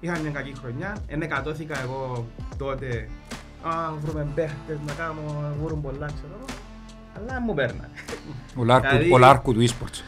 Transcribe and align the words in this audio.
Είχα 0.00 0.18
μια 0.18 0.30
κακή 0.30 0.52
χρονιά, 0.60 0.96
ενεκατώθηκα 1.06 1.82
εγώ 1.82 2.26
τότε 2.58 3.08
Α, 3.62 3.70
βρούμε 4.04 4.26
παίχτες 4.34 4.76
να 4.86 4.92
κάνουμε, 4.92 5.40
να 5.42 5.54
βρουν 5.64 5.80
πολλά, 5.82 6.06
ξέρω 6.06 6.32
εγώ. 6.36 6.44
Αλλά 7.16 7.40
μου 7.40 7.54
παίρνανε. 7.54 7.88
Ο 8.56 8.64
Λάρκου- 8.64 8.88
Δηλαδή- 8.90 9.12
Ο 9.12 9.18
Λάρκου 9.18 9.52
του 9.54 9.60
eSports. 9.68 10.00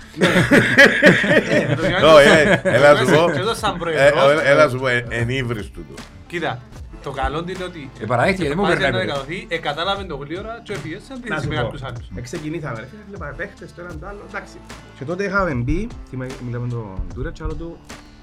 Όχι, 2.15 2.29
ε, 2.29 2.61
έλα 2.63 2.97
σου 2.97 3.05
πω. 3.05 3.31
Και 3.33 3.39
εδώ 3.39 3.55
σαν 3.55 3.75
Ε, 3.75 3.79
προεδρός, 3.79 4.41
ε, 4.45 4.51
Έλα 4.51 4.69
σου 4.69 4.79
πω, 4.79 4.87
ε, 4.89 5.07
ενύβρις 5.09 5.71
του 5.71 5.85
το. 5.97 6.03
Κοίτα, 6.27 6.61
το 7.03 7.11
καλό 7.11 7.39
είναι 7.49 7.65
ότι 7.65 7.91
Ε, 8.01 8.05
παραδέχτηκε, 8.05 8.49
δεν 8.49 8.57
μου 8.59 8.63
πάει 8.63 8.73
περνάει 8.73 8.91
να 8.91 8.99
ποτέ. 8.99 9.11
εκατοθεί, 9.11 9.47
ε, 9.49 9.59
κατάλαβε 9.59 10.05
το 10.05 10.17
γλύωρα 10.17 10.61
και 10.63 10.73
έφυγε 10.73 10.99
σαν 11.09 11.17
Να 11.17 11.23
τρίσεις 11.23 11.43
σου 11.43 11.49
με 11.49 11.55
πω, 11.55 11.61
κάποιους 11.63 11.83
άλλους. 11.83 12.07
εξεκινήσαμε 12.17 12.79
ρε 12.81 12.87
φίλε, 12.91 13.03
βλέπαμε 13.09 13.33
παίχτες 13.37 13.75
το 13.75 13.81
έναν 13.83 14.01
το 14.01 14.07
άλλο, 14.07 14.21
εντάξει. 14.29 14.57
Και 14.99 15.05
τότε 15.05 15.25
είχαμε 15.25 15.55
μπει, 15.55 15.89
τι 16.11 16.17
με- 16.17 16.27
μιλάμε 16.47 16.69
τον 16.69 17.03
Τούρετ 17.15 17.33
και 17.33 17.43
άλλο 17.43 17.55
του, 17.55 17.79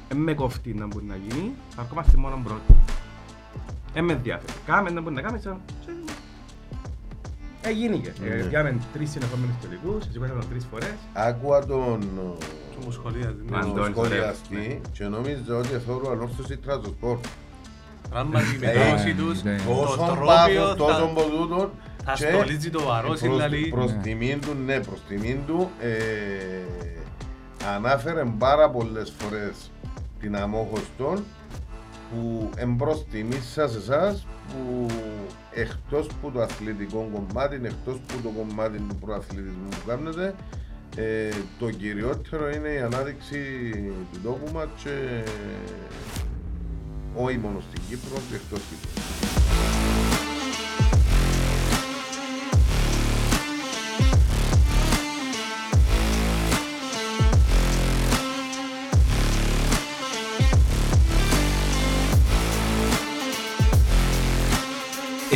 «Εν 0.09 0.17
με 0.17 0.33
κόφτει 0.33 0.73
να 0.73 0.85
μπορεί 0.87 1.05
να 1.05 1.15
γίνει, 1.15 1.53
θα 1.75 1.81
ερχόμαστε 1.81 2.17
μόνο 2.17 2.41
πρώτοι. 2.43 2.75
Εν 3.93 4.03
με 4.05 4.13
ενδιαφέρει. 4.13 4.53
Κάμε 4.65 4.89
να 4.89 5.01
μπορεί 5.01 5.15
να 5.15 5.21
κάνουμε, 5.21 5.39
ξέρω. 5.39 5.59
Και- 5.85 5.91
Έγινηκε. 7.61 8.13
Ε, 8.23 8.35
Ναι. 8.35 8.43
Πιάμε 8.43 8.77
τρεις 8.93 9.09
συνεχόμενους 9.11 9.55
τελικούς, 9.61 10.03
σηκώσαμε 10.11 10.39
τον 10.39 10.49
τρεις 10.49 10.65
φορές. 10.71 10.93
Άκουα 11.13 11.65
τον 11.65 11.99
Και 12.71 12.77
μου 12.85 12.91
σχολίαζε, 12.91 13.35
ναι. 13.45 13.51
Μα- 13.51 13.59
τον 13.61 13.69
Αντώνης, 13.71 13.95
σχολιαστή 13.97 14.81
και 14.91 15.03
νόμιζα 15.03 15.55
ότι 15.57 15.67
θεωρώ 15.85 16.11
ανόρθωση 16.11 16.57
τραζοσπορ. 16.57 17.17
Πράγματι 18.09 18.45
η 18.45 18.65
Ε, 18.65 18.73
μετάδοση 18.73 19.13
τους, 19.13 19.43
ναι. 19.43 19.55
το 19.67 19.73
Τόσο 19.73 19.95
τρόπιο 20.05 20.25
πάθος, 20.25 20.75
τόσο 20.77 20.93
θα- 21.07 21.13
ποτούτον. 21.13 21.71
θα 22.05 22.13
και 22.13 22.27
στολίζει 22.31 22.69
το 22.69 22.81
βαρός, 22.83 23.19
προς- 23.19 23.21
δηλαδή. 23.21 23.69
Προς 23.69 23.91
Ναι. 23.91 24.01
τιμήν 24.01 24.41
του, 24.41 24.55
ναι, 24.65 24.79
προς 24.79 24.99
τιμήν 25.07 25.37
του. 25.47 25.69
ε, 25.79 25.95
Ανάφερε 27.75 28.23
πάρα 28.37 28.69
πολλές 28.69 29.13
φορές 29.17 29.71
την 30.19 30.35
αμόχωστον 30.35 31.23
που 32.11 32.49
εμπρός 32.55 33.05
τιμή 33.11 33.39
σας 33.53 33.75
εσάς 33.75 34.27
που 34.47 34.87
εκτός 35.53 36.07
που 36.21 36.31
το 36.31 36.41
αθλητικό 36.41 37.09
κομμάτι, 37.13 37.55
εκτός 37.55 37.99
που 38.07 38.21
το 38.23 38.29
κομμάτι 38.29 38.77
του 38.77 38.95
προαθλητισμού 38.95 39.69
που 39.69 39.87
κάνετε, 39.87 40.35
ε, 40.95 41.29
το 41.59 41.69
κυριότερο 41.69 42.49
είναι 42.49 42.69
η 42.69 42.77
ανάδειξη 42.77 43.71
του 44.11 44.19
τόπου 44.23 44.51
μας 44.53 44.67
και 44.83 45.23
όχι 47.15 47.37
μόνο 47.37 47.59
στην 47.59 47.81
Κύπρο 47.89 48.21
και 48.29 48.35
εκτός 48.35 48.59
Κύπρου. 48.59 49.46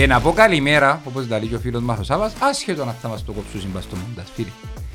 Ε, 0.02 0.06
να 0.08 0.20
πω 0.22 0.32
καλημέρα, 0.34 1.02
όπως 1.06 1.28
λέει 1.30 1.48
και 1.48 1.56
ο 1.56 1.60
φίλος 1.60 1.82
μας 1.82 2.00
ο 2.00 2.04
Σάββας, 2.04 2.34
άσχετο 2.40 2.86
να 2.86 2.92
θα 2.92 3.08
μας 3.08 3.26
το 3.26 3.32
κόψουν 3.32 3.70
μπας 3.74 3.84
στο 3.84 3.96
μοντάζ, 3.96 4.26
φίλε. 4.34 4.48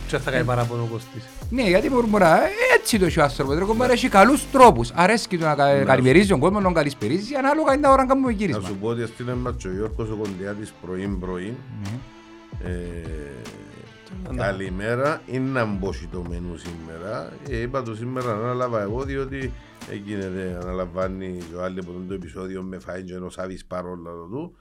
Και 0.09 0.19
θα 0.19 0.31
κάνει 0.31 0.45
παράπονο 0.45 0.83
ο 0.83 0.87
Κωστής. 0.93 1.25
Ναι, 1.51 1.62
γιατί 1.62 1.91
μουρμουρά, 1.91 2.43
ε, 2.45 2.49
έτσι 2.79 2.99
το 2.99 3.05
έχει 3.05 3.21
ο 3.21 3.23
άνθρωπος, 3.23 3.59
ρε 3.59 3.65
κομπάρε, 3.65 3.93
έχει 3.93 4.09
καλούς 4.09 4.51
τρόπους. 4.53 4.91
Αρέσκει 4.95 5.37
του 5.39 5.45
να 5.45 5.55
κα- 5.55 5.75
Ναι. 5.75 5.84
καλημερίζει 5.84 6.29
τον 6.29 6.41
κόσμο, 6.41 6.57
να 6.59 6.62
τον 6.65 6.75
καλησπερίζει, 6.75 7.34
ανάλογα 7.34 7.73
είναι 7.73 7.83
τα 7.83 7.91
ώρα 7.93 8.03
να 8.03 8.09
κάνουμε 8.09 8.27
Να 8.27 8.33
γύρισμα. 8.33 8.62
σου 8.69 8.77
πω 8.77 8.89
ότι 8.89 9.03
έστειλε 9.03 9.34
μας 9.34 9.55
και 9.59 9.69
ο 9.69 9.73
Γιώργος 9.73 10.09
ο 10.11 10.17
Κοντιάτης 10.17 10.73
πρωί 10.83 11.07
πρωί. 11.21 11.57
Ναι. 11.83 12.71
Ε, 12.71 14.37
καλημέρα, 14.37 15.21
είναι 15.27 15.51
να 15.51 15.65
μπώσει 15.65 16.09
το 16.12 16.25
μενού 16.29 16.57
σήμερα. 16.57 17.33
Ε, 17.49 17.57
είπα 17.61 17.83
το 17.83 17.95
σήμερα 17.95 18.34
να 18.34 18.43
ανάλαβα 18.43 18.83
εγώ 18.83 19.03
διότι 19.03 19.53
έγινε 19.91 20.59
αναλαμβάνει 20.62 21.39
ο 21.57 21.62
άλλο 21.62 21.81
από 21.81 21.91
το 22.09 22.15
επεισόδιο 22.15 22.62
με 22.62 22.79
φάει 22.79 23.03
και 23.03 23.15
ο 23.15 23.31
Σάβης 23.31 23.65
παρόλα 23.65 24.11
του. 24.31 24.57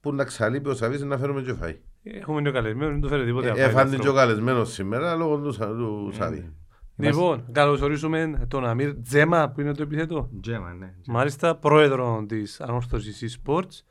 Που 0.00 0.12
να 0.14 0.24
ξαλείπει 0.24 0.68
ο 0.68 0.74
Σάβης 0.74 1.02
να 1.02 1.18
φέρουμε 1.18 1.42
και 1.42 1.52
φάει. 1.54 1.78
Έχουμε 2.02 2.42
και 2.42 2.50
καλεσμένος, 2.50 2.92
δεν 2.92 3.00
το 3.00 3.08
φέρε 3.08 3.24
τίποτε. 3.24 3.46
Ε, 3.46 3.50
απλά 3.50 3.64
Έφανε 3.64 3.88
είναι 3.88 3.96
και 3.98 4.08
ο 4.08 4.10
άνθρωπο. 4.10 4.18
καλεσμένος 4.18 4.72
σήμερα 4.72 5.14
λόγω 5.16 5.38
του, 5.38 5.52
Σα- 5.52 5.66
του 5.66 6.10
Σάβη. 6.12 6.52
Λοιπόν, 6.96 7.44
καλωσορίσουμε 7.52 8.44
τον 8.48 8.66
Αμύρ 8.66 8.94
Τζέμα 9.02 9.50
που 9.50 9.60
είναι 9.60 9.72
το 9.74 9.82
επιθέτω. 9.82 10.30
Τζέμα, 10.42 10.72
ναι. 10.72 10.94
Μάλιστα, 11.06 11.56
πρόεδρο 11.56 12.24
της 12.28 12.60
Ανόρθωση 12.60 13.28
eSports. 13.44 13.82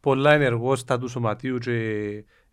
Πολλά 0.00 0.32
ενεργός 0.32 0.80
στα 0.80 0.98
του 0.98 1.08
σωματείου 1.08 1.58
και 1.58 1.72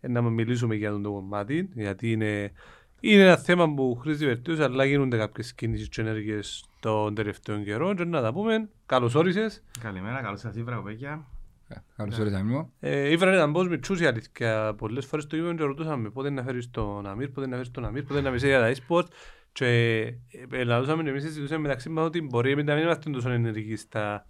ε, 0.00 0.08
να 0.08 0.22
μιλήσουμε 0.22 0.74
για 0.74 0.90
το 1.00 1.10
κομμάτι. 1.12 1.68
Γιατί 1.74 2.12
είναι, 2.12 2.52
είναι 3.00 3.22
ένα 3.22 3.36
θέμα 3.36 3.74
που 3.74 3.98
χρήζει 4.00 4.26
βελτίωση, 4.26 4.62
αλλά 4.62 4.84
γίνονται 4.84 5.16
κάποιες 5.16 5.54
κινήσεις 5.54 5.88
και 5.88 6.00
ενέργειες 6.00 6.64
των 6.80 7.14
τελευταίων 7.14 7.64
καιρών. 7.64 7.96
Και 7.96 8.04
να 8.04 8.20
τα 8.22 8.32
πούμε. 8.32 8.68
Καλώ 8.86 9.12
όρισε. 9.16 9.46
Καλημέρα, 9.80 10.20
καλώς 10.22 10.40
σας 10.40 10.56
ήρθα, 10.56 10.82
παιδιά. 10.82 11.26
Ε, 11.68 11.74
Καλώς 11.96 12.18
ήρθατε, 12.18 12.36
Αμίμο. 12.36 12.72
Ε, 12.80 13.10
Ήβραν 13.10 13.34
ήταν 13.34 13.52
πώς 13.52 13.68
μητσούς 13.68 14.00
η 14.00 14.06
αλήθεια. 14.06 14.74
Πολλές 14.74 15.06
φορές 15.06 15.26
το 15.26 15.36
είπαμε 15.36 15.54
και 15.54 15.62
ρωτούσαμε 15.62 16.10
πότε 16.10 16.30
να 16.30 16.42
φέρεις 16.42 16.70
τον 16.70 17.06
Αμύρ, 17.06 17.28
πότε 17.28 17.46
να 17.46 17.56
φέρεις 17.56 17.70
τον 17.70 17.84
Αμύρ, 17.84 18.02
πότε 18.02 18.20
να 18.20 18.28
μιλήσει 18.28 18.46
για 18.46 18.60
τα 18.60 18.72
e-sport. 18.74 19.06
Και 19.52 19.66
ε, 19.66 20.12
ελαλούσαμε 20.50 21.10
εμείς 21.10 21.22
συζητούσαμε 21.22 21.60
μεταξύ 21.60 21.88
μας 21.88 22.04
ότι 22.04 22.20
μπορεί 22.20 22.64
να 22.64 22.74
μην 22.74 22.82
είμαστε 22.82 23.10
τόσο 23.10 23.30
ενεργοί 23.30 23.76
στα, 23.76 24.26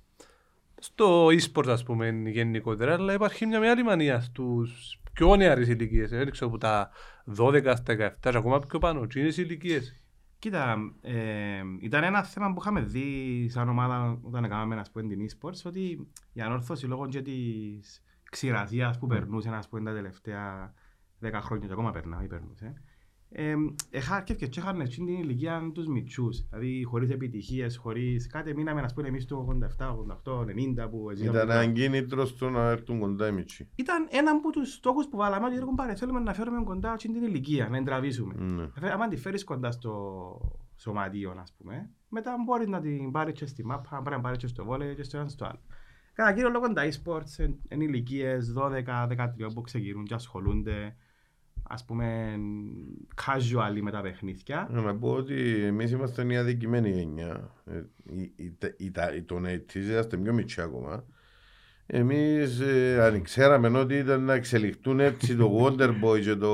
στο 0.78 1.26
e-sport 1.26 1.68
ας 1.68 1.82
πούμε 1.82 2.22
γενικότερα, 2.26 2.94
αλλά 2.94 3.12
υπάρχει 3.12 3.46
μια 3.46 3.60
μεγάλη 3.60 3.82
μανία 3.82 4.20
στους 4.20 5.00
πιο 5.12 5.36
νεαρές 5.36 5.68
ηλικίες. 5.68 6.10
Δεν 6.10 6.30
ξέρω 6.30 6.48
από 6.48 6.58
τα 6.58 6.90
12 7.36 7.72
στα 7.76 7.94
17 7.94 8.10
και 8.20 8.36
ακόμα 8.36 8.60
πιο 8.60 8.78
πάνω. 8.78 9.06
Τι 9.06 9.20
είναι 9.20 9.28
οι 9.28 9.34
ηλικίες. 9.36 10.03
Κοίτα, 10.44 10.94
ε, 11.00 11.62
ήταν 11.80 12.02
ένα 12.02 12.22
θέμα 12.22 12.52
που 12.52 12.60
είχαμε 12.60 12.80
δει 12.80 13.48
σαν 13.48 13.68
ομάδα 13.68 14.18
όταν 14.22 14.44
έκαναμε 14.44 14.76
ας 14.76 14.90
πούμε, 14.90 15.08
την 15.08 15.26
e-sports 15.28 15.62
ότι 15.64 16.08
η 16.32 16.40
ανόρθωση 16.40 16.86
λόγω 16.86 17.06
και 17.06 17.22
της 17.22 18.02
ξηρασίας 18.30 18.98
που 18.98 19.06
περνούσε 19.06 19.48
ας 19.48 19.68
πούμε, 19.68 19.82
τα 19.82 19.96
τελευταία 19.96 20.74
10 21.20 21.40
χρόνια 21.40 21.66
και 21.66 21.72
ακόμα 21.72 21.90
περνά, 21.90 22.22
ή 22.22 22.26
περνούσε. 22.26 22.74
Ε, 23.36 23.54
εχάρκευκε 23.90 24.46
και 24.46 24.60
είχαν 24.60 24.80
εκείνη 24.80 25.06
την 25.06 25.22
ηλικία 25.22 25.70
τους 25.74 25.86
μητσούς, 25.86 26.46
δηλαδή 26.50 26.84
χωρίς 26.84 27.10
επιτυχίες, 27.10 27.76
χωρίς 27.76 28.26
κάτι, 28.26 28.54
μείναμε 28.54 28.80
ας 28.80 28.94
πούμε 28.94 29.08
εμείς 29.08 29.24
του 29.24 29.58
87, 29.78 29.90
88, 29.90 30.44
90 30.44 30.88
που 30.90 31.10
ζήσαμε. 31.14 31.38
Ήταν 31.38 31.50
ένα 31.50 31.72
κίνητρο 31.72 32.24
στο 32.26 32.50
να 32.50 32.70
έρθουν 32.70 33.00
κοντά 33.00 33.28
οι 33.28 33.32
μητσοί. 33.32 33.68
Ήταν 33.74 34.08
ένα 34.10 34.30
από 34.30 34.50
τους 34.50 34.72
στόχους 34.72 35.08
που 35.08 35.16
βάλαμε 35.16 35.46
ότι 35.46 35.58
«Ρε 35.58 35.64
κομπάρε, 35.64 35.94
θέλουμε 35.94 36.20
να 36.20 36.34
φέρουμε 36.34 36.62
κοντά 36.64 36.92
εκείνη 36.92 37.14
την 37.14 37.22
ηλικία, 37.22 37.68
να 37.68 37.76
την 37.76 37.84
τραβήσουμε. 37.84 38.34
Ναι. 38.34 38.62
Ε, 38.62 38.90
Αν 38.90 39.08
τη 39.08 39.16
φέρεις 39.16 39.44
κοντά 39.44 39.70
στο 39.70 39.92
σωματείο, 40.76 41.36
ας 41.40 41.54
πούμε, 41.58 41.90
μετά 42.08 42.34
μπορείς 42.44 42.66
να 42.66 42.80
την 42.80 43.10
πάρεις 43.10 43.38
και 43.38 43.46
στη 43.46 43.64
μάπα, 43.64 44.00
μπορεί 44.00 44.16
να 44.16 44.22
πάρεις 44.22 44.38
και 44.38 44.46
στο 44.46 44.64
βόλεϊ 44.64 44.94
και 44.94 45.02
στο 45.02 45.18
ένα 45.18 45.28
στο 45.28 45.44
άλλο. 45.44 45.60
Κατά 46.12 46.32
κύριο 46.32 46.50
λόγο 46.50 46.72
τα 46.72 46.82
e-sports 46.82 47.48
είναι 47.68 47.84
ηλικίες 47.84 48.52
12-13 48.56 49.52
που 49.54 49.60
ξεκινούν 49.60 50.04
και 50.04 50.14
ασχολούνται 50.14 50.96
ας 51.62 51.84
πούμε 51.84 52.34
casual 53.16 53.78
με 53.82 53.90
τα 53.90 54.00
παιχνίδια. 54.00 54.68
Ε, 54.72 54.80
Να 54.80 54.96
πω 54.96 55.08
ότι 55.12 55.64
εμείς 55.64 55.90
είμαστε 55.90 56.24
μια 56.24 56.40
αδικημένη 56.40 56.90
γενιά. 56.90 57.50
Ε, 57.66 57.82
οι- 58.14 58.32
οι- 58.36 58.56
τα- 58.58 58.74
οι- 58.76 58.90
τα- 58.90 59.14
οι- 59.14 59.22
Τον 59.22 59.44
έτης 59.46 59.88
είμαστε 59.88 60.16
πιο 60.16 60.32
μητσοί 60.32 60.60
ακόμα. 60.60 61.04
Εμείς 61.86 62.60
ε, 62.60 63.02
αν 63.02 63.22
ξέραμε 63.22 63.78
ότι 63.78 63.94
ήταν 63.94 64.22
να 64.24 64.34
εξελιχθούν 64.34 65.00
έτσι 65.00 65.36
το 65.36 65.58
Wonder 65.60 65.90
Boy 66.04 66.20
και 66.20 66.34
το 66.34 66.50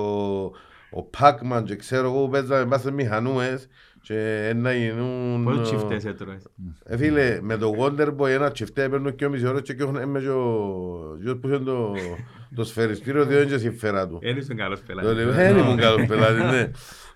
ο 0.92 1.10
Pac-Man 1.18 1.62
και 1.64 1.76
ξέρω 1.76 2.06
εγώ 2.06 2.24
που 2.24 2.30
παίζαμε 2.30 2.64
μας 2.64 2.80
στις 2.80 2.92
μηχανούες 2.92 3.68
και 4.02 4.52
να 4.56 4.72
γίνουν... 4.72 5.44
Πόσους 5.44 5.62
τσιφτές 5.62 6.04
έτρωες. 6.04 6.42
Ε, 6.84 6.96
φίλε, 6.96 7.38
με 7.42 7.56
το 7.56 7.72
Wonder 7.78 8.16
Boy 8.16 8.28
ένα 8.28 8.50
τσιφτέ 8.50 8.88
παίρνω 8.88 9.10
και 9.10 9.28
μισή 9.28 9.46
ώρας 9.46 9.62
και 9.62 9.76
έχουν 9.78 9.96
έμαι 9.96 10.20
και 10.20 10.28
ο 10.28 11.16
γιος 11.22 11.38
που 11.40 11.48
είχε 11.48 11.58
το, 11.58 11.92
το 12.54 12.64
σφαιριστήριο 12.64 13.24
διότι 13.24 13.42
είναι 13.42 13.52
και 13.52 13.58
συμφέρα 13.58 14.08
του. 14.08 14.18
Δεν 14.22 14.36
ήσουν 14.36 14.56
καλός 14.56 14.78
Το 14.80 14.84
πελάτης. 14.86 15.18
λοιπόν, 15.18 15.34
δεν 15.34 15.56
ήμουν 15.58 15.76
καλός 15.76 16.06
πελάτης, 16.06 16.42
ναι. 16.44 16.70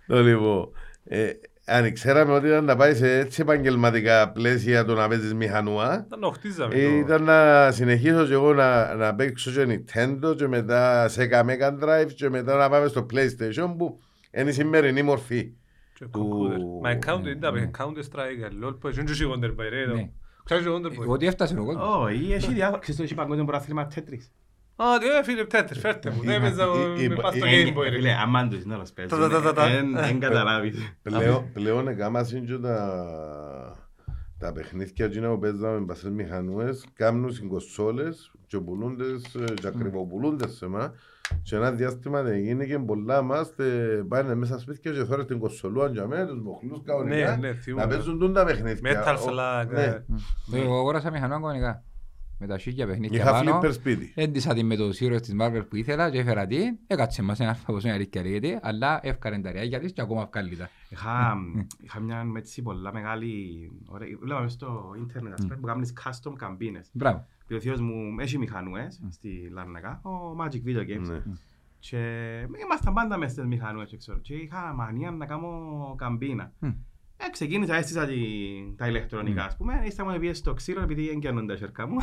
Το 0.06 0.22
λοιπόν, 0.22 0.68
ε, 1.04 1.30
αν 1.66 1.92
ξέραμε 1.92 2.32
ότι 2.32 2.46
ήταν 2.46 2.64
να 2.64 2.76
πάει 2.76 2.94
σε 2.94 3.18
έτσι 3.18 3.40
επαγγελματικά 3.42 4.30
πλαίσια 4.32 4.84
το 4.84 4.94
να 4.94 5.08
παίζεις 5.08 5.34
μηχανούα, 5.34 6.04
Ήταν 6.06 6.20
να 6.20 6.32
χτίζαμε. 6.32 6.74
ε, 6.74 6.84
το- 6.88 6.94
ήταν 6.96 7.22
να 7.22 7.70
συνεχίσω 7.72 8.26
και 8.26 8.32
εγώ 8.32 8.52
να, 8.54 8.94
να 8.94 9.14
παίξω 9.14 9.50
και 9.50 9.66
Nintendo 9.68 10.36
και 10.36 10.48
μετά 10.48 11.08
σε 11.08 11.28
Mega 11.32 11.84
Drive 11.84 12.12
και 12.14 12.28
μετά 12.28 12.56
να 12.56 12.68
πάμε 12.68 12.86
στο 12.88 13.06
PlayStation 13.12 13.74
που 13.78 14.00
είναι 14.36 14.50
η 14.50 14.52
σημερινή 14.52 15.02
μορφή. 15.02 15.52
Και 15.94 16.04
του- 16.06 16.48
computer. 16.50 16.82
Μα 16.82 16.98
counter, 17.06 17.22
ναι, 17.22 17.30
ήταν 17.30 17.54
ναι. 17.54 17.70
counter 17.78 18.02
strike, 18.12 18.64
LOL, 18.66 18.76
που 18.80 18.88
είναι 18.88 19.02
και 19.12 19.22
η 19.24 19.26
Wonder 19.34 19.50
Boy, 19.50 19.68
ρε, 19.70 19.80
εδώ. 19.82 19.94
Ναι. 19.94 20.10
Ξέρεις 20.44 20.66
ο 20.66 20.74
Wonder 20.76 20.86
Boy. 20.86 21.06
Ότι 21.06 21.26
έφτασε 21.26 21.58
ο 21.58 21.64
κόσμος. 21.64 21.96
Όχι, 21.96 22.32
έχει 22.32 22.52
διάφορα. 22.52 22.78
Ξέρεις 22.78 22.96
το 22.96 23.02
έχει 23.02 23.14
παγκόσμιο 23.14 23.44
πρωτάθλημα 23.44 23.88
Tetris. 23.94 24.30
Α, 24.76 24.84
ε, 25.18 25.22
φίλε, 25.24 25.44
τέτοις, 25.44 25.78
φέρτε 25.78 26.10
μου. 26.10 26.22
Δεν 26.22 26.34
έπαιζα 26.42 26.64
η- 26.98 27.08
με 27.08 27.14
πας 27.14 27.34
στο 27.36 27.46
η- 27.46 27.50
Game 27.74 27.78
Boy, 27.78 27.82
ρε. 27.82 27.90
Φίλε, 27.90 28.12
άμα 28.12 28.48
τους 28.48 28.62
είναι 28.62 28.74
όλος 28.74 28.92
παίζει. 28.92 29.10
Τα, 29.10 29.28
τα, 29.28 29.40
τα, 29.42 29.52
τα. 29.52 29.66
Δεν 29.94 30.20
καταλάβεις. 30.20 30.96
Πλέον, 31.02 31.52
πλέον 31.52 31.88
εκάμασαν 31.88 32.44
και 32.46 32.58
τα, 32.58 33.86
τα 34.38 34.52
παιχνίδια 34.52 35.04
εκείνα 35.06 35.28
που 35.28 35.38
παίζαμε 35.38 35.80
με 35.80 35.94
στις 35.94 36.10
μηχανούες, 36.10 36.84
κάνουν 36.94 37.30
στις 37.32 37.48
κονσόλες 37.48 38.32
και 38.46 38.58
πουλούντες 38.60 39.34
ε, 39.34 39.54
και 39.54 39.66
ακριβοπουλούντες 39.66 40.52
σε 40.56 40.64
εμάς 40.64 40.90
Και 41.42 41.56
ένα 41.56 41.70
διάστημα 41.72 42.22
δεν 42.22 42.38
γίνει 42.38 42.66
και 42.66 42.78
πολλά 42.78 43.22
μας 43.22 43.54
τε- 43.54 44.02
πάνε 44.08 44.34
μέσα 44.34 44.58
σπίτια 44.58 44.92
και 44.92 45.04
θωρούν 45.04 45.26
την 45.26 45.38
κοσολούαν 45.38 45.92
για 45.92 46.06
μένα, 46.06 46.26
τους 46.26 46.40
μοχλούς 46.42 46.78
Ναι, 46.78 46.84
κανονικά, 46.84 47.36
ναι, 47.36 47.48
να 47.48 47.54
θυμούμαι. 47.54 47.86
παίζουν 47.86 48.18
τούν 48.18 48.32
τα 48.32 48.44
παιχνίδια. 48.44 49.02
Metal 49.04 49.16
Ο- 49.18 49.28
Slug. 49.30 49.66
ναι. 49.72 49.82
ε. 49.82 50.04
Εγώ 50.52 50.78
αγόρασα 50.78 51.10
μηχανό 51.10 51.34
κανονικά. 51.34 51.82
Με 52.38 52.46
τα 52.46 52.58
σίγια 52.58 52.86
παιχνίδια 52.86 53.20
Είχα 53.20 53.30
πάνω. 53.30 53.50
φλίπερ 53.50 53.72
σπίτι. 53.72 54.12
Έντυσα 54.14 54.54
την 54.54 54.66
με 54.66 54.76
τους 54.76 55.00
ήρωες 55.00 55.20
της 55.20 55.34
Marvel 55.40 55.62
που 55.68 55.76
ήθελα 55.76 56.10
και 56.10 56.18
έφερα 56.18 56.46
την. 56.46 56.78
Έκατσε 56.86 57.22
μας 57.22 57.40
ένα 57.40 57.48
αλφα 57.48 57.72
πόσο 57.72 57.86
είναι 57.86 57.96
αλήθεια 57.96 58.22
λέγεται, 58.22 58.60
αλλά 58.62 59.00
έφκαρε 59.02 59.38
τα 59.38 59.50
ριάγια 59.50 59.80
της 59.80 59.92
και 59.92 60.00
ακόμα 60.00 60.28
βγάλει 60.32 60.56
τα. 60.56 60.70
Είχα, 60.88 61.36
είχα 61.84 62.00
μια 62.00 62.26
έτσι 62.36 62.62
πολλά 62.62 62.92
μεγάλη... 62.92 63.32
Ωραία, 63.86 64.08
βλέπαμε 64.20 64.42
μες 64.42 64.52
στο 64.52 64.94
ίντερνετ 64.98 65.32
ας 65.32 65.40
πούμε, 65.40 65.56
που 65.56 65.66
κάνεις 65.66 65.92
custom 66.04 66.32
καμπίνες. 66.36 66.88
Μπράβο. 66.92 67.26
Και 67.46 67.54
ο 67.54 67.60
θείος 67.60 67.80
μου 67.80 68.14
έχει 68.18 68.38
μηχανούες 68.38 69.00
στη 69.10 69.48
Λάρνακα, 69.52 70.00
ο 70.04 70.36
Magic 70.40 70.68
Video 70.68 70.80
Games. 70.80 71.08
Ναι. 71.08 71.22
Και 71.78 71.98
ήμασταν 72.64 72.94
πάντα 72.94 73.16
μες 73.16 73.30
στις 73.30 73.44
μηχανούες 73.44 73.88
και 73.88 73.96
ξέρω. 73.96 74.18
Και 74.18 74.34
είχα 74.34 74.72
μανία 74.74 75.10
να 75.10 75.26
κάνω 75.26 75.94
καμπίνα. 75.96 76.52
Μμ. 77.24 77.26
Ε, 77.26 77.30
ξεκίνησα, 77.30 77.74
έστησα 77.74 78.06
τη, 78.06 78.14
τα 78.76 78.88
ηλεκτρονικά, 78.88 79.44
ας 79.44 79.56
πούμε. 79.56 79.82
Ύστερα 79.84 80.10
μου 80.10 80.18
πήγε 80.18 80.34
στο 80.34 80.54
ξύλο 80.54 80.82
επειδή 80.82 81.08
έγκαιναν 81.08 81.46
τα 81.46 81.56
σέρκα 81.56 81.88
μου. 81.88 81.96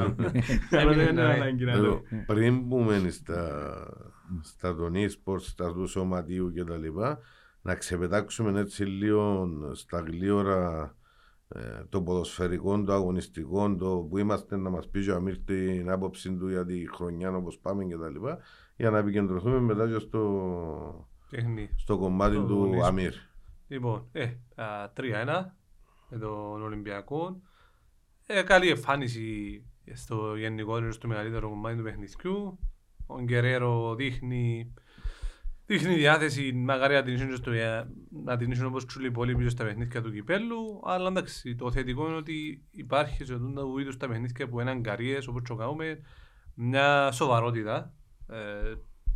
Αλλά 0.78 0.92
δεν 0.92 1.08
είναι 1.08 1.22
ανάγκη 1.22 1.64
να 1.64 1.72
το... 1.72 1.78
Εδώ, 1.78 2.02
Πριν 2.26 2.60
μπούμε 2.60 3.08
στα, 3.10 3.72
στα 4.40 4.76
των 4.76 4.92
e-sports, 4.94 5.40
στα 5.40 5.72
του 5.72 5.86
σωματίου 5.86 6.52
και 6.52 6.64
τα 6.64 6.76
λοιπά, 6.76 7.18
να 7.62 7.74
ξεπετάξουμε 7.74 8.60
έτσι 8.60 8.84
λίγο 8.84 9.48
στα 9.72 10.00
γλύωρα 10.00 10.94
ε, 11.48 11.84
το 11.88 12.02
ποδοσφαιρικό, 12.02 12.82
το 12.82 12.92
αγωνιστικό, 12.92 13.76
το 13.76 14.06
που 14.10 14.18
είμαστε 14.18 14.56
να 14.56 14.70
μας 14.70 14.88
πει 14.88 15.10
ο 15.10 15.14
Αμύρ 15.14 15.38
την 15.38 15.90
άποψη 15.90 16.36
του 16.36 16.48
για 16.48 16.64
τη 16.64 16.88
χρονιά 16.94 17.36
όπως 17.36 17.58
πάμε 17.58 17.84
και 17.84 17.96
τα 17.96 18.08
λοιπά, 18.08 18.38
για 18.76 18.90
να 18.90 18.98
επικεντρωθούμε 18.98 19.60
μετά 19.60 19.88
και 19.88 19.98
στο, 19.98 21.08
Τέχνη. 21.30 21.70
στο 21.76 21.98
κομμάτι 21.98 22.34
Το 22.34 22.44
του 22.44 22.54
αγωνισμό. 22.54 22.84
Αμύρ. 22.84 23.14
Λοιπόν, 23.68 24.08
ε, 24.12 24.24
α, 24.54 24.92
3-1 24.96 25.56
με 26.08 26.18
τον 26.18 26.62
Ολυμπιακό. 26.62 27.40
Ε, 28.26 28.42
καλή 28.42 28.68
εμφάνιση 28.68 29.62
στο 29.92 30.36
γενικότερο, 30.36 30.92
στο 30.92 31.08
μεγαλύτερο 31.08 31.48
κομμάτι 31.48 31.76
του 31.76 31.82
παιχνιδιού. 31.82 32.58
Ο 33.06 33.20
Γκερέρο 33.20 33.94
δείχνει, 33.94 34.74
δείχνει 35.66 35.94
διάθεση 35.94 36.52
μακάρι 36.52 36.94
να 36.94 37.02
την 37.02 37.14
ίσουν, 37.14 37.36
στο, 37.36 37.50
να 38.24 38.36
την 38.36 38.50
ίσουν 38.50 38.66
όπως 38.66 38.84
ξούλοι 38.84 39.10
πολύ 39.10 39.36
πίσω 39.36 39.48
στα 39.48 39.64
παιχνίδια 39.64 40.02
του 40.02 40.12
κυπέλου. 40.12 40.80
Αλλά 40.84 41.08
εντάξει, 41.08 41.54
το 41.54 41.72
θετικό 41.72 42.06
είναι 42.06 42.16
ότι 42.16 42.62
υπάρχει 42.70 43.24
σε 43.24 43.38
τούτα 43.38 43.62
είδους 43.80 43.96
τα 43.96 44.08
παιχνίδια 44.08 44.48
που 44.48 44.60
είναι 44.60 44.70
αγκαρίες, 44.70 45.26
όπως 45.26 45.42
το 45.44 45.54
κάνουμε, 45.54 46.00
μια 46.54 47.10
σοβαρότητα. 47.12 47.94
Ε, 48.28 48.74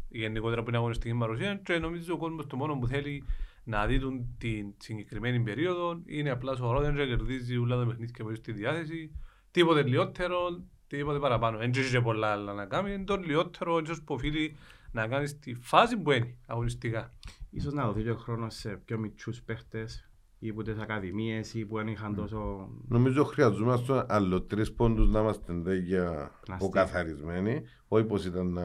γενικότερα 0.09 0.63
που 0.63 0.69
είναι 0.69 0.79
αγωνιστική 0.79 1.15
παρουσία 1.15 1.55
και 1.55 1.79
νομίζω 1.79 2.15
ο 2.15 2.17
κόσμος 2.17 2.47
το 2.47 2.57
μόνο 2.57 2.79
που 2.79 2.87
θέλει 2.87 3.25
να 3.69 3.87
δει 3.87 3.99
τον 4.01 4.35
την 4.39 4.75
συγκεκριμένη 4.77 5.41
περίοδο 5.41 6.01
είναι 6.05 6.31
απλά 6.31 6.55
σοβαρό, 6.55 6.81
δεν 6.81 6.95
κερδίζει 6.95 7.57
όλα 7.57 7.77
τα 7.77 7.87
παιχνίδια 7.87 8.25
που 8.25 8.29
έχει 8.29 8.39
στη 8.39 8.53
διάθεση. 8.53 9.13
Τίποτε 9.51 9.83
λιότερο, 9.83 10.63
τίποτε 10.87 11.19
παραπάνω. 11.19 11.59
Δεν 11.59 11.71
έχει 11.71 11.91
και 11.91 12.01
πολλά 12.01 12.27
άλλα 12.27 12.53
να 12.53 12.67
κάνει. 12.67 12.93
Είναι 12.93 13.05
το 13.05 13.17
λιότερο 13.17 13.79
ίσως 13.79 14.03
που 14.03 14.15
οφείλει 14.15 14.57
να 14.93 15.07
κάνεις 15.07 15.31
στη 15.31 15.55
φάση 15.55 15.97
που 15.97 16.11
είναι 16.11 16.37
αγωνιστικά. 16.47 17.13
Ίσως 17.51 17.73
να 17.73 17.87
δοθεί 17.87 18.03
και 18.03 18.11
ο 18.11 18.17
χρόνος 18.17 18.55
σε 18.55 18.69
πιο 18.85 18.99
μικρούς 18.99 19.43
παίχτες 19.43 20.09
ή 20.39 20.53
που 20.53 20.63
τις 20.63 20.79
ακαδημίες 20.79 21.55
ή 21.55 21.67
που 21.67 21.77
δεν 21.77 21.87
είχαν 21.87 22.15
τόσο... 22.15 22.69
Νομίζω 22.89 23.25
χρειαζόμαστε 23.25 24.05
άλλο 24.09 24.43
τρεις 24.43 24.73
πόντους 24.73 25.09
να 25.09 25.21
είμαστε 25.21 25.53
τέτοια 25.53 26.31
Πλαστή. 26.45 26.65
αποκαθαρισμένοι. 26.65 27.63
Όχι 27.89 28.05
πως 28.05 28.25
ήταν 28.25 28.53
να 28.53 28.65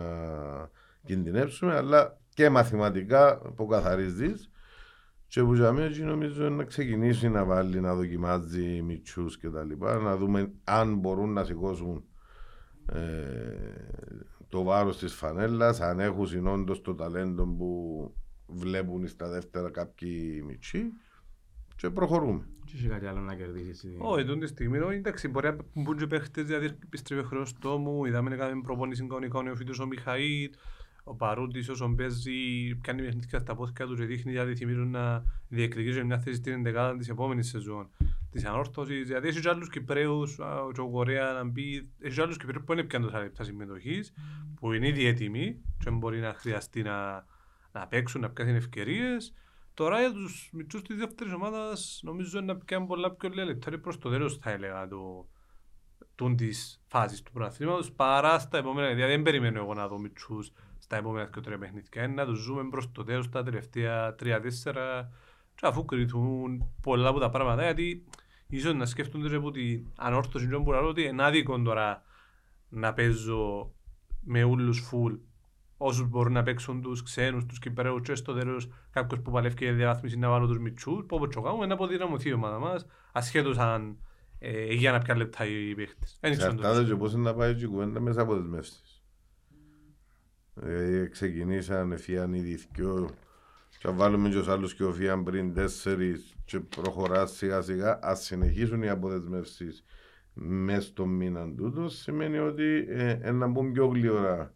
κινδυνεύσουμε, 1.06 1.76
αλλά 1.76 2.18
και 2.34 2.50
μαθηματικά 2.50 3.42
αποκαθαρίζει. 3.46 4.34
Και 5.34 5.44
που 5.44 5.54
για 5.54 5.72
μένα 5.72 5.86
εκεί 5.86 6.02
νομίζω 6.02 6.50
να 6.50 6.64
ξεκινήσει 6.64 7.30
να 7.30 7.46
βάλει, 7.46 7.80
να 7.80 7.96
δοκιμάζει 7.96 8.82
μητσούς 8.82 9.38
και 9.38 9.50
τα 9.50 9.64
λοιπά, 9.64 9.98
να 10.00 10.18
δούμε 10.18 10.52
αν 10.64 10.96
μπορούν 10.96 11.34
να 11.34 11.44
σηκώσουν 11.44 12.04
ε, 12.92 13.00
το 14.50 14.64
βάρος 14.64 14.98
της 14.98 15.14
φανέλας, 15.14 15.82
αν 15.82 16.00
έχουν 16.00 16.28
συνόντως 16.28 16.82
το 16.82 16.96
ταλέντο 16.96 17.46
που 17.46 18.14
βλέπουν 18.48 19.08
στα 19.08 19.30
δεύτερα 19.30 19.70
κάποιοι 19.70 20.44
μητσοί 20.46 20.84
και 21.76 21.90
προχωρούμε. 21.90 22.48
Δεν 22.66 22.76
είχε 22.76 22.88
κάτι 22.88 23.06
άλλο 23.06 23.20
να 23.20 23.36
κερδίσεις. 23.36 23.96
Όχι, 23.98 24.26
τούτη 24.26 24.40
τη 24.40 24.48
στιγμή, 24.48 24.80
όχι, 24.80 24.98
εντάξει, 24.98 25.28
μπορεί 25.28 25.48
να 25.48 25.58
μπουν 25.74 25.98
και 25.98 26.08
παίχτες, 26.08 26.46
δηλαδή 26.46 26.66
επιστρέφει 26.66 27.28
χρέος 27.28 27.54
τόμου, 27.60 28.06
είδαμε 28.06 28.30
να 28.30 28.36
κάνουμε 28.36 28.62
προπόνηση 28.62 29.08
κανονικά 29.08 29.38
ο 29.38 29.42
νεοφύτος 29.42 29.80
ο 29.80 29.88
Μιχαήλ, 29.88 30.50
ο 31.04 31.16
Παρούντης 31.16 31.70
όσον 31.70 31.96
παίζει, 31.96 32.76
κάνει 32.82 33.02
παιχνίδια 33.02 33.40
στα 33.40 33.56
πόθηκα 33.56 33.86
του 33.86 33.96
και 33.96 34.06
δείχνει 34.06 34.32
γιατί 34.32 34.56
θυμίζουν 34.56 34.90
να 34.90 35.24
διεκδικήσει 35.48 36.04
μια 36.04 36.20
θέση 36.20 36.38
στην 36.38 36.54
εντεκάδα 36.54 36.98
της 36.98 37.10
επόμενης 37.10 37.48
σεζόν 37.48 37.90
της 38.32 38.46
ανόρθωσης, 38.46 39.08
δηλαδή 39.08 39.28
έχει 39.28 39.40
και 39.40 39.50
άλλους 39.50 39.70
Κυπρέους, 39.70 40.40
α, 40.40 40.72
και 40.74 40.82
ο 40.82 40.90
Κορέα 40.90 41.32
να 41.32 41.44
μπει, 41.44 41.92
έχει 42.00 42.16
και 42.16 42.22
άλλους 42.22 42.38
Κυπρέους 42.38 42.64
που 42.66 42.74
είναι 42.74 42.84
πια 42.84 43.00
τόσα 43.00 43.20
λεπτά 43.20 43.44
συμμετοχής, 43.44 44.14
που 44.56 44.74
είναι 44.74 44.88
ήδη 44.88 45.06
έτοιμοι 45.06 45.62
και 45.84 45.90
μπορεί 45.90 46.20
να 46.20 46.34
χρειαστεί 46.34 46.82
να, 46.82 47.26
να 47.72 47.88
παίξουν, 47.88 48.22
να 48.22 48.30
πιάσουν 48.30 48.56
ευκαιρίες. 48.56 49.34
Τώρα 49.74 50.00
για 50.00 50.12
τους 50.12 50.50
μητσούς 50.54 50.82
της 50.82 50.98
δεύτερης 50.98 51.34
ομάδας 51.34 52.00
νομίζω 52.04 52.42
να 52.42 52.56
πιάνουν 52.58 52.88
πολλά 52.88 53.12
πιο 53.12 53.30
λίγα 53.30 53.46
λεπτά 53.46 53.70
είναι 53.70 53.80
προς 53.80 53.98
το 53.98 54.10
τέλος 54.10 54.38
θα 54.38 54.52
έλεγα 54.52 54.88
το, 54.88 55.28
τούν 56.16 56.36
της 56.36 56.82
φάσης 56.88 57.22
του 57.22 57.32
πρωταθλήματος 57.32 57.92
παρά 57.92 58.40
στα 58.40 58.58
επόμενα, 58.58 58.94
δηλαδή 58.94 59.12
δεν 59.12 59.22
περιμένω 59.22 59.60
εγώ 59.60 59.74
να 59.74 59.88
δω 59.88 60.00
μητσούς 60.00 60.52
στα 60.84 60.98
επόμενα 60.98 61.30
και 61.30 61.40
τρία 61.40 61.58
παιχνίδια, 61.58 62.04
είναι 62.04 62.14
να 62.14 62.26
τους 62.26 62.40
ζούμε 62.40 62.64
προς 62.70 62.92
το 62.92 63.04
τέλος 63.04 63.30
τα 63.30 63.44
τελευταία 63.44 64.16
τρία-τέσσερα 64.16 65.12
και 65.56 65.66
αφού 65.66 65.86
κρυθούν 65.86 66.72
πολλά 66.82 67.10
από 67.10 67.20
τα 67.20 67.30
πράγματα 67.30 67.64
γιατί 67.64 68.06
ίσως 68.48 68.74
να 68.74 68.86
σκέφτονται 68.86 69.30
και 69.30 69.36
από 69.36 69.52
την 69.52 69.86
ανόρθωση 69.96 70.48
και 70.48 70.58
που 70.58 70.72
λέω 70.72 70.88
ότι 70.88 71.04
είναι 71.04 71.24
άδικο 71.24 71.62
τώρα 71.62 72.04
να 72.70 72.94
παίζω 72.94 73.72
με 74.22 74.44
ούλους 74.44 74.80
φουλ 74.80 75.14
όσους 75.78 76.08
μπορούν 76.08 76.34
να 76.34 76.44
παίξουν 76.44 76.82
τους 76.82 77.04
ξένους, 77.04 77.46
τους 77.46 77.60
Κυπρέους 77.60 78.02
και 78.02 78.16
στο 78.16 78.34
τέλος 78.34 78.70
κάποιος 78.92 79.22
που 79.22 79.32
παλεύει 79.32 79.56
για 79.60 79.74
διαβάθμιση 79.74 80.18
να 80.18 80.30
βάλω 80.30 80.48
τους 80.48 80.60
μητσούς 80.60 81.06
που 81.06 81.16
όπως 81.16 81.36
το 81.36 81.42
κάνουμε 81.42 81.66
να 81.66 81.74
αποδυναμωθεί 81.74 82.30
η 82.30 82.34
ομάδα 82.34 82.60
μας 82.60 82.86
ασχέτως 83.12 83.58
αν 83.58 83.98
ε, 84.40 84.74
για 84.74 84.92
να 84.92 85.00
πιάνει 85.00 85.20
λεπτά 85.20 85.46
οι 85.46 85.76
παίχτες. 85.76 86.18
Δεν 86.20 86.32
ξέρω 86.32 86.54
το 86.54 86.58
Εξαρτάται 86.58 86.86
και 86.86 86.96
πώς 86.96 87.14
είναι 87.14 87.22
να 87.22 87.34
πάει 87.34 87.56
και 87.56 87.64
η 87.64 87.68
κουβέντα 87.68 88.00
μέσα 88.00 88.22
από 88.22 88.36
τις 88.36 88.46
μεύσεις. 88.46 88.93
Ε, 90.62 91.06
ξεκινήσαν, 91.06 91.92
εφιάν 91.92 92.34
ήδη 92.34 92.60
δυο 92.74 93.10
και 93.80 93.88
αν 93.88 93.96
βάλουμε 93.96 94.30
και 94.30 94.36
τους 94.36 94.48
άλλους 94.48 94.76
και 94.76 94.84
οφιάν 94.84 95.24
πριν 95.24 95.54
τέσσερις 95.54 96.36
και 96.46 96.60
προχωρά 96.60 97.26
σιγά 97.26 97.62
σιγά, 97.62 98.00
ας 98.02 98.24
συνεχίσουν 98.24 98.84
οι 98.84 98.90
αποδεσμεύσεις 98.90 99.84
μες 100.34 100.84
στο 100.84 101.06
μήνα 101.06 101.54
τούτος, 101.56 101.98
σημαίνει 101.98 102.38
ότι 102.38 102.86
ε, 102.90 103.18
ε, 103.22 103.32
να 103.32 103.48
μπουν 103.48 103.72
πιο 103.72 103.86
γλυόρα 103.86 104.54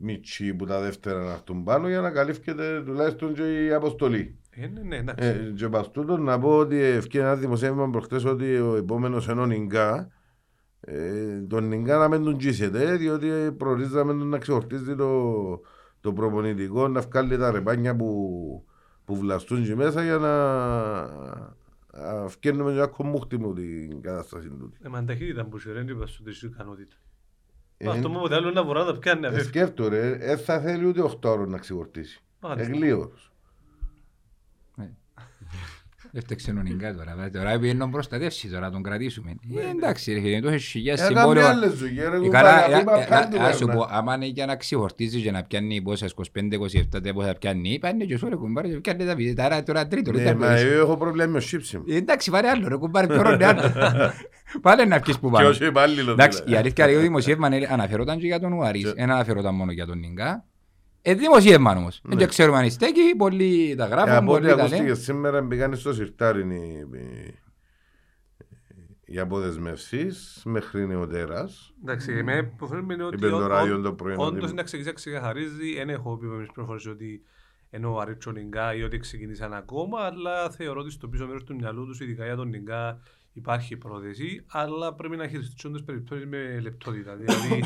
μητσί 0.00 0.54
που 0.54 0.66
τα 0.66 0.80
δεύτερα 0.80 1.24
να 1.24 1.32
έρθουν 1.32 1.62
πάνω 1.62 1.88
για 1.88 2.00
να 2.00 2.10
καλύφκεται 2.10 2.82
τουλάχιστον 2.82 3.34
και 3.34 3.64
η 3.64 3.72
αποστολή. 3.72 4.38
Ε, 4.50 4.66
ναι, 4.66 4.80
ναι, 4.80 4.96
εντάξει. 4.96 5.28
Ε, 5.28 5.52
και 5.56 5.68
πας 5.68 5.90
τούτος 5.90 6.18
να 6.18 6.38
πω 6.38 6.56
ότι 6.56 6.76
ευκαιρία 6.76 7.26
ένα 7.26 7.36
δημοσίευμα 7.36 7.90
προχτές 7.90 8.24
ότι 8.24 8.58
ο 8.58 8.76
επόμενος 8.76 9.26
είναι 9.26 9.40
ο 9.40 9.46
Νιγκά. 9.46 10.10
Ε, 10.88 11.40
τον 11.48 11.68
Νιγκά 11.68 11.96
να 11.96 12.08
μην 12.08 12.24
τον 12.24 12.38
τζίσετε, 12.38 12.96
διότι 12.96 13.28
προορίζαμε 13.56 14.12
τον 14.12 14.28
να 14.28 14.38
ξεχωρτίζει 14.38 14.96
το, 14.96 15.60
το 16.00 16.12
προπονητικό, 16.12 16.88
να 16.88 17.00
βγάλει 17.00 17.38
τα 17.38 17.50
ρεπάνια 17.50 17.96
που, 17.96 18.64
που 19.04 19.16
βλαστούν 19.16 19.64
και 19.64 19.74
μέσα 19.74 20.04
για 20.04 20.16
να 20.16 20.34
να 21.96 22.28
φτιάχνουμε 22.28 22.72
μια 22.72 22.86
κομμούχτη 22.86 23.38
μου 23.38 23.54
την 23.54 24.02
κατάσταση 24.02 24.48
τούτη. 24.48 24.78
Ε, 24.82 24.88
μα 24.88 25.04
ταχύτητα 25.04 25.44
που 25.44 25.58
σου 25.58 25.72
δεν 25.72 25.88
είπα 25.88 26.06
σου 26.06 26.22
τις 26.22 26.42
ικανότητα. 26.42 26.96
Ε, 27.76 27.88
Αυτό 27.88 28.08
μου 28.08 28.20
ποτέ 28.20 28.34
άλλο 28.34 28.50
να 28.50 28.62
μπορώ 28.62 28.84
να 28.84 28.92
τα 28.92 28.98
πιάνει 28.98 29.24
ε, 29.24 29.28
αφεύγει. 29.28 29.46
σκέφτο 29.46 29.88
ρε, 29.88 30.10
ε, 30.10 30.36
θα 30.36 30.60
θέλει 30.60 30.86
ούτε 30.86 31.02
8 31.02 31.14
ώρες 31.22 31.48
να 31.48 31.58
ξεχωρτίσει. 31.58 32.22
Μάλιστα. 32.40 32.72
Εγλίωρος. 36.16 36.30
Έφταξε 36.30 36.52
νονικά 36.52 36.94
τώρα. 36.94 37.14
βα- 37.18 37.30
Τώρα 37.30 37.58
πήγαινε 37.58 37.88
προστατεύσει 37.90 38.48
τώρα, 38.48 38.70
τον 38.70 38.82
κρατήσουμε. 38.82 39.30
Ε, 39.56 39.70
Εντάξει, 39.70 40.12
ρε, 40.12 40.20
φίλε, 40.20 40.40
το 40.40 40.48
έχεις 40.48 40.64
χιλιάς 40.66 41.00
Έκαμε 41.00 41.18
συμβόλαιο. 41.18 41.46
άλλες 41.46 41.72
ζωγές, 41.72 42.08
ρε, 42.08 42.16
Ε, 42.16 42.18
κουμπάρε, 42.18 42.48
Καλά, 42.48 42.76
αφήμα 42.76 42.98
ε, 42.98 43.02
ε, 43.02 43.06
πάντου, 43.08 43.40
α- 43.40 43.44
ας 43.46 43.56
σου 43.56 43.66
ρε, 43.66 43.72
πω, 43.72 43.78
να- 43.78 43.96
άμα 43.96 44.14
είναι 44.14 44.26
για 44.26 44.46
να 44.46 44.56
ξεχωρτίζεις 44.56 45.22
και 45.22 45.30
να 45.30 45.42
πιάνει 45.42 45.82
πόσα 45.82 46.06
25-27 46.06 47.00
τε 47.02 47.12
πόσα 47.12 47.34
πιάνει, 47.40 47.78
πάνε 47.78 48.04
και 48.04 48.16
σου 48.16 48.28
ρε 48.28 48.36
κουμπάρε 48.36 48.68
και 48.68 48.76
πιάνει 48.80 49.04
τα 49.04 49.14
πίδια. 49.14 49.44
Άρα 49.44 49.62
τώρα 49.62 49.86
τρίτο, 49.86 50.10
ρε, 50.10 50.18
Ναι, 50.18 50.24
τα 50.24 50.34
μα 50.34 50.46
πίδια. 50.46 50.66
εγώ 50.72 50.80
έχω 50.80 50.96
πρόβλημα 50.96 51.26
με 51.26 51.38
το 51.40 51.46
σύψιμο. 51.46 51.84
Ε, 51.88 51.96
Εντάξει, 51.96 52.30
πάρε 52.30 52.48
άλλο 52.48 52.68
ρε 52.68 52.76
κουμπάρε, 52.76 53.06
πιο 53.06 53.22
ρόνε 53.22 53.44
άλλο. 53.44 53.60
Πάλε 54.62 54.84
να 54.94 55.00
πιεις 55.00 55.18
που 55.18 55.26
Και 55.26 55.32
πάνω. 55.36 55.48
όχι 55.48 55.66
υπάλληλο 55.66 56.10
Εντάξει, 56.12 56.38
δηλαδή. 56.38 56.52
η 56.54 56.56
αλήθεια 56.56 56.86
λέει 56.86 56.94
το 56.94 57.00
δημοσίευμα 57.00 57.46
είναι- 57.56 57.68
αναφερόταν 57.70 58.18
και 58.18 58.26
για 58.26 58.40
τον 58.40 58.52
Ουαρίς, 58.52 58.84
Και- 58.84 58.92
δεν 58.96 59.10
αναφερόταν 59.10 59.54
μόνο 59.54 59.72
για 59.72 59.86
τον 59.86 59.98
Νιγκά. 59.98 60.44
Ε, 61.08 61.14
δημοσίευμα 61.14 61.76
όμως. 61.76 62.00
Ναι. 62.04 62.16
Δεν 62.16 62.28
ξέρουμε 62.28 62.58
αν 62.58 62.70
στέκει, 62.70 63.14
πολλοί 63.16 63.74
τα 63.74 63.84
Ε, 63.84 63.88
γράφουν, 63.88 64.12
Από 64.12 64.32
ό,τι 64.32 64.40
πολλοί 64.40 64.46
τα 64.54 64.60
ακούστηκε 64.62 64.82
λένε. 64.82 64.94
σήμερα 64.94 65.42
μπήκαν 65.42 65.76
στο 65.76 65.92
σιρτάρι 65.94 66.40
οι- 66.40 66.98
οι- 66.98 67.38
οι 69.14 69.18
αποδεσμεύσεις 69.18 70.42
μέχρι 70.44 70.86
νεοτέρας. 70.86 71.74
Εντάξει, 71.82 72.12
εμέ 72.12 72.42
που 72.42 72.66
θέλουμε 72.66 72.94
είναι 72.94 73.04
ότι 73.04 73.16
Είπε 73.16 73.28
το 73.28 73.36
ο- 73.36 73.46
ράδιο 73.46 73.76
ο- 73.78 73.80
το 73.80 73.92
πρωί. 73.92 74.14
όντως 74.18 74.44
ότι- 74.44 74.54
να 74.54 74.62
ξεκινήσει 74.62 74.88
να 74.88 74.94
ξεκαθαρίζει, 74.94 75.74
δεν 75.74 75.88
έχω 75.88 76.16
πει 76.16 76.26
με 76.26 76.46
προφορές 76.54 76.86
ότι 76.86 77.22
ενώ 77.70 77.94
ο 77.94 77.98
Αρίτσο 78.00 78.30
Νιγκά 78.30 78.74
ή 78.74 78.82
ότι 78.82 78.98
ξεκινήσαν 78.98 79.54
ακόμα, 79.54 80.00
αλλά 80.00 80.50
θεωρώ 80.50 80.80
ότι 80.80 80.90
στο 80.90 81.08
πίσω 81.08 81.26
μέρος 81.26 81.44
του 81.44 81.54
μυαλού 81.54 81.86
τους, 81.86 82.00
ειδικά 82.00 82.24
για 82.24 82.36
τον 82.36 82.48
Νιγκά, 82.48 82.98
υπάρχει 83.32 83.76
πρόθεση, 83.76 84.44
αλλά 84.46 84.94
πρέπει 84.94 85.16
να 85.16 85.28
χειριστούν 85.28 85.72
τις 85.72 85.82
περιπτώσεις 85.84 86.26
με 86.26 86.58
λεπτότητα. 86.60 87.16
Δηλαδή, 87.20 87.64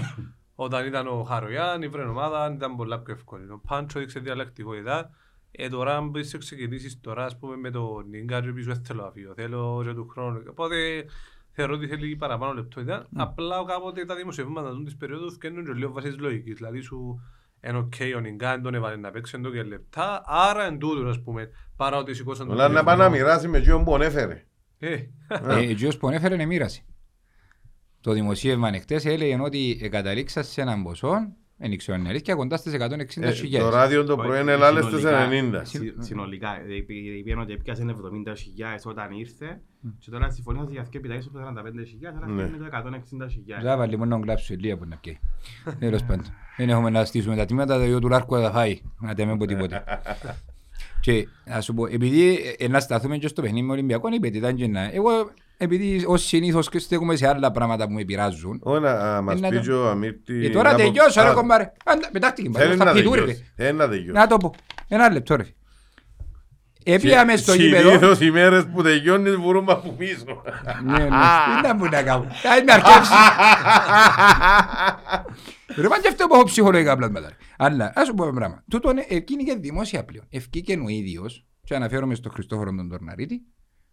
όταν 0.62 0.86
ήταν 0.86 1.06
ο 1.06 1.22
Χαρογιάν, 1.22 1.82
η 1.82 1.88
βρεν 1.88 2.08
ομάδα 2.08 2.52
ήταν 2.54 2.76
πολλά 2.76 3.00
πιο 3.00 3.14
εύκολη. 3.14 3.44
Ο 3.50 3.60
Πάντσο 3.66 3.98
έδειξε 3.98 4.18
διαλλακτικότητα. 4.20 5.10
Ε, 5.50 5.68
τώρα, 5.68 5.96
αν 5.96 6.08
μπορείς 6.08 6.32
να 6.32 6.38
ξεκινήσεις 6.38 7.00
τώρα, 7.00 7.24
ας 7.24 7.38
πούμε, 7.38 7.56
με 7.56 7.70
τον 7.70 8.08
Νίγκα 8.08 8.40
και 8.40 8.52
πίσω, 8.52 8.72
δεν 8.72 8.84
θέλω 8.84 9.02
να 9.02 9.10
φύγω, 9.10 9.32
θέλω 9.36 9.82
και 9.86 9.92
του 9.92 10.08
χρόνου. 10.08 10.42
Οπότε, 10.50 11.04
θεωρώ 11.52 11.74
ότι 11.74 11.86
θέλει 11.86 12.16
παραπάνω 12.16 12.52
λεπτότητα. 12.52 13.06
Απλά 13.16 13.64
κάποτε 13.66 14.04
τα 14.04 14.14
δημοσιεύματα 14.14 14.70
του 14.70 14.82
της 14.82 14.96
περίοδου 14.96 15.32
φτιάχνουν 15.32 15.64
και 15.64 15.72
λίγο 15.72 15.92
βάσεις 15.92 16.10
της 16.10 16.20
λογικής. 16.20 16.54
Δηλαδή, 16.54 16.80
σου 16.80 17.20
είναι 17.66 17.78
οκ, 17.78 17.92
ο 18.16 18.20
Νίγκα 18.20 18.50
δεν 18.50 18.62
τον 18.62 18.74
έβαλε 18.74 18.96
να 18.96 19.10
παίξει 19.10 19.36
εντό 19.38 19.50
και 19.50 19.62
λεπτά, 19.62 20.22
άρα 20.26 20.64
εν 20.64 20.78
τούτο, 20.78 21.08
ας 21.08 21.22
πούμε, 21.22 21.50
παρά 21.76 21.96
ότι 21.96 22.14
σηκώσαν 22.14 22.46
τον 22.46 22.54
Όλα 22.56 22.68
να 22.68 22.84
πάει 22.84 22.96
να 22.96 23.04
τηλέφωνο. 23.04 23.10
μοιράσει 23.30 23.48
με 23.48 23.58
εκείνον 23.58 23.84
που 23.84 23.94
ανέφερε. 23.94 24.44
Ε, 24.78 24.94
Ε, 25.28 25.58
Εκείνος 25.58 25.96
που 25.96 26.08
ανέφερε 26.08 26.34
είναι 26.34 26.44
μοίραση. 26.46 26.84
Το 28.00 28.12
δημοσίευμα 28.12 28.68
εχθές 28.74 29.04
έλεγε 29.04 29.38
ότι 29.40 29.88
καταλήξα 29.90 30.42
σε 30.42 30.60
έναν 30.60 30.82
ποσό, 30.82 31.12
δεν 31.56 31.76
ξέρω 31.76 31.94
αν 31.94 32.00
είναι 32.00 32.10
αλήθεια, 32.10 32.34
κοντά 32.34 32.56
στις 32.56 32.72
160 32.72 33.28
Ε, 33.28 33.32
χιλιάδες. 33.32 33.68
Το 33.70 33.74
ράδιο 33.76 34.04
το 34.04 34.16
πρωί 34.16 34.40
είναι 34.40 34.52
άλλες 34.52 34.84
στις 34.84 34.98
Συνολικά- 34.98 35.28
90. 35.28 35.64
συ- 35.64 35.94
Συνολικά, 36.02 36.48
είπαν 37.18 37.38
ότι 37.40 37.52
έπιασε 37.52 37.82
70.000 37.82 38.86
όταν 38.86 39.10
ήρθε 39.18 39.60
και 39.98 40.10
τώρα 40.10 40.30
συμφωνήσαν 40.30 40.68
για 40.72 40.80
αυτό 40.80 40.98
επιταγές 40.98 41.26
από 41.26 41.38
45.000 41.38 42.12
αλλά 42.16 42.26
Ναι. 42.26 42.42
είναι 42.42 42.56
το 42.56 42.64
160.000. 42.64 43.62
Θα 43.62 43.76
βάλει 43.76 43.96
μόνο 43.98 44.16
να 44.16 44.22
κλάψει 44.22 44.52
λίγα 44.52 44.76
που 44.76 44.84
να 44.88 44.96
πιέει. 44.96 45.18
Τέλος 45.78 46.02
πάντων. 46.04 46.24
Δεν 46.56 46.68
έχουμε 46.68 46.90
να 46.90 47.04
στήσουμε 47.04 47.36
τα 47.36 47.44
τμήματα, 47.44 47.78
το 47.78 47.84
γιο 47.84 47.98
του 47.98 48.08
Λάρκου 48.08 48.34
θα 48.36 48.50
φάει. 48.50 48.80
Να 49.00 49.14
τα 49.14 49.36
πω 49.36 49.46
τίποτε. 49.46 49.84
Και 51.00 51.28
να 51.44 51.60
σου 51.60 51.74
πω, 51.74 51.86
επειδή 51.86 52.38
ε, 52.58 52.68
να 52.68 52.80
σταθούμε 52.80 53.16
και 53.18 53.28
στο 53.28 53.42
παιχνίδι 53.42 53.66
με 53.66 53.72
Ολυμπιακό, 53.72 54.08
είπε 54.14 54.26
ότι 54.26 54.36
ήταν 54.36 54.54
και 54.56 54.66
να... 54.66 54.80
Εγώ, 54.92 55.10
επειδή 55.62 56.04
ως 56.06 56.22
συνήθως 56.26 56.68
και 56.68 56.78
στέκουμε 56.78 57.16
σε 57.16 57.28
άλλα 57.28 57.50
πράγματα 57.50 57.86
που 57.86 57.92
με 57.92 58.04
πειράζουν, 58.04 58.60
Όχι 58.62 58.80
να 58.82 59.20
μας 59.22 59.36
Ε, 59.36 59.40
να 59.40 59.48
πει 59.48 59.56
το- 59.56 59.62
και 59.62 59.72
ο 59.72 59.88
Αμύρτη... 59.88 60.40
και 60.40 60.50
τώρα 60.50 60.70
να 60.70 60.76
πω- 60.76 60.84
τελειώσω 60.84 61.22
ρε 61.22 61.28
Α, 61.28 61.32
κομπάρε. 61.32 61.72
Άντα, 61.84 62.08
Πετάχτηκε, 62.12 62.50
Θέλει 62.54 62.76
θα 62.76 62.84
να 62.84 62.92
πει 62.92 63.02
του, 63.02 63.14
ρε. 63.14 63.20
τελειώσει. 63.20 63.52
Θέλει 63.56 63.76
να 63.76 63.88
τελειώσει. 63.88 64.10
Να 64.12 64.26
το 64.26 64.36
πω. 64.36 64.54
Ένα 64.88 65.10
λεπτό 65.12 65.36
ρε. 65.36 65.44
Έπιαμε 66.84 67.36
στο 67.36 67.54
γήπεδο. 67.54 67.88
Συνήθως 67.88 68.20
οι 68.20 68.30
μέρες 68.30 68.66
που 68.74 68.82
τελειώνεις 68.82 69.36
μπορούμε 69.38 69.72
από 69.72 69.90
πίσω. 69.92 70.42
Ναι, 70.84 70.92
ναι. 70.92 71.08
Τι 71.08 71.66
να 71.66 71.74
μου 71.74 71.84
να 71.84 72.02
κάνω. 72.02 72.26
Θα 72.30 72.50
με 72.64 72.72
αρκεύσει. 72.72 73.12
Ρε 75.76 75.88
μα 75.88 75.98
και 75.98 76.08
αυτό 76.08 76.26
που 76.26 76.34
έχω 76.34 76.44
ψυχολογικά 76.44 76.96
πλάσματα. 76.96 77.28
ρε. 77.28 77.34
Αλλά 77.58 77.92
ας 77.94 78.06
σου 78.06 78.14
πω 78.14 78.22
ένα 78.24 78.32
πράγμα. 78.32 78.62
Τούτο 78.70 78.90
είναι 78.90 79.04
εκείνη 79.08 79.44
και 79.44 79.56
δημόσια 79.60 80.04
πλέον. 80.04 80.24
Ευκήκε 80.30 80.72
ο 80.84 80.88
ίδιος, 80.88 81.44
και 81.64 81.74
αναφέρομαι 81.74 82.14
στον 82.14 82.32
Χριστόφορο 82.32 82.70
τον 82.74 82.88
Τορναρίτη, 82.88 83.42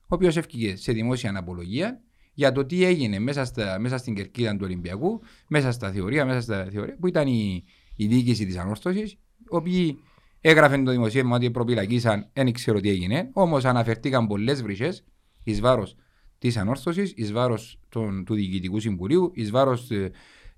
ο 0.09 0.15
οποίος 0.15 0.37
ευκήκε 0.37 0.75
σε 0.75 0.91
δημόσια 0.91 1.29
αναπολογία 1.29 2.01
για 2.33 2.51
το 2.51 2.65
τι 2.65 2.83
έγινε 2.83 3.19
μέσα, 3.19 3.45
στα, 3.45 3.79
μέσα 3.79 3.97
στην 3.97 4.15
κερκίδα 4.15 4.51
του 4.51 4.61
Ολυμπιακού, 4.63 5.21
μέσα 5.47 5.71
στα 5.71 5.91
θεωρία, 5.91 6.25
μέσα 6.25 6.41
στα 6.41 6.67
θεωρία, 6.71 6.97
που 6.99 7.07
ήταν 7.07 7.27
η, 7.27 7.63
η 7.95 8.07
διοίκηση 8.07 8.45
της 8.45 8.57
ανόρθωσης, 8.57 9.11
οι 9.11 9.17
οποίοι 9.49 9.99
έγραφαν 10.41 10.83
το 10.83 10.91
δημοσίευμα 10.91 11.35
ότι 11.35 11.51
προπυλακίσαν, 11.51 12.29
δεν 12.33 12.51
ξέρω 12.51 12.79
τι 12.79 12.89
έγινε, 12.89 13.29
όμως 13.33 13.65
αναφερθήκαν 13.65 14.27
πολλές 14.27 14.61
βρυσές 14.61 15.03
εις 15.43 15.59
βάρος 15.59 15.95
της 16.37 16.57
ανόρθωσης, 16.57 17.13
εις 17.15 17.31
βάρος 17.31 17.79
των, 17.89 18.25
του 18.25 18.33
Διοικητικού 18.33 18.79
Συμβουλίου, 18.79 19.31
εις 19.33 19.51
βάρος 19.51 19.91
ε, 19.91 20.11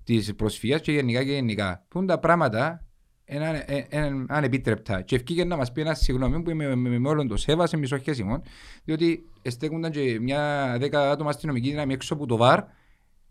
της 0.04 0.34
προσφυγιάς 0.34 0.80
και 0.80 0.92
γενικά 0.92 1.24
και 1.24 1.32
γενικά. 1.32 1.86
Που 1.88 2.04
τα 2.04 2.18
πράγματα 2.18 2.86
είναι 3.30 3.46
ανε- 3.46 3.64
ε, 3.66 3.84
ε, 3.88 4.10
ανεπίτρεπτα. 4.28 5.00
Και 5.00 5.16
ευκήγε 5.16 5.44
να 5.44 5.56
μας 5.56 5.72
πει 5.72 5.80
ένας 5.80 5.98
συγγνώμη 5.98 6.42
που 6.42 6.50
με, 6.54 6.74
με, 6.76 6.98
με 6.98 7.08
όλον 7.08 7.28
το 7.28 7.36
σέβα 7.36 7.66
σε 7.66 7.76
μισό 7.76 7.98
χέσιμο, 7.98 8.42
διότι 8.84 9.24
στέκονταν 9.48 9.90
και 9.90 10.18
μια 10.20 10.76
δέκα 10.80 11.10
άτομα 11.10 11.30
αστυνομική 11.30 11.70
δύναμη 11.70 11.92
έξω 11.92 12.14
από 12.14 12.26
το 12.26 12.36
ΒΑΡ, 12.36 12.60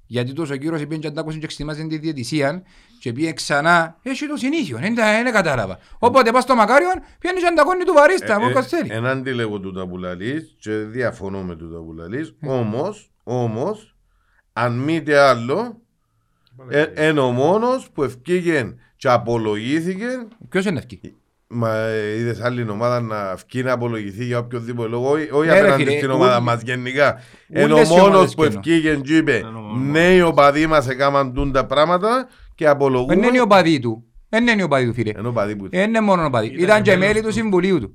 γιατί 0.05 0.33
τόσο 0.33 0.55
κύριος 0.57 0.79
πήγαινε 0.81 0.97
και 0.97 1.07
αντάκουσαν 1.07 1.39
και 1.39 1.47
ξετοιμάζαν 1.47 1.87
τη 1.87 1.97
διαιτησία 1.97 2.63
και 2.99 3.13
πήγαινε 3.13 3.33
ξανά, 3.33 3.97
έχει 4.01 4.27
το 4.27 4.35
συνήθιο, 4.35 4.77
δεν 4.77 4.95
τα- 4.95 5.23
δεν 5.23 5.33
κατάλαβα. 5.33 5.79
Οπότε 5.99 6.31
πας 6.31 6.43
στο 6.43 6.55
Μακάριον, 6.55 6.93
πήγαινε 7.19 7.39
και 7.39 7.45
αντακώνει 7.47 7.83
του 7.83 7.93
βαρίστα, 7.93 8.39
μου 8.39 8.63
θέλει. 8.63 8.89
Εν 8.91 9.05
αντιλέγω 9.05 9.59
τούτα 9.59 9.87
που 9.87 9.97
λαλείς 9.97 10.55
και 10.59 10.71
διαφωνώ 10.71 11.43
με 11.43 11.55
τούτα 11.55 11.77
που 11.79 11.93
λαλείς. 11.93 12.33
Ε. 12.39 12.47
Όμως, 12.49 13.11
όμως, 13.23 13.95
αν 14.53 14.77
μη 14.79 15.01
τι 15.01 15.13
άλλο, 15.13 15.81
ε, 16.69 17.07
είναι 17.07 17.19
ο 17.19 17.31
μόνος 17.31 17.89
που 17.91 18.03
ευκήγε 18.03 18.75
και 18.99 19.09
απολογήθηκε 19.09 20.05
Ποιος 20.49 20.65
είναι 20.65 20.77
ευκεί. 20.77 20.99
Μα 21.47 21.77
ε, 21.79 22.17
είδες 22.19 22.41
άλλη 22.41 22.69
ομάδα 22.69 23.01
να 23.01 23.35
βγει 23.47 23.63
να 23.63 23.71
απολογηθεί 23.71 24.25
για 24.25 24.37
οποιοδήποτε 24.39 24.87
λόγο, 24.89 25.09
όχι, 25.11 25.27
όχι 25.31 25.47
Ναι, 25.47 25.53
ρε 25.53 25.59
απέναντι 25.59 25.83
φίλε, 25.83 25.95
στην 25.97 26.09
ούλ- 26.09 26.15
ομάδα 26.15 26.39
μας 26.39 26.61
γενικά. 26.61 27.19
Είναι 27.55 27.63
ο 27.63 27.75
Ούλες 27.75 27.89
οι 27.89 27.91
μόνος 27.91 28.07
ομάδες 28.07 28.33
που 28.35 28.41
καινό. 28.41 28.53
ευκήγε 28.55 28.95
και 28.95 29.17
είπε 29.17 29.35
Είναι 29.35 29.47
ο 29.47 29.51
μόνος. 29.51 29.87
ναι 29.91 30.13
οι 30.15 30.21
οπαδοί 30.21 30.67
μας 30.67 30.87
έκαναν 30.87 31.33
τούν 31.33 31.51
τα 31.51 31.65
πράγματα 31.65 32.27
και 32.55 32.67
απολογούμε. 32.67 33.15
Δεν 33.15 33.23
είναι 33.23 33.41
ο 33.41 33.47
παδί 33.47 33.79
του. 33.79 34.03
Δεν 34.29 34.47
είναι 34.47 34.63
ο 34.63 34.67
παδί 34.67 34.85
του 34.85 34.93
φίλε. 34.93 35.11
Είναι 35.19 35.27
ο 35.27 35.31
παδί 35.31 35.55
που 35.55 35.69
Δεν 35.69 35.87
είναι 35.87 36.01
μόνο 36.01 36.25
ο 36.25 36.29
παδί. 36.29 36.47
Ήταν 36.47 36.59
Ήταν 36.63 36.81
και 36.83 36.89
μέλος 36.91 37.05
μέλη 37.07 37.19
του 37.21 37.27
του. 37.27 37.33
Συμβουλίου 37.33 37.79
του. 37.79 37.93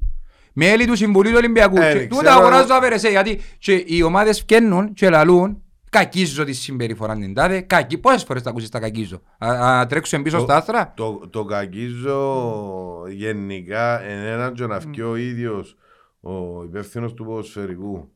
Μέλη 0.52 0.86
του 0.86 0.96
Συμβουλίου 0.96 1.30
του 1.32 1.38
Ολυμπιακού. 1.40 1.76
Ε, 1.76 1.92
Και 1.92 2.06
Τούτα 2.06 2.22
ξέρω- 2.22 2.38
αγοράζω 2.40 2.74
αβερεσέ 2.74 3.08
γιατί 3.08 3.40
και 3.58 3.82
οι 3.86 4.02
ομάδες 4.02 4.38
φκένουν 4.38 4.92
και 4.92 5.08
λαλούν 5.10 5.62
κακίζω 5.98 6.44
τη 6.44 6.52
συμπεριφορά 6.52 7.14
την 7.16 7.34
τάδε. 7.34 7.60
Κακή. 7.60 7.98
Πόσες 7.98 8.22
φορές 8.24 8.42
τα 8.42 8.50
ακούσεις 8.50 8.68
τα 8.68 8.80
κακίζω. 8.80 9.22
Α, 9.38 9.48
α, 9.78 9.86
τρέξουν 9.86 10.22
πίσω 10.22 10.36
Το- 10.36 10.42
στα 10.42 10.56
άστρα; 10.56 10.92
Το, 10.96 11.28
το 11.30 11.44
κακίζω 11.44 13.04
γενικά 13.08 14.02
εν 14.02 14.18
έναν 14.24 14.54
και 14.54 14.66
να 14.66 14.78
βγει 14.78 15.02
ο 15.02 15.16
ίδιος 15.16 15.76
ο 16.20 16.62
υπεύθυνος 16.64 17.14
του 17.14 17.24
ποδοσφαιρικού 17.24 18.12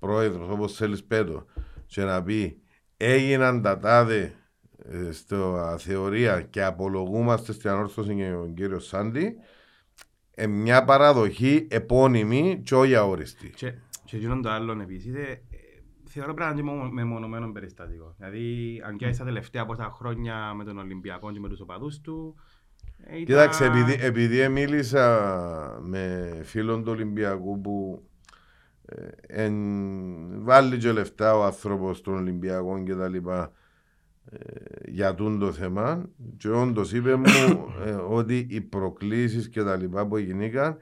πρόεδρος 0.00 0.48
όπως 0.48 0.74
θέλεις 0.76 1.04
πέτω 1.04 1.44
και 1.86 2.02
να 2.02 2.22
πει 2.22 2.60
έγιναν 2.96 3.62
τα 3.62 3.78
τάδε 3.78 4.32
ε, 4.84 5.12
στο 5.12 5.74
θεωρία 5.78 6.40
και 6.40 6.62
απολογούμαστε 6.64 7.52
στην 7.52 7.70
ανόρθωση 7.70 8.14
και 8.14 8.30
τον 8.30 8.54
κύριος 8.54 8.86
Σάντι 8.86 9.34
ε, 10.34 10.46
μια 10.46 10.84
παραδοχή 10.84 11.66
επώνυμη 11.70 12.60
και 12.64 12.74
όχι 12.74 12.94
αόριστη. 12.94 13.50
Και, 13.56 13.72
και 14.04 14.16
εκείνον 14.16 14.42
το 14.42 14.50
άλλο 14.50 14.80
επίσης, 14.82 15.14
ε, 15.14 15.20
ε, 15.49 15.49
θεωρώ 16.10 16.34
πρέπει 16.34 16.54
να 16.54 16.60
είναι 16.60 16.70
μεμο- 16.72 16.90
μεμονωμένο 16.92 17.52
περιστατικό. 17.52 18.14
Δηλαδή, 18.18 18.82
αν 18.86 18.96
και 18.96 19.12
στα 19.12 19.24
τελευταία 19.24 19.66
πόσα 19.66 19.90
χρόνια 19.90 20.54
με 20.54 20.64
τον 20.64 20.78
Ολυμπιακό 20.78 21.32
και 21.32 21.40
με 21.40 21.48
τους 21.48 21.60
οπαδούς 21.60 22.00
του, 22.00 22.34
ε, 23.04 23.12
ήταν- 23.12 23.24
Κοίταξε, 23.24 23.64
επειδή, 23.64 23.96
επειδή 24.00 24.48
μίλησα 24.48 25.80
με 25.82 26.30
φίλον 26.42 26.84
του 26.84 26.92
Ολυμπιακού 26.92 27.60
που 27.60 28.02
ε, 28.84 29.08
εν, 29.44 29.54
βάλει 30.44 30.78
και 30.78 30.92
λεφτά 30.92 31.36
ο 31.36 31.44
άνθρωπος 31.44 31.96
στον 31.98 32.14
Ολυμπιακό 32.14 32.82
και 32.82 32.94
τα 32.94 33.08
λοιπά 33.08 33.52
ε, 34.30 34.38
για 34.90 35.14
τούν 35.14 35.38
το 35.38 35.52
θέμα 35.52 36.08
και 36.36 36.48
όντως 36.48 36.92
είπε 36.92 37.14
μου 37.16 37.24
ε, 37.86 37.90
ότι 37.90 38.46
οι 38.50 38.60
προκλήσεις 38.60 39.48
και 39.48 39.62
τα 39.62 39.76
λοιπά 39.76 40.06
που 40.06 40.16
γινήκαν 40.16 40.76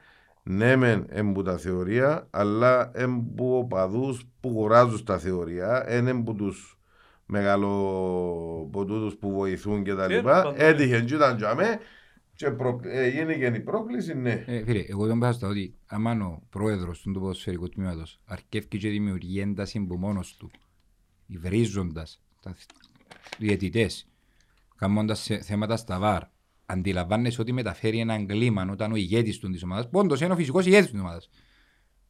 ναι 0.51 0.77
μεν 0.77 1.05
εμπού 1.09 1.43
τα 1.43 1.57
θεωρία 1.59 2.27
αλλά 2.31 2.91
εμπού 2.95 3.57
οπαδούς 3.59 4.25
που 4.41 4.49
γοράζουν 4.51 4.99
στα 4.99 5.19
θεωρία 5.19 5.85
εν 5.87 6.07
εμπού 6.07 6.35
τους 6.35 6.79
μεγαλοποτούτους 7.27 9.15
που 9.17 9.33
βοηθούν 9.33 9.85
και 9.85 9.95
τα 9.95 10.05
Ε, 10.05 10.09
λοιπά. 10.09 10.43
παντού, 10.43 10.55
έτυχε 10.59 11.01
και 11.01 11.15
ήταν 11.15 11.37
για 11.37 11.55
μέ 11.55 11.79
και 12.35 12.51
προ... 12.51 12.81
ε, 12.85 13.09
γίνηκε 13.09 13.45
η 13.55 13.61
πρόκληση 13.61 14.15
ναι. 14.15 14.45
Ε, 14.47 14.63
φίλε, 14.65 14.85
εγώ 14.89 15.07
δεν 15.07 15.19
πάω 15.19 15.33
στα 15.33 15.49
ότι 15.49 15.75
άμα 15.87 16.13
ο 16.27 16.43
πρόεδρος 16.51 17.01
του 17.01 17.11
ποδοσφαιρικού 17.13 17.69
τμήματος 17.69 18.21
αρκεύει 18.25 18.67
και 18.67 18.89
δημιουργεί 18.89 19.41
ένταση 19.41 19.79
από 19.79 19.97
μόνος 19.97 20.37
του, 20.37 20.51
υβρίζοντας 21.27 22.23
τα 22.43 22.55
διαιτητές, 23.39 24.09
κάνοντας 24.77 25.21
σε- 25.21 25.41
θέματα 25.41 25.77
στα 25.77 25.99
βαρ, 25.99 26.23
αντιλαμβάνεσαι 26.71 27.41
ότι 27.41 27.53
μεταφέρει 27.53 27.99
έναν 27.99 28.27
κλίμα 28.27 28.69
όταν 28.71 28.93
ο 28.93 28.97
ηγέτης 28.97 29.39
του 29.39 29.51
της 29.51 29.63
ομάδας, 29.63 29.89
πόντος 29.91 30.21
είναι 30.21 30.33
ο 30.33 30.37
φυσικός 30.37 30.67
ηγέτης 30.67 30.91
της 30.91 31.01
ομάδας. 31.01 31.29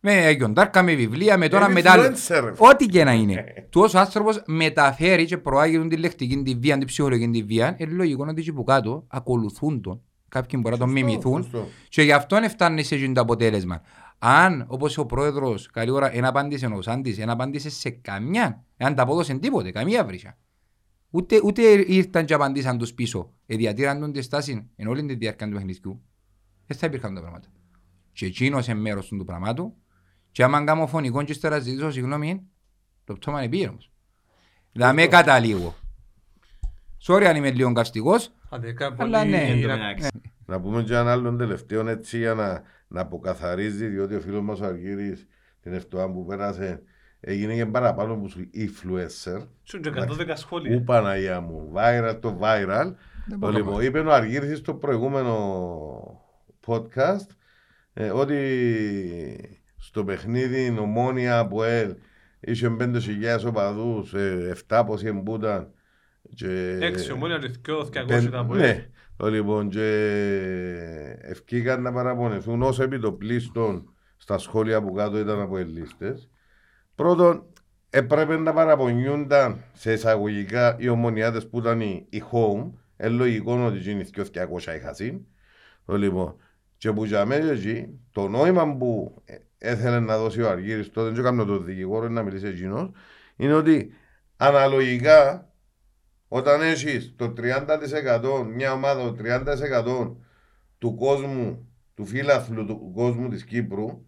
Με 0.00 0.12
αγιοντάρκα, 0.12 0.82
με 0.82 0.94
βιβλία, 0.94 1.36
με 1.36 1.48
τώρα 1.48 1.64
Είναι 1.64 1.74
με 1.74 1.82
τα 1.82 1.92
άλλα. 1.92 2.12
influencer, 2.12 2.40
ρε. 2.44 2.52
Ό,τι 2.56 2.86
και 2.86 3.04
να 3.04 3.12
είναι. 3.12 3.44
Του 3.70 3.88
ο 3.94 3.98
άνθρωπος 3.98 4.42
μεταφέρει 4.46 5.24
και 5.24 5.38
προάγει 5.38 5.76
τον 5.78 5.88
τη 5.88 5.96
λεκτική, 5.96 6.42
τη 6.42 6.54
βία, 6.54 6.78
την 6.78 6.86
ψυχολογική 6.86 7.30
τη 7.30 7.42
βία. 7.42 7.76
Είναι 7.78 7.92
λογικό 7.92 8.26
ότι 8.28 8.40
εκεί 8.40 8.52
που 8.52 8.64
κάτω 8.64 9.04
ακολουθούν 9.08 9.80
τον. 9.82 10.00
Κάποιοι 10.28 10.58
μπορεί 10.62 10.74
να 10.74 10.80
τον 10.80 10.88
Σωστό, 10.90 11.06
μιμηθούν 11.06 11.42
σωστό. 11.42 11.66
και 11.88 12.02
γι' 12.02 12.12
αυτό 12.12 12.36
φτάνει 12.48 12.82
σε 12.82 12.94
εκείνο 12.94 13.12
το 13.12 13.20
αποτέλεσμα. 13.20 13.80
Αν, 14.18 14.64
όπως 14.68 14.98
ο 14.98 15.06
πρόεδρος, 15.06 15.70
καλή 15.70 15.90
ώρα, 15.90 16.10
δεν 16.10 16.24
απάντησε 16.24 16.66
ο 16.66 16.82
Σάντης, 16.82 17.16
δεν 17.16 17.30
απάντησε 17.30 17.70
σε 17.70 17.90
καμιά, 17.90 18.64
δεν 18.76 18.94
τα 18.94 19.02
απόδωσε 19.02 19.34
τίποτε, 19.34 19.70
καμία 19.70 20.04
βρύσα. 20.04 20.36
Ούτε, 21.10 21.40
ούτε 21.44 21.62
ήρθαν 21.86 22.24
και 22.24 22.34
απαντήσαν 22.34 22.78
τους 22.78 22.94
πίσω. 22.94 23.32
Ε, 23.46 23.56
διατήραν 23.56 24.00
τον 24.00 24.12
τη 24.12 24.22
στάση 24.22 24.70
εν 24.76 24.86
όλη 24.86 25.06
τη 25.06 25.14
διάρκεια 25.14 25.46
του 25.46 25.52
παιχνιδιού. 25.54 26.02
Δεν 26.66 26.76
θα 26.76 26.86
υπήρχαν 26.86 27.14
τα 27.14 27.20
πράγματα. 27.20 27.48
Και 28.12 28.26
εκείνος 28.26 28.66
είναι 28.66 28.78
μέρος 28.80 29.08
του 29.08 29.24
πραγμάτου. 29.24 29.74
Και 30.30 30.42
άμα 30.44 30.64
κάνω 30.64 30.86
φωνικό 30.86 31.22
και 31.22 31.32
ύστερα 31.32 31.58
ζητήσω 31.58 31.90
συγγνώμη, 31.90 32.46
Το 33.04 33.14
πτώμα 33.14 33.40
είναι 33.42 33.50
πήγε 33.50 33.68
όμως. 33.68 33.90
Δηλαδή 34.72 35.08
καταλήγω. 35.08 35.74
Sorry 37.06 37.22
αν 37.24 37.36
είμαι 37.36 37.50
λίγο 37.50 37.72
καυστικός. 37.72 38.32
Άντε, 38.50 38.72
κα- 38.72 38.94
Αλλά 38.98 39.18
πολύ- 39.20 39.30
ναι. 39.30 39.42
Εν 39.48 39.60
τω 39.60 39.66
να- 39.66 39.76
μεταξύ. 39.76 40.08
Να 40.46 40.60
πούμε 40.60 40.82
και 40.82 40.92
έναν 40.92 41.08
άλλον 41.08 41.38
τελευταίο 41.38 41.88
έτσι 41.88 42.18
για 42.18 42.34
να, 42.34 42.62
να 42.88 43.00
αποκαθαρίζει, 43.00 43.86
διότι 43.86 44.14
ο 44.14 44.20
φίλος 44.20 44.42
μας 44.42 44.60
ο 44.60 44.64
Αργύρης 44.64 45.26
την 45.60 45.72
ευτοά 45.72 46.10
που 46.12 46.24
πέρασε 46.24 46.82
έγινε 47.20 47.54
και 47.54 47.66
παραπάνω 47.66 48.12
από 48.12 48.25
τους 48.25 48.37
influencer. 48.54 49.46
Σου 49.62 49.80
και 49.80 49.90
112 49.94 50.32
σχόλια. 50.34 50.76
Ού 50.76 50.82
Παναγία 50.84 51.40
μου, 51.40 51.72
viral 51.75 52.18
το 52.20 52.38
viral. 52.42 52.92
Δεν 53.26 53.30
Το 53.30 53.37
μπορώ 53.38 53.56
λοιπόν, 53.56 53.76
να 53.76 53.82
είπε 53.82 53.98
ο 53.98 54.12
Αργύρης 54.12 54.58
στο 54.58 54.75
προηγούμενο 54.75 55.37
podcast 56.66 57.26
ε, 57.94 58.10
ότι 58.10 58.37
στο 59.76 60.04
παιχνίδι 60.04 60.76
ομόνια 60.78 61.38
από 61.38 61.64
ελ 61.64 61.94
είχε 62.40 62.76
5.000 62.80 62.98
οπαδούς, 63.46 64.14
ε, 64.14 64.56
7 64.68 64.82
πόσοι 64.87 65.06
εμπούταν. 65.06 65.72
Και... 66.34 66.78
Έξι, 66.80 67.12
ομόνια 67.12 67.38
και 67.38 67.50
δυο, 67.64 67.80
200 67.80 68.04
Πεν- 68.06 68.30
τα 68.30 68.38
από 68.38 68.54
Ναι, 68.54 68.87
το 69.16 69.30
λοιπόν 69.30 69.68
και 69.68 69.88
ευκήκαν 71.20 71.82
να 71.82 71.92
παραπονεθούν 71.92 72.62
όσο 72.62 72.82
επιτοπλίστων 72.82 73.92
στα 74.16 74.38
σχόλια 74.38 74.82
που 74.82 74.92
κάτω 74.92 75.18
ήταν 75.18 75.40
από 75.40 75.58
ελίστες. 75.58 76.28
Πρώτον, 76.99 77.47
έπρεπε 77.90 78.37
να 78.37 78.52
παραπονιούνταν 78.52 79.64
σε 79.73 79.93
εισαγωγικά 79.93 80.76
οι 80.78 80.88
ομονιάτες 80.88 81.49
που 81.49 81.59
ήταν 81.59 81.81
οι, 81.81 82.07
οι 82.11 82.23
home. 82.33 82.71
Ε, 82.97 83.09
λογικό 83.09 83.64
ότι 83.64 83.78
γίνει 83.78 84.05
200 84.14 84.26
είχα 84.76 84.95
συν. 84.95 85.21
Το 85.85 85.97
λοιπόν, 85.97 86.37
και 86.76 86.93
που 86.93 87.05
για 87.05 87.25
μένα 87.25 87.50
εκεί, 87.50 88.00
το 88.12 88.28
νόημα 88.28 88.76
που 88.76 89.23
ε, 89.25 89.37
έθελε 89.59 90.00
να 90.00 90.19
δώσει 90.19 90.43
ο 90.43 90.49
Αργύρης 90.49 90.90
τότε, 90.90 91.11
δεν 91.11 91.25
κάνω 91.25 91.45
τον 91.45 91.64
δικηγόρο 91.64 92.09
να 92.09 92.23
μιλήσει 92.23 92.47
εκείνος, 92.47 92.90
είναι 93.37 93.55
ότι 93.55 93.93
αναλογικά 94.37 95.52
όταν 96.28 96.62
έχεις 96.62 97.14
το 97.17 97.33
30% 97.37 98.47
μια 98.55 98.73
ομάδα, 98.73 99.02
το 99.02 99.17
30% 99.25 100.17
του 100.78 100.95
κόσμου, 100.95 101.69
του 101.95 102.07
φύλαθλου 102.07 102.67
του 102.67 102.93
κόσμου 102.95 103.28
της 103.28 103.45
Κύπρου 103.45 104.07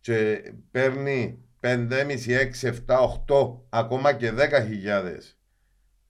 και 0.00 0.42
παίρνει 0.70 1.42
5,5, 1.60 2.26
6, 2.26 2.68
7, 2.86 2.98
8, 3.26 3.60
ακόμα 3.68 4.12
και 4.12 4.32
10 4.32 4.64
χιλιάδες. 4.66 5.38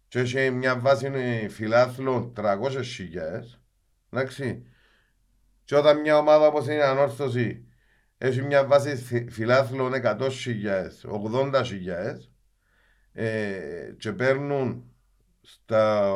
Και 0.09 0.19
έχει 0.19 0.51
μια 0.51 0.79
βάση 0.79 1.11
φιλάθλων 1.51 2.33
300 2.37 2.83
χιλιάδες 2.83 3.63
εντάξει. 4.11 4.67
Και 5.65 5.77
όταν 5.77 6.01
μια 6.01 6.19
ομάδα 6.19 6.47
όπως 6.47 6.65
είναι 6.65 6.75
η 6.75 6.81
Ανόρθωση 6.81 7.67
έχει 8.19 8.43
μια 8.43 8.67
βάση 8.67 8.97
φι- 8.97 9.31
φιλάθλων 9.31 9.93
100 9.95 10.29
χιλιάδες, 10.31 11.07
80 11.09 11.63
χιλιάδες 11.65 12.33
ε, 13.13 13.95
και 13.99 14.13
παίρνουν 14.13 14.93
στα, 15.41 16.13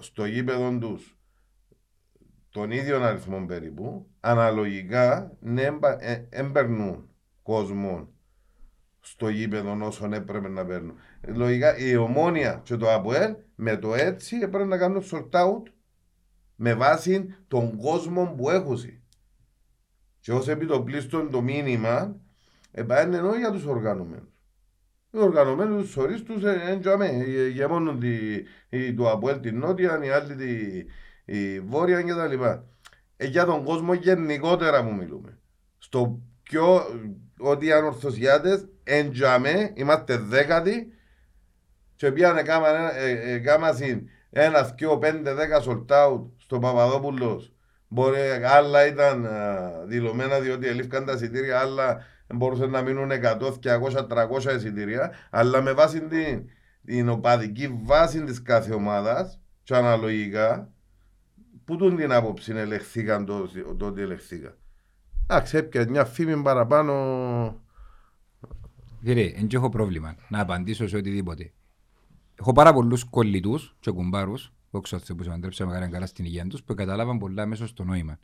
στο 0.00 0.24
γήπεδο 0.24 0.78
τους 0.78 1.18
τον 2.50 2.70
ίδιο 2.70 3.02
αριθμό 3.02 3.46
περίπου, 3.46 4.10
αναλογικά 4.20 5.36
ναι, 5.40 5.62
εμπα- 5.62 6.02
ε, 6.04 6.28
έμπαιρνουν 6.30 7.10
κόσμο 7.42 8.08
στο 9.06 9.28
γήπεδο 9.28 9.78
όσον 9.82 10.12
έπρεπε 10.12 10.48
να 10.48 10.64
παίρνουν. 10.64 10.96
Ε, 11.20 11.32
Λογικά 11.32 11.76
η 11.76 11.96
ομόνια 11.96 12.60
και 12.64 12.76
το 12.76 12.92
ΑΠΟΕΛ 12.92 13.34
με 13.54 13.76
το 13.76 13.94
έτσι 13.94 14.36
έπρεπε 14.36 14.64
να 14.64 14.76
κάνουν 14.76 15.02
sort 15.10 15.30
out 15.30 15.62
με 16.56 16.74
βάση 16.74 17.34
τον 17.48 17.76
κόσμο 17.76 18.34
που 18.36 18.50
έχουν. 18.50 18.78
Και 20.20 20.32
ως 20.32 20.48
επιτοπλίστων 20.48 21.30
το 21.30 21.40
μήνυμα 21.42 22.16
επάνε 22.70 23.16
ενώ 23.16 23.34
για 23.34 23.50
τους 23.50 23.64
οργανωμένους. 23.64 24.34
Οι 25.10 25.18
οργανωμένοι 25.18 25.80
τους 25.80 25.92
φορείς 25.92 26.22
τους 26.22 26.42
έντιαμε, 26.44 27.08
γεμώνουν 27.52 28.00
τη, 28.00 28.16
η, 28.68 28.94
το 28.94 29.10
ΑΠΟΕΛ 29.10 29.40
την 29.40 29.58
νότια, 29.58 30.04
οι 30.04 30.08
άλλοι 30.08 30.34
τη, 30.34 30.84
η 31.24 31.60
βόρεια 31.60 32.02
κτλ. 32.02 32.42
Ε, 33.16 33.26
για 33.26 33.44
τον 33.44 33.64
κόσμο 33.64 33.94
γενικότερα 33.94 34.84
που 34.84 34.94
μιλούμε. 34.94 35.38
Στο 35.78 36.20
πιο, 36.42 36.80
ότι 37.38 37.66
οι 37.66 37.72
ανορθωσιάτες 37.72 38.68
έντιαμε, 38.86 39.72
είμαστε 39.74 40.16
δέκατοι 40.16 40.92
και 41.96 42.12
πήγανε 42.12 42.42
κάμα, 42.42 42.96
ε, 42.96 43.32
ε, 43.32 43.38
κάμα 43.38 43.72
συν 43.72 44.08
ένα, 44.30 44.62
δυο, 44.62 44.98
πέντε, 44.98 45.34
δέκα 45.34 45.62
sold 45.66 45.86
out 45.86 46.22
στο 46.36 46.58
Παπαδόπουλος. 46.58 47.52
Μπορεί, 47.88 48.18
άλλα 48.44 48.86
ήταν 48.86 49.26
α, 49.26 49.70
δηλωμένα 49.86 50.40
διότι 50.40 50.66
ελήφκαν 50.66 51.04
τα 51.04 51.12
εισιτήρια, 51.12 51.58
άλλα 51.58 52.04
μπορούσαν 52.34 52.70
να 52.70 52.82
μείνουν 52.82 53.10
100, 53.10 53.14
200, 53.62 54.06
300 54.08 54.56
εισιτήρια, 54.56 55.12
αλλά 55.30 55.62
με 55.62 55.72
βάση 55.72 56.00
την, 56.00 56.44
την 56.84 57.08
οπαδική 57.08 57.80
βάση 57.84 58.24
της 58.24 58.42
κάθε 58.42 58.74
ομάδας 58.74 59.40
και 59.62 59.74
αναλογικά, 59.74 60.70
που 61.64 61.76
τούν 61.76 61.96
την 61.96 62.12
άποψη 62.12 62.52
ελεγχθήκαν 62.56 63.24
το, 63.24 63.48
το 63.76 63.86
ότι 63.86 64.00
ελεγχθήκαν. 64.00 64.54
Εντάξει, 65.28 65.56
έπιασε 65.56 65.90
μια 65.90 66.04
φήμη 66.04 66.42
παραπάνω. 66.42 66.94
Κύριε, 69.04 69.32
δεν 69.36 69.48
έχω 69.52 69.68
πρόβλημα 69.68 70.16
να 70.28 70.40
απαντήσω 70.40 70.88
σε 70.88 70.96
οτιδήποτε. 70.96 71.52
Έχω 72.34 72.52
πάρα 72.52 72.72
πολλούς 72.72 73.04
κολλητούς 73.04 73.76
και 73.80 73.90
κουμπάρους, 73.90 74.52
δόξα 74.70 74.98
Θεώ 74.98 75.16
που 75.16 75.22
σε 75.22 75.28
μαντρέψαμε 75.30 75.72
καλά 75.72 75.88
καλά 75.88 76.06
στην 76.06 76.24
υγεία 76.24 76.46
τους, 76.46 76.62
που 76.62 76.74
καταλάβαν 76.74 77.18
πολλά 77.18 77.46
μέσα 77.46 77.66
στο 77.66 77.84
νόημα. 77.84 78.18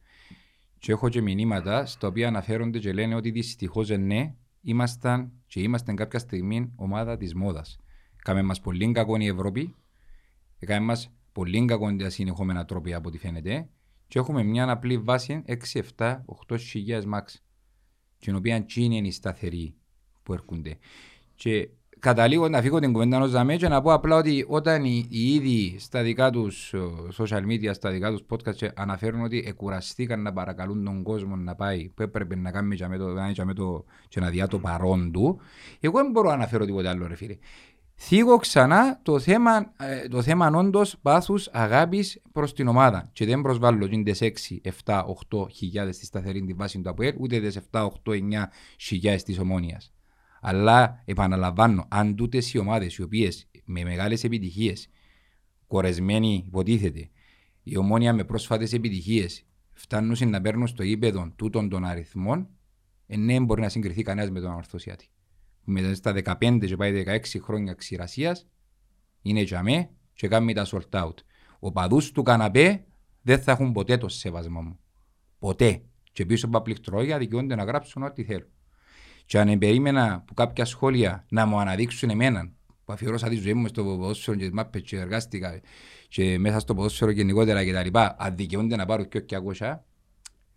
Και 0.78 0.92
έχω 0.92 1.08
και 1.08 1.20
μηνύματα 1.20 1.86
στα 1.86 2.08
οποία 2.08 2.28
αναφέρονται 2.28 2.78
και 2.78 2.92
λένε 2.92 3.14
ότι 3.14 3.30
δυστυχώς 3.30 3.88
ναι, 3.88 4.34
ήμασταν 4.60 5.32
και 5.46 5.60
ήμασταν 5.60 5.96
κάποια 5.96 6.18
στιγμή 6.18 6.72
ομάδα 6.76 7.16
της 7.16 7.34
μόδας. 7.34 7.78
Κάμε 8.16 8.42
μας 8.42 8.60
πολύ 8.60 8.92
κακό 8.92 9.16
η 9.16 9.26
Ευρώπη, 9.26 9.74
κάμε 10.58 10.86
μας 10.86 11.10
πολύ 11.32 11.64
κακό 11.64 11.96
τα 11.96 12.10
συνεχόμενα 12.10 12.64
τρόπια 12.64 12.96
από 12.96 13.08
ό,τι 13.08 13.18
φαίνεται 13.18 13.68
και 14.08 14.18
έχουμε 14.18 14.42
μια 14.42 14.70
απλή 14.70 14.98
βάση 14.98 15.42
6, 15.46 15.54
7, 15.96 16.20
8 16.48 16.58
χιλιάδες 16.58 17.08
max 17.14 17.22
την 18.18 18.34
οποία 18.34 18.64
τσίνη 18.64 18.96
είναι 18.96 19.06
οι 19.06 19.10
σταθεροί 19.10 19.74
που 20.22 20.32
έρχονται. 20.32 20.76
Και 21.34 21.68
καταλήγω 22.02 22.48
να 22.48 22.60
φύγω 22.60 22.78
την 22.78 22.92
κουβέντα 22.92 23.20
ως 23.20 23.30
δαμέ 23.30 23.56
και 23.56 23.68
να 23.68 23.80
πω 23.82 23.92
απλά 23.92 24.16
ότι 24.16 24.44
όταν 24.48 24.84
οι, 24.84 25.06
οι 25.08 25.34
ίδιοι 25.34 25.76
στα 25.78 26.02
δικά 26.02 26.30
τους 26.30 26.72
ε, 26.72 26.78
social 27.18 27.46
media, 27.46 27.70
στα 27.72 27.90
δικά 27.90 28.10
τους 28.10 28.24
podcast 28.30 28.54
και 28.54 28.70
αναφέρουν 28.74 29.22
ότι 29.22 29.44
εκουραστήκαν 29.46 30.22
να 30.22 30.32
παρακαλούν 30.32 30.84
τον 30.84 31.02
κόσμο 31.02 31.36
να 31.36 31.54
πάει 31.54 31.88
που 31.88 32.02
έπρεπε 32.02 32.36
να 32.36 32.50
κάνει 32.50 32.76
και, 32.76 32.86
με 32.86 32.96
το, 32.96 33.06
να, 33.06 33.20
κάνει 33.20 33.32
και, 33.32 33.44
με 33.44 33.54
το, 33.54 33.84
και 34.08 34.20
να 34.20 34.28
διά 34.28 34.46
το 34.46 34.58
παρόν 34.58 35.12
του, 35.12 35.40
εγώ 35.80 35.98
δεν 36.02 36.10
μπορώ 36.10 36.28
να 36.28 36.34
αναφέρω 36.34 36.64
τίποτα 36.64 36.90
άλλο 36.90 37.06
ρε 37.06 37.14
φίλε. 37.14 37.36
Θίγω 37.94 38.36
ξανά 38.36 39.00
το 39.02 39.18
θέμα, 39.18 39.72
ε, 39.76 40.08
το 40.08 40.22
θέμα 40.22 40.50
όντως 40.54 40.96
πάθους 41.02 41.48
αγάπης 41.52 42.22
προς 42.32 42.52
την 42.52 42.68
ομάδα. 42.68 43.10
Και 43.12 43.24
δεν 43.24 43.40
προσβάλλω 43.40 43.88
τις 43.88 44.20
6, 44.20 44.60
7, 44.84 45.04
8 45.30 45.46
χιλιάδες 45.50 45.96
στη 45.96 46.04
σταθερή 46.04 46.44
τη 46.44 46.52
βάση 46.52 46.80
του 46.80 46.90
ΑΠΟΕΛ, 46.90 47.14
ούτε 47.18 47.40
τις 47.40 47.56
7, 47.70 47.84
8, 48.04 48.12
9 48.12 48.48
χιλιάδες 48.78 49.22
της 49.22 49.38
ομόνοια. 49.38 49.80
Αλλά 50.44 51.02
επαναλαμβάνω, 51.04 51.86
αν 51.88 52.16
τούτες 52.16 52.52
οι 52.52 52.58
ομάδες 52.58 52.96
οι 52.96 53.02
οποίες 53.02 53.50
με 53.64 53.84
μεγάλες 53.84 54.24
επιτυχίες, 54.24 54.88
κορεσμένοι 55.66 56.44
υποτίθεται, 56.46 57.10
η 57.62 57.76
ομόνια 57.76 58.12
με 58.12 58.24
πρόσφατες 58.24 58.72
επιτυχίες, 58.72 59.46
φτάνουν 59.70 60.28
να 60.28 60.40
παίρνουν 60.40 60.66
στο 60.66 60.82
ύπεδο 60.82 61.32
τούτων 61.36 61.68
των 61.68 61.84
αριθμών, 61.84 62.48
ε, 63.06 63.16
ναι, 63.16 63.40
μπορεί 63.40 63.60
να 63.60 63.68
συγκριθεί 63.68 64.02
κανένας 64.02 64.30
με 64.30 64.40
τον 64.40 64.54
Ορθωσιάτη 64.54 65.08
μετά 65.64 65.94
στα 65.94 66.12
15 66.40 66.66
και 66.66 66.76
πάει 66.76 67.04
16 67.06 67.20
χρόνια 67.42 67.72
ξηρασίας 67.74 68.46
είναι 69.22 69.40
για 69.40 69.62
μέ 69.62 69.90
και 70.14 70.28
κάνει 70.28 70.52
τα 70.52 70.66
sold 70.66 70.88
out. 70.90 71.14
Ο 71.58 71.72
παδούς 71.72 72.12
του 72.12 72.22
καναπέ 72.22 72.84
δεν 73.22 73.40
θα 73.40 73.52
έχουν 73.52 73.72
ποτέ 73.72 73.96
το 73.96 74.08
σεβασμό 74.08 74.62
μου. 74.62 74.78
Ποτέ. 75.38 75.82
Και 76.12 76.26
πίσω 76.26 76.46
από 76.46 76.60
πληκτρόγια 76.60 77.18
δικαιούνται 77.18 77.54
να 77.54 77.64
γράψουν 77.64 78.02
ό,τι 78.02 78.24
θέλουν. 78.24 78.51
Και 79.32 79.38
αν 79.38 79.58
περίμενα 79.58 80.22
που 80.26 80.34
κάποια 80.34 80.64
σχόλια 80.64 81.24
να 81.28 81.46
μου 81.46 81.58
αναδείξουν 81.58 82.10
εμένα 82.10 82.50
που 82.84 82.92
αφιερώσα 82.92 83.28
τη 83.28 83.36
ζωή 83.36 83.54
μου 83.54 83.66
στο 83.66 83.84
ποδόσφαιρο 83.84 84.36
και 84.36 84.42
τις 84.42 84.52
μάπες 84.52 84.82
και 84.82 84.98
εργάστηκα 84.98 85.60
και 86.08 86.38
μέσα 86.38 86.58
στο 86.58 86.74
ποδόσφαιρο 86.74 87.10
γενικότερα 87.10 87.64
και 87.64 87.72
τα 87.72 87.84
λοιπά, 87.84 88.16
αν 88.18 88.36
δικαιούνται 88.36 88.76
να 88.76 88.86
πάρω 88.86 89.04
και 89.04 89.36
ακούσια, 89.36 89.84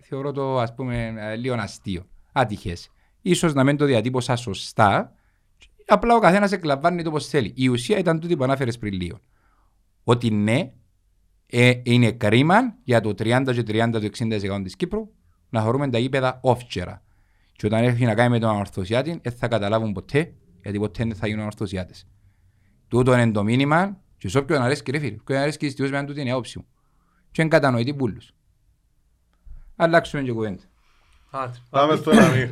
θεωρώ 0.03 0.31
το 0.31 0.59
ας 0.59 0.73
πούμε 0.73 1.13
λίγο 1.37 1.55
αστείο. 1.55 2.05
Άτυχες. 2.31 2.89
Ίσως 3.21 3.53
να 3.53 3.63
μην 3.63 3.77
το 3.77 3.85
διατύπωσα 3.85 4.35
σωστά, 4.35 5.13
απλά 5.87 6.15
ο 6.15 6.19
καθένας 6.19 6.51
εκλαμβάνει 6.51 7.03
το 7.03 7.11
πώς 7.11 7.27
θέλει. 7.27 7.53
Η 7.55 7.67
ουσία 7.67 7.97
ήταν 7.97 8.19
τούτη 8.19 8.35
που 8.37 8.43
ανάφερες 8.43 8.77
πριν 8.77 8.93
λίγο. 8.93 9.19
Ότι 10.03 10.31
ναι, 10.31 10.71
ε, 11.45 11.73
είναι 11.83 12.11
κρίμα 12.11 12.75
για 12.83 13.01
το 13.01 13.09
30 13.09 13.53
και 13.53 13.63
30 13.67 13.89
το 13.91 14.05
60% 14.05 14.61
της 14.63 14.75
Κύπρου 14.75 15.11
να 15.49 15.61
θεωρούμε 15.61 15.89
τα 15.89 15.97
γήπεδα 15.97 16.39
όφτσερα. 16.41 17.04
Και 17.55 17.65
όταν 17.65 17.83
έχει 17.83 18.05
να 18.05 18.15
κάνει 18.15 18.29
με 18.29 18.39
τον 18.39 18.49
ανορθωσιάτη, 18.49 19.19
δεν 19.23 19.33
θα 19.33 19.47
καταλάβουν 19.47 19.93
ποτέ, 19.93 20.33
γιατί 20.63 20.79
ποτέ 20.79 21.03
δεν 21.03 21.15
θα 21.15 21.25
γίνουν 21.27 21.41
ανορθωσιάτες. 21.41 22.07
Τούτο 22.87 23.13
είναι 23.13 23.31
το 23.31 23.43
μήνυμα 23.43 24.01
και 24.17 24.27
σε 24.27 24.37
όποιον 24.37 24.61
αρέσει 24.61 24.83
ρε 24.91 24.99
φίλε, 24.99 25.17
ποιον 25.25 25.39
αρέσει 25.39 25.57
και 25.57 25.65
δυστυχώς 25.65 25.91
με 25.91 25.97
αν 25.97 26.05
τούτη 26.05 26.19
είναι 26.19 26.29
η 26.29 26.31
άποψη 26.31 26.57
μου. 26.57 26.65
Και 27.31 27.41
είναι 27.41 27.49
κατανοητή 27.49 27.93
πουλούς. 27.93 28.31
Αλλάξουμε 29.75 30.23
και 30.23 30.31
κουβέντα. 30.31 30.63
Άτε, 31.29 31.57
Πάμε 31.69 31.95
στο 31.95 32.11
Αμύρ. 32.11 32.49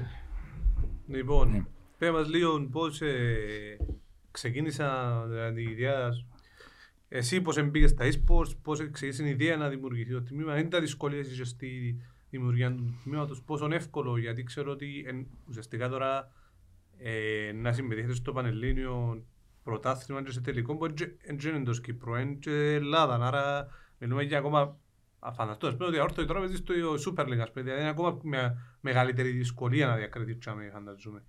Λοιπόν, 1.08 1.68
Πες 1.98 2.12
μας 2.12 2.28
λίγο 2.28 2.68
πώς 2.72 3.02
ε, 3.02 3.78
ξεκίνησα 4.32 5.22
δηλαδή, 5.28 5.62
η 5.62 5.72
ιδέα 5.72 6.10
εσύ 7.08 7.42
πώς 7.42 7.64
μπήκες 7.64 7.90
στα 7.90 8.06
e-sports, 8.06 8.58
πώς 8.62 8.90
ξεκίνησε 8.92 9.24
η 9.24 9.30
ιδέα 9.30 9.58
να 9.58 9.70
δημιουργηθεί 9.70 10.12
το 10.12 10.22
τμήμα, 10.22 10.60
είναι 10.60 10.70
τα 10.70 10.80
δυσκολίες 10.80 11.32
είσαι 11.32 11.46
στη 11.46 12.02
δημιουργία 12.38 12.76
τους 12.76 13.02
τμήματος, 13.04 13.44
πόσο 13.44 13.68
εύκολο, 13.72 14.18
γιατί 14.18 14.44
ξέρω 14.44 14.72
ότι 14.72 15.04
εν, 15.08 15.28
ουσιαστικά 15.48 15.90
τώρα 15.90 16.32
ε, 16.98 17.52
να 17.52 17.74
συμμετέχετε 17.74 18.14
στο 18.14 18.32
Πανελλήνιο 18.32 19.26
πρωτάθλημα 19.64 20.24
και 20.24 20.32
σε 20.32 20.42
τελικό 20.42 20.74
μπορεί 20.74 20.94
δεν 21.26 21.40
είναι 21.44 21.58
εντός 21.58 21.82
Κύπρου, 21.82 22.16
είναι 22.16 22.34
και 22.34 22.52
Ελλάδα, 22.52 23.28
άρα 23.28 23.68
μιλούμε 23.98 24.24
για 24.24 24.38
ακόμα 24.38 24.78
αφανταστώ, 25.20 25.68
ας 25.68 25.76
πούμε 25.76 25.88
ότι 25.88 25.98
αόρθω 25.98 26.26
τώρα 26.26 26.40
παίζεις 26.40 26.58
στο 26.58 26.74
Super 26.94 27.26
League, 27.26 27.38
ας 27.38 27.52
πούμε, 27.52 27.64
δηλαδή 27.64 27.80
είναι 27.80 27.90
ακόμα 27.90 28.20
μια 28.24 28.58
μεγαλύτερη 28.82 29.30
δυσκολία 29.30 29.88
να 29.88 29.96
διακριτήσουμε, 29.96 30.70
φανταζούμε. 30.74 31.24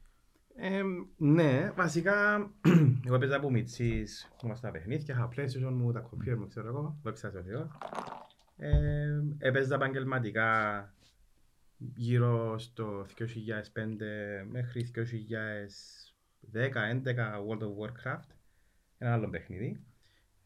Ε, 0.56 0.82
ναι, 1.16 1.72
βασικά, 1.76 2.50
εγώ 3.06 3.18
παίζα 3.18 3.36
από 3.36 3.50
μητσής, 3.50 4.32
ήμουν 4.44 4.56
στα 4.56 4.70
παιχνίδια, 4.70 5.14
είχα 5.14 5.28
PlayStation 5.36 5.72
μου, 5.72 5.92
τα 5.92 6.10
computer 6.10 6.36
μου, 6.38 6.46
ξέρω 6.48 6.68
εγώ, 6.68 6.98
δόξα 7.02 7.32
τω 7.32 7.42
Θεώ. 7.42 7.70
Ε, 8.56 8.68
έπαιζα 9.38 9.74
επαγγελματικά 9.74 10.48
γύρω 11.94 12.58
στο 12.58 13.06
2005 13.18 13.24
μέχρι 14.50 14.90
2010-2011 14.94 15.04
World 17.48 17.62
of 17.62 17.74
Warcraft, 17.82 18.28
ένα 18.98 19.12
άλλο 19.12 19.28
παιχνίδι. 19.28 19.80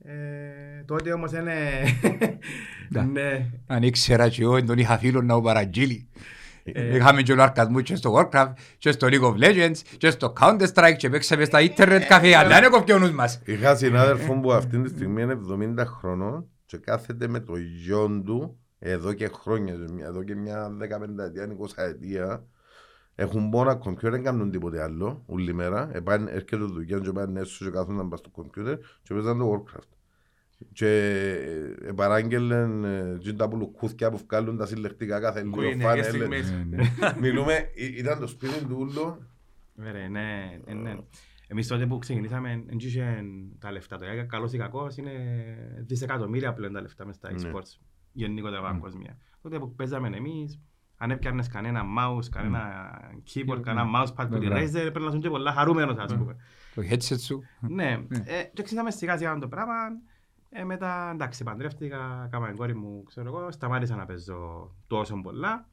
Ε, 0.02 0.82
τότε 0.84 1.12
όμως 1.12 1.32
είναι... 1.32 1.54
Ναι. 2.90 3.02
ναι, 3.02 3.50
Αν 3.66 3.82
ήξερα 3.82 4.28
και 4.28 4.42
εγώ 4.42 4.64
τον 4.64 4.78
είχα 4.78 4.98
φίλο 4.98 5.22
να 5.22 5.34
ο 5.34 5.40
παραγγείλει. 5.40 6.08
Ε. 6.62 6.96
Είχαμε 6.96 7.22
και 7.22 7.34
λαρκασμού 7.34 7.80
και 7.80 7.96
στο 7.96 8.14
Warcraft 8.14 8.52
και 8.78 8.90
στο 8.90 9.06
League 9.10 9.22
of 9.22 9.34
Legends 9.44 9.76
και 9.98 10.10
στο 10.10 10.32
Counter 10.40 10.66
Strike 10.74 10.94
και 10.96 11.08
παίξαμε 11.08 11.44
στα 11.44 11.60
ίντερνετ 11.60 12.04
καφέ 12.08 12.36
αλλά 12.36 12.58
είναι 12.58 12.68
κοπιό 12.68 12.94
ο 12.94 12.98
νους 12.98 13.10
μας. 13.10 13.40
Είχα 13.44 13.76
συνάδελφο 13.76 14.40
που 14.40 14.52
αυτή 14.52 14.82
τη 14.82 14.88
στιγμή 14.88 15.22
είναι 15.22 15.38
70 15.78 15.84
χρονών 15.86 16.48
και 16.68 16.76
κάθεται 16.76 17.28
με 17.28 17.40
το 17.40 17.56
γιο 17.56 18.22
του 18.24 18.58
εδώ 18.78 19.12
και 19.12 19.28
χρόνια, 19.28 19.74
εδώ 20.00 20.22
και 20.22 20.34
μια 20.34 20.76
15 20.80 21.18
ετία, 21.18 21.56
20 21.58 21.66
ετία. 21.74 22.46
Έχουν 23.14 23.42
μόνο 23.42 23.78
κομπιούτερ, 23.78 24.10
δεν 24.10 24.22
κάνουν 24.22 24.50
τίποτε 24.50 24.82
άλλο, 24.82 25.22
όλη 25.26 25.54
μέρα. 25.54 25.90
Επάνε, 25.92 26.30
έρχεται 26.30 26.56
το 26.56 26.66
δουλειά 26.66 26.98
και 26.98 27.12
πάνε 27.12 27.40
έσω 27.40 27.64
και 27.64 27.70
κάθονταν 27.70 28.08
πας 28.08 28.18
στο 28.18 28.30
κομπιούτερ 28.30 28.78
και 29.02 29.14
παίζαν 29.14 29.38
το 29.38 29.52
Warcraft. 29.52 29.96
Και 30.72 30.88
ε, 31.82 31.92
παράγγελεν 31.92 32.84
ε, 32.84 33.18
τζιν 33.18 33.36
τα 33.36 33.48
πουλουκούθκια 33.48 34.10
που 34.10 34.20
βγάλουν 34.26 34.56
τα 34.56 34.66
συλλεκτικά 34.66 35.20
κάθε 35.20 35.42
λίγο 35.42 35.62
Οικογενειακές 35.62 36.06
φάνελ. 36.06 36.44
στιγμές. 36.44 36.52
Μιλούμε, 37.20 37.54
ε, 37.54 37.84
ήταν 37.96 38.18
το 38.18 38.26
σπίτι 38.26 38.64
του 38.64 38.76
ούλο. 38.78 39.18
Βέβαια, 39.74 40.08
ναι, 40.08 40.60
ναι, 40.64 40.72
ναι. 40.74 40.96
Εμείς 41.50 41.66
τότε 41.66 41.86
που 41.86 41.98
ξεκινήσαμε, 41.98 42.62
δεν 42.66 42.78
είχε 42.78 43.22
τα 43.58 43.72
λεφτά. 43.72 43.96
Το 43.96 44.04
καλός 44.26 44.52
ή 44.52 44.58
κακός 44.58 44.96
είναι 44.96 45.12
δισεκατομμύρια 45.86 46.52
πλέον 46.52 46.72
τα 46.72 46.80
λεφτά 46.80 47.06
μες 47.06 47.16
στα 47.16 47.32
Ναι. 47.32 47.50
e-sports. 47.52 47.80
Γενικότερα 48.12 48.62
παγκόσμια. 48.62 49.16
Τότε 49.42 49.58
που 49.58 49.74
παίζαμε 49.74 50.08
εμείς, 50.16 50.60
αν 50.96 51.10
έπιανες 51.10 51.48
κανένα 51.48 51.82
mouse, 51.98 52.28
κανένα 52.30 52.90
keyboard, 53.34 53.60
κανένα 53.62 53.86
mousepad 53.94 54.26
που 54.30 54.38
τη 54.38 54.46
Μπράβο. 54.46 54.64
Razer, 54.66 54.72
πρέπει 54.72 55.00
να 55.00 55.10
σου 55.10 55.18
και 55.18 55.28
πολλά 55.28 55.52
χαρούμενος, 55.52 55.96
ας 55.98 56.16
πούμε. 56.16 56.36
Το 56.74 56.82
headset 56.90 57.18
σου. 57.20 57.42
Ναι, 57.60 57.96
Ναι. 58.08 58.22
ε, 58.26 58.42
και 58.52 58.62
ξεκινάμε 58.62 58.90
σιγά 58.90 59.16
σιγά 59.16 59.38
το 59.38 59.48
πράγμα. 59.48 59.74
Ε, 60.50 60.64
μετά, 60.64 61.10
εντάξει, 61.12 61.44
παντρεύτηκα, 61.44 62.28
κάμα 62.30 62.46
την 62.46 62.56
κόρη 62.56 62.74
μου, 62.74 63.02
ξέρω 63.02 63.26
εγώ, 63.28 63.50
σταμάτησα 63.50 63.96
να 63.96 64.06
παίζω 64.06 64.70
τόσο 64.86 65.20
πολλά. 65.22 65.68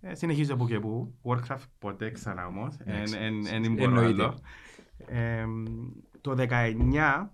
Ε, 0.00 0.14
συνεχίζω 0.14 0.56
που 0.56 0.66
και 0.66 0.78
που. 0.80 1.14
Warcraft 1.22 1.64
ποτέ 1.78 2.10
ξανά 2.10 2.46
όμως. 2.46 2.76
Εντάξει. 2.84 3.16
Δεν 3.60 3.72
μπορώ 3.72 3.84
Εννοείται. 3.84 4.22
άλλο. 4.22 4.38
Ε, 5.06 5.44
το 6.20 6.34
19, 6.38 7.30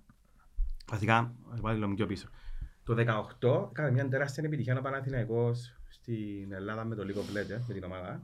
βασικά, 0.90 1.34
ας 1.52 1.60
πάω 1.60 1.74
λίγο 1.74 1.94
πιο 1.94 2.06
πίσω. 2.06 2.28
Το 2.84 2.94
18 3.40 3.68
έκαμε 3.70 3.90
μια 3.90 4.08
τεράστια 4.08 4.44
επιτυχία 4.44 4.78
ο 4.78 4.82
Παναθηναϊκός 4.82 5.76
στην 5.88 6.52
Ελλάδα 6.52 6.84
με 6.84 6.94
το 6.94 7.02
League 7.06 7.18
of 7.18 7.38
Legends, 7.38 7.64
με 7.68 7.74
την 7.74 7.84
ομάδα, 7.84 8.22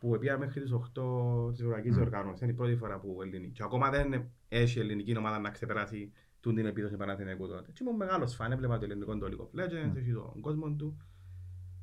που 0.00 0.18
πήγα 0.18 0.38
μέχρι 0.38 0.60
τις 0.60 0.72
8 0.72 1.50
της 1.50 1.60
Ευρωπαϊκής 1.60 1.96
Οργάνωσης. 1.96 2.40
Είναι 2.40 2.50
η 2.50 2.54
πρώτη 2.54 2.76
φορά 2.76 2.98
που 2.98 3.18
ελληνική. 3.22 3.52
Και 3.52 3.62
ακόμα 3.62 3.90
δεν 3.90 4.24
έχει 4.48 4.78
ελληνική 4.78 5.16
ομάδα 5.16 5.38
να 5.38 5.50
ξεπεράσει 5.50 6.12
τούν 6.40 6.54
την 6.54 6.66
επίδοση 6.66 6.96
Παναθηναϊκού 6.96 7.48
τότε. 7.48 7.70
Και 7.72 7.78
ήμουν 7.82 7.96
μεγάλος 7.96 8.34
φαν, 8.34 8.52
έβλεπα 8.52 8.78
το 8.78 8.84
ελληνικό 8.84 9.18
το 9.18 9.26
League 9.26 9.40
of 9.40 9.60
Legends, 9.60 9.96
έχει 9.96 10.12
τον 10.12 10.40
κόσμο 10.40 10.70
του. 10.70 10.96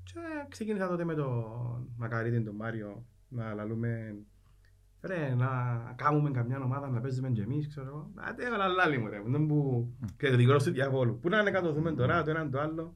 Και 0.03 0.19
ξεκίνησα 0.49 0.87
τότε 0.87 1.03
με 1.03 1.15
τον 1.15 1.93
Μακαρίτη, 1.97 2.41
τον 2.41 2.55
Μάριο, 2.55 3.05
να 3.27 3.53
λαλούμε 3.53 4.15
Ρε, 5.05 5.35
να 5.35 5.47
κάνουμε 5.95 6.31
καμιά 6.31 6.59
ομάδα 6.59 6.89
να 6.89 7.01
παίζουμε 7.01 7.29
και 7.29 7.41
εμείς, 7.41 7.67
ξέρω 7.67 7.87
εγώ. 7.87 8.11
Να 8.13 8.33
τι 8.33 8.43
έβαλα 8.43 8.67
λάλη 8.67 8.97
μου 8.97 9.07
ρε, 9.07 9.21
δεν 9.25 9.45
που 9.45 9.89
κριτικό 10.17 10.57
του 10.57 10.71
διαβόλου. 10.71 11.19
Πού 11.19 11.29
να 11.29 11.37
ανεκατοθούμε 11.37 11.91
τώρα 11.91 12.23
το 12.23 12.29
έναν 12.29 12.51
το 12.51 12.59
άλλο. 12.59 12.95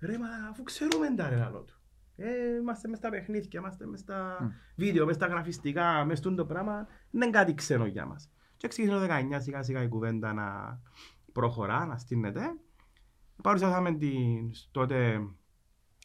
Ρε, 0.00 0.18
μα 0.18 0.26
αφού 0.50 0.62
ξέρουμε 0.62 1.14
τα 1.16 1.28
ρε 1.28 1.36
λαλό 1.36 1.62
του. 1.62 1.80
Ε, 2.16 2.56
είμαστε 2.60 2.88
μες 2.88 2.98
στα 2.98 3.10
παιχνίδια, 3.10 3.60
είμαστε 3.60 3.86
μες 3.86 4.00
στα 4.00 4.38
Μμ. 4.40 4.48
βίντεο, 4.76 5.06
μες 5.06 5.14
στα 5.14 5.26
γραφιστικά, 5.26 6.04
μες 6.04 6.18
στο 6.18 6.46
πράγμα. 6.46 6.86
Δεν 7.10 7.22
είναι 7.22 7.30
κάτι 7.30 7.54
ξένο 7.54 7.86
για 7.86 8.06
μας. 8.06 8.30
Και 8.56 8.68
ξεκίνησε 8.68 9.06
το 9.06 9.14
19 9.36 9.40
σιγά 9.40 9.62
σιγά 9.62 9.82
η 9.82 9.88
κουβέντα 9.88 10.32
να 10.32 10.80
προχωρά, 11.32 11.86
να 11.86 11.98
στείνεται. 11.98 12.40
Παρουσιάσαμε 13.42 13.94
την, 13.94 14.50
τότε 14.70 15.20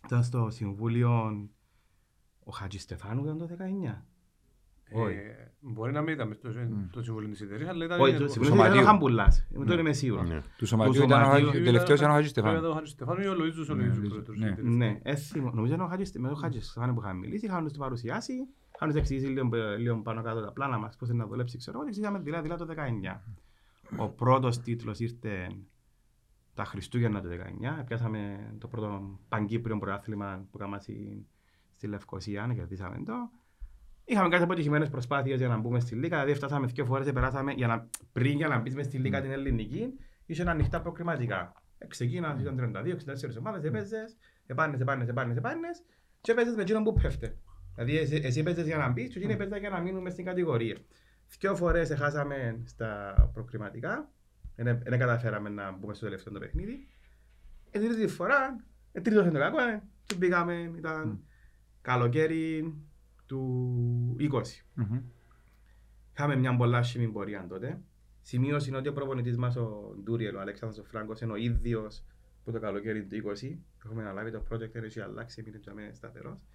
ήταν 0.06 0.24
στο 0.24 0.50
Συμβούλιο 0.50 1.48
ο 2.44 2.52
Χατζη 2.52 2.78
Στεφάνου 2.78 3.24
ήταν 3.24 3.38
το 3.38 3.48
19. 3.50 4.02
Όχι. 4.92 5.16
Ε, 5.16 5.52
Μπορεί 5.66 5.92
να 5.92 6.02
μην 6.02 6.14
ήταν 6.14 6.28
μες 6.28 6.38
στο 6.38 6.50
το 6.92 7.04
συμβούλιο 7.04 7.30
της 7.30 7.42
εταιρείας, 7.42 7.70
αλλά 7.70 7.86
ήταν... 7.86 8.00
Όχι, 8.00 8.18
το 8.18 8.28
Συμβούλιο 8.28 8.56
ήταν 8.56 8.66
ο 8.68 8.70
Σωματείου. 8.70 8.86
Χαμπουλάς. 8.92 9.48
Με 9.50 9.66
τον 9.66 9.80
είμαι 9.80 9.94
σίγουρος. 9.94 10.30
Ναι. 10.30 10.42
Του 10.58 10.66
σωματείου 10.66 11.04
ήταν 11.04 11.22
ο 11.22 11.24
σωματείου. 11.24 11.46
Χατζη- 11.48 11.64
τελευταίος 11.64 12.00
ήταν 12.00 12.12
ο 12.12 12.14
Χατζη 12.14 12.32
Πρέπει 12.32 12.48
να 12.48 12.54
Στεφάνου. 12.54 12.58
ήταν 12.58 12.72
ο 12.72 12.74
Χατζη 12.74 12.92
Στεφάνου 12.92 13.22
ή 13.22 13.28
ο 13.28 13.34
Λοΐζος 13.34 13.70
ο 13.70 13.74
Ναι, 13.76 13.84
Λοΐζος, 13.84 14.02
Λοΐζος, 14.04 14.24
πρόεδρος 14.24 14.38
ναι. 14.40 14.52
της 14.52 14.58
εταιρείας. 14.58 14.76
Ναι, 14.78 15.00
έτσι, 15.04 15.40
νομίζω 15.54 15.74
είναι 15.74 15.84
ο 15.84 15.88
Χατζης, 15.88 16.12
με 16.20 16.28
τον 16.28 16.38
Χατζη 16.38 16.60
Στεφάνου 16.62 16.94
που 16.94 17.00
είχαμε 17.02 17.20
μιλήσει, 17.20 17.46
είχαμε 17.46 17.68
τους 17.70 17.78
παρουσιάσει, 17.78 18.34
είχαμε 18.76 18.92
τους 18.92 19.02
εξηγήσει 19.02 19.26
λίγο, 19.26 19.50
λίγο 19.78 19.96
πάνω 20.02 20.22
κάτω 20.22 20.42
τα 20.42 20.52
πλάνα 20.52 20.78
μας, 20.78 20.96
πώς 20.98 21.10
είναι 21.10 21.18
να 21.18 21.28
δουλέψει, 21.30 21.58
ξέρω 21.58 21.78
εγώ, 21.78 21.84
και 21.84 21.90
εξηγήσαμε 21.90 22.20
δηλαδή 22.20 22.50
το 22.50 22.66
19. 22.66 23.22
Ο 23.98 24.10
πρώτος 24.10 24.60
τίτλος 24.60 25.00
ήρθε 25.00 25.48
τα 26.54 26.66
Χριστούγεννα 26.66 27.22
του 27.22 27.28
19, 27.30 27.84
πιάσαμε 27.86 28.54
το 28.60 28.68
πρώτο 28.68 29.20
παγκύπριο 29.30 29.78
πρωτάθλημα 29.78 30.46
που 30.52 30.58
κάναμε 30.58 30.80
στη, 30.80 31.26
στη 31.76 31.88
Λευκοσία, 31.88 32.48
να 32.48 32.54
κερδίσαμε 32.54 33.04
το. 33.06 33.14
Είχαμε 34.06 34.30
κάτι 34.30 34.44
αποτυχημένες 34.44 34.90
προσπάθειες 34.90 35.40
για 35.40 35.48
να 35.48 35.58
μπούμε 35.58 35.80
στη 35.80 35.96
Λίγα, 35.96 36.18
δηλαδή 36.18 36.34
φτάσαμε 36.34 36.68
δύο 36.68 36.86
φορές, 36.86 37.12
περάσαμε 37.12 37.52
για 37.52 37.68
να, 37.68 37.90
πριν 38.12 38.38
για 38.38 38.48
να 38.48 38.60
μπεις 38.60 38.76
μες 38.76 38.86
στη 38.86 38.98
Λίγα 38.98 39.22
την 39.22 39.32
ελληνική, 39.32 39.94
είχε 40.26 40.44
ανοιχτά 40.44 40.82
προκριματικά. 40.82 41.54
Ε, 41.78 41.88
Ξεκίνας, 41.88 42.40
ήταν 42.42 42.56
32-64 42.58 43.38
ομάδες, 43.40 43.64
έπαιζες, 43.64 44.18
επάνες, 44.46 44.80
επάνες, 44.80 45.08
επάνες, 45.08 45.38
επάνες 45.38 45.84
και 46.22 46.32
έπαιζες 46.32 46.56
με 46.56 46.62
εκείνον 46.62 46.84
που 46.84 46.94
πέφτε. 46.94 47.38
Δηλαδή 47.76 47.98
εσύ, 47.98 48.22
εσύ 48.24 48.40
έπαιζες 48.40 48.66
για 48.66 48.78
να 48.78 48.90
μπεις 48.90 49.10
και 49.10 49.18
εκείνοι 49.18 49.34
έπαιζαν 49.34 49.60
για 49.60 49.70
να 49.70 49.80
μείνουν 49.80 50.02
μες 50.02 50.14
στην 50.14 50.26
κατηγορία. 50.26 50.78
Δύο 51.40 51.56
φορές 51.56 51.90
έχασαμε 51.90 52.62
στα 52.66 53.16
προκριματικά, 53.34 54.12
δεν 54.56 54.82
δεν 54.84 55.00
καταφέραμε 55.00 55.50
να 55.50 55.72
μπούμε 55.72 55.94
στο 55.94 56.06
τελευταίο 56.06 56.34
το 56.34 56.40
παιχνίδι. 56.40 56.88
Ε, 57.72 57.80
την 57.80 57.90
τρίτη 57.90 58.08
φορά, 58.08 58.66
ε, 58.92 59.02
τρίτος 59.02 59.24
είναι 59.24 59.32
το 59.32 59.40
κακό, 59.40 59.62
ε, 59.62 59.84
και 60.06 60.16
μπήκαμε, 60.16 60.72
ήταν 60.78 61.24
καλοκαίρι 61.82 62.74
του 63.26 64.16
20. 64.20 64.42
Μμμ. 64.74 65.02
Είχαμε 66.14 66.36
μια 66.36 66.56
πολλά 66.56 66.78
άσχημη 66.78 67.08
πορεία 67.08 67.46
τότε. 67.50 67.82
Σημείωση 68.22 68.70
είναι 68.70 68.78
ότι 68.78 68.88
ο 68.88 68.94
προπονητής 68.94 69.38
μας, 69.38 69.56
ο 69.56 69.96
Ντούριελ, 70.04 70.36
ο 70.36 70.40
Αλέξανδρος 70.40 70.86
ο 70.86 70.90
Φράγκος, 70.90 71.22
είναι 71.22 71.32
ο 71.32 71.36
ίδιος 71.36 72.04
που 72.44 72.52
το 72.52 72.60
καλοκαίρι 72.60 73.06
του 73.06 73.16
20, 73.16 73.60
που 73.80 73.88
έχουμε 73.88 74.02
αναλάβει 74.02 74.32
το 74.32 74.44
project, 74.50 74.72
δεν 74.72 74.84
έχει 74.84 75.00
αλλάξει, 75.00 75.42
έμεινε 75.42 75.58
για 75.64 75.74
μένα 75.74 75.94
σταθερός. 75.94 76.46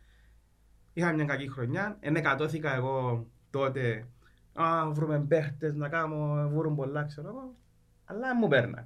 Είχαμε 0.92 1.14
μια 1.14 1.24
κακή 1.24 1.50
χρονιά, 1.50 1.96
ενεκατώθηκα 2.00 2.74
εγώ 2.74 3.26
τότε, 3.50 4.09
α, 4.52 4.90
βρούμε 4.90 5.20
παίχτες 5.20 5.74
να 5.74 5.88
κάνω, 5.88 6.50
βρουν 6.54 6.74
πολλά, 6.74 7.04
ξέρω 7.04 7.28
εγώ, 7.28 7.54
αλλά 8.10 8.34
μου 8.36 8.48
πέρνα. 8.48 8.84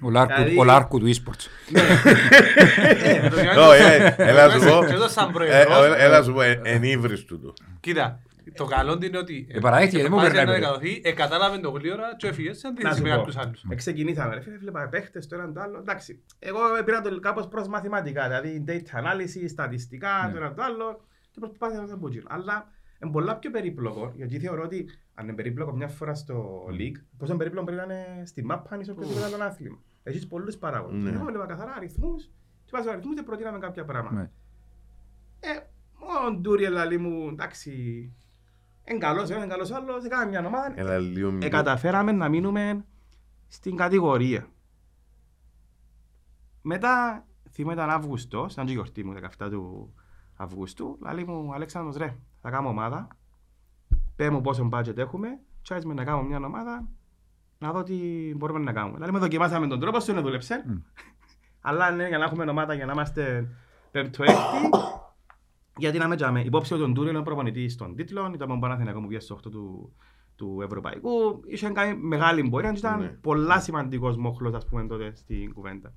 Ο 0.00 0.10
Λάρκου- 0.10 0.34
Δηλαδή- 0.36 0.58
Ο 0.58 0.64
Λάρκου 0.64 0.98
του 0.98 1.06
e-sports. 1.14 1.46
Ε, 3.02 3.28
το 3.28 3.40
Γιάννη- 3.40 3.58
Όχι, 3.58 3.82
ε, 3.82 4.14
έλα 4.16 4.50
σου 4.50 4.58
πω. 4.68 4.84
Και 4.86 4.92
εδώ 4.92 5.08
σαν 5.08 5.28
Ε, 5.28 5.32
πρόεδρος, 5.32 5.84
ε, 5.86 6.04
Έλα 6.04 6.22
σου 6.22 6.32
πω, 6.32 6.40
ε, 6.42 6.60
ενύβρις 6.64 7.24
του 7.24 7.40
του. 7.40 7.54
Κοίτα, 7.80 8.20
το 8.54 8.64
καλό 8.64 8.98
είναι 9.02 9.18
ότι 9.18 9.46
Ε, 9.50 9.58
παραδέχτηκε, 9.58 10.02
δεν 10.02 10.10
μου 10.12 10.16
προσπάθησε 10.18 10.44
περνάει 10.44 10.60
να 10.60 10.68
ποτέ. 10.74 10.86
εκατοθεί, 10.88 11.08
εκατάλαβε 11.08 11.58
το 11.58 11.70
γλύωρα 11.70 12.16
και 12.16 12.26
έφυγε 12.26 12.52
σε 12.52 12.60
Να 12.66 12.72
αντίθεση 12.72 12.96
σου 12.96 13.02
με 13.02 13.08
πω. 13.10 13.16
κάποιους 13.16 13.36
άλλους. 13.36 13.64
Ε, 13.70 13.74
Ξεκινήσαμε, 13.74 14.34
ρε 14.34 14.40
φίλε, 14.40 14.56
βλέπα 14.56 14.88
παίχτες 14.88 15.26
το 15.26 15.34
έναν 15.34 15.52
το 15.54 15.60
άλλο. 15.60 15.78
Εντάξει, 15.78 16.22
εγώ 16.38 16.58
πήρα 16.84 17.00
το 17.00 17.20
κάπως 17.20 17.48
προς 17.48 17.68
μαθηματικά, 17.68 18.28
δηλαδή 18.28 18.64
data 18.68 18.98
analysis, 19.00 19.48
στατιστικά, 19.48 20.08
Ναι. 20.26 20.32
το 20.32 20.36
έναν 20.38 20.54
το 20.54 20.62
άλλο 20.62 21.00
και 21.30 21.38
προσπάθησα 21.40 21.80
να 21.80 21.88
το 21.88 21.96
πω 21.96 22.08
γύρω. 22.08 22.26
Αλλά 22.28 22.68
είναι 23.02 23.12
πολλά 23.12 23.36
πιο 23.38 23.50
περίπλοκο, 23.50 24.12
γιατί 24.16 24.38
θεωρώ 24.38 24.62
ότι 24.62 24.88
αν 25.14 25.24
είναι 25.24 25.34
περίπλοκο 25.34 25.72
μιας 25.76 25.94
φοράς 25.94 26.18
στο 26.18 26.66
league, 26.70 26.96
πόσο 27.18 27.36
περίπλοκο 27.36 27.66
πρέπει 27.66 27.86
να 27.88 27.94
είναι 27.94 28.26
στη 28.26 28.44
μάπα, 28.44 28.74
αν 28.74 28.80
είσαι 28.80 28.90
οποιοδήποτε 28.90 29.24
άλλο 29.24 29.44
άθλημα. 29.44 29.78
Έχεις 30.02 30.26
πολλούς 30.26 30.56
παράγοντες. 30.56 31.02
Ναι. 31.02 31.10
Εγώ 31.10 31.24
βλέπα 31.24 31.46
καθαρά 31.46 31.72
αριθμούς 31.72 32.24
και 32.64 32.70
βάζω 32.72 32.90
αριθμούς 32.90 33.14
και 33.14 33.22
προτείναμε 33.22 33.58
κάποια 33.58 33.84
πράγματα. 33.84 34.14
Ναι. 34.20 34.30
Ε, 35.40 35.58
ο 36.28 36.32
Ντούριελ 36.34 36.72
λαλή 36.72 36.98
μου, 36.98 37.28
εντάξει, 37.28 38.12
Εν 38.84 38.98
καλός, 38.98 39.30
εν 39.30 39.48
καλός 39.48 39.70
άλλος, 39.70 40.04
έκαμε 40.04 40.26
μια 40.30 40.46
ομάδα. 40.46 40.72
Έλα 40.76 40.98
λίγο 40.98 41.28
Ε, 41.28 41.32
μικρό. 41.32 41.48
καταφέραμε 41.48 42.12
να 42.12 42.28
μείνουμε 42.28 42.84
στην 43.48 43.76
κατηγορία. 43.76 44.48
Μετά, 46.62 47.26
θυμώ 47.50 47.72
ήταν 47.72 47.90
Αύγουστος, 47.90 48.52
ήταν 48.52 48.64
και 48.64 48.70
η 48.70 48.74
γιορτή 48.74 49.04
μου, 49.04 49.12
17 49.38 49.48
του 49.50 49.94
Αυγούστου, 50.36 50.98
λέει 51.14 51.24
μου, 51.24 51.54
Αλέξανδρος 51.54 51.96
ρε, 51.96 52.16
θα 52.40 52.50
κάνω 52.50 52.68
ομάδα, 52.68 53.08
πέ 54.16 54.30
μου 54.30 54.40
πόσο 54.40 54.68
budget 54.72 54.96
έχουμε, 54.96 55.28
και 55.62 55.74
άισμε 55.74 55.94
να 55.94 56.04
κάνω 56.04 56.22
μια 56.22 56.36
ομάδα, 56.36 56.88
να 57.58 57.72
δω 57.72 57.82
τι 57.82 57.94
μπορούμε 58.36 58.58
να 58.58 58.72
κάνουμε. 58.72 58.98
Λέει, 58.98 59.10
με 59.10 59.18
δοκιμάσαμε 59.18 59.66
τον 59.66 59.80
τρόπο, 59.80 60.00
σου 60.00 60.12
δεν 60.12 60.22
δούλεψε. 60.22 60.64
Μμ. 60.66 60.76
Αλλά 61.60 61.90
ναι, 61.90 62.08
για 62.08 62.18
να 62.18 62.24
έχουμε 62.24 62.44
ομάδα, 62.44 62.74
για 62.74 62.86
να 62.86 62.92
είμαστε 62.92 63.48
πέμπτο 63.90 64.22
έκτη, 64.22 64.70
γιατί 65.76 65.98
να 65.98 66.08
με 66.08 66.16
τζάμε. 66.16 66.40
Υπόψη 66.40 66.74
ότι 66.74 66.82
ο 66.82 66.88
Ντούρι 66.88 67.10
είναι 67.10 67.22
προπονητής 67.22 67.76
των 67.76 67.94
τίτλων, 67.94 68.32
ήταν 68.32 68.48
τον 68.48 68.60
Παναθηναϊκός 68.60 69.02
που 69.02 69.08
πήγε 69.08 69.20
στο 69.20 69.34
8 69.34 69.50
του, 69.50 69.92
του 70.36 70.60
Ευρωπαϊκού. 70.62 71.40
Είχε 71.46 71.68
κάνει 71.70 71.94
μεγάλη 71.96 72.48
πορεία 72.48 72.72
και 72.72 72.78
ήταν 72.78 73.00
Ναι. 73.00 73.06
πολλά 73.08 73.60
σημαντικός 73.60 74.16
μοχλός, 74.16 74.54
ας 74.54 74.66
πούμε, 74.66 74.86
τότε 74.86 75.14
στην 75.14 75.52
κουβέντα. 75.52 75.92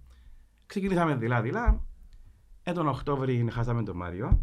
Ξεκινήσαμε 0.65 1.15
δειλά-δειλά. 1.15 1.81
Ε, 2.63 2.71
τον 2.71 2.87
Οκτώβρη 2.87 3.47
χάσαμε 3.51 3.83
τον 3.83 3.95
Μάριο. 3.95 4.39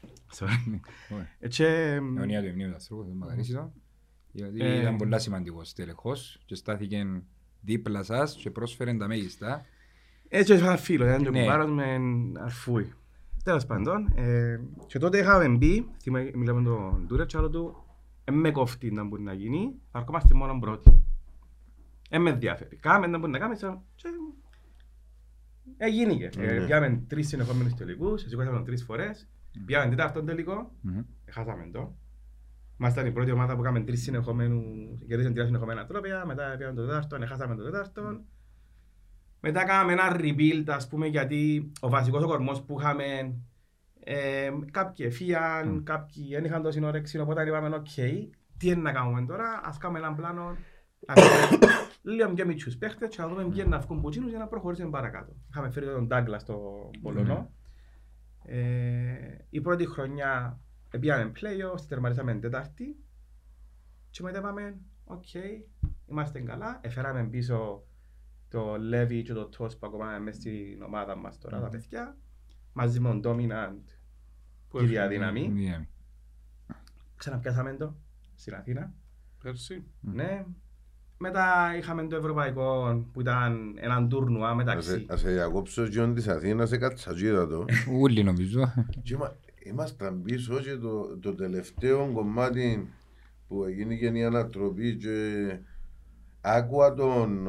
Sorry. 0.00 0.02
Ωραία. 0.02 0.08
Ε, 0.08 0.10
και, 0.10 0.23
Αιωνία 2.16 2.40
του 2.40 2.46
Εμνίου 2.48 2.70
Δαστρού, 2.70 3.04
δεν 3.04 3.16
μακαρίσει 3.16 3.52
το. 3.52 3.72
Γιατί 4.32 4.60
Ε, 4.64 4.80
ήταν 4.80 4.96
πολλά 4.96 5.18
σημαντικός 5.18 5.72
τελεχώς 5.72 6.40
και 6.46 6.54
στάθηκε 6.54 7.06
δίπλα 7.60 8.02
σας 8.02 8.34
και 8.36 8.50
πρόσφερε 8.50 8.94
τα 8.94 9.06
μέγιστα. 9.06 9.64
Έτσι 10.28 10.54
είχα 10.54 10.66
ένα 10.66 10.76
φίλο, 10.76 11.04
ήταν 11.06 11.22
και 11.22 11.28
ο 11.28 11.30
Ναι. 11.30 11.40
κουμπάρος 11.40 11.70
με 11.70 11.98
αρφούι. 12.40 12.92
Τέλος 13.44 13.66
πάντων, 13.66 14.12
ε, 14.16 14.60
και 14.86 14.98
τότε 14.98 15.18
είχαμε 15.18 15.48
μπει, 15.48 15.88
θυμάμαι, 16.00 16.30
μιλάμε 16.34 16.60
με 16.60 16.68
τον 16.68 17.04
Τούρετ 17.08 17.26
και 17.26 17.36
άλλο 17.36 17.50
του, 17.50 17.84
«Εν 18.24 18.34
με 18.34 18.50
κοφτεί 18.50 18.90
να 18.90 19.04
μπορεί 19.04 19.22
να 19.22 19.32
γίνει, 19.32 19.74
θα 19.90 19.98
ερχόμαστε 19.98 20.34
μόνο 20.34 20.58
πρώτοι. 20.58 21.04
Εν 22.10 22.22
με 22.22 22.30
ενδιαφέρει. 22.30 22.76
Κάμε 22.76 23.06
να 23.06 23.18
μπορεί 23.18 23.30
να 23.32 23.38
κάνουμε, 23.38 23.58
και- 23.58 23.76
και 23.94 24.08
Έγινηκε. 25.76 26.30
Ε, 26.38 26.58
Ναι. 26.58 26.66
Πιάμε 26.66 27.04
τρεις 27.08 27.28
συνεχόμενους 27.28 27.74
τελικούς, 27.74 28.20
σηκώσαμε 28.20 28.56
τον 28.56 28.64
τρεις 28.64 28.84
φορές, 28.84 29.28
πιάμε 29.66 29.90
τέταρτον 29.90 30.26
τελικό, 30.26 30.72
Μμμ. 30.80 31.00
χάσαμε 31.30 31.68
το. 31.72 31.96
Ήμασταν 32.80 33.06
η 33.06 33.12
πρώτη 33.12 33.30
ομάδα 33.30 33.54
που 33.54 33.60
έκαμε 33.60 33.80
τρεις 33.80 34.02
συνεχομένους, 34.02 35.04
κερδίσαν 35.06 35.32
τρία 35.32 35.44
συνεχομένα 35.44 35.86
τρόπια, 35.86 36.24
μετά 36.26 36.54
πήγαμε 36.58 36.74
το 36.76 36.86
τέταρτο, 36.86 37.26
χάσαμε 37.26 37.54
το 37.56 37.64
τέταρτο. 37.64 38.20
Μετά 39.40 39.64
κάναμε 39.64 39.92
ένα 39.92 40.16
rebuild, 40.18 40.64
ας 40.66 40.88
πούμε, 40.88 41.06
γιατί 41.06 41.72
ο 41.80 41.88
βασικός 41.88 42.22
ο 42.22 42.26
κορμός 42.26 42.62
που 42.62 42.76
είχαμε, 42.80 43.04
ε, 44.04 44.50
κάποιοι 44.70 45.06
εφύγαν, 45.08 45.82
κάποιοι 45.84 46.28
δεν 46.30 46.44
είχαν 46.44 46.62
τόση 46.62 46.84
όρεξη, 46.84 47.18
οπότε 47.18 47.46
είπαμε, 47.46 47.76
οκ, 47.76 47.84
τι 48.58 48.66
είναι 48.66 48.80
να 48.80 48.92
κάνουμε 48.92 49.24
τώρα, 49.26 49.60
ας 49.64 49.78
κάνουμε 49.78 49.98
έναν 49.98 50.14
πλάνο, 50.14 50.56
ας 51.06 51.20
πούμε, 51.50 51.58
λίγο 52.02 52.32
πιο 52.32 52.46
μιτσιούς 52.46 52.76
παίχτες 52.76 53.08
και 53.08 53.22
να 53.22 53.28
δούμε 53.28 53.42
ποιοι 53.42 53.52
είναι 53.58 53.76
να 53.76 53.78
βγουν 53.78 54.00
πουτσίνους 54.00 54.30
για 54.30 54.38
να 54.38 54.46
προχωρήσουμε 54.46 54.90
παρακάτω. 54.90 55.32
Είχαμε 55.50 55.70
φέρει 55.70 55.86
τον 55.86 56.06
Ντάγκλας 56.06 56.38
το 56.38 56.90
Πολωνό. 57.02 57.50
Ε, 58.46 59.36
η 59.50 59.60
πρώτη 59.60 59.86
χρονιά 59.86 60.60
πήγαμε 61.00 61.32
playoffs, 61.40 61.80
τερματίσαμε 61.88 62.34
τέταρτη 62.34 62.96
και 64.10 64.22
μετά 64.22 64.38
είπαμε, 64.38 64.76
οκ, 65.04 65.26
είμαστε 66.06 66.40
καλά, 66.40 66.80
έφεραμε 66.82 67.24
πίσω 67.24 67.84
το 68.48 68.76
Λέβι 68.78 69.22
και 69.22 69.32
το 69.32 69.48
Τος 69.48 69.76
που 69.76 69.86
ακόμα 69.86 70.10
είναι 70.10 70.18
μέσα 70.24 70.40
στην 70.40 70.82
ομάδα 70.82 71.16
μας 71.16 71.38
τώρα, 71.38 71.60
τα 71.60 71.68
παιδιά, 71.68 72.16
μαζί 72.72 73.00
με 73.00 73.08
τον 73.08 73.20
Dominant 73.24 73.84
Που 74.68 74.78
και 74.78 74.82
η 74.82 74.84
έφυγε 74.84 74.98
διαδυναμή. 74.98 75.40
Δύναμη. 75.40 75.88
Ξαναπιάσαμε 77.16 77.76
το 77.76 77.96
στην 78.34 78.54
Αθήνα. 78.54 78.94
Πέρσι. 79.42 79.84
Ναι. 80.00 80.46
Μετά 81.28 81.76
είχαμε 81.78 82.06
το 82.06 82.16
Ευρωπαϊκό 82.16 83.00
που 83.12 83.20
ήταν 83.20 83.74
έναν 83.80 84.08
τουρνουά 84.08 84.48
Ας 84.48 84.50
σε- 84.50 84.56
μεταξύ. 84.64 85.06
Ας 85.08 85.20
σε 85.20 85.30
διακόψω 85.30 85.86
και 85.88 86.00
όν 86.00 86.14
της 86.14 86.28
Αθήνας, 86.28 86.68
σε 86.68 86.76
κατσατζίδα 86.76 87.46
το. 87.46 87.64
Ούλοι 88.00 88.22
νομίζω. 88.22 88.72
Και 89.02 89.14
είμα- 89.14 89.36
Ήμασταν 89.66 90.22
πίσω 90.22 90.54
και 90.60 90.76
το, 90.76 91.18
το 91.22 91.34
τελευταίο 91.34 92.10
κομμάτι 92.14 92.88
που 93.48 93.64
έγινε 93.64 93.94
και 93.94 94.06
η 94.06 94.24
ανατροπή 94.24 94.96
και 94.96 95.16
άκουα 96.40 96.94
τον, 96.94 97.44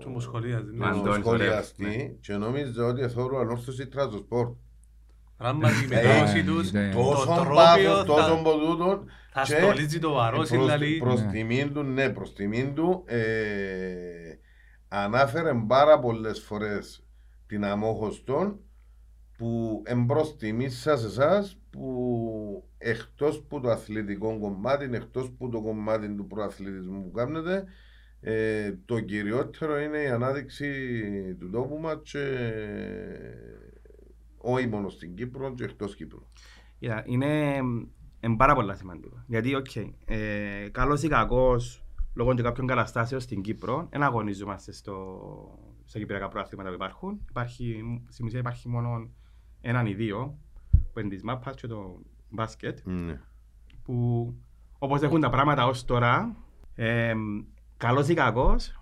Του 0.00 0.10
Μοσχολίας. 0.10 0.60
Τον 0.60 0.76
ναι. 0.76 0.86
Αντώνη. 0.86 1.02
τον 1.04 1.22
Σωρέας, 1.22 1.66
σχολιαστή 1.66 2.18
και 2.20 2.32
νόμιζα 2.36 2.84
ότι 2.86 3.08
θέλω 3.08 3.38
ανόρθωση 3.38 3.86
τραζοσπορ. 3.86 4.48
Ράμα 5.38 5.68
τη 5.68 5.94
Ε, 5.94 6.02
μετώση 6.02 6.44
τους, 6.44 6.72
ναι. 6.72 6.90
το 6.94 7.02
Τόσο 7.02 7.24
τρόπιο 7.34 7.54
πάθος, 7.54 8.04
τόσο 8.04 8.36
θα- 8.36 8.42
ποτούτον 8.42 9.04
θα 9.36 9.42
και 9.42 9.54
στολίζει 9.56 9.98
το 9.98 10.12
βαρός, 10.12 10.48
προς, 10.48 10.64
δηλαδή. 10.64 10.98
προς 10.98 11.22
Ναι. 11.22 11.30
τιμήν 11.30 11.72
του, 11.72 11.82
ναι, 11.82 12.10
προς 12.10 12.32
τιμήν 12.34 12.74
του 12.74 13.04
ε, 13.06 14.34
ανάφερε 14.88 15.52
πάρα 15.66 15.98
πολλές 15.98 16.40
φορές 16.40 17.06
την 17.46 17.64
αμόχωστον 17.64 18.60
που 19.36 19.82
εμπρός 19.86 20.36
τιμή 20.36 20.68
σας 20.68 21.04
εσάς 21.04 21.60
που 21.70 22.68
εκτός 22.78 23.42
που 23.48 23.60
το 23.60 23.70
αθλητικό 23.70 24.38
κομμάτι, 24.38 24.88
εκτός 24.92 25.30
που 25.38 25.48
το 25.48 25.62
κομμάτι 25.62 26.14
του 26.14 26.26
προαθλητισμού 26.26 27.02
που 27.02 27.10
κάνετε 27.10 27.64
ε, 28.20 28.72
το 28.84 29.00
κυριότερο 29.00 29.78
είναι 29.78 29.98
η 29.98 30.06
ανάδειξη 30.06 30.70
του 31.38 31.50
τόπου 31.50 31.78
μας 31.78 31.98
και 32.02 32.20
όχι 34.38 34.66
μόνο 34.66 34.88
στην 34.88 35.14
Κύπρο 35.14 35.54
και 35.54 35.64
εκτός 35.64 35.96
Κύπρου. 35.96 36.22
Κοίτα, 36.78 37.02
Είναι 37.06 37.60
είναι 38.26 38.36
πάρα 38.36 38.54
πολύ 38.54 38.76
σημαντικό. 38.76 39.22
Γιατί, 39.26 39.54
οκ, 39.54 39.76
ε, 40.04 40.68
καλός 40.72 41.02
ή 41.02 41.08
κακός, 41.08 41.84
λόγω 42.14 42.34
και 42.34 42.42
κάποιων 42.42 42.66
καταστάσεων 42.66 43.20
στην 43.20 43.42
Κύπρο, 43.42 43.86
δεν 43.90 44.02
αγωνίζομαστε 44.02 44.72
στο, 44.72 45.18
στα 45.84 45.98
κυπριακά 45.98 46.28
πρωταθλήματα 46.28 46.68
που 46.68 46.74
υπάρχουν. 46.74 47.20
Υπάρχει, 47.28 47.82
στην 48.08 48.26
ουσία 48.26 48.38
υπάρχει 48.38 48.68
μόνο 48.68 49.08
έναν 49.60 49.86
ή 49.86 49.94
δύο, 49.94 50.38
που 50.92 51.00
είναι 51.00 51.08
της 51.08 51.22
μάπας 51.22 51.56
και 51.56 51.66
το 51.66 51.98
μπάσκετ, 52.30 52.78
Ναι. 52.84 53.20
που 53.82 54.28
όπως 54.78 55.02
έχουν 55.02 55.20
τα 55.20 55.30
πράγματα 55.30 55.66
ως 55.66 55.84
τώρα, 55.84 56.36
ε, 56.74 57.14
καλός 57.76 58.08
ή 58.08 58.14
κακός, 58.14 58.80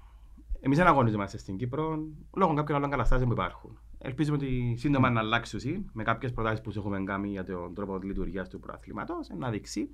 εμείς 0.61 0.79
δεν 0.79 0.87
αγωνίζομαστε 0.87 1.39
στην 1.39 1.57
Κύπρο 1.57 1.99
λόγω 2.37 2.55
κάποιων 2.55 2.77
άλλων 2.79 2.91
καταστάσεων 2.91 3.29
που 3.29 3.35
υπάρχουν. 3.35 3.79
Ελπίζουμε 4.05 4.37
ότι 4.37 4.75
σύντομα 4.79 5.11
να 5.11 5.21
αλλάξει 5.21 5.85
με 5.93 6.03
κάποιες 6.03 6.33
προτάσεις 6.33 6.61
που 6.61 6.71
σου 6.73 6.79
έχουμε 6.79 7.03
κάνει 7.05 7.29
για 7.29 7.45
τον 7.45 7.75
τρόπο 7.75 7.99
λειτουργίας 7.99 8.49
του 8.49 8.61
προαθλήματος, 8.61 9.29
να 9.39 9.51
δείξει. 9.51 9.89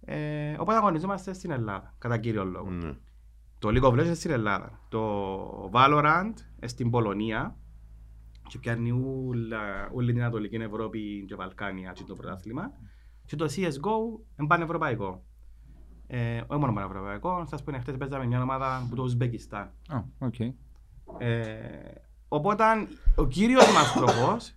Ε, 0.00 0.54
οπότε 0.58 0.76
αγωνιζόμαστε 0.76 1.32
στην 1.32 1.50
Ελλάδα, 1.50 1.94
κατά 1.98 2.18
κύριο 2.18 2.44
λόγο. 2.44 2.70
Ναι. 2.70 2.92
Το 3.58 3.68
League 3.68 3.82
of 3.82 3.92
Legends 4.00 4.14
στην 4.16 4.30
Ελλάδα. 4.30 4.80
Το 4.88 5.70
Valorant 5.72 6.32
στην 6.66 6.90
Πολωνία. 6.90 7.56
Και 8.48 8.58
πιάνει 8.58 8.90
ούλα- 8.90 9.90
όλη 9.92 10.12
την 10.12 10.20
Ανατολική 10.22 10.56
Ευρώπη 10.56 11.24
και 11.28 11.34
Βαλκάνια 11.34 11.92
και 11.92 12.02
το 12.06 12.14
πρωτάθλημα. 12.14 12.72
Και 13.26 13.36
το 13.36 13.44
CSGO 13.44 14.20
είναι 14.38 14.46
πανευρωπαϊκό. 14.48 15.24
Ε, 16.06 16.40
όχι 16.46 16.60
μόνο 16.60 16.72
πανευρωπαϊκό, 16.72 17.44
σας 17.46 17.62
πω 17.62 17.70
είναι 17.70 17.80
χτες 17.80 17.96
παίζαμε 17.96 18.26
μια 18.26 18.42
ομάδα 18.42 18.76
από 18.76 18.94
το 18.96 19.02
Ουζμπεκιστάν. 19.02 19.70
Α, 19.88 20.02
οκ. 20.18 20.40
Ε, 20.40 20.54
οπότε 22.28 22.64
ο 23.16 23.26
κύριος 23.26 23.72
μας 23.72 23.88
στόχος, 23.88 24.54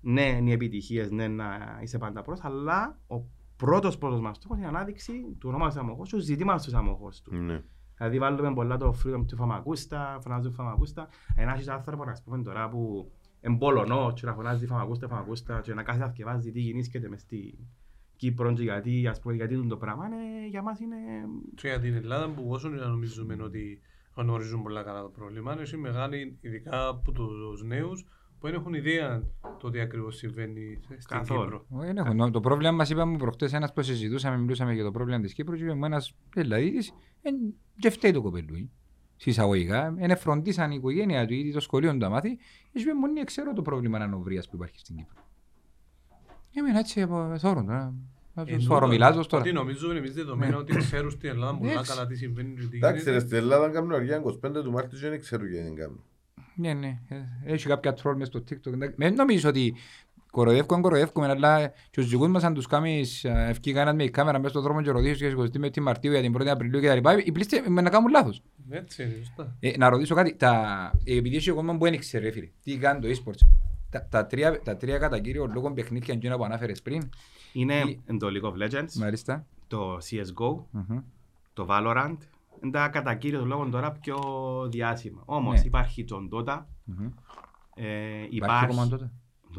ναι, 0.00 0.22
είναι 0.22 0.50
οι 0.50 0.52
επιτυχίες, 0.52 1.10
ναι, 1.10 1.28
να 1.28 1.78
είσαι 1.82 1.98
πάντα 1.98 2.22
πρώτος, 2.22 2.44
αλλά 2.44 2.98
ο 3.06 3.16
πρώτος 3.56 3.98
πρώτος 3.98 4.20
μας 4.20 4.36
στόχος 4.36 4.56
είναι 4.56 4.66
η 4.66 4.68
ανάδειξη 4.68 5.12
του 5.38 5.48
ονόματος 5.48 5.74
της 5.74 5.80
Αμμοχώστου, 5.80 6.18
ζητήματος 6.18 6.66
της 6.66 6.76
Αμμοχώστου. 6.76 7.34
Ναι. 7.34 7.62
Δηλαδή 7.96 8.18
βάλουμε 8.18 8.52
πολλά 8.52 8.76
το 8.76 8.94
freedom 9.04 9.24
to 9.26 9.36
Famagusta, 9.36 10.18
φωνάζουν 10.22 10.50
to 10.50 10.56
Famagusta. 10.56 11.08
Ένας 11.36 11.54
έχεις 11.54 11.68
άνθρωπος, 11.68 12.06
ας 12.06 12.22
πούμε, 12.22 12.42
τώρα 12.42 12.68
που 12.68 13.10
είναι 13.40 13.56
Πολωνό 13.56 14.12
και 14.12 14.26
να 14.26 14.34
φωνάζει 14.34 14.66
φαμακούστα, 14.66 15.08
φαμακούστα 15.08 15.60
και 15.60 15.74
να 15.74 15.82
κάθεται 15.82 16.04
να 16.04 16.10
θυκευάζει 16.10 16.52
τι 16.52 16.60
γεννήσκεται 16.60 17.08
μες 17.08 17.20
στη 17.20 17.58
Κύπρο 18.16 18.52
και 18.52 18.62
γιατί, 18.62 19.06
ας 19.06 19.20
πούμε, 19.20 19.34
γιατί 19.34 19.66
το 19.66 19.76
πράγμα, 19.76 20.08
ναι, 20.08 20.46
για 20.48 20.62
μας 20.62 20.80
είναι... 20.80 20.96
Και 21.54 21.68
για 21.68 21.80
την 21.80 21.94
Ελλάδα 21.94 22.30
που 22.30 22.46
όσο 22.48 22.68
να 22.68 22.86
νομίζουμε 22.86 23.36
ότι 23.42 23.80
γνωρίζουν 24.14 24.62
πολλά 24.62 24.82
καλά 24.82 25.02
το 25.02 25.08
πρόβλημα, 25.08 25.52
είναι 25.52 25.80
μεγάλη, 25.80 26.38
ειδικά 26.40 26.88
από 26.88 27.12
τους 27.12 27.62
νέους, 27.64 28.06
που 28.38 28.48
δεν 28.48 28.54
έχουν 28.56 28.74
ιδέα 28.74 29.22
το 29.58 29.70
τι 29.70 29.80
ακριβώς 29.80 30.16
συμβαίνει 30.16 30.80
στην 30.82 31.16
Καθόλου. 31.18 31.42
Κύπρο. 31.42 31.66
Όχι, 31.68 31.86
δεν 31.92 31.96
έχω. 31.96 32.30
Το 32.30 32.40
πρόβλημα 32.40 32.72
μας 32.72 32.90
είπαμε 32.90 33.16
προχτές 33.16 33.52
ένας 33.52 33.72
που 33.72 33.82
συζητούσαμε, 33.82 34.36
μιλούσαμε 34.36 34.74
για 34.74 34.84
το 34.84 34.90
πρόβλημα 34.90 35.20
της 35.20 35.32
Κύπρου 35.32 35.56
και 35.56 35.62
είπε 35.62 35.74
μου 35.74 35.84
ένας 35.84 36.16
Ελλαδίτης, 36.34 36.92
«Εν, 37.22 37.34
και 37.78 37.90
φταίει 37.90 38.12
το 38.12 38.22
κοπελούι. 38.22 38.70
Συσσαγωγικά, 39.16 39.94
είναι 39.98 40.14
φροντίσαν 40.14 40.70
η 40.70 40.74
οικογένεια 40.78 41.26
του 41.26 41.34
ή 41.34 41.52
το 41.52 41.60
σχολείο 41.60 41.92
του 41.92 41.98
τα 41.98 42.08
μάθη 42.08 42.36
και 42.72 42.80
είπε 42.80 42.94
μου, 42.94 43.12
«Ναι, 43.12 43.24
ξέρω 43.24 43.52
το 43.52 43.62
πρόβλημα 43.62 43.98
ανοβρίας 43.98 44.48
που 44.48 44.56
υπάρχει 44.56 44.78
στην 44.78 44.96
Κύπρο. 44.96 45.14
Έμεινε 46.54 46.78
έτσι 46.78 47.02
από 47.02 47.34
θόρουν 47.38 47.68
τώρα. 48.34 48.50
Ε, 48.50 48.58
Σου 48.58 48.74
αρρομιλάζω 48.74 49.26
τώρα. 49.26 49.42
Ότι 49.42 49.52
νομίζουμε 49.52 49.98
εμείς 49.98 50.12
δεδομένα 50.14 50.56
ότι 50.56 50.76
ξέρουν 50.76 51.10
στην 51.10 51.28
Ελλάδα 51.28 51.56
πολλά 51.58 51.72
Έτσι. 51.72 51.92
καλά 51.94 52.06
τις 52.06 52.18
συμβαίνει 52.18 52.54
και 52.54 52.66
τι 52.66 52.76
Εντάξει, 52.76 53.04
ρε, 53.04 53.10
γίνεται. 53.10 53.26
στην 53.26 53.38
Ελλάδα 53.38 53.68
κάνουν 53.68 53.92
αργία 53.92 54.22
25 54.24 54.62
του 54.64 54.70
Μάρτιου 54.70 54.98
και 54.98 55.08
δεν 55.08 55.20
ξέρω 55.20 55.46
γιατί 55.46 55.64
δεν 55.64 55.74
κάνουν. 55.74 56.00
Ναι, 56.54 56.72
ναι. 56.72 56.98
Ε, 57.08 57.52
Έχει 57.52 57.68
κάποια 57.68 57.92
τρόλ 57.92 58.16
μες 58.16 58.26
στο 58.28 58.38
TikTok. 58.50 58.72
εντάξει. 58.72 58.94
Δεν 58.98 59.14
νομίζω 59.14 59.48
ότι 59.48 59.74
Κοροϊδεύκουμε, 60.30 60.80
κοροϊδεύκουμε, 60.80 61.28
αλλά 61.28 61.66
και 61.66 62.00
τους 62.00 62.08
δικούς 62.08 62.28
μας 62.28 62.44
αν 62.44 62.54
τους 62.54 62.66
κάνεις 62.66 63.24
ε, 63.24 63.46
ευκεί 63.48 63.72
κανένας 63.72 63.94
με 63.94 64.04
η 64.04 64.10
κάμερα 64.10 64.38
μέσα 64.38 64.48
στον 64.50 64.62
δρόμο 64.62 64.82
και 64.82 64.90
ρωτήσεις 64.90 65.18
και 65.18 65.58
20 65.76 65.80
Μαρτίου 65.80 66.10
για 66.12 66.20
την 66.20 66.36
1η 66.38 66.46
Απριλίου 66.46 66.80
και 66.80 66.86
τα 66.86 66.94
λοιπά, 66.94 67.22
οι 67.24 67.32
πλήστες 67.32 67.60
με 67.68 67.80
να 67.80 67.90
κάνουν 67.90 68.10
λάθος. 68.10 68.42
Έτσι 68.70 69.02
είναι, 69.02 69.14
σωστά. 69.16 69.56
Ε, 69.60 69.76
να 69.76 69.88
ρωτήσω 69.88 70.14
κάτι, 70.14 70.34
τα, 70.36 70.90
ε, 71.04 71.16
επειδή 71.16 71.36
έχει 71.36 71.50
ο 71.50 71.54
κόσμος 71.54 71.76
που 71.76 71.84
δεν 71.84 71.98
ξέρει, 71.98 72.24
ρε 72.24 72.30
φίλε, 72.30 72.48
τι 72.62 72.76
κάνει 72.76 73.00
το 73.00 73.08
e-sports. 73.08 73.46
Τα, 73.90 74.06
τα, 74.10 74.26
τρία, 74.26 74.60
τα 74.62 74.76
τρία 74.76 74.98
κατά 74.98 75.18
κύριο 75.18 75.50
λόγω 75.54 75.72
παιχνίδια 75.72 76.14
εκείνα 76.14 76.36
που 76.36 76.44
ανάφερες 76.44 76.82
πριν, 76.82 77.08
Είναι 77.52 77.82
Τι- 78.06 78.16
το 78.16 78.26
League 78.30 78.52
of 78.52 78.62
Legends, 78.62 78.92
μάλιστα. 78.98 79.46
το 79.66 79.96
CSGO, 79.96 80.64
Μμμ. 80.70 80.98
το 81.52 81.66
Valorant. 81.68 82.16
Είναι 82.62 82.72
τα 82.72 82.88
κατά 82.88 83.14
κύριο 83.14 83.44
λόγο 83.44 83.68
τώρα 83.68 83.92
πιο 83.92 84.18
διάσημα. 84.70 85.22
Όμως 85.24 85.60
Ναι. 85.60 85.66
υπάρχει 85.66 86.04
το 86.04 86.28
Dota, 86.32 86.62
Μμμ. 86.84 87.08
ε, 87.74 88.26
Υπάρχει 88.30 88.64
ακόμα 88.64 88.84
υπάρχει 88.84 88.90
τότε. 88.90 89.10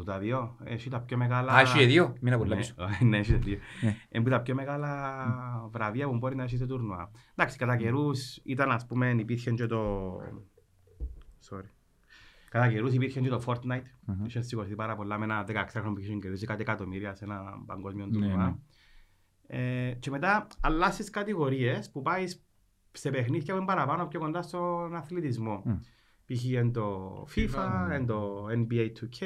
Dota 0.06 0.18
2, 0.20 0.48
έχει 0.64 0.88
τα 0.90 1.00
πιο 1.00 1.16
μεγάλα... 1.16 1.52
Α, 1.52 1.60
έχει 1.60 1.78
και 1.78 1.86
δύο, 1.86 2.14
μήνα 2.20 2.36
πολλά 2.38 2.54
Ναι, 2.54 2.60
πίσω. 2.60 2.74
Ναι, 3.00 3.18
έχει 3.18 3.34
δύο. 3.34 3.58
Ναι. 3.82 3.96
Είναι 4.10 4.24
που 4.24 4.30
τα 4.30 4.40
πιο 4.40 4.54
μεγάλα 4.54 5.68
βραβεία 5.70 6.08
που 6.08 6.16
μπορεί 6.16 6.36
να 6.36 6.42
έχεις 6.42 6.58
σε 6.58 6.66
τουρνουά. 6.66 7.10
Εντάξει, 7.34 7.58
κατά 7.58 7.76
καιρούς 7.76 8.36
ήταν 8.42 8.70
ας 8.70 8.86
πούμε 8.86 9.10
υπήρχε 9.10 9.50
και 9.50 9.66
το... 9.66 10.10
Sorry. 11.50 11.68
Κατά 12.54 12.68
καιρούς 12.68 12.92
υπήρχε 12.92 13.20
και 13.20 13.28
το 13.28 13.42
Fortnite. 13.46 13.82
Μμμ. 14.04 14.24
Είχε 14.24 14.42
σηκωθεί 14.42 14.74
πάρα 14.74 14.96
πολλά 14.96 15.18
με 15.18 15.24
ένα 15.24 15.44
16χρονο 15.48 15.92
που 15.94 15.98
είχε 15.98 16.14
κερδίσει 16.14 16.46
κάτι 16.46 16.60
εκατομμύρια 16.62 17.14
σε 17.14 17.24
ένα 17.24 17.42
παγκόσμιο 17.66 18.06
Ναι, 18.06 18.12
τουρνουά. 18.12 18.58
Ε, 19.46 19.92
και 19.98 20.10
μετά 20.10 20.46
αλλάσεις 20.60 21.10
κατηγορίες 21.10 21.90
που 21.90 22.02
πάει 22.02 22.24
σε 22.92 23.10
παιχνίδια 23.10 23.54
που 23.54 23.60
είναι 23.60 23.66
παραπάνω 23.66 24.06
πιο 24.06 24.20
κοντά 24.20 24.42
στον 24.42 24.94
αθλητισμό. 24.94 25.62
Μμ. 25.64 25.78
Π.χ. 26.26 26.44
είναι 26.44 26.70
το 26.70 27.20
FIFA, 27.34 27.38
FIFA, 27.38 27.96
είναι 27.96 28.04
το 28.06 28.46
NBA 28.48 28.90
2K, 29.00 29.24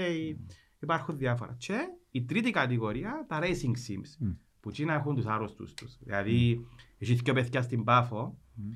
υπάρχουν 0.79 1.17
διάφορα. 1.17 1.55
Και 1.59 1.79
η 2.11 2.25
τρίτη 2.25 2.51
κατηγορία, 2.51 3.25
τα 3.29 3.41
racing 3.43 3.75
sims, 3.89 4.17
Μμ. 4.19 4.31
που 4.61 4.71
τσίνα 4.71 4.95
έχουν 4.95 5.15
τους 5.15 5.27
άρρωστους 5.27 5.75
τους. 5.75 5.99
Δηλαδή, 6.01 6.67
έχει 6.99 7.15
δύο 7.15 7.35
παιδιά 7.35 7.63
στην 7.63 7.85
Πάφο, 7.85 8.39
Μμ. 8.55 8.71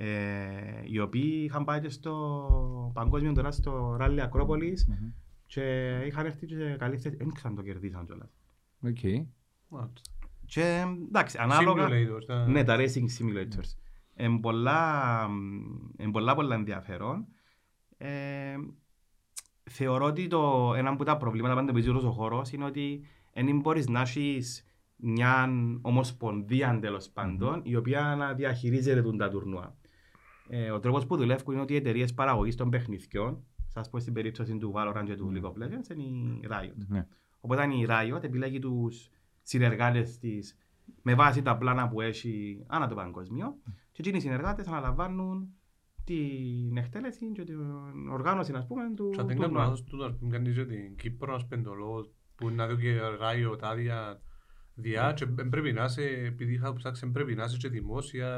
Ε, 0.00 0.80
οι 0.84 0.98
οποίοι 0.98 1.42
είχαν 1.44 1.64
πάει 1.64 1.80
και 1.80 1.88
στο 1.88 2.90
παγκόσμιο 2.94 3.32
τώρα 3.32 3.50
στο 3.50 3.96
ράλι 3.98 4.20
Ακρόπολης 4.22 4.86
Μμμ. 4.88 5.08
και 5.46 5.96
είχαν 6.06 6.26
έρθει 6.26 6.46
και 6.46 6.76
καλή 6.78 6.98
θέση. 6.98 7.16
Δεν 7.16 7.32
ξέραν 7.32 7.56
το 7.56 7.62
κερδίσαν 7.62 8.06
κιόλας. 8.06 8.28
Οκ. 8.82 8.98
Μάλιστα. 9.68 10.10
Και 10.46 10.84
εντάξει, 11.08 11.38
ανάλογα... 11.40 11.88
Simulators, 11.88 12.24
τα- 12.26 12.46
Ναι, 12.46 12.64
τα 12.64 12.76
racing 12.78 13.06
simulators. 13.18 13.76
Είναι 14.16 14.38
πολλά, 14.40 15.26
εν 15.96 16.10
πολλά, 16.10 16.34
πολλά 16.34 16.54
ενδιαφέρον. 16.54 17.26
Ε, 17.96 18.54
θεωρώ 19.70 20.04
ότι 20.04 20.26
το, 20.26 20.72
ένα 20.76 20.90
από 20.90 21.04
τα 21.04 21.16
προβλήματα 21.16 21.52
που 21.52 21.58
αντιμετωπίζει 21.58 21.90
όλος 21.90 22.04
ο 22.04 22.10
χώρος 22.10 22.52
είναι 22.52 22.64
ότι 22.64 23.00
δεν 23.34 23.60
μπορείς 23.60 23.88
να 23.88 24.00
έχεις 24.00 24.62
μια 24.96 25.48
ομοσπονδία 25.80 26.78
τέλος 26.80 27.08
πάντων 27.08 27.60
η 27.64 27.76
οποία 27.76 28.14
να 28.18 28.32
διαχειρίζεται 28.34 29.02
τον 29.02 29.16
τα 29.16 29.28
τουρνουά. 29.28 29.76
Ε, 30.48 30.70
ο 30.70 30.80
τρόπος 30.80 31.06
που 31.06 31.16
δουλεύουν 31.16 31.52
είναι 31.52 31.62
ότι 31.62 31.72
οι 31.72 31.76
εταιρείες 31.76 32.14
παραγωγής 32.14 32.54
των 32.54 32.70
παιχνιδιών, 32.70 33.44
σας 33.66 33.90
πω 33.90 33.98
στην 33.98 34.12
περίπτωση 34.12 34.56
του 34.58 34.72
Valorant 34.76 35.04
και 35.04 35.14
του 35.14 35.32
League 35.34 35.44
of 35.44 35.64
Legends, 35.64 35.96
είναι 35.96 36.02
η 36.02 36.48
Riot. 36.50 36.84
Ναι. 36.88 37.06
Οπότε 37.40 37.62
η 37.62 37.86
Riot 37.88 38.22
επιλέγει 38.22 38.58
τους 38.58 39.10
συνεργάτες 39.42 40.18
της 40.18 40.56
με 41.02 41.14
βάση 41.14 41.42
τα 41.42 41.56
πλάνα 41.56 41.88
που 41.88 42.00
έχει 42.00 42.64
ανά 42.66 42.88
το 42.88 42.94
παγκοσμίο 42.94 43.56
και 43.92 44.00
εκείνοι 44.00 44.16
οι 44.16 44.20
συνεργάτες 44.20 44.66
αναλαμβάνουν 44.66 45.52
την 46.04 46.76
εκτέλεση 46.76 47.32
και 47.32 47.44
την 47.44 47.58
οργάνωση 48.10 48.52
ας 48.52 48.66
πούμε 48.66 48.82
του 48.96 49.10
Και 49.14 49.20
αν 49.20 49.26
δεν 49.26 49.36
τουρνουά. 49.36 49.54
κάνω 49.54 49.64
λάθος, 49.64 49.84
τούτο, 49.84 50.04
ας 50.04 50.16
πούμε, 50.18 50.30
κάνεις 50.30 50.54
για 50.54 50.66
την 50.66 50.96
Κύπρος, 50.96 51.34
ας 51.34 51.46
πούμε, 51.46 51.62
το 51.62 51.74
λόγο 51.74 52.06
που 52.34 52.50
να 52.50 52.66
δω 52.66 52.74
και 52.74 53.00
ράιο 53.18 53.56
τα 53.56 53.68
άδεια 53.68 54.20
διά 54.74 55.12
και 55.12 55.24
δεν 55.24 55.48
πρέπει 55.48 55.72
να 55.72 55.84
είσαι, 55.84 56.02
επειδή 56.02 56.52
είχα 56.52 56.72
ψάξεις, 56.72 57.02
δεν 57.02 57.12
πρέπει 57.12 57.34
να 57.34 57.44
είσαι 57.44 57.56
και 57.56 57.68
δημόσια, 57.68 58.28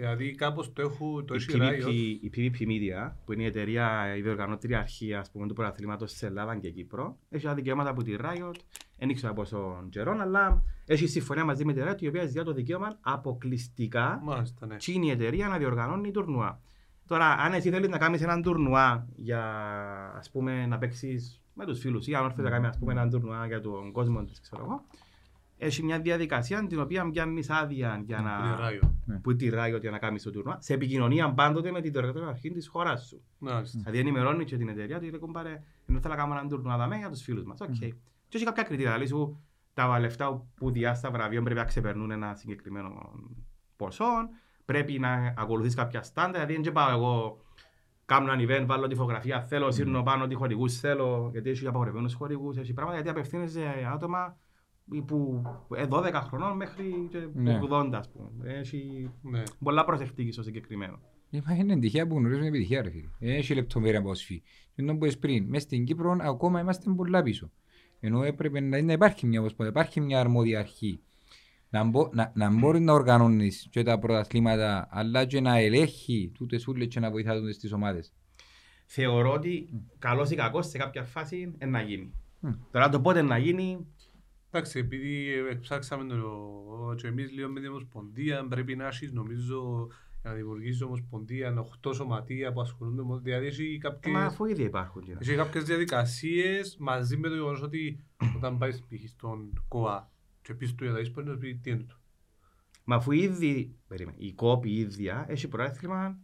δηλαδή 0.00 0.34
κάπως 0.34 0.72
το 0.72 0.82
έχω, 0.82 1.24
το 1.24 1.34
Η 1.34 1.36
έχει 1.36 1.50
PvP, 1.52 1.58
ράιο. 1.58 1.88
η 2.20 2.30
PvP 2.36 2.62
Media, 2.62 3.12
που 3.24 3.32
είναι 3.32 3.42
η 3.42 3.46
εταιρεία, 3.46 4.16
η 4.16 4.20
διοργανώτρια 4.20 4.78
αρχή 4.78 5.14
ας 5.14 5.30
πούμε, 5.30 5.46
του 5.46 5.54
πρωταθλήματος 5.54 6.12
της 6.12 6.22
Ελλάδας 6.22 6.58
και 6.60 6.70
Κύπρο, 6.70 7.16
έχει 7.28 7.44
τα 7.44 7.54
δικαιώματα 7.54 7.90
από 7.90 8.02
τη 8.02 8.14
Riot, 8.18 8.54
δεν 8.98 9.08
ήξερα 9.08 9.32
πόσο 9.32 9.86
καιρό, 9.90 10.16
αλλά 10.20 10.62
έχει 10.86 11.06
συμφωνία 11.06 11.44
μαζί 11.44 11.64
με 11.64 11.72
τη 11.72 11.80
Riot, 11.84 12.02
η 12.02 12.06
οποία 12.06 12.26
ζητά 12.26 12.42
το 12.42 12.52
δικαίωμα 12.52 12.98
αποκλειστικά 13.00 14.20
Μάλιστα, 14.22 14.66
ναι. 14.66 14.76
τι 14.76 14.92
είναι 14.92 15.06
η 15.06 15.10
εταιρεία 15.10 15.48
να 15.48 15.58
διοργανώνει 15.58 16.10
τουρνουά. 16.10 16.60
Τώρα, 17.06 17.26
αν 17.26 17.52
εσύ 17.52 17.70
θέλεις 17.70 17.88
να 17.88 17.98
κάνεις 17.98 18.22
έναν 18.22 18.42
τουρνουά 18.42 19.08
για 19.16 19.42
ας 20.16 20.30
πούμε, 20.30 20.66
να 20.66 20.78
παίξεις 20.78 21.40
με 21.54 21.64
τους 21.64 21.80
φίλους 21.80 22.06
ή 22.06 22.14
αν 22.14 22.24
όρθες 22.24 22.44
να 22.44 22.50
κάνεις 22.50 22.68
ας 22.68 22.78
πούμε, 22.78 22.92
έναν 22.92 23.10
τουρνουά 23.10 23.46
για 23.46 23.60
τον 23.60 23.92
κόσμο 23.92 24.24
της, 24.24 24.40
ξέρω 24.40 24.62
εγώ, 24.64 24.84
έχει 25.62 25.82
μια 25.82 26.00
διαδικασία 26.00 26.66
την 26.66 26.80
οποία 26.80 27.10
πιάνεις 27.10 27.50
άδεια 27.50 28.02
για 28.06 28.16
Που 28.16 28.22
είναι 28.22 28.50
να... 28.50 28.56
Riot. 28.56 28.80
που 29.22 29.36
τη 29.36 29.50
Riot 29.52 29.80
για 29.80 29.90
να 29.90 29.98
κάνεις 29.98 30.22
το 30.22 30.30
τουρνουά, 30.30 30.56
σε 30.60 30.74
επικοινωνία 30.74 31.32
πάντοτε 31.32 31.70
με 31.70 31.80
την 31.80 31.92
διοργανωτική 31.92 32.28
αρχή 32.28 32.50
της 32.50 32.68
χώρας 32.68 33.06
σου. 33.06 33.22
Μάλιστα. 33.38 33.78
Δηλαδή 33.78 33.98
ενημερώνεις 33.98 34.44
και 34.44 34.56
την 34.56 34.68
εταιρεία 34.68 34.98
του, 34.98 35.06
λέει 35.06 35.18
κουμπάρε, 35.18 35.62
ενώ 35.86 36.00
θέλω 36.00 36.14
να 36.14 36.20
κάνουμε 36.20 36.36
έναν 36.36 36.48
τουρνουά 36.48 36.76
δαμέ 36.76 36.96
για 36.96 37.10
τους 37.10 37.22
φίλους 37.22 37.44
μας. 37.44 37.60
Οκ. 37.60 37.78
Και 38.28 38.36
έχει 38.36 38.44
κάποια 38.44 38.62
κριτήρια, 38.62 38.92
δηλαδή 38.92 39.10
σου 39.10 39.40
τα 39.74 39.98
λεφτά 39.98 40.46
που 40.54 40.70
διάσει 40.70 41.02
τα 41.02 41.10
βραβεία 41.10 41.42
πρέπει 41.42 41.58
να 41.58 41.64
ξεπερνούν 41.64 42.10
ένα 42.10 42.34
συγκεκριμένο 42.34 43.12
ποσό, 43.76 44.04
πρέπει 44.64 44.98
να 44.98 45.34
ακολουθείς 45.36 45.74
κάποια 45.74 46.02
standards, 46.02 46.44
δηλαδή 46.44 46.62
δεν 46.62 46.72
πάω 46.72 46.90
εγώ 46.90 47.44
κάνω 48.04 48.32
ένα 48.32 48.42
event, 48.48 48.66
βάλω 48.66 48.86
τη 48.86 48.94
φωτογραφία, 48.94 49.42
θέλω, 49.42 49.70
σύρνω 49.70 50.02
πάνω 50.02 50.26
τι 50.26 50.34
χορηγούς 50.34 50.78
θέλω, 50.78 51.28
γιατί 51.32 51.50
έχει 51.50 51.66
απαγορευμένους 51.66 52.14
χορηγούς, 52.14 52.56
έχει 52.56 52.72
πράγματα, 52.72 53.00
γιατί 53.00 53.18
απευθύνεσαι 53.18 53.60
σε 53.60 53.88
άτομα 53.92 54.36
που 55.06 55.42
ε, 55.76 55.84
12 55.90 56.10
χρονών 56.14 56.56
μέχρι 56.56 57.08
και 57.10 57.18
Ναι. 57.34 57.60
80 57.70 57.90
ας 57.92 58.10
πούμε. 58.10 58.52
Έχει 58.52 59.10
Ναι. 59.22 59.42
πολλά 59.58 59.84
προσεκτική 59.84 60.32
στο 60.32 60.42
συγκεκριμένο. 60.42 60.98
Μα 61.46 61.54
είναι 61.54 61.78
τυχαία 61.78 62.06
που 62.06 62.16
γνωρίζουν 62.16 62.42
επιτυχία 62.44 62.82
ρε 62.82 62.90
φίλε. 62.90 63.08
Δεν 63.18 63.30
έχει 63.30 63.54
λεπτομέρεια 63.54 63.98
από 63.98 64.14
σφή. 64.14 64.42
Είναι 64.74 64.92
που 64.96 65.04
είπες 65.04 65.18
πριν, 65.18 65.44
μες 65.48 65.62
στην 65.62 65.84
Κύπρο 65.84 66.16
ακόμα 66.20 66.60
είμαστε 66.60 66.90
πολλά 66.96 67.22
πίσω. 67.22 67.50
Ενώ 68.00 68.22
έπρεπε 68.22 68.60
να, 68.60 68.82
να 68.82 68.92
υπάρχει 68.92 69.26
μια, 69.26 69.40
όπως 69.40 69.54
πω, 69.54 69.64
υπάρχει 69.64 70.00
μια 70.00 70.20
αρμόδια 70.20 70.58
αρχή. 70.58 71.00
Να, 71.70 71.84
μπο, 71.84 72.08
να, 72.12 72.32
να 72.34 72.50
μπορείς 72.58 72.80
να 72.80 72.92
οργανώνεις 72.92 73.68
και 73.70 73.82
τα 73.82 73.98
πρωταθλήματα, 73.98 74.88
αλλά 74.90 75.24
και 75.24 75.40
να 75.40 75.58
ελέγχει 75.58 76.30
τούτες 76.34 76.66
ούλες 76.68 76.86
και 76.86 77.00
να 77.00 77.10
βοηθάς 77.10 77.38
τούτες 77.38 77.58
τις 77.58 77.72
ομάδες. 77.72 78.12
Θεωρώ 78.86 79.32
ότι 79.32 79.68
καλός 79.98 80.30
ή 80.30 80.34
κακός 80.34 80.68
σε 80.68 80.78
κάποια 80.78 81.02
φάση 81.04 81.40
είναι 81.40 81.70
να 81.70 81.80
γίνει. 81.82 82.12
Μμ. 82.40 82.50
Τώρα 82.70 82.88
το 82.88 83.00
πότε 83.00 83.22
να 83.22 83.38
γίνει, 83.38 83.86
Εντάξει, 84.50 84.78
επειδή 84.78 85.32
ε, 85.32 85.54
ψάξαμε 85.54 86.04
το 86.04 86.94
και 86.96 87.06
εμείς 87.06 87.30
λίγο 87.30 87.48
με 87.48 87.60
την 87.60 87.68
Ομοσπονδία, 87.68 88.46
πρέπει 88.48 88.76
να 88.76 88.86
έχεις 88.86 89.12
νομίζω 89.12 89.88
για 90.20 90.30
να 90.30 90.36
δημιουργήσεις 90.36 90.82
Ομοσπονδία 90.82 91.66
8 91.86 91.94
σωματεία 91.94 92.52
που 92.52 92.60
ασχολούνται 92.60 93.02
με 93.02 93.18
δηλαδή 93.22 93.46
έχει 93.46 93.74
ε, 93.74 93.78
κάποιες, 93.78 94.14
μα 94.14 94.24
αφού 94.24 94.44
ήδη 94.44 94.62
υπάρχουν. 94.62 95.02
κοινά. 95.02 95.18
έχει 95.20 95.34
κάποιες 95.34 95.64
διαδικασίες 95.64 96.76
μαζί 96.78 97.16
με 97.16 97.28
το 97.28 97.34
γεγονός 97.34 97.62
ότι 97.62 98.04
όταν 98.36 98.58
πάεις 98.58 98.82
π.χ. 98.82 99.08
στον 99.08 99.64
ΚΟΑ 99.68 100.10
και 100.42 100.54
πεις 100.54 100.74
του 100.74 100.84
για 100.84 100.92
τα 100.92 101.00
ίσπορ, 101.00 101.22
είναι 101.22 101.32
ότι 101.32 101.54
τι 101.54 101.70
είναι 101.70 101.82
το. 101.82 101.94
Μα 102.84 102.96
αφού 102.96 103.12
ήδη, 103.12 103.76
περίμενε, 103.88 104.16
η 104.20 104.32
κόπη 104.32 104.70
ίδια 104.70 105.24
έχει 105.28 105.48
προέθλημα 105.48 106.18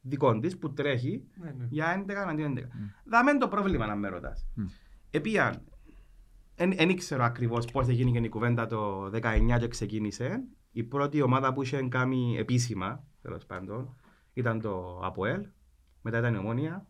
δικό 0.00 0.38
της 0.38 0.58
που 0.58 0.72
τρέχει 0.72 1.24
Ναι, 1.34 1.50
ναι. 1.50 1.66
για 1.70 2.04
11 2.08 2.10
αντί 2.12 2.54
11. 2.56 2.62
Δάμε 3.04 3.38
το 3.38 3.48
πρόβλημα 3.48 3.86
να 3.86 3.96
με 3.96 4.08
ρωτάς. 4.08 4.46
Μμ. 4.54 4.64
Επίαν, 5.10 5.62
δεν 6.56 6.88
ήξερα 6.88 7.24
ακριβώς 7.24 7.64
πώς 7.64 7.88
έγινε 7.88 8.18
η 8.26 8.28
κουβέντα 8.28 8.66
το 8.66 9.04
19 9.12 9.56
και 9.60 9.68
ξεκίνησε. 9.68 10.42
Η 10.72 10.82
πρώτη 10.82 11.22
ομάδα 11.22 11.52
που 11.52 11.62
είχε 11.62 11.82
κάνει 11.88 12.36
επίσημα, 12.38 13.04
τέλος 13.22 13.46
πάντων, 13.46 13.96
ήταν 14.32 14.60
το 14.60 15.00
ΑΠΟΕΛ, 15.02 15.46
μετά 16.02 16.18
ήταν 16.18 16.34
η 16.34 16.38
Ομόνια 16.38 16.86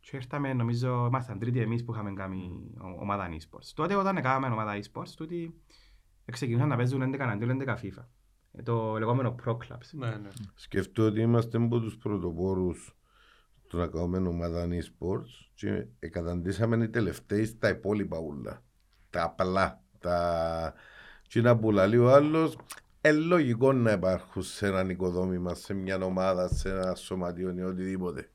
και 0.00 0.16
ήρθαμε, 0.16 0.52
νομίζω, 0.52 1.06
ήμασταν 1.06 1.38
τρίτη 1.38 1.60
εμείς 1.60 1.84
που 1.84 1.92
είχαμε 1.92 2.12
κάνει 2.12 2.70
ο- 2.78 3.00
ομάδα 3.00 3.28
e-sports. 3.30 3.70
Τότε 3.74 3.94
όταν 3.94 4.16
έκαναμε 4.16 4.46
ομάδα 4.46 4.78
e-sports, 4.78 5.08
τούτοι 5.16 5.60
ξεκινούσαν 6.24 6.68
να 6.68 6.76
παίζουν 6.76 7.02
11 7.02 7.16
αντί 7.30 7.46
11 7.46 7.76
FIFA. 7.82 8.04
Ε, 8.52 8.62
Το 8.62 8.98
λεγόμενο 8.98 9.34
Pro 9.44 9.52
Clubs. 9.52 9.88
Ναι, 9.92 10.08
ναι. 10.08 10.28
Σκεφτώ 10.54 11.02
ότι 11.06 11.20
είμαστε 11.20 11.56
από 11.56 11.80
τους 11.80 11.96
πρωτοπόρους 11.96 12.96
του 13.68 13.76
να 13.76 13.86
κάνουμε 13.86 14.28
ομάδα 14.28 14.68
e-sports 14.70 15.50
και 15.54 15.86
εκαταντήσαμε 15.98 16.84
οι 16.84 16.88
τελευταίοι 16.88 17.44
στα 17.44 17.68
υπόλοιπα 17.68 18.18
ούλα. 18.18 18.62
Τα 19.16 19.22
απλά. 19.24 19.80
Τα... 20.00 20.74
Και 21.28 21.40
να 21.40 21.56
που 21.58 21.70
λέει 21.72 21.96
ο 21.96 22.12
άλλος, 22.12 22.58
ε, 23.00 23.12
λογικό 23.12 23.72
να 23.72 23.90
υπάρχουν 23.92 24.42
σε 24.42 24.66
έναν 24.66 24.88
οικοδόμημα, 24.90 25.54
σε 25.54 25.74
μια 25.74 25.96
ομάδα, 25.96 26.48
σε 26.48 26.68
ένα 26.70 26.94
σωματείο 26.94 27.54
ή 27.58 27.62
οτιδήποτε. 27.62 28.30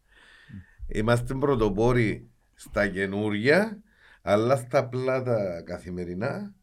Είμαστε 0.88 1.34
πρωτοπόροι 1.34 2.30
στα 2.54 2.88
καινούρια, 2.88 3.78
αλλά 4.22 4.56
στα 4.56 4.80
απλά 4.80 5.24
τα 5.24 5.62
καθημερινά 5.66 6.54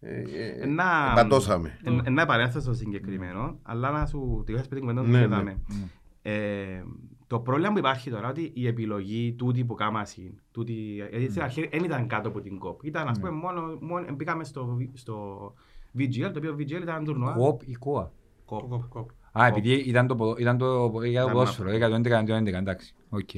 ε, 0.00 0.22
ε, 0.60 0.66
Να- 0.66 1.12
πατώσαμε. 1.14 1.78
Ε, 1.84 1.90
ε, 2.04 2.10
Να 2.10 2.22
επανέλθω 2.22 2.60
στο 2.60 2.74
συγκεκριμένο, 2.74 3.58
αλλά 3.62 3.90
να 3.90 4.06
σου 4.06 4.42
τελειώσεις 4.46 4.68
πριν 4.68 4.80
την 4.86 4.88
κουβέντα 4.88 5.06
που 5.10 5.16
Ναι, 5.16 5.24
είδαμε. 5.24 5.42
ναι. 5.68 6.32
Ε, 6.32 6.84
Το 7.28 7.40
πρόβλημα 7.40 7.72
που 7.72 7.78
υπάρχει 7.78 8.10
τώρα 8.10 8.22
είναι 8.22 8.30
ότι 8.30 8.50
η 8.54 8.66
επιλογή 8.66 9.32
τούτη 9.32 9.64
που 9.64 9.74
κάμασαι, 9.74 10.32
τούτη, 10.50 10.72
γιατί 10.72 11.30
στην 11.30 11.42
αρχή 11.42 11.66
δεν 11.68 11.84
ήταν 11.84 12.06
κάτω 12.06 12.28
από 12.28 12.40
την 12.40 12.58
κόπ. 12.58 12.84
Ήταν, 12.84 13.08
ας 13.08 13.18
πούμε, 13.18 13.30
μόνο, 13.30 13.78
μόνο 13.80 14.14
μπήκαμε 14.14 14.44
στο, 14.44 14.76
στο 14.94 15.54
VGL, 15.98 16.30
το 16.32 16.38
οποίο 16.38 16.54
VGL 16.54 16.82
ήταν 16.82 17.04
τουρνουά. 17.04 17.32
Κοπ 17.32 17.62
ή 17.62 17.72
κόα; 17.72 18.12
Κόπ. 18.44 18.68
Κοπ, 18.68 18.88
κοπ. 18.88 19.10
Α, 19.32 19.46
επειδή 19.46 19.72
ήταν 19.72 20.06
το, 20.06 20.14
ποδο- 20.16 20.38
ήταν 20.38 20.58
το, 20.58 20.84
ήταν 20.84 20.92
το 20.94 21.02
Ήταν 21.06 21.32
ποδόσφαιρο, 21.32 21.70
ένα- 21.70 22.00
111-111, 22.40 22.46
εντάξει. 22.46 22.94
Οκ. 23.08 23.28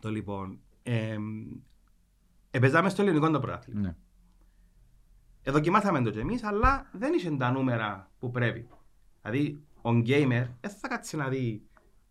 Το 0.00 0.10
λοιπόν. 0.10 0.58
Ε, 0.82 1.16
επαιζάμε 2.50 2.88
στο 2.88 3.02
ελληνικό 3.02 3.30
το 3.30 3.40
πρωτάθλημα. 3.40 3.80
Ναι. 3.80 3.94
Εδοκιμάσαμε 5.42 6.02
το 6.02 6.10
κι 6.10 6.18
εμείς, 6.18 6.44
αλλά 6.44 6.90
δεν 6.92 7.12
είχε 7.12 7.30
τα 7.30 7.50
νούμερα 7.50 8.10
που 8.18 8.30
πρέπει. 8.30 8.66
Δηλαδή, 9.22 9.60
ο 9.82 9.90
gamer 9.90 10.46
δεν 10.60 10.70
θα 10.80 10.88
κάτσει 10.88 11.16
να 11.16 11.28
δει 11.28 11.62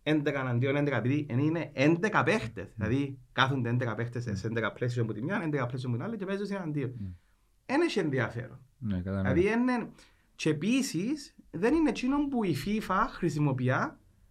11 0.06 0.34
εναντίον 0.48 0.76
11 0.76 0.88
επειδή 0.92 1.26
είναι 1.30 1.72
11 1.76 2.22
παίχτες. 2.26 2.74
Δηλαδή, 2.76 3.20
κάθονται 3.32 3.70
11 3.70 3.96
παίχτες 3.96 4.24
σε 4.24 4.48
11 4.48 4.72
PlayStation 4.74 5.04
από 5.04 5.14
τη 5.14 5.24
μια, 5.24 5.42
11 5.44 5.68
PlayStation 5.68 5.90
από 5.90 5.98
την 5.98 6.04
άλλη 6.04 6.18
και 6.18 6.26
παίζουν 6.26 6.48
εναντίον. 6.52 7.18
Δεν 7.66 7.82
έχει 7.82 8.00
ενδιαφέρον. 8.00 8.60
Ναι, 8.78 8.98
κατάλαβα. 9.02 9.34
Δηλαδή, 9.34 9.54
είναι... 9.62 9.90
Και 10.36 10.50
επίσης, 10.50 11.36
δεν 11.52 11.74
είναι 11.74 11.90
εκείνο 11.90 12.28
που 12.28 12.44
η 12.44 12.56
FIFA 12.66 13.06
χρησιμοποιεί 13.10 13.72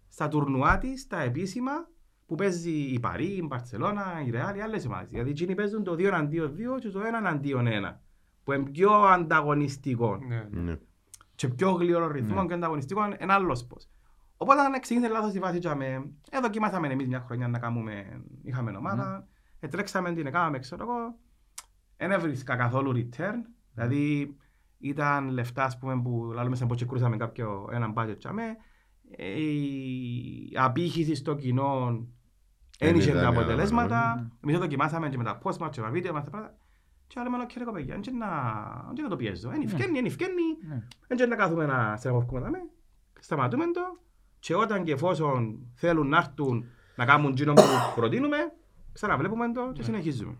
στα 0.09 0.29
τουρνουά 0.29 0.79
της, 0.79 1.07
τα 1.07 1.21
επίσημα, 1.23 1.89
που 2.27 2.35
παίζει 2.35 2.71
η 2.71 3.01
Παρή, 3.01 3.27
η 3.27 3.45
Μπαρσελόνα, 3.47 4.23
η 4.27 4.31
Ρεάλ, 4.31 4.57
οι 4.57 4.61
άλλες 4.61 4.87
ομάδες. 4.87 5.11
Δηλαδή, 5.11 5.31
εκείνοι 5.31 5.55
παίζουν 5.55 5.85
το 5.85 5.93
2 5.93 6.05
αντίον 6.05 6.55
2 6.57 6.79
και 6.81 6.89
το 6.89 7.01
1 7.01 7.27
αντίον 7.27 7.67
1. 7.67 8.01
Που 8.45 8.53
είναι 8.53 8.71
πιο 8.71 8.93
ανταγωνιστικό. 8.93 10.17
Ναι. 10.17 10.49
Ναι. 10.51 10.79
Και 11.35 11.49
πιο 11.49 11.71
γλυόρο 11.71 12.11
ρυθμό 12.11 12.41
Ναι. 12.41 12.47
και 12.47 12.55
ανταγωνιστικό 12.55 13.05
είναι 13.05 13.17
ένα 13.19 13.35
άλλος 13.35 13.65
πώς. 13.67 13.89
Οπότε, 14.45 14.61
αν 14.61 14.81
ξεκίνησε 14.81 15.13
λάθος 15.13 15.35
η 15.35 15.39
βάση, 15.39 15.59
τζάμε, 15.59 15.87
ε, 16.31 16.41
δοκιμάσαμε 16.43 16.89
εμείς 16.89 17.07
μια 17.07 17.21
χρονιά 17.21 17.49
να 17.49 17.59
κάνουμε. 17.59 18.23
Είχαμε 18.43 18.77
ομάδα, 18.77 19.29
ε, 19.61 19.69
τρέξαμε 19.69 20.13
την, 20.15 20.27
έκαναμε, 20.27 20.59
ξέρω 20.59 20.83
εγώ. 20.83 21.19
Δεν 21.97 22.11
έβρισκα 22.11 22.57
καθόλου 22.57 22.93
return. 22.97 23.35
Δηλαδή, 23.75 24.37
ήταν 24.79 25.29
λεφτά 25.29 25.65
ας 25.65 25.79
πούμε, 25.79 26.03
που 26.03 26.31
λάλουμε 26.35 26.57
σαν 26.57 26.69
και 26.69 26.85
κρούσαμε 26.85 27.17
κάποιο 27.17 27.69
έναν 27.73 27.95
budget 27.97 28.15
τζάμε. 28.19 28.43
Ε, 29.17 29.41
η 29.41 30.53
απήχηση 30.57 31.15
στο 31.15 31.35
κοινό 31.35 32.07
Δεν 32.79 32.89
ένιξε 32.89 33.09
ήταν 33.11 33.23
τα 33.23 33.29
η 33.29 33.31
αποτελέσματα. 33.31 33.97
αναμενόμενη. 34.01 34.33
Εμείς 34.45 34.59
δοκιμάσαμε 34.59 35.09
και 35.09 35.17
με 35.17 35.25
τα 35.25 35.39
post 35.43 35.57
και 35.71 35.81
με 35.81 35.87
τα 35.87 35.91
βίντεο, 35.91 36.13
με 36.13 36.23
τα 36.23 36.31
πράγματα. 36.31 36.57
Και 37.07 37.21
λέμε, 37.23 37.37
«Οκ, 37.43 37.53
ρε 37.59 37.65
κοπέγια, 37.65 37.99
δεν 38.05 38.17
να, 38.17 38.29
δεν 38.95 39.05
να 39.05 39.11
το 39.11 39.17
πιέζω. 39.17 39.53
Είναι 39.53 39.65
ευκαινή, 39.65 39.99
είναι 39.99 40.07
ευκαινή. 40.09 40.59
Ναι. 40.69 40.83
Δεν 41.09 41.29
να 41.29 41.37
κάθουμε 41.37 41.67
να 41.67 41.97
στραβορκούμε 41.97 42.41
τα 42.41 42.51
με. 42.51 42.59
Σταματούμε 43.21 43.65
το. 43.65 44.04
Και 44.45 44.55
όταν 44.55 44.85
και 44.85 44.93
εφόσον 44.93 45.67
θέλουν 45.75 46.09
να 46.09 46.17
έρθουν 46.17 46.65
να 46.97 47.05
κάνουν 47.05 47.31
εκείνο 47.31 47.53
που 47.53 47.63
προτείνουμε, 47.95 48.37
ξαναβλέπουμε 48.93 49.53
το 49.53 49.73
και 49.73 49.83
συνεχίζουμε. 49.83 50.39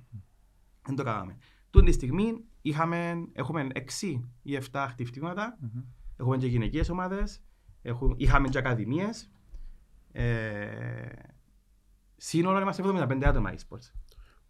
Δεν 0.87 0.97
το 0.97 1.03
κάναμε. 1.03 1.37
Τούτη 1.71 1.87
τη 1.87 1.93
στιγμή 1.93 2.45
είχαμε, 2.63 3.29
έχουμε 3.33 3.67
6 3.75 4.21
ή 4.43 4.59
7 4.73 4.87
χτυπτήματα. 4.89 5.59
Έχουμε 6.17 6.37
και 6.37 6.47
γυναικείες 6.47 6.89
ομάδες. 6.89 7.43
Έχουμε, 7.83 8.15
είχαμε 8.19 8.49
και 8.49 8.59
ακαδημίες. 8.59 9.31
Ε, 10.13 11.09
σύνολο 12.17 12.61
είμαστε 12.61 12.83
75 12.83 13.23
άτομα 13.25 13.55
e-sports. 13.55 13.93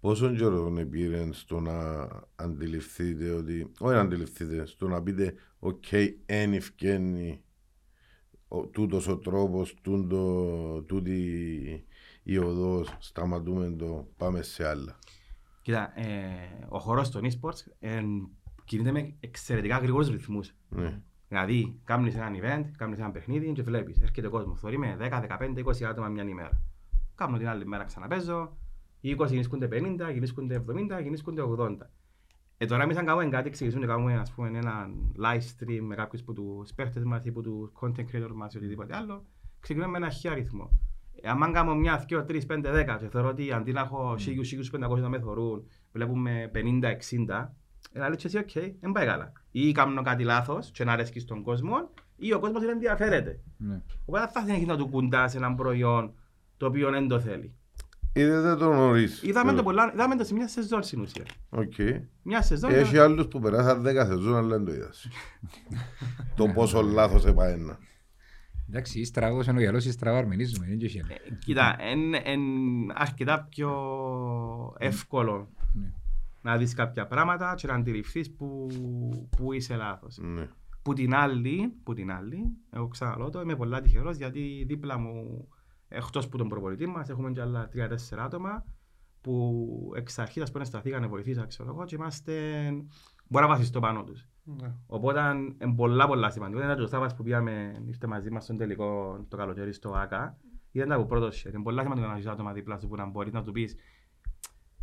Πόσο 0.00 0.34
καιρό 0.34 0.86
πήρε 0.90 1.32
στο 1.32 1.60
να 1.60 2.08
αντιληφθείτε 2.34 3.30
ότι, 3.30 3.72
όχι 3.78 3.94
να 3.94 4.00
αντιληφθείτε, 4.00 4.66
στο 4.66 4.88
να 4.88 5.02
πείτε 5.02 5.34
«ΟΚ, 5.58 5.84
εν 6.26 6.52
ευκαινεί 6.52 7.44
ο, 8.56 8.66
τούτος 8.66 9.08
ο 9.08 9.16
τρόπος, 9.16 9.74
τούτο, 9.82 10.84
τούτη 10.86 11.86
η 12.22 12.38
οδός, 12.38 12.96
σταματούμε 12.98 13.70
το, 13.70 14.08
πάμε 14.16 14.42
σε 14.42 14.68
άλλα». 14.68 14.98
Κοίτα, 15.62 16.00
ε, 16.00 16.66
ο 16.68 16.78
χώρος 16.78 17.10
των 17.10 17.22
e-sports 17.24 17.72
ε, 17.78 18.02
κινείται 18.64 18.92
με 18.92 19.14
εξαιρετικά 19.20 19.78
γρήγορους 19.78 20.08
ρυθμούς. 20.08 20.54
Ναι. 20.68 21.00
Δηλαδή, 21.28 21.80
κάνεις 21.84 22.14
ένα 22.14 22.30
event, 22.30 22.64
κάνεις 22.76 22.98
ένα 22.98 23.10
παιχνίδι 23.10 23.52
και 23.52 23.62
βλέπεις, 23.62 24.00
έρχεται 24.00 24.26
ο 24.26 24.30
κόσμος, 24.30 24.60
θωρεί 24.60 24.78
με 24.78 24.96
10, 25.00 25.20
15, 25.20 25.62
20 25.64 25.84
άτομα 25.84 26.08
μια 26.08 26.22
ημέρα. 26.22 26.62
Κάνω 27.14 27.38
την 27.38 27.48
άλλη 27.48 27.66
μέρα 27.66 27.84
ξαναπέζω, 27.84 28.56
οι 29.00 29.16
20 29.18 29.26
γινήσκονται 29.26 29.68
50, 29.72 30.12
γινήσκονται 30.12 30.64
70, 30.68 31.02
γινήσκονται 31.02 31.42
80. 31.58 31.76
Ε, 32.64 32.66
τώρα 32.66 32.82
εμείς 32.82 32.96
αν 32.96 33.06
κάνουμε 33.06 33.28
κάτι, 33.28 33.48
εξηγήσουμε 33.48 33.80
και 33.80 33.90
κάνουμε 33.90 34.14
ας 34.14 34.30
πούμε, 34.30 34.48
ένα 34.48 34.90
live 35.22 35.40
stream 35.40 35.80
με 35.80 35.94
κάποιους 35.94 36.20
από 36.20 36.32
τους 36.32 36.72
παίχτες 36.74 37.04
μας 37.04 37.24
ή 37.24 37.28
από 37.28 37.42
τους 37.42 37.72
content 37.80 38.04
creators 38.12 38.34
μας 38.34 38.54
ή 38.54 38.56
οτιδήποτε 38.56 38.96
άλλο, 38.96 39.24
ξεκινούμε 39.60 39.90
με 39.90 39.96
ένα 39.96 40.08
χι 40.08 40.28
αριθμό. 40.28 40.70
Ε, 41.20 41.28
αν 41.28 41.52
κάνω 41.52 41.74
μια, 41.74 42.04
2, 42.08 42.24
3, 42.24 42.46
5, 42.46 42.72
10 42.72 42.96
και 42.98 43.08
θεωρώ 43.08 43.28
ότι 43.28 43.52
αντί 43.52 43.72
να 43.72 43.80
έχω 43.80 44.16
1000-1500 44.90 45.00
να 45.00 45.08
με 45.08 45.18
θωρούν, 45.18 45.66
βλέπουμε 45.92 46.50
50-60, 46.54 47.54
ένα 47.92 48.08
λέει 48.08 48.16
και 48.16 48.26
εσύ, 48.26 48.38
οκ, 48.38 48.50
δεν 48.80 48.92
πάει 48.92 49.06
καλά. 49.06 49.32
Ή 49.50 49.72
κάνω 49.72 50.02
κάτι 50.02 50.24
λάθος 50.24 50.70
και 50.70 50.84
να 50.84 50.92
αρέσκει 50.92 51.20
στον 51.20 51.42
κόσμο, 51.42 51.90
ή 52.16 52.32
ο 52.32 52.38
κόσμος 52.38 52.60
δεν 52.60 52.70
ενδιαφέρεται. 52.70 53.40
Ναι. 53.56 53.82
Οπότε 54.04 54.28
θα 54.32 54.40
συνεχίσει 54.40 54.66
να 54.66 54.76
του 54.76 54.88
κουντάς 54.88 55.34
έναν 55.34 55.54
προϊόν 55.56 56.14
το 56.56 56.66
οποίο 56.66 56.90
δεν 56.90 57.08
το 57.08 57.20
θέλει. 57.20 57.54
Είδατε 58.16 58.56
το 58.56 58.72
νωρίς. 58.72 59.22
Είδαμε 59.22 59.52
το, 59.52 59.62
πολλά, 59.62 59.90
είδαμε 59.94 60.16
το 60.16 60.24
σε 60.24 60.34
μια 60.34 60.48
σεζόν 60.48 60.82
στην 60.82 61.00
ουσία. 61.00 61.24
Οκ. 61.50 61.74
Μια 62.22 62.42
σεζόν. 62.42 62.70
Έχει 62.70 62.98
άλλους 62.98 63.26
που 63.28 63.40
περάσαν 63.40 63.82
10 63.86 64.06
σεζόν, 64.06 64.36
αλλά 64.36 64.48
δεν 64.56 64.64
το 64.64 64.72
είδας. 64.72 65.08
το 66.36 66.46
πόσο 66.54 66.82
λάθος 66.82 67.24
έπαε 67.24 67.52
ένα. 67.52 67.78
Εντάξει, 68.68 69.00
ή 69.00 69.04
στραβός 69.04 69.48
ένι 69.48 69.60
ο 69.60 69.64
γιαλός 69.64 69.84
ή 69.84 69.90
στραβά 69.90 70.18
αρμενίζουμε, 70.18 70.66
δεν 70.66 70.78
έχει 70.82 71.00
άλλο. 71.00 71.12
Ε, 71.12 71.34
Κοίτα, 71.38 71.76
είναι 71.92 72.22
αρκετά 72.94 73.46
πιο 73.50 73.70
εύκολο 74.78 75.48
Ναι. 75.72 75.92
να 76.42 76.56
δεις 76.56 76.74
κάποια 76.74 77.06
πράγματα 77.06 77.54
και 77.56 77.66
να 77.66 77.74
αντιληφθείς 77.74 78.30
που, 78.30 78.66
που 79.36 79.52
είσαι 79.52 79.74
λάθος. 79.76 80.18
Ναι. 80.22 80.48
Που 80.82 80.92
την 80.92 81.14
άλλη, 81.14 81.72
που 81.82 81.94
την 81.94 82.12
άλλη, 82.12 82.44
εγώ 82.70 82.88
ξαναλώ 82.88 83.30
το, 83.30 83.40
είμαι 83.40 83.56
πολλά 83.56 83.80
τυχερός 83.80 84.16
γιατί 84.16 84.64
δίπλα 84.66 84.98
μου, 84.98 85.48
εκτός 85.96 86.28
που 86.28 86.36
τον 86.36 86.48
προπολιτή 86.48 86.86
μας, 86.86 87.08
έχουμε 87.08 87.32
και 87.32 87.40
άλλα 87.40 87.68
τρία-τέσσερα 87.68 88.24
άτομα 88.24 88.64
που 89.20 89.92
εξ 89.96 90.18
αρχής 90.18 90.42
ας 90.42 90.50
πούμε 90.50 90.64
σταθήκανε 90.64 91.06
βοηθήσα 91.06 91.46
ξέρω 91.46 91.68
εγώ 91.70 91.84
και 91.84 91.94
είμαστε, 91.94 92.32
μπορώ 93.28 93.46
να 93.46 93.52
βασιστώ 93.52 93.80
πάνω 93.80 94.04
τους. 94.04 94.28
Ναι. 94.44 94.74
Οπότε 94.86 95.20
είναι 95.62 95.74
πολλά 95.76 96.06
πολλά 96.06 96.30
σημαντικό. 96.30 96.62
Ήταν 96.62 96.76
και 96.76 96.82
ο 96.82 96.86
Σάββας 96.86 97.14
που 97.14 97.22
πήγαμε, 97.22 97.82
ήρθε 97.86 98.06
μαζί 98.06 98.30
μας 98.30 98.44
στον 98.44 98.56
τελικό 98.56 99.18
το 99.28 99.36
καλοκαίρι 99.36 99.72
στο 99.72 99.90
ΆΚΑ. 99.90 100.38
Ήταν 100.72 100.92
από 100.92 101.04
πρώτος 101.04 101.44
share. 101.46 101.52
Είναι 101.52 101.62
πολλά 101.62 101.82
σημαντικό 101.82 102.06
να 102.06 102.14
έχεις 102.14 102.26
άτομα 102.26 102.52
δίπλα 102.52 102.78
σου 102.78 102.88
που 102.88 102.96
να 102.96 103.06
μπορείς 103.06 103.32
να 103.32 103.42
του 103.42 103.52
πεις 103.52 103.76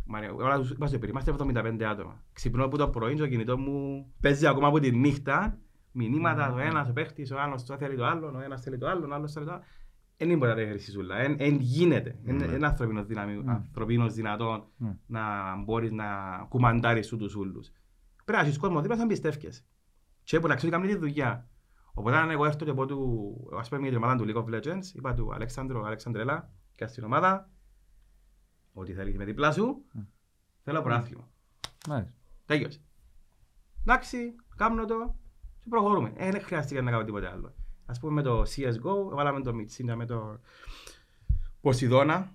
Μαρία, 0.04 0.32
όλα 0.32 0.58
τους 0.58 0.70
είμαστε 0.70 0.98
περί, 0.98 1.10
είμαστε 1.10 1.34
75 1.38 1.82
άτομα. 1.82 2.22
Ξυπνώ 2.32 2.64
από 2.64 2.76
το 2.78 2.88
πρωί 2.88 3.14
και 3.14 3.20
το 3.20 3.28
κινητός 3.28 3.56
μου 3.56 4.06
παίζει 4.20 4.46
ακόμα 4.46 4.68
από 4.68 4.78
τη 4.78 4.90
νύχτα. 4.90 5.58
Μηνύματα, 5.92 6.52
το 6.52 6.58
ένας 6.58 6.88
ο 6.88 6.92
παίχτης, 6.92 7.30
ο 7.30 7.40
άλλος 7.40 7.64
το 7.64 7.76
θέλει 7.76 7.96
το 7.96 8.04
άλλο, 8.04 8.32
ο 8.36 8.40
ένας 8.40 8.62
θέλει 8.62 8.78
το 8.78 8.88
άλλο, 8.88 9.08
ο 9.10 9.14
άλλος 9.14 9.32
θέλει 9.32 9.46
το 9.46 9.52
άλλο. 9.52 9.62
Δεν 10.22 10.30
είναι 10.30 10.46
μπορεί 10.46 10.66
να 10.66 10.72
τα 10.76 10.78
σούλα. 10.78 11.16
Εν 11.16 11.56
γίνεται. 11.60 12.18
Ναι. 12.22 12.44
Είναι 12.44 12.66
ανθρωπίνος 12.66 13.06
δυναμι- 13.06 13.48
ανθρωπίνος 13.48 14.14
δυνατόν 14.14 14.64
Ναι. 14.76 14.96
να 15.06 15.22
μπορείς 15.62 15.92
να 15.92 16.04
κουμαντάρεις 16.48 17.06
σου 17.06 17.16
τους 17.16 17.34
ούλους. 17.34 17.70
Πρέπει 18.24 18.38
να 18.42 18.46
έχεις 18.46 18.58
κόσμο 18.58 18.80
δίπλα 18.80 18.96
σαν 18.96 19.06
πιστεύκες. 19.08 19.64
Και 20.22 20.40
που 20.40 20.46
να 20.46 20.54
ξέρεις 20.54 20.74
κάνεις 20.74 20.92
τη 20.92 20.98
δουλειά. 20.98 21.48
Οπότε 21.94 22.16
αν 22.16 22.30
εγώ 22.30 22.44
έρθω 22.44 22.64
και 22.64 22.72
πω 22.72 22.86
του, 22.86 23.34
ας 23.58 23.68
πούμε 23.68 23.80
για 23.80 23.90
την 23.90 23.98
ομάδα 23.98 24.24
του 24.24 24.24
League 24.28 24.44
of 24.44 24.54
Legends, 24.54 24.84
είπα 24.94 25.14
του 25.14 25.34
Αλέξανδρο, 25.34 25.82
Αλέξανδρέλα, 25.82 26.50
και 26.74 26.86
στην 26.86 27.04
ομάδα, 27.04 27.50
ότι 28.72 28.92
θέλεις 28.92 29.16
με 29.16 29.24
διπλά 29.24 29.52
σου, 29.52 29.84
θέλω 30.62 30.82
πρωτάθλημα. 30.82 31.28
Μάλιστα. 31.88 32.14
Τέλειωσε. 32.46 32.80
Εντάξει, 33.80 34.34
κάνω 34.56 34.84
το 34.84 35.16
και 35.62 35.68
προχωρούμε. 35.68 36.12
Ε, 36.16 36.30
δεν 36.30 36.42
χρειάστηκε 36.42 36.80
να 36.80 36.90
κάνω 36.90 37.04
τίποτε 37.04 37.28
άλλο. 37.28 37.54
Ας 37.86 37.98
πούμε 38.00 38.12
με 38.12 38.22
το 38.22 38.42
CSGO, 38.42 39.14
βάλαμε 39.14 39.40
το 39.40 39.54
Μιτσίνα 39.54 39.96
με 39.96 40.06
το 40.06 40.38
Ποσειδώνα, 41.60 42.32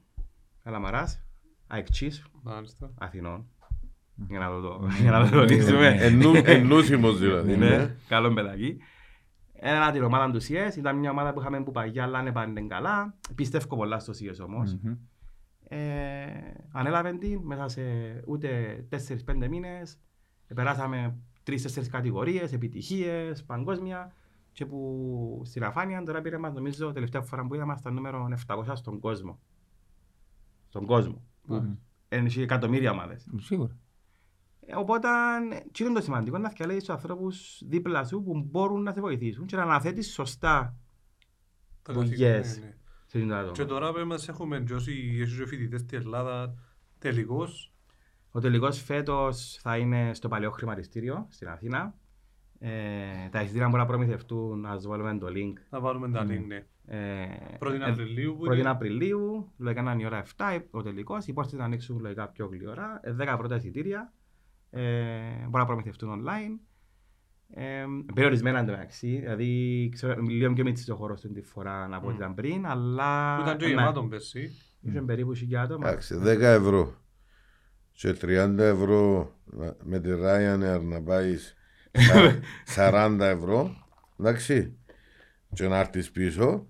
Καλαμαράς, 0.64 1.22
Αεκτσής, 1.68 2.26
Μάλιστα. 2.42 2.92
Αθηνών. 2.98 3.46
Για 4.30 4.40
να 4.40 4.50
το, 4.50 4.62
το, 4.62 4.88
για 5.02 5.12
να 5.12 5.30
το 5.30 5.36
ρωτήσουμε. 5.40 5.88
Εννού- 5.88 6.48
Εννούσιμος 6.48 7.20
δηλαδή. 7.20 7.56
Ναι, 7.58 7.70
ναι. 7.78 7.96
καλό 8.08 8.34
παιδάκι. 8.34 8.78
Ένα 9.60 9.92
την 9.92 10.04
ομάδα 10.04 10.32
του 10.32 10.42
CS, 10.44 10.78
ήταν 10.78 10.98
μια 10.98 11.12
ομάδα 11.12 11.34
που 11.34 11.40
είχαμε 11.40 11.64
που 11.64 11.72
παγιά, 11.72 12.04
αλλά 12.04 12.24
δεν 12.24 12.34
πάνε 12.34 12.62
καλά. 12.62 13.16
Πιστεύω 13.36 13.76
πολλά 13.76 14.00
στο 14.00 14.14
CS 14.14 14.46
όμως. 14.46 14.74
Μμμ. 14.82 14.96
Ε, 15.70 16.28
ανέλαβε 16.72 17.14
την 17.14 17.40
μέσα 17.44 17.68
σε 17.68 17.82
ούτε 18.28 18.78
4-5 18.90 19.48
μήνες. 19.50 19.98
Περάσαμε 20.56 21.16
3-4 21.48 21.56
κατηγορίες, 21.92 22.54
επιτυχίες, 22.54 23.44
παγκόσμια. 23.44 24.12
Και 24.58 24.66
που 24.66 25.42
στην 25.46 25.64
αφάνεια 25.64 26.04
τώρα 26.04 26.22
πήρε 26.22 26.38
μας, 26.38 26.54
νομίζω, 26.54 26.92
τελευταία 26.92 27.22
φορά 27.22 27.48
που 27.48 27.56
είδαμε 27.56 27.76
στα 27.78 27.92
νούμερο 27.92 28.28
700 28.48 28.76
στον 28.76 29.00
κόσμο. 29.00 29.40
Στον 30.68 30.86
κόσμο. 30.86 31.22
Που 31.48 31.78
είναι 32.10 32.30
και 32.30 32.42
εκατομμύρια 32.42 32.92
ομάδες. 32.92 33.28
Σίγουρα. 33.40 33.78
Ε, 34.66 34.76
Οπότε, 34.76 35.08
τι 35.72 35.84
είναι 35.84 35.94
το 35.94 36.02
σημαντικό, 36.02 36.38
να 36.38 36.50
φτιαλέεις 36.50 36.80
τους 36.84 36.94
ανθρώπους 36.94 37.62
δίπλα 37.66 38.06
σου 38.06 38.24
που 38.24 38.44
μπορούν 38.50 38.84
να 38.84 38.94
σε 38.94 39.02
βοηθήσουν 39.02 39.46
και 39.46 39.56
να 39.56 39.62
αναθέτεις 39.62 40.14
σωστά 40.14 40.76
Τα 41.82 41.94
Δουλειές. 41.94 42.48
καθήκοντα, 42.48 42.60
ναι, 42.60 42.66
ναι. 42.66 42.76
σε 43.06 43.06
σε 43.06 43.18
εκείνο 43.18 43.34
το 43.34 43.40
άτομο. 43.40 43.54
Και 43.54 43.66
τώρα 43.66 43.92
που 43.94 44.08
μας 44.08 44.28
έχουμε 44.28 44.60
και 44.62 44.74
όσοι 44.74 45.18
έχεις 45.22 45.38
και 45.38 45.46
φοιτητές 45.46 45.82
στην 45.82 45.98
Ελλάδα 45.98 46.54
τελικώς 47.00 47.74
Ο 48.32 48.40
τελικός 48.40 48.82
φέτος 48.82 49.58
θα 49.62 49.78
είναι 49.78 50.14
στο 50.14 50.28
παλαιό 50.28 50.52
χρηματιστήριο 50.52 51.28
στην 51.30 51.48
Αθήνα. 51.48 51.96
Ε, 52.60 52.70
τα 53.32 53.42
εισιτήρια 53.42 53.66
μπορούν 53.66 53.82
να 53.82 53.86
προμηθευτούν, 53.86 54.60
να 54.60 54.70
σας 54.74 54.88
βάλουμε 54.88 55.18
το 55.18 55.28
link. 55.30 55.54
να 55.70 55.80
βάλουμε 55.80 56.10
τα 56.10 56.24
link, 56.24 56.44
ναι. 56.48 56.66
Ε, 56.90 57.28
Πρώτη 57.60 57.76
ε, 57.82 57.84
Απριλίου 57.86 58.36
που 58.40 58.46
1η 58.52 58.58
είναι. 58.58 58.70
Απριλίου, 58.70 59.52
λογικά 59.58 59.82
να 59.82 59.92
είναι 59.92 60.02
η 60.02 60.06
ώρα 60.06 60.24
7 60.38 60.60
ο 60.72 60.82
τελικός. 60.82 61.28
Οι 61.28 61.34
πόρτες 61.34 61.54
θα 61.60 61.64
ανοίξουν 61.64 62.00
λογικά 62.00 62.28
πιο 62.28 62.46
γλυόρα. 62.52 63.00
Ε, 63.04 63.12
10 63.20 63.36
πρώτα 63.38 63.56
εισιτήρια. 63.56 64.14
Ε, 64.70 64.82
μπορούν 65.40 65.60
να 65.60 65.66
προμηθευτούν 65.66 66.24
online. 66.26 66.60
Ε, 67.54 67.86
περιορισμένα 68.14 68.60
εντωμεταξύ, 68.60 69.18
δηλαδή 69.20 69.90
ξέρω, 69.94 70.22
λίγο 70.22 70.54
πιο 70.54 70.64
μίτσι 70.64 70.92
ο 70.92 70.96
χώρος 70.96 71.22
του 71.22 71.32
τη 71.32 71.42
φορά 71.42 71.88
να 71.88 72.00
πω 72.00 72.08
ότι 72.08 72.16
ήταν 72.16 72.34
πριν, 72.36 72.66
αλλά 72.66 73.36
Που 73.36 73.42
ήταν 73.42 73.58
και 73.58 73.66
ναι, 73.66 73.72
γεμάτον 73.72 74.10
πέρσι. 74.10 74.52
είχε 74.82 75.02
περίπου 75.02 75.34
χιλιά 75.34 75.62
άτομα. 75.62 75.88
Εντάξει, 75.90 76.16
10 76.24 76.40
ευρώ 76.42 76.94
και 77.92 78.14
30 78.14 78.56
ευρώ 78.64 79.32
να- 79.46 79.76
με 79.84 80.00
τη 80.00 80.10
Ryanair 80.14 80.82
να 80.84 81.02
πάεις 81.02 81.56
40 82.76 83.18
ευρώ. 83.20 83.76
Εντάξει. 84.20 84.74
Και 85.54 85.68
να 85.68 85.78
έρθει 85.80 86.12
πίσω. 86.12 86.66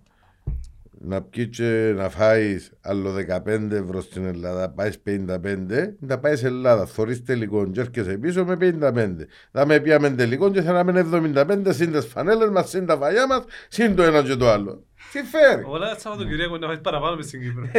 Να 1.00 1.22
πιει 1.22 1.48
και 1.48 1.94
να 1.96 2.10
φάεις 2.10 2.72
άλλο 2.82 3.14
15 3.46 3.72
ευρώ 3.72 4.02
στην 4.02 4.26
Ελλάδα, 4.26 4.70
πάεις 4.70 5.02
55, 5.06 5.96
να 6.00 6.20
πάεις 6.20 6.40
σε 6.40 6.48
Ελλάδα, 6.48 6.86
θωρείς 6.86 7.24
τελικό 7.24 7.70
και 7.72 7.80
έρχεσαι 7.80 8.18
πίσω 8.18 8.46
με 8.46 8.58
55. 8.60 9.28
Θα 9.52 9.66
με 9.66 9.80
πιάμε 9.80 10.10
τελικό 10.10 10.52
και 10.52 10.62
θα 10.62 10.72
να 10.72 10.84
μείνει 10.84 11.00
75 11.36 11.62
συν 11.70 11.92
τις 11.92 12.06
φανέλες 12.06 12.50
μας, 12.50 12.70
συν 12.70 12.86
τα 12.86 12.98
βαγιά 12.98 13.28
μας, 13.28 13.44
συν 13.68 13.96
το 13.96 14.04
ένα 14.04 14.24
και 14.24 14.36
το 14.36 14.50
άλλο. 14.50 14.84
Τι 15.12 15.20
φέρει; 15.24 15.64
Όλα 15.66 15.98
Σαββατοκυριακό 16.00 16.58
να 16.58 16.68
φάεις 16.68 16.82
παραπάνω 16.82 17.16
μες 17.16 17.26
στην 17.26 17.42
Κύπρο. 17.42 17.66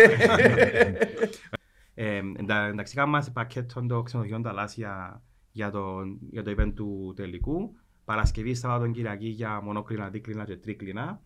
Ε, 2.01 2.16
εντα- 2.38 2.66
εντάξει, 2.66 2.94
κάνουμε 2.94 3.22
σε 3.22 3.30
πακέτο 3.30 3.86
το 3.88 4.03
ξενοδοχείο 4.03 4.40
Ταλάσσια 4.40 5.22
για 5.59 5.70
το, 5.70 6.02
για 6.30 6.42
το 6.42 6.54
event 6.56 6.72
του 6.74 7.12
τελικού. 7.16 7.76
Παρασκευή, 8.04 8.54
Σάββατο, 8.54 8.90
Κυριακή 8.90 9.28
για 9.28 9.61
μονόκλινα, 9.62 10.09
δίκλινα 10.09 10.44
και 10.44 10.56
τρίκλινα. 10.56 11.22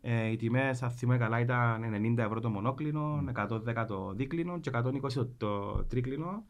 Ε, 0.00 0.26
οι 0.26 0.36
τιμές, 0.36 0.82
αν 0.82 0.90
θυμάμαι 0.90 1.18
καλά, 1.18 1.40
ήταν 1.40 2.16
90 2.18 2.18
ευρώ 2.18 2.40
το 2.40 2.50
μονόκλινο, 2.50 3.24
110 3.34 3.84
το 3.88 4.12
δίκλινο 4.12 4.60
και 4.60 4.70
120 4.74 5.12
το, 5.12 5.26
το 5.36 5.84
τρίκλινο 5.84 6.44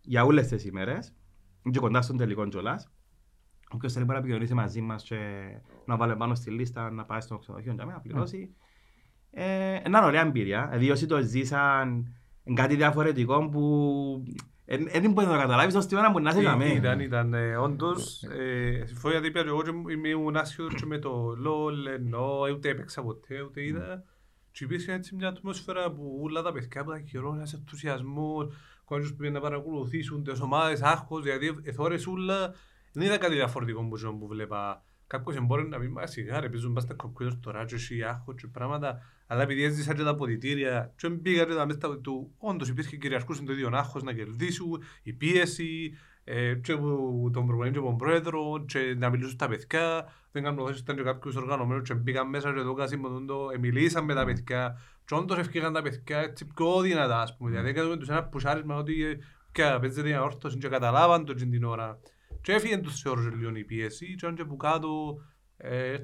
για 0.00 0.24
όλες 0.24 0.46
τις 0.46 0.64
ημέρες. 0.64 1.14
Και 1.70 1.78
κοντά 1.78 2.02
στον 2.02 2.16
τελικό 2.16 2.48
κιόλας. 2.48 2.90
Όποιος 3.70 3.92
θέλει 3.92 4.04
μπορεί 4.04 4.18
να 4.18 4.24
επικοινωνήσει 4.24 4.54
μαζί 4.54 4.80
μας 4.80 5.02
και 5.02 5.16
να 5.86 5.96
βάλει 5.96 6.16
πάνω 6.16 6.34
στη 6.34 6.50
λίστα 6.50 6.90
να 6.90 7.04
πάει 7.04 7.20
στο 7.20 7.38
ξενοδοχείο 7.38 7.72
για 7.72 7.84
να 7.84 8.00
πληρώσει. 8.00 8.54
Ε, 9.30 9.80
είναι 9.86 9.98
ωραία 9.98 10.20
εμπειρία. 10.20 10.66
Δηλαδή 10.66 10.90
όσοι 10.90 11.06
το 11.06 11.20
ζήσαν 11.20 11.88
είναι 12.44 12.60
κάτι 12.60 12.76
διαφορετικό 12.76 13.48
που 13.48 13.62
δεν 14.66 15.12
μπορεί 15.12 15.26
να 15.26 15.32
το 15.32 15.38
καταλάβεις 15.38 15.74
ως 15.74 15.86
την 15.86 15.96
ώρα 15.96 16.12
που 16.12 16.20
να 16.20 16.30
είσαι 16.30 16.40
για 16.40 16.56
μένα. 16.56 16.72
Ήταν, 16.72 17.00
ήταν, 17.00 17.34
ε, 17.34 17.56
όντως, 17.56 18.22
ε, 18.22 18.82
συμφωνώ 18.86 19.12
γιατί 19.12 19.28
είπα 19.28 19.42
και 19.42 19.48
εγώ 19.48 19.62
και 19.62 20.08
ήμουν 20.08 20.36
άσχετος 20.36 20.74
και 20.74 20.86
με 20.86 20.98
το 20.98 21.28
LOL, 21.46 21.92
ενώ 21.94 22.48
ούτε 22.52 22.68
έπαιξα 22.68 23.02
ποτέ, 23.02 23.42
ούτε 23.42 23.64
είδα. 23.64 24.04
Και 24.50 24.64
υπήρχε 24.64 24.92
έτσι 24.92 25.14
μια 25.14 25.28
ατμόσφαιρα 25.28 25.90
που 25.90 26.20
όλα 26.22 26.42
τα 26.42 26.52
παιδιά 26.52 26.84
που 26.84 26.90
ήταν 26.90 27.04
καιρός, 27.04 27.34
ένας 27.34 27.52
ενθουσιασμός, 27.52 28.54
κόσμος 28.84 29.10
που 29.10 29.16
πήγαινε 29.16 29.38
να 29.38 29.44
παρακολουθήσουν 29.44 30.24
τις 30.24 30.40
ομάδες, 30.40 30.82
άγχος, 30.82 31.22
δηλαδή 31.22 31.58
εθώρες 31.62 32.06
όλα. 32.06 32.54
Δεν 32.92 33.06
είδα 33.06 33.18
κάτι 33.18 33.34
διαφορετικό 33.34 33.82
που, 33.82 33.96
ζω 33.96 34.12
που 34.12 34.26
βλέπα. 34.26 34.82
Κάποιος 35.06 35.46
μπορεί 35.46 35.68
να 35.68 35.78
πει, 35.78 35.88
μα 35.88 36.06
σιγά 36.06 36.40
ρε, 36.40 36.48
παίζουν 36.48 36.72
πας 36.72 36.82
στα 36.82 36.94
κομπιούτερ 36.94 37.40
τώρα 37.40 37.64
και 37.64 37.74
έχει 37.74 38.02
άγχος 38.02 38.34
και 38.34 38.46
πράγματα. 38.46 39.02
Αλλά 39.26 39.42
επειδή 39.42 39.62
έζησα 39.62 39.94
και 39.94 40.02
τα 40.02 40.10
αποδητήρια 40.10 40.92
και 40.96 41.10
πήγα 41.10 41.44
και 41.44 41.54
τα 41.54 41.66
μέσα 41.66 41.98
του, 42.00 42.34
όντως 42.38 42.68
υπήρχε 42.68 42.96
κυριαρχούσε 42.96 43.42
το 43.42 43.52
ίδιο 43.52 43.70
άγχος 43.72 44.02
να 44.02 44.12
κερδίσουν, 44.12 44.82
η 45.02 45.12
πίεση, 45.12 45.92
ε, 46.24 46.54
και 46.54 46.72
από 46.72 47.30
τον 47.32 47.46
προπονητή 47.46 47.72
και 47.72 47.78
από 47.78 47.88
τον 47.88 47.96
πρόεδρο 47.96 48.64
και 48.66 48.94
να 48.98 49.10
μιλήσουν 49.10 49.32
στα 49.32 49.48
παιδιά. 49.48 50.12
Δεν 50.32 50.42
κάνω 50.42 50.62
λάθος, 50.62 50.78
ήταν 50.78 50.96
και 50.96 51.02
κάποιος 51.02 51.36
οργανωμένος 51.36 51.88
και 51.88 51.94
μπήκαν 51.94 52.28
μέσα 52.28 52.52
και 52.54 52.60
το 52.60 52.74
κάσιμο 52.74 53.24
το 53.24 53.50
ε, 53.54 53.58
μιλήσαν 53.58 54.04
με 54.04 54.14
τα 54.14 54.24
παιδιά 54.24 54.78
και 55.04 55.14
όντως 55.14 55.38
ευκήγαν 55.38 55.72
τα 55.72 55.82
παιδιά 55.82 56.18
έτσι 56.18 56.46
πιο 56.46 56.80
δυνατά 56.80 57.20
ας 57.20 57.36
πούμε. 57.36 57.50
Δηλαδή 57.50 57.68
έκαναμε 57.68 57.96
τους 57.96 58.08
ένα 58.08 58.24
πουσάρισμα 58.24 58.76
ότι 58.76 59.04
ε, 59.04 59.16
και 59.52 59.76
παίζεται 59.80 60.08
η 60.08 60.12
ανόρθωση 60.12 60.58
και 60.58 60.68
καταλάβαν 60.68 61.24
το 61.24 61.34
και 61.34 61.44
την 61.44 61.64
ώρα. 61.64 61.98
Και 62.40 62.52
έφυγε 62.52 62.78
τους 62.78 63.00
θεωρώ 63.00 63.30
και 63.30 63.36
λίγο 63.36 63.56
η 63.56 63.64
πίεση 63.64 64.14
και 64.14 64.26
αν 64.26 64.34
και 64.34 64.44
που 64.44 64.56
κάτω 64.56 65.18
ε, 65.56 65.98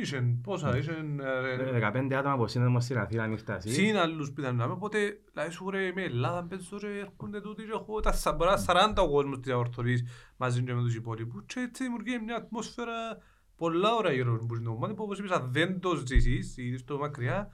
ήταν, 0.00 0.20
είχαν 0.20 0.40
πόσα, 0.42 0.76
είχαν 0.78 1.20
ε, 1.20 1.90
15 1.90 2.12
άτομα 2.12 2.34
από 2.34 2.46
σύνδεμο 2.46 2.80
στην 2.80 2.98
Αθήνα 2.98 3.26
νύχτα 3.26 3.56
εσύ. 3.56 3.70
Συν 3.70 3.96
άλλους 3.96 4.32
που 4.32 4.40
ήταν 4.40 4.56
να 4.56 4.64
οπότε 4.64 4.98
δηλαδή 5.32 5.50
σου 5.52 5.70
ρε 5.70 5.92
με 5.94 6.02
Ελλάδα 6.02 6.44
παίζω 6.44 6.78
ρε 6.80 6.98
έρχονται 6.98 7.40
τούτοι 7.40 7.62
και 7.62 7.70
έχω 7.74 8.00
τα 8.00 8.12
σα- 8.12 8.32
μπορεί 8.32 8.50
να 8.50 8.56
είναι 8.56 8.92
40 8.96 9.02
ο 9.02 9.10
κόσμος 9.10 9.40
της 9.40 9.52
αορθωρής 9.52 10.04
μαζί 10.36 10.62
και 10.62 10.74
με 10.74 10.80
τους 10.82 10.94
υπόλοιπους. 10.94 11.42
Και 11.46 11.60
έτσι 11.60 11.82
δημιουργεί 11.84 12.18
μια 12.24 12.36
ατμόσφαιρα 12.36 13.18
πολλά 13.56 13.94
ώρα 13.94 14.12
γύρω 14.12 14.34
από 14.42 14.54
την 14.56 14.66
ομάδα 14.66 14.94
που 14.94 15.02
όπως 15.02 15.18
είπες 15.18 15.30
αν 15.30 15.48
δεν 15.52 15.80
το 15.80 15.94
ζήσεις 16.06 16.56
ή 16.56 16.66
είσαι 16.66 16.78
στο 16.78 16.98
μακριά 16.98 17.48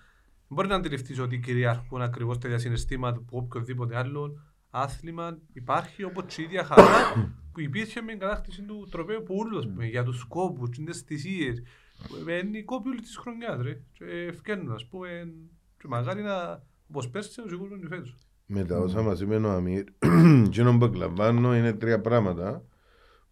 μπορεί 0.49 0.69
να 0.69 0.75
αντιληφθείς 0.75 1.19
ότι 1.21 1.39
κυριαρχούν 1.39 2.03
ακριβώς 2.03 2.39
τα 2.39 2.49
ίδια 2.49 2.61
συναισθήματα 2.61 3.21
που 3.21 3.37
οποιοδήποτε 3.37 3.97
άλλο 3.97 4.41
άθλημα. 4.71 5.39
Υπάρχει 5.53 6.05
όπως 6.05 6.35
και 6.35 6.41
η 6.41 6.45
ίδια 6.45 6.65
χαρά 6.65 7.13
που 7.53 7.61
υπήρχε 7.61 8.01
με 8.01 8.11
την 8.11 8.19
κατάκτηση 8.21 8.63
του 8.63 8.89
τροπέου 8.91 9.23
που 9.23 9.35
ούλος 9.39 9.69
για 9.91 10.03
τους 10.05 10.19
σκόπους, 10.19 10.69
τις 10.71 11.01
θυσίες 11.01 11.63
είναι 12.45 12.59
οι 12.59 12.65
κόποι 12.65 12.89
όλη 12.89 13.01
της 13.01 13.17
χρονιάς 13.17 13.63
ρε 13.63 13.81
και 13.93 14.05
ευκαινούν 14.05 14.73
ας 14.73 14.87
πούμε 14.87 15.35
και 15.79 15.89
μακάρι 15.89 16.23
να 16.23 16.63
όπως 16.89 17.11
πέρσι 17.11 17.41
ο 17.41 17.49
σίγουρος 17.49 17.79
και 17.81 17.87
φέτος. 17.89 18.17
Με 18.47 18.65
τα 18.65 18.79
όσα 18.79 19.03
μας 19.03 19.21
είπε 19.21 19.37
ο 19.37 19.51
Αμύρ, 19.51 19.85
εκείνο 20.47 20.79
που 20.79 20.85
εκλαμβάνω 20.85 21.57
είναι 21.57 21.73
τρία 21.73 22.01
πράγματα 22.01 22.65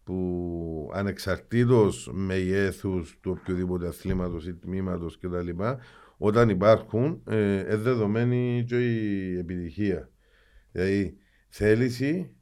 που 0.03 0.91
ανεξαρτήτως 0.93 2.09
μεγέθους 2.13 3.19
του 3.21 3.37
οποιοδήποτε 3.39 3.87
αθλήματος 3.87 4.47
ή 4.47 4.53
τμήματος 4.55 5.17
κτλ. 5.17 5.49
Όταν 6.17 6.49
υπάρχουν, 6.49 7.21
ε, 7.27 7.59
είναι 7.59 7.75
δεδομένη 7.75 8.63
και 8.67 8.77
η 8.77 9.37
επιτυχία. 9.37 10.09
Δηλαδή, 10.71 11.17
θέληση, 11.49 12.35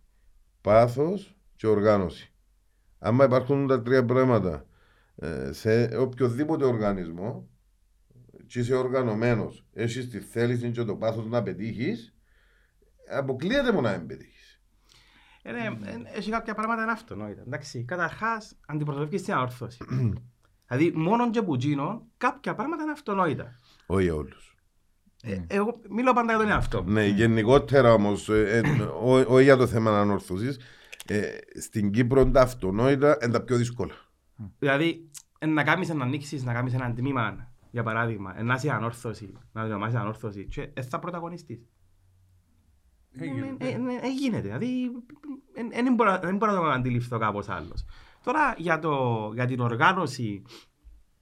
πάθος 0.62 1.38
και 1.56 1.68
οργάνωση. 1.68 2.34
Άμα 3.00 3.26
υπάρχουν 3.26 3.68
τα 3.68 3.82
τρία 3.82 4.06
πράγματα 4.06 4.54
ε, 4.54 4.66
σε 5.52 5.98
οποιοδήποτε 5.98 6.66
οργανισμό 6.66 7.50
και 8.48 8.60
είσαι 8.60 8.76
οργανωμένος, 8.76 9.66
έχεις 9.74 10.10
τη 10.10 10.20
θέληση 10.20 10.72
και 10.72 10.84
το 10.84 10.96
πάθος 10.96 11.26
να 11.28 11.44
πετύχεις, 11.44 12.16
αποκλείεται 13.18 13.72
μόνο 13.74 13.90
να 13.90 13.98
μην 13.98 14.08
πετύχεις. 14.08 14.62
Ε, 15.44 15.52
ναι, 15.52 15.60
ε, 15.60 16.18
Έχει 16.18 16.32
κάποια 16.32 16.54
πράγματα 16.54 16.82
είναι 16.82 16.92
αυτονόητα. 16.92 17.42
Εντάξει, 17.46 17.84
καταρχάς 17.84 18.56
αντιπροσωπεύεις 18.68 19.22
την 19.24 19.34
αόρθωση. 19.34 19.78
δηλαδή 20.68 20.92
μόνο 20.96 21.30
και 21.30 21.42
που 21.42 21.56
γίνω, 21.56 22.08
κάποια 22.18 22.56
πράγματα 22.56 22.84
είναι 22.84 22.92
αυτονόητα. 22.92 23.56
Όχι 23.86 24.04
για 24.04 24.16
όλους. 24.16 24.56
Ε, 25.24 25.40
Εγώ 25.48 25.82
μιλώ 25.90 26.14
πάντα 26.14 26.32
για 26.34 26.42
τον 26.42 26.52
εαυτό 26.52 26.84
μου. 26.84 26.92
Ναι, 26.92 27.06
γενικότερα 27.06 27.94
όμως, 27.94 28.30
ε, 28.30 28.62
ε, 28.64 28.82
ό- 28.82 29.26
όχι 29.34 29.44
για 29.44 29.58
το 29.58 29.68
θέμα 29.68 30.00
ανόρθωσης, 30.00 30.60
ε, 31.08 31.28
στην 31.60 31.92
Κύπρο 31.92 32.32
τα 32.32 32.42
αυτονόητα 32.42 33.18
είναι 33.24 33.32
τα 33.32 33.42
πιο 33.42 33.56
δύσκολα. 33.58 33.94
Δηλαδή, 34.60 35.10
ε, 35.40 35.46
να 35.46 35.64
κάνεις 35.64 35.90
να 35.90 36.04
ανοίξεις, 36.04 36.44
να 36.44 36.54
κάνεις 36.54 36.74
ένα 36.74 36.94
τμήμα, 36.94 37.52
για 37.72 37.84
παράδειγμα, 37.84 38.40
ε, 38.40 38.44
να 38.44 38.54
είσαι 38.54 38.72
ανόρθωση, 38.72 39.34
να 39.54 39.64
ονομάσεις 39.64 40.00
ανόρθωση 40.00 40.46
και 40.46 40.70
ε, 40.74 40.82
θα 40.82 41.00
πρωταγωνιστείς. 41.00 41.66
Έγινε. 43.12 43.56
Ε, 43.58 43.68
ε, 43.68 43.70
ε, 43.70 43.76
ε, 44.02 44.12
γίνεται, 44.20 44.42
δηλαδή 44.42 44.92
ε, 45.54 45.62
ε, 45.80 45.84
δεν 45.84 45.94
μπορώ 45.94 46.20
δεν 46.20 46.38
μπορώ 46.38 46.52
να 46.52 46.60
το 46.60 46.66
αντιληφθώ 46.66 47.18
κάπως 47.18 47.50
άλλος. 47.50 47.86
Τώρα 48.24 48.56
για, 48.58 48.80
το, 48.80 49.32
για 49.34 49.46
την 49.46 49.60
οργάνωση, 49.60 50.44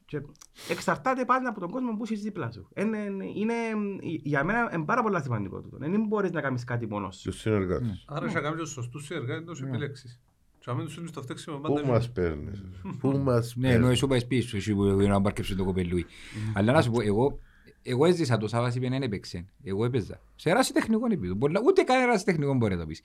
και 0.05 0.21
εξαρτάται 0.69 1.25
πάντα 1.25 1.49
από 1.49 1.59
τον 1.59 1.69
κόσμο 1.69 1.97
που 1.97 2.03
είσαι 2.03 2.15
δίπλα 2.15 2.51
σου. 2.51 2.67
Είναι, 2.75 2.97
είναι, 3.35 3.53
για 4.01 4.43
μένα 4.43 4.71
είναι 4.73 4.85
πάρα 4.85 5.01
πολύ 5.01 5.21
σημαντικό 5.21 5.61
τούτο. 5.61 5.77
Δεν 5.77 6.05
μπορείς 6.07 6.31
να 6.31 6.41
κάνεις 6.41 6.63
κάτι 6.63 6.87
μόνος 6.87 7.15
σου. 7.15 7.29
Τους 7.29 7.39
συνεργάτες. 7.39 8.05
Άρα 8.07 8.25
είσαι 8.25 8.35
να 8.35 8.41
κάνεις 8.41 8.59
τους 8.59 8.71
σωστούς 8.71 9.05
συνεργάτες 9.05 9.45
να 9.45 9.51
τους 9.51 9.61
επιλέξεις. 9.61 10.21
Και 10.59 10.69
αν 10.69 10.75
μην 10.75 10.85
τους 10.85 10.93
στείλεις 10.93 11.09
στο 11.09 11.21
φταίξιμο 11.21 11.57
πάντα... 11.57 11.81
Πού 11.81 11.87
μας 11.87 12.11
παίρνεις, 12.11 12.63
πού 12.99 13.09
μας 13.17 13.55
Ναι, 13.55 13.67
ενώ 13.67 13.77
παίρνεις. 13.79 13.97
εσύ 13.97 14.07
πάει 14.07 14.25
πίσω, 14.25 14.57
εσύ 14.57 14.73
που 14.75 14.83
είναι 14.83 15.07
να 15.07 15.21
πάρκεψε 15.21 15.55
το 15.55 15.63
κοπελούι. 15.65 16.05
Αλλά 16.53 16.71
να 16.71 16.81
σου 16.81 16.91
πω, 16.91 17.01
εγώ, 17.01 17.39
εγώ 17.81 18.05
έζησα 18.05 18.37
το 18.37 18.47
Σάββας 18.47 18.75
είπε 18.75 18.89
δεν 18.89 19.01
έπαιξε. 19.01 19.45
Εγώ 19.63 19.85
έπαιζα. 19.85 20.21
Σε 20.35 20.51
ράση 20.51 20.73
τεχνικό 20.73 21.05
επίπεδο. 21.05 21.33
Μπορεί 21.33 21.53
να- 21.53 21.61
Ούτε 21.65 21.81
καν 21.83 22.05
ράση 22.05 22.25
τεχνικό 22.25 22.53
μπορεί 22.53 22.73
να 22.75 22.79
το 22.81 22.85
πεις. 22.87 23.01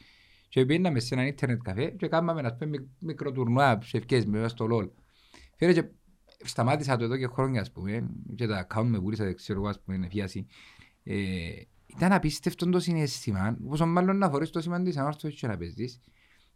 Και 0.49 0.67
πήγαμε 0.67 1.01
σε 1.01 1.15
έναν 1.15 1.27
ίντερνετ 1.27 1.61
καφέ 1.63 1.91
και 1.91 2.09
κάναμε 2.09 2.43
να 2.43 2.53
πούμε 2.55 2.71
μικ- 2.71 2.89
μικρό 3.01 3.33
τουρνουά 3.33 3.79
σε 3.83 3.97
ευκές 3.97 4.25
με 4.27 4.37
μέσα 4.39 4.49
στο 4.49 4.67
LOL. 4.71 4.89
Φέρε 5.57 5.73
και 5.73 5.85
σταμάτησα 6.45 6.97
το 6.97 7.05
εδώ 7.05 7.17
και 7.17 7.27
χρόνια 7.27 7.61
ας 7.61 7.73
πούμε 7.73 8.07
και 8.35 8.47
τα 8.47 8.67
account 8.71 8.85
με 8.87 9.01
πουλήσα, 9.01 9.25
δεν 9.25 9.37
ξέρω 9.37 9.59
εγώ 9.61 9.69
ας 9.69 9.81
πούμε 9.81 9.97
είναι 9.97 10.09
φιάση. 10.09 10.47
Ε, 11.05 11.17
ήταν 11.87 12.13
απίστευτο 12.13 12.71
το 12.71 12.79
συναίσθημα, 12.81 13.57
πόσο 13.69 13.87
μάλλον 13.87 14.19
να 14.19 14.31
φορείς 14.31 14.51
το 14.51 14.61
σήμα 14.61 14.83
της 14.83 14.97
ανόρθωσης 14.97 15.41
και 15.41 15.47
να 15.47 15.57
παίζεις. 15.57 16.01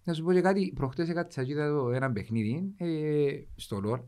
Να 0.08 0.14
σου 0.14 0.22
πω 0.22 0.32
και 0.32 0.40
κάτι, 0.40 0.72
προχτές 0.74 1.08
έκατσα 1.08 1.44
και 1.44 1.52
είδα 1.52 1.64
εδώ 1.64 1.90
ένα 1.90 2.12
παιχνίδι 2.12 2.74
ε, 2.76 2.86
στο 3.56 3.80
LOL. 3.84 4.00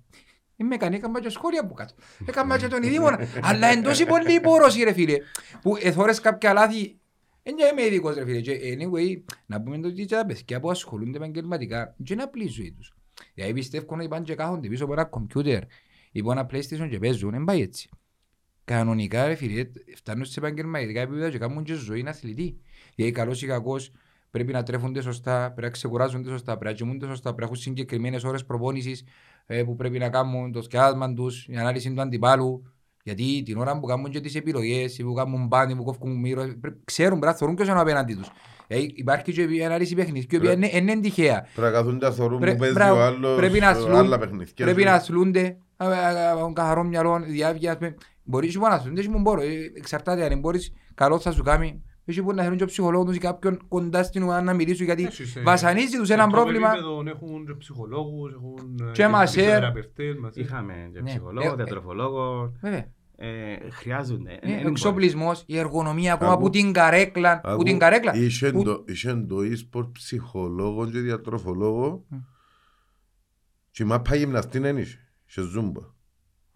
Είμαι 0.56 0.76
κανεί, 0.76 0.96
έκανα 0.96 1.20
και 1.20 1.28
σχόλια 1.28 1.66
που 1.66 1.74
κάτω. 1.74 1.94
Έκανα 2.26 2.58
και 2.58 2.68
τον 2.68 2.82
ειδήμονα. 2.82 3.28
Αλλά 3.42 3.66
εν 3.66 3.82
τόση 3.82 4.06
πολύ 4.06 4.34
υπόρωση 4.34 4.82
ρε 4.82 4.92
φίλε. 4.92 5.16
Που 5.62 5.76
εθώρες 5.80 6.20
κάποια 6.20 6.52
λάθη. 6.52 6.98
Δεν 7.42 7.54
είμαι 7.72 7.82
ειδικός 7.82 8.14
ρε 8.14 8.24
φίλε. 8.24 8.40
Και 8.40 8.58
anyway, 8.78 9.22
να 9.46 9.62
πούμε 9.62 9.86
ότι 9.86 10.06
τα 10.06 10.26
παιδιά 10.26 10.60
που 10.60 10.70
ασχολούνται 10.70 11.16
επαγγελματικά 11.16 11.94
δεν 11.96 12.06
είναι 12.10 12.22
απλή 12.22 12.44
η 12.44 12.48
ζωή 12.48 12.72
τους. 12.72 12.92
Δηλαδή 13.34 13.52
πιστεύω 13.52 13.94
ότι 13.94 14.08
πάνε 14.08 14.24
και 14.24 14.34
κάθονται 14.34 14.68
πίσω 14.68 14.84
από 14.84 14.92
ένα 14.92 15.04
κομπιούτερ 15.04 15.62
ή 16.12 16.20
από 16.20 16.32
ένα 16.32 16.46
PlayStation 16.50 16.88
και 16.90 16.98
παίζουν. 16.98 17.30
Δεν 17.30 17.44
πάει 17.44 17.60
έτσι. 17.60 17.88
Κανονικά 18.64 19.26
ρε 19.26 19.34
φίλε, 19.34 19.70
φτάνουν 19.94 20.24
σε 20.24 20.40
επαγγελματικά 20.40 21.00
επίπεδα 21.00 21.30
και 21.30 21.38
κάνουν 21.38 21.64
και 21.64 21.74
ζωή 21.74 22.04
αθλητή. 22.06 22.60
Γιατί 22.94 23.12
καλός 23.12 23.42
ή 23.42 23.46
κακός 23.46 23.92
πρέπει 24.30 24.52
να 24.52 24.62
τρέφονται 24.62 25.00
σωστά, 25.00 25.44
πρέπει 25.44 25.62
να 25.62 25.68
ξεκουράζονται 25.70 26.28
σωστά, 26.30 26.58
πρέπει 26.58 26.64
να 26.64 26.72
κοιμούνται 26.84 27.06
σωστά, 27.06 27.22
πρέπει 27.22 27.40
να 27.40 27.44
έχουν 27.46 27.56
συγκεκριμένες 27.56 28.24
ώρες 28.24 28.44
προπόνησης 28.44 29.04
ε, 29.46 29.62
που 29.62 29.76
πρέπει 29.76 29.98
να 29.98 30.08
κάνουν 30.08 30.52
το 30.52 30.62
σκιάσμα 30.62 31.14
τους, 31.14 31.46
η 31.48 31.56
ανάλυση 31.56 31.92
του 31.94 32.00
αντιπάλου. 32.00 32.62
Γιατί 33.02 33.42
την 33.44 33.56
ώρα 33.58 33.78
που 33.80 33.86
κάνουν 33.86 34.10
και 34.10 34.20
τις 34.20 34.34
επιλογές, 34.34 34.98
ή 34.98 35.02
που 35.04 35.12
κάνουν 35.12 35.46
μπάνι, 35.46 35.76
που 35.76 35.84
κόφουν 35.84 36.20
μύρο, 36.20 36.42
πρέπει- 36.60 36.84
ξέρουν, 36.84 37.18
πρέπει 37.18 37.32
να 37.32 37.38
θεωρούν 37.38 37.56
και 37.56 37.62
όσον 37.62 37.78
απέναντι 37.78 38.14
τους. 38.14 38.28
Ε, 38.66 38.78
υπάρχει 38.94 39.32
και 39.32 39.42
η 39.42 39.64
ανάλυση 39.64 39.94
παιχνίδι, 39.94 40.26
η 40.30 40.36
οποία 40.36 40.52
είναι, 40.52 40.70
είναι 40.72 41.00
τυχαία. 41.00 41.40
Πρέπει 41.54 41.60
να 41.60 41.70
καθούν 41.70 41.98
τα 41.98 42.12
θωρούν 42.12 42.38
Πρέ- 42.40 42.52
που 42.52 42.58
παίζει 42.58 42.74
μπράβο, 42.74 43.00
ο 43.00 43.02
άλλος 43.02 43.36
πρέπει 43.36 43.58
να 43.58 43.66
σε 43.74 43.80
αθλούν- 43.80 43.94
άλλα 43.96 44.18
παιχνίδια. 44.18 44.52
Πρέπει 44.56 44.84
να 44.84 44.92
αθλούνται, 44.92 45.56
α, 45.76 45.86
α, 45.86 45.90
α, 45.90 46.44
α, 46.44 46.52
καθαρό 46.52 46.84
μυαλό, 46.84 47.20
διάβια. 47.26 47.70
ας 47.70 47.76
πούμε. 47.78 47.94
Μπορείς 48.24 48.54
να 48.56 48.68
αθλούνται, 48.68 49.02
δεν 49.02 49.20
μπορώ. 49.20 49.40
Ε, 49.40 49.46
Εξαρτάται 49.76 50.24
αν 50.24 50.38
μπορείς, 50.38 50.72
καλό 50.94 51.18
θα 51.18 51.32
σου 51.32 51.42
κάνει. 51.42 51.82
Έχει 52.10 52.22
που 52.22 52.32
να 52.32 52.42
θέλουν 52.42 52.56
και 52.58 52.64
ψυχολόγος 52.64 53.06
τους 53.06 53.16
ή 53.16 53.18
κάποιον 53.18 53.58
κοντά 53.68 54.02
στην 54.02 54.22
ουά 54.22 54.42
να 54.42 54.52
μιλήσουν 54.54 54.84
γιατί 54.84 55.04
Έχεις, 55.04 55.36
ε, 55.36 55.40
βασανίζει 55.42 55.96
τους 55.98 56.06
σε 56.06 56.12
ένα 56.14 56.26
top 56.26 56.30
πρόβλημα. 56.30 56.68
επίπεδο 56.72 57.02
Έχουν 57.06 57.46
και 57.46 57.54
ψυχολόγους, 57.54 58.32
έχουν 58.32 58.78
ε, 58.88 58.90
Και 58.92 59.08
μασέρ. 59.08 59.42
φυσιοθεραπευτές, 59.44 60.16
μασέρ. 60.16 60.42
Είχαμε 60.44 60.90
και 60.92 61.00
Ναι. 61.00 61.08
ψυχολόγο, 61.10 61.52
Ε, 61.52 61.54
διατροφολόγο. 61.54 62.52
Βέβαια. 62.60 62.92
Ε, 63.22 63.70
Χρειάζονται. 63.70 64.38
Ε, 64.42 64.52
Ε, 64.52 64.64
Ο 64.64 64.68
εξοπλισμός, 64.68 65.42
η 65.46 65.58
εργονομία 65.58 66.12
ακόμα 66.12 66.32
Ακού- 66.32 66.42
που 66.44 66.50
την 66.50 66.72
καρέκλα. 66.72 67.40
Που 67.40 67.62
την 67.62 67.78
καρέκλα. 67.78 68.14
Είχε 68.14 68.50
που- 68.52 68.62
το- 68.64 68.84
είχε 68.86 69.14
το 69.28 69.36
e-sport 69.38 69.88
ψυχολόγος 69.92 70.90
και 70.90 70.98
διατροφολόγο 70.98 72.04
Μμ. 72.08 72.16
και 73.70 73.82
η 73.82 73.86
μάπα 73.86 74.14
γυμναστή 74.14 74.58
δεν 74.58 74.76
είχε. 74.76 74.98
Είχε 75.28 75.40
ζούμπα. 75.40 75.80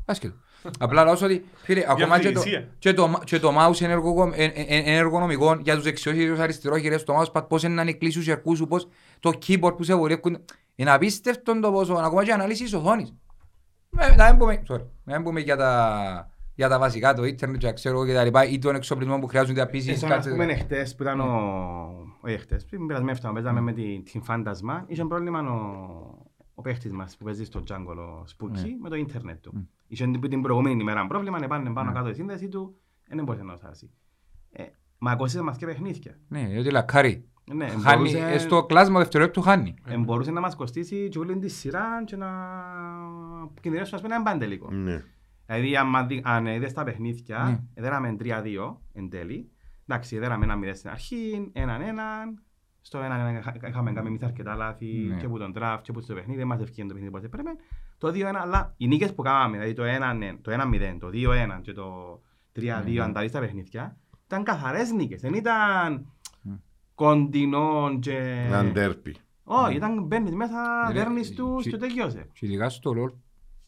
Άσχετο. 0.04 0.34
Απλά 0.78 1.04
λέω 1.04 1.12
ότι 1.22 1.44
φίλε, 1.56 1.84
ακόμα 1.88 2.18
και 2.18 2.32
το, 2.32 2.38
αυθαιρεσία. 2.38 2.68
και 2.78 2.92
το, 2.92 3.20
και 3.24 3.38
το 3.38 3.50
mouse 3.58 3.80
είναι 3.80 3.92
εργογο- 3.92 4.32
ε, 4.34 4.44
ε, 4.44 4.52
ε, 4.66 4.76
είναι 4.76 4.96
εργονομικό 4.96 5.54
για 5.62 5.74
τους 5.74 5.84
δεξιόχειρους 5.84 6.38
αριστερόχειρες, 6.38 7.04
το 7.04 7.20
mouse 7.20 7.32
pad 7.32 7.48
πώς 7.48 7.62
είναι 7.62 7.74
να 7.74 7.82
είναι 7.82 7.92
κλείσου 7.92 8.22
και 8.22 8.30
αρκού 8.30 8.56
σου, 8.56 8.66
πώς 8.66 8.88
το 9.20 9.32
keyboard 9.46 9.76
που 9.76 9.82
σε 9.82 9.94
βολεύκουν. 9.94 10.38
Είναι 10.74 10.90
απίστευτο 10.90 11.60
το 11.60 11.72
πόσο, 11.72 11.92
ακόμα 11.94 12.24
και 12.24 12.32
ανάλυση 12.32 12.62
της 12.62 12.74
οθόνης. 12.74 13.14
Ε, 13.98 14.14
Να 14.14 14.28
μην 14.28 14.38
πούμε, 14.38 14.62
sorry, 14.68 14.82
να 15.04 15.14
μην 15.14 15.22
πούμε 15.24 15.40
για 15.40 15.56
τα, 15.56 16.30
για 16.54 16.68
τα 16.68 16.78
βασικά, 16.78 17.14
το 17.14 17.24
ίντερνετ 17.24 17.60
και 17.60 17.72
ξέρω 17.72 17.94
εγώ 17.96 18.06
και 18.06 18.12
τα 18.14 18.24
λοιπά, 18.24 18.44
ή 18.48 18.58
τον 18.58 18.74
εξοπλισμό 18.74 19.18
που 19.18 19.26
χρειάζονται 19.26 19.60
απίσεις. 19.60 19.98
Σαν 19.98 20.12
ας 20.12 20.28
πούμε 20.28 20.44
εχθές 20.44 20.94
που 20.94 21.02
ήταν 21.02 21.20
ο... 21.20 21.30
Όχι 22.20 22.34
εχθές, 22.34 22.64
πριν 22.64 22.86
περασμένη 22.86 23.16
εβδομάδα 23.16 23.40
παίζαμε 23.42 23.60
με 23.60 23.72
την 23.72 24.02
Team 24.12 24.34
Fantasma. 24.34 24.82
Είχε 24.86 25.04
πρόβλημα 25.04 25.40
ο, 25.40 25.54
ο 26.54 26.62
παίχτης 26.62 26.92
μας 26.92 27.16
που 27.16 27.24
παίζει 27.24 27.44
στο 27.44 27.62
Jungle, 27.70 27.96
ο 27.96 28.24
Spooky, 28.36 28.68
με 28.82 28.88
το 28.88 28.94
ίντερνετ 28.96 29.42
του. 29.42 29.68
Είχε 29.94 30.04
την, 30.10 30.20
την 30.30 30.42
προηγούμενη 30.42 30.80
ημέρα 30.80 31.06
πρόβλημα, 31.06 31.38
επάνε 31.42 31.70
πάνω 31.72 31.92
κάτω 31.92 32.08
η 32.08 32.14
σύνδεση 32.14 32.48
του, 32.48 32.76
δεν 33.08 33.24
μπορούσε 33.24 33.44
να 33.44 33.56
σάσει. 33.56 33.90
Ε, 34.50 34.64
μα 34.98 35.16
κόστησε 35.16 35.42
μας 35.42 35.56
και 35.56 35.66
παιχνίδια. 35.66 36.18
Ναι, 36.28 36.46
διότι 36.46 36.70
λακάρει. 36.70 37.28
Ναι, 37.54 37.68
Χάνει, 37.68 37.96
μπορούσε- 37.96 38.22
ε, 38.34 38.38
στο 38.38 38.64
κλάσμα 38.66 38.98
δευτερόλεπτου 38.98 39.40
χάνει. 39.42 39.74
ε, 39.86 39.96
μπορούσε 39.96 40.30
να 40.30 40.40
μας 40.40 40.56
κοστίσει 40.56 41.08
και 41.08 41.18
όλη 41.18 41.38
τη 41.38 41.48
σειρά 41.48 42.04
και 42.04 42.16
να 42.16 42.28
κινδυνεύσουμε 43.60 43.96
ας 43.96 44.02
πούμε, 44.02 44.08
να 44.08 44.14
είναι 44.14 44.24
πάνε 44.24 44.38
τελικό. 44.38 44.70
Ναι. 44.70 45.04
Δηλαδή, 45.46 45.76
άμα 45.76 46.04
δει- 46.04 46.20
αν 46.24 46.46
είδες 46.46 46.72
τα 46.72 46.84
παιχνίδια, 46.84 47.38
Ναι. 47.44 47.60
έδεραμε 47.74 48.16
3-2 48.18 48.80
εν 48.92 49.08
τέλει. 49.10 49.50
Εντάξει, 49.86 50.16
έδεραμε 50.16 50.44
ένα 50.44 50.56
0 50.56 50.74
στην 50.74 50.90
αρχή, 50.90 51.50
έναν 51.52 51.80
έναν. 51.80 52.42
Στο 52.80 52.98
έναν 52.98 53.36
είχα- 53.36 53.68
είχαμε 53.68 53.92
κάνει 53.92 54.08
εμείς 54.08 54.22
αρκετά 54.22 54.54
λάθη 54.54 54.86
Ναι. 55.08 55.16
και 55.16 55.26
από 55.26 55.38
τον 55.38 55.52
draft 55.56 55.78
και 55.82 55.90
από 55.90 56.06
το 56.06 56.14
παιχνίδι, 56.14 56.38
δεν 56.38 56.46
μας 56.46 56.60
ευκαιρία 56.60 56.86
το 56.88 56.94
παιχνίδι 56.94 57.10
που 57.18 57.24
έπρεπε. 57.24 57.50
Το 58.04 58.10
2-1, 58.14 58.22
αλλά 58.34 58.74
οι 58.76 58.86
νίκες 58.86 59.14
που 59.14 59.22
κάναμε, 59.22 59.56
δηλαδή 59.56 59.72
το 59.74 59.82
1-0, 59.84 60.38
το 60.42 60.50
1-0, 60.52 60.96
το 61.00 61.08
2-1 61.12 61.60
και 61.62 61.72
το 61.72 62.20
3-2, 62.52 62.62
Ναι. 62.94 63.00
αν 63.02 63.12
τα 63.12 63.20
δεις 63.20 63.30
τα 63.30 63.40
παιχνίδια, 63.40 63.96
ήταν 64.26 64.42
καθαρές 64.44 64.90
νίκες. 64.92 65.20
Δεν 65.20 65.34
ήταν 65.34 66.06
Ναι. 66.42 66.54
κοντινόν 66.94 68.00
και... 68.00 68.16
Έναν 68.46 68.72
τέρπι. 68.72 69.14
Όχι, 69.44 69.76
ήταν 69.76 70.02
μπαίνεις 70.04 70.34
μέσα, 70.34 70.86
Ναι, 70.88 70.92
δέρνεις 70.94 71.28
ναι, 71.30 71.34
τους 71.36 71.62
και- 71.62 71.70
και 71.70 71.76
τελειώσε. 71.76 72.28
Και 72.32 72.46
ειδικά 72.46 72.68
στο 72.68 72.92
LOL, 72.96 73.12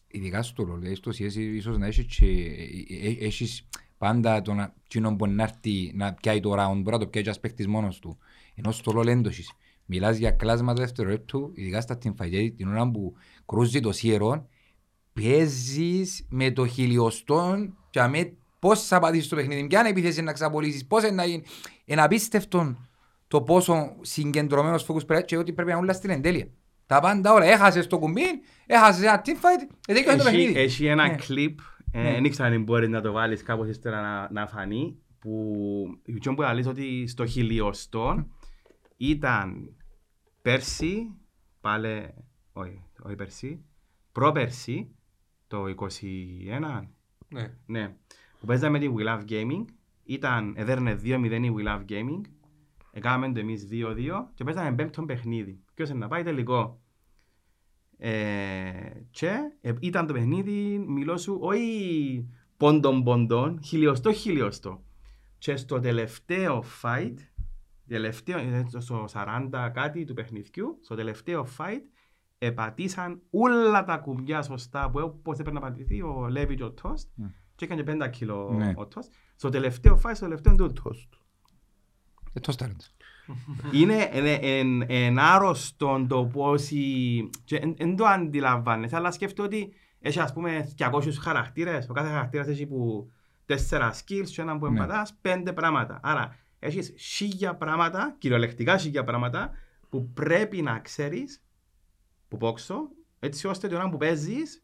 ειδικά 0.07 0.43
στο 0.43 0.63
LOL, 0.63 0.77
δηλαδή 0.77 0.95
στο 0.95 1.11
CS 1.11 1.33
ίσως 1.35 1.77
να 1.77 1.85
έχεις 1.85 2.05
και, 2.17 2.25
ε, 2.25 3.07
ε, 3.09 3.25
έχεις 3.25 3.67
πάντα 3.97 4.41
τον 4.41 4.59
α- 4.59 4.73
εκείνον 4.85 5.17
που 5.17 5.27
να 5.27 5.43
έρθει 5.43 5.91
να 5.95 6.13
πιάει 6.13 6.39
το 6.39 6.51
round, 6.53 6.75
μπορεί 6.81 6.91
να 6.95 6.97
το 6.97 7.07
πιάει 7.07 7.23
και 7.23 7.29
ένας 7.29 7.39
παίκτης 7.39 7.67
μόνος 7.67 7.99
του. 7.99 8.17
Ενώ 8.55 8.71
στο 8.71 8.91
LOL 8.99 9.03
δεν 9.05 9.21
το 9.21 9.29
έχεις. 9.29 9.51
Μιλάς 9.89 10.17
για 10.17 10.31
κλάσματα 10.31 10.81
δευτερόλεπτου, 10.81 11.51
ειδικά 11.55 11.81
στα 11.81 11.97
teamfight, 12.03 12.27
γιατί 12.27 12.51
την 12.51 12.67
ώρα 12.67 12.91
που 12.91 13.13
κρούζει 13.45 13.79
το 13.79 13.91
σιερόν, 13.91 14.47
παίζεις 15.13 16.25
με 16.29 16.51
το 16.51 16.67
χιλιοστό 16.67 17.55
και 17.89 18.01
με 18.07 18.33
πώς 18.59 18.83
θα 18.87 18.99
πατήσεις 18.99 19.27
το 19.27 19.35
παιχνίδι, 19.35 19.67
ποια 19.67 19.79
είναι 19.79 19.87
η 19.87 19.91
επίθεση 19.91 20.21
να 20.21 20.33
ξαπολύσεις, 20.33 20.85
πώς 20.87 21.03
είναι 21.03 21.11
να 21.11 21.25
γίνει. 21.25 21.43
Είναι 21.85 22.01
απίστευτο 22.01 22.75
το 23.27 23.41
πόσο 23.41 23.95
συγκεντρωμένος 24.01 24.83
φόκους 24.83 25.05
πρέπει 25.05 25.25
και 25.25 25.37
ότι 25.37 25.53
πρέπει 25.53 25.69
να 25.69 25.75
είναι 25.75 25.83
όλα 25.83 25.93
στην 25.93 26.09
εντέλεια. 26.09 26.47
Τα 26.85 26.99
πάντα 26.99 27.33
όλα. 27.33 27.45
Έχασες 27.45 27.87
το 27.87 27.99
κουμπί, 27.99 28.21
έχασες 28.65 29.03
ένα 29.03 29.21
teamfight, 29.25 29.73
ε, 29.87 29.93
δεν 29.93 30.03
το 30.05 30.11
Έχει, 30.11 30.23
παιχνίδι. 30.23 30.59
έχει 30.59 30.85
ένα 30.85 31.07
Ναι. 31.07 31.15
κλιπ, 31.15 31.59
ε, 31.91 32.01
Ναι. 32.01 32.11
δεν 32.11 32.25
ήξερα 32.25 32.47
αν 32.49 32.63
μπορείς 32.63 32.89
να 32.89 33.01
το 33.01 33.11
βάλεις 33.11 33.43
κάπως 33.43 33.67
ύστερα 33.67 34.01
να, 34.01 34.29
να 34.41 34.47
φανεί, 34.47 34.97
που 35.19 35.53
η 36.05 36.33
που 36.33 36.41
λες 36.53 36.65
ότι 36.67 37.07
στο 37.07 37.25
χιλιοστό 37.25 38.27
ήταν 38.97 39.75
πέρσι, 40.41 41.11
πάλι, 41.61 42.13
όχι, 42.53 42.83
όχι 43.03 43.15
πέρσι, 43.15 43.65
πρόπερσι, 44.11 44.95
το 45.47 45.65
21, 45.65 46.87
Ναι. 47.29 47.53
ναι, 47.65 47.95
που 48.39 48.45
παίζαμε 48.45 48.79
τη 48.79 48.89
We 48.97 49.07
Love 49.07 49.23
Gaming, 49.29 49.65
ήταν, 50.03 50.53
έδερνε 50.57 50.99
2-0 51.03 51.03
η 51.43 51.53
We 51.57 51.67
Love 51.67 51.85
Gaming, 51.89 52.21
έκαναμε 52.91 53.31
το 53.31 53.39
εμείς 53.39 53.67
2-2 53.71 54.25
και 54.33 54.43
παίζαμε 54.43 54.75
πέμπτον 54.75 55.05
παιχνίδι. 55.05 55.59
Ποιος 55.73 55.89
είναι 55.89 55.99
να 55.99 56.07
πάει 56.07 56.23
τελικό. 56.23 56.81
Ε, 57.97 58.91
και 59.09 59.31
ε, 59.61 59.73
ήταν 59.79 60.07
το 60.07 60.13
παιχνίδι, 60.13 60.77
μιλώ 60.87 61.17
σου, 61.17 61.37
όχι 61.41 62.29
πόντον 62.57 63.03
πόντον, 63.03 63.59
χιλιοστό 63.63 64.13
χιλιοστό. 64.13 64.83
Και 65.37 65.55
στο 65.55 65.79
τελευταίο 65.79 66.63
fight, 66.81 67.13
τελευταίο, 67.87 68.37
ε, 68.37 68.65
στο 68.77 69.05
40 69.13 69.69
κάτι 69.73 70.03
του 70.05 70.13
παιχνιδιού, 70.13 70.77
στο 70.81 70.95
τελευταίο 70.95 71.47
fight, 71.57 71.81
επατήσαν 72.37 73.21
όλα 73.29 73.83
τα 73.83 73.97
κουμπιά 73.97 74.41
σωστά 74.41 74.89
που 74.89 74.99
όπως 75.03 75.39
έπρεπε 75.39 75.59
να 75.59 75.65
πατηθεί 75.65 76.01
ο 76.01 76.27
Λέβι 76.29 76.55
και 76.55 76.63
ο 76.63 76.71
Τόστ 76.71 77.07
Ναι. 77.15 77.27
και 77.55 77.65
έκανε 77.65 77.83
5 77.83 78.09
κιλό 78.09 78.53
Ναι. 78.57 78.73
ο 78.75 78.87
Τόστ. 78.87 79.13
Στο 79.35 79.49
τελευταίο 79.49 79.99
fight, 80.03 80.11
στο 80.13 80.25
τελευταίο 80.25 80.55
του 80.55 80.73
Τόστ. 80.83 81.13
Ε, 82.33 82.39
το 82.39 82.51
στάρετς. 82.51 82.95
Είναι 83.71 84.09
εν- 84.11 84.39
εν- 84.41 84.81
εν 84.89 85.19
άρρωστο 85.19 86.05
το 86.09 86.25
πώς 86.25 86.71
η... 86.71 87.29
και 87.43 87.73
εν 87.77 87.95
το 87.95 88.05
αντιλαμβάνεσαι, 88.05 88.95
αλλά 88.95 89.11
σκέφτομαι 89.11 89.47
ότι 89.47 89.73
έχει 89.99 90.19
ας 90.19 90.33
πούμε 90.33 90.69
200 90.77 91.01
χαρακτήρες, 91.21 91.89
ο 91.89 91.93
κάθε 91.93 92.09
χαρακτήρας 92.09 92.47
έχει 92.47 92.65
που 92.67 93.09
τέσσερα 93.45 93.93
skills 93.93 94.27
και 94.35 94.41
έναν 94.41 94.59
που 94.59 94.67
Ναι. 94.71 94.79
εμπατάς, 94.79 95.13
πέντε 95.21 95.53
πράγματα. 95.53 95.99
Άρα 96.03 96.35
έχεις 96.59 96.93
χίλια 96.97 97.55
πράγματα, 97.55 98.15
κυριολεκτικά 98.17 98.77
χίλια 98.77 99.03
πράγματα, 99.03 99.51
που 99.89 100.09
πρέπει 100.13 100.61
να 100.61 100.79
ξέρεις 100.79 101.41
που 102.27 102.37
πόξω, 102.37 102.75
έτσι 103.19 103.47
ώστε 103.47 103.67
την 103.67 103.77
ώρα 103.77 103.89
που 103.89 103.97
παίζεις, 103.97 104.61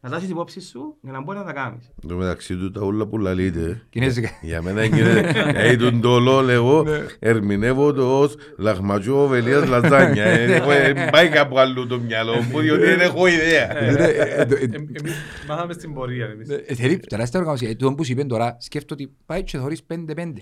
να 0.00 0.10
τα 0.10 0.16
έχεις 0.16 0.28
υπόψη 0.28 0.60
σου 0.60 0.96
για 1.02 1.12
να 1.12 1.20
μπορείς 1.22 1.40
να 1.40 1.46
τα 1.46 1.52
κάνεις. 1.52 1.90
Εν 2.02 2.08
τω 2.08 2.16
μεταξύ 2.16 2.56
του 2.56 2.70
τα 2.70 2.84
ούλα 2.84 3.06
που 3.06 3.18
λαλείτε. 3.18 3.82
Κινέζικα. 3.90 4.30
Για 4.42 4.62
μένα 4.62 4.84
γίνεται, 4.84 5.52
ε, 5.54 5.76
τον 5.76 6.00
το 6.00 6.18
λόλ 6.18 6.48
εγώ 6.48 6.84
ερμηνεύω 7.18 7.92
το 7.92 8.20
ως 8.20 8.34
λαχματζό 8.58 9.26
βελίας 9.26 9.68
λαζάνια. 9.68 10.24
Ε, 10.24 10.54
εγώ, 10.54 10.70
ε, 10.70 11.08
Πάει 11.12 11.28
κάπου 11.28 11.58
αλλού 11.58 11.86
το 11.86 11.98
μυαλό 12.00 12.42
μου, 12.42 12.60
διότι 12.60 12.82
δεν 12.84 13.00
έχω 13.00 13.26
ιδέα. 13.26 13.76
Ε, 13.78 14.46
Εμείς 14.72 15.14
μάθαμε 15.48 15.72
στην 15.72 15.94
πορεία 15.94 16.26
εμείς. 16.26 16.48
Θέλει 16.76 16.96
τεράστια 16.98 17.38
οργανωσία. 17.40 17.68
Ε, 17.68 17.74
Το 17.74 17.94
που 17.94 18.04
σου 18.04 18.12
είπε 18.12 18.24
τώρα, 18.24 18.56
σκέφτομαι 18.60 19.02
ότι 19.02 19.14
πάει 19.26 19.42
και 19.44 19.58
θωρείς 19.58 19.82
5-5. 19.86 20.32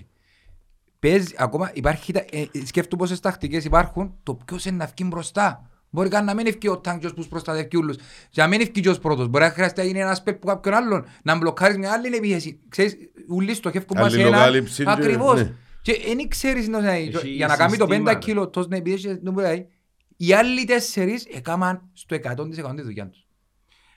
Παίζει, 1.01 1.33
ακόμα 1.37 1.71
υπάρχει, 1.73 2.13
τα- 2.13 2.25
ε, 2.31 2.41
ε, 2.51 2.65
σκέφτομαι 2.65 3.01
πόσες 3.01 3.19
τακτικές 3.19 3.63
υπάρχουν, 3.65 4.13
το 4.23 4.35
ποιος 4.45 4.65
είναι 4.65 4.77
να 4.77 4.85
βγει 4.85 5.07
μπροστά. 5.11 5.69
Μπορεί 5.89 6.09
καν 6.09 6.25
να 6.25 6.33
μην 6.33 6.47
ευκεί 6.47 6.67
ο 6.67 6.77
τάγκιος 6.77 7.13
που 7.13 7.25
προστατεύει 7.29 7.77
όλους. 7.77 7.95
Και 8.29 8.41
να 8.41 8.47
μην 8.47 8.61
ευκεί 8.61 8.81
και 8.81 8.89
ως 8.89 8.99
πρώτος. 8.99 9.27
Μπορεί 9.27 9.43
να 9.43 9.49
χρειάζεται 9.51 9.81
να 9.81 9.87
γίνει 9.87 9.99
ένας 9.99 10.23
πεπ 10.23 10.39
που 10.39 10.47
κάποιον 10.47 10.73
άλλον. 10.75 11.05
Να 11.23 11.37
μπλοκάρεις 11.37 11.77
μια 11.77 11.91
άλλη 11.91 12.15
επίθεση. 12.15 12.59
Ξέρεις, 12.69 12.97
ούλοι 13.29 13.53
στοχεύκουν 13.53 13.97
μας 13.99 14.11
σε 14.11 14.17
ένα. 14.19 14.27
Αλληλοκάλυψη 14.27 14.83
και- 14.83 14.89
Ακριβώς. 14.91 15.41
ναι. 15.41 15.53
Και 15.81 15.99
δεν 16.15 16.27
ξέρεις 16.27 16.67
να 16.67 16.79
δηλαδή, 16.79 17.11
Έχει 17.15 17.29
για 17.29 17.47
να 17.47 17.55
κάνει 17.57 17.77
το 17.77 17.85
5 17.85 17.89
συστήματα. 17.89 18.19
κιλό 18.19 18.49
τόσο 18.49 18.67
να 18.67 18.75
επίθεση, 18.75 19.07
δεν 19.07 19.33
μπορεί 19.33 19.45
να 19.45 19.51
είναι. 19.53 19.67
Οι 20.17 20.33
άλλοι 20.33 20.65
τέσσερις 20.65 21.25
έκαναν 21.25 21.89
στο 21.93 22.15
100% 22.15 22.75
της 22.75 22.85
δουλειάς 22.85 23.09
τους. 23.09 23.25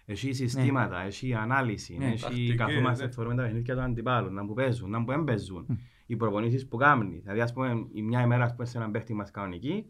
Έχει 0.06 0.32
συστήματα, 0.32 1.02
έχει 1.06 1.34
ανάλυση, 1.34 1.96
Ναι. 1.98 2.06
έχει 2.06 2.22
Τακτικές, 2.22 2.56
καθόμαστε, 2.56 3.04
ναι. 3.04 3.10
θεωρούμε 3.10 3.34
τα 3.36 3.42
παιχνίδια 3.42 3.74
των 3.74 3.84
αντιπάλων, 3.84 4.34
να 4.34 4.44
που 4.46 4.54
παίζουν, 4.54 4.90
να 4.90 5.04
που 5.04 5.10
δεν 5.10 5.24
παίζουν. 5.24 5.66
Οι 6.06 6.16
προπονήσεις 6.16 6.68
που 6.68 6.76
κάνουν. 6.76 7.20
Δηλαδή, 7.22 7.40
ας 7.40 7.52
πούμε, 7.52 7.86
η 7.92 8.02
μια 8.02 8.20
ημέρα 8.20 8.44
ας 8.44 8.52
πούμε, 8.52 8.66
σε 8.66 8.78
έναν 8.78 8.90
παίχτη 8.90 9.14
μας 9.14 9.30
κανονική, 9.30 9.86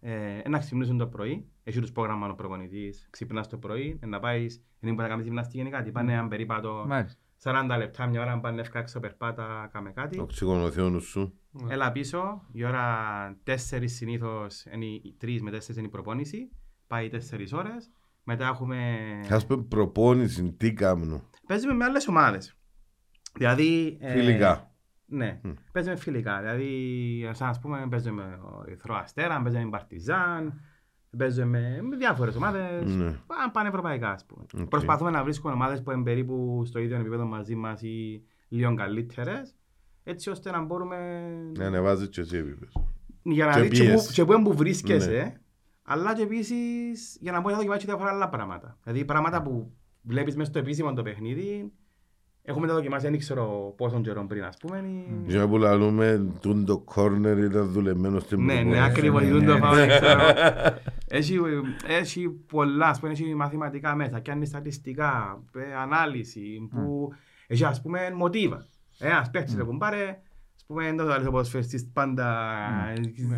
ε, 0.00 0.48
να 0.48 0.58
ξυπνήσουν 0.58 0.98
το 0.98 1.06
πρωί, 1.06 1.46
έχει 1.64 1.80
τους 1.80 1.92
πρόγραμμα 1.92 2.28
ο 2.28 2.34
προπονητής, 2.34 3.08
ξυπνάς 3.10 3.48
το 3.48 3.56
πρωί, 3.56 3.98
ε, 4.02 4.06
να 4.06 4.20
πάεις, 4.20 4.62
δεν 4.80 4.94
μπορεί 4.94 5.02
να 5.02 5.08
κάνεις 5.08 5.24
γυμναστική 5.24 5.66
ή 5.66 5.70
κάτι, 5.70 5.90
πάνε 5.90 6.12
έναν 6.12 6.28
περίπατο 6.28 6.84
Μάλιστα. 6.88 7.18
40 7.42 7.76
λεπτά, 7.78 8.06
μια 8.06 8.20
ώρα 8.20 8.34
να 8.34 8.40
πάνε 8.40 8.60
εύκα 8.60 8.78
έξω 8.78 9.00
περπάτα, 9.00 9.68
κάμε 9.72 9.90
κάτι. 9.92 10.18
Οξυγονωθεί 10.18 10.80
ο 10.80 10.88
νους 10.88 11.04
σου. 11.04 11.34
Έλα 11.68 11.92
πίσω, 11.92 12.42
η 12.52 12.64
ώρα 12.64 12.86
4 13.44 13.54
συνήθως, 13.84 14.64
είναι 14.74 14.84
οι 14.84 15.16
3 15.20 15.40
με 15.40 15.50
4 15.50 15.76
είναι 15.76 15.86
η 15.86 15.90
προπόνηση, 15.90 16.50
πάει 16.86 17.10
4 17.12 17.18
ώρες, 17.52 17.90
μετά 18.22 18.46
έχουμε... 18.46 18.98
Ας 19.30 19.46
πούμε 19.46 19.62
προπόνηση, 19.62 20.52
τι 20.52 20.72
κάνουν. 20.72 21.22
Παίζουμε 21.46 21.74
με 21.74 21.84
άλλες 21.84 22.08
ομάδες. 22.08 22.56
Δηλαδή... 23.36 23.98
ε, 24.00 24.12
Φιλικά. 24.12 24.69
Ναι, 25.12 25.40
Μμ. 25.42 25.50
παίζουμε 25.72 25.96
φιλικά. 25.96 26.38
Δηλαδή, 26.40 27.30
σαν 27.32 27.48
ας 27.48 27.58
πούμε, 27.60 27.86
παίζουμε 27.90 28.22
με 28.22 28.34
ο 28.42 28.62
Ερυθρό 28.66 28.94
Αστέρα, 28.94 29.42
παίζουμε 29.42 29.64
με 29.64 29.70
Παρτιζάν, 29.70 30.60
παίζουμε 31.16 31.46
με, 31.46 31.82
με 31.82 31.96
διάφορες 31.96 32.36
ομάδες, 32.36 32.94
Ναι. 32.96 33.10
πα- 33.26 33.50
πανευρωπαϊκά 33.52 34.10
ας 34.10 34.24
πούμε. 34.26 34.44
Οκ. 34.60 34.68
Προσπαθούμε 34.68 35.10
να 35.10 35.22
βρίσκουμε 35.22 35.52
ομάδες 35.52 35.82
που 35.82 35.90
είναι 35.90 36.02
περίπου 36.02 36.62
στο 36.66 36.78
ίδιο 36.78 36.96
επίπεδο 36.96 37.24
μαζί 37.26 37.54
μας 37.54 37.82
ή 37.82 38.22
λίγο 38.48 38.74
καλύτερες, 38.74 39.54
έτσι 40.02 40.30
ώστε 40.30 40.50
να 40.50 40.62
μπορούμε 40.62 40.96
Να 41.58 41.66
ανεβάζεις 41.66 42.08
και 42.08 42.20
εσύ 42.20 42.36
επίπεδο. 42.36 42.92
για 43.22 43.46
να 43.46 43.52
Και 43.52 43.60
δεις 43.60 43.78
και 43.78 43.84
που, 43.84 43.90
πίεση. 43.90 44.12
και 44.12 44.24
που, 44.24 44.32
είναι 44.32 44.42
που 44.42 44.54
βρίσκεσαι, 44.54 45.10
Ναι. 45.10 45.34
αλλά 45.82 46.14
και 46.14 46.22
επίσης 46.22 47.18
για 47.20 47.32
να 47.32 47.36
μπορείς 47.38 47.50
να 47.52 47.56
δοκιμάσεις 47.62 47.84
και 47.84 47.90
διάφορα 47.90 48.10
άλλα 48.14 48.28
πράγματα. 48.28 48.78
Δηλαδή 48.82 49.04
πράγματα 49.04 49.42
που 49.42 49.72
βλέπεις 50.02 50.36
μέσα 50.36 50.50
στο 50.50 50.58
επίσημο 50.58 50.92
το 50.92 51.02
παιχνίδι, 51.02 51.72
έχουμε 52.42 52.66
τα 52.66 52.74
δοκιμάσει, 52.74 53.08
δεν 53.08 53.18
ξέρω 53.18 53.74
πόσον 53.76 54.02
καιρό 54.02 54.24
πριν 54.26 54.44
ας 54.44 54.56
πούμε. 54.60 54.78
ή- 54.78 55.22
Για 55.26 55.48
που 55.48 55.56
λαλούμε, 55.58 56.26
τούν 56.40 56.64
το 56.64 56.78
κόρνερ 56.78 57.38
ήταν 57.38 57.66
δουλεμένο 57.68 58.18
στην 58.18 58.44
Ναι, 58.44 58.52
ναι, 58.54 58.60
προπόνηση. 58.60 58.82
ακριβώς, 58.84 59.22
ναι, 59.22 59.30
ναι, 59.30 59.44
το 59.46 59.52
ναι. 59.52 59.58
φάω, 59.60 59.74
δεν 59.74 59.88
ξέρω. 59.88 60.20
Έχει, 61.12 61.38
έχει 61.88 62.28
πολλά, 62.28 62.86
ας 62.86 63.00
πούμε, 63.00 63.12
έχει 63.12 63.34
μαθηματικά 63.34 63.94
μέσα, 63.94 64.20
κάνει 64.20 64.46
στατιστικά, 64.46 65.42
ε, 65.56 65.74
ανάλυση, 65.82 66.68
που 66.70 67.12
έχει 67.46 67.64
ας 67.64 67.82
πούμε 67.82 68.10
μοτίβα. 68.16 68.66
Ένας 68.98 69.30
παίχτης 69.30 69.54
ρε 69.56 69.62
κουμπάρε, 69.62 70.08
ας 70.56 70.64
πούμε, 70.66 70.84
δεν 70.84 70.96
το 70.96 71.04
λέει 71.04 71.26
ο 71.26 71.30
ποδοσφαιριστής 71.30 71.90
πάντα 71.92 72.48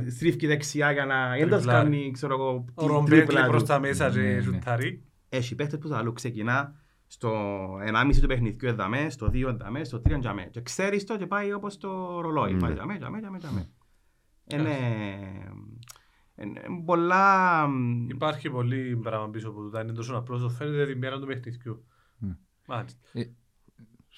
ε, 0.07 0.11
στρίφκει 0.11 0.47
δεξιά 0.47 0.93
για 0.93 1.05
να 1.05 1.29
δεν 1.39 1.49
το 1.49 1.57
Τριπλάρει. 1.57 1.83
κάνει, 1.91 2.11
ξέρω 2.11 2.35
εγώ, 2.35 2.65
Ο 2.75 2.83
τη 2.83 2.87
Ρομπέκλη 2.89 3.17
τρίπλα 3.25 3.47
προς 3.47 3.63
του. 3.63 3.69
τα 3.69 3.79
μέσα 3.81 4.09
Ναι, 4.09 4.15
και 4.15 4.21
ναι. 4.21 4.41
σουτάρει. 4.41 5.03
Έχει 5.29 5.55
παίχτες 5.55 5.79
που 5.79 5.89
το 5.89 5.97
αλλού 5.97 6.13
ξεκινά 6.13 6.75
στο 7.13 7.31
1,5 7.75 8.21
του 8.21 8.27
παιχνιδιού 8.27 8.69
εδαμέ, 8.69 9.11
στο 9.11 9.27
2 9.27 9.43
εδαμέ, 9.49 9.85
στο 9.85 9.99
3 9.99 10.11
εδαμέ. 10.11 10.49
Και 10.51 10.63
ξέρεις 10.63 11.05
το 11.05 11.17
και 11.17 11.27
πάει 11.27 11.53
όπως 11.53 11.77
το 11.77 12.21
ρολόι. 12.21 12.53
Ναι. 12.53 12.59
Πάει 12.59 12.73
εδαμέ, 12.73 12.95
εδαμέ, 12.95 13.19
εδαμέ, 13.19 13.37
εδαμέ. 13.37 13.69
Είναι... 14.47 14.77
είναι 16.37 16.61
πολλά... 16.85 17.67
Υπάρχει 18.09 18.51
πολύ 18.51 18.97
πράγμα 18.97 19.31
πίσω 19.31 19.49
από 19.49 19.61
τούτα. 19.61 19.83
Είναι 19.83 19.93
τόσο 19.93 20.17
απλό 20.17 20.37
όσο 20.37 20.49
φαίνεται 20.49 20.87
την 20.87 20.99
μέρα 20.99 21.19
του 21.19 21.27
παιχνιδιού. 21.27 21.85
Μμ. 22.19 22.31
Μάλιστα. 22.67 23.01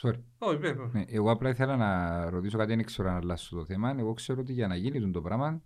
Sorry. 0.02 0.20
Όχι, 0.38 0.58
πέ, 0.58 0.74
πέ. 0.74 0.88
Ναι, 0.92 1.04
εγώ 1.06 1.30
απλά 1.30 1.48
ήθελα 1.48 1.76
να 1.76 2.30
ρωτήσω 2.30 2.58
κάτι, 2.58 2.74
δεν 2.74 2.84
ξέρω 2.84 3.10
αν 3.10 3.16
αλλάσω 3.16 3.56
το 3.56 3.64
θέμα. 3.64 3.94
Εγώ 3.98 4.12
ξέρω 4.12 4.40
ότι 4.40 4.52
για 4.52 4.66
να 4.66 4.76
γίνει 4.76 5.10
το 5.10 5.20
πράγμα, 5.20 5.62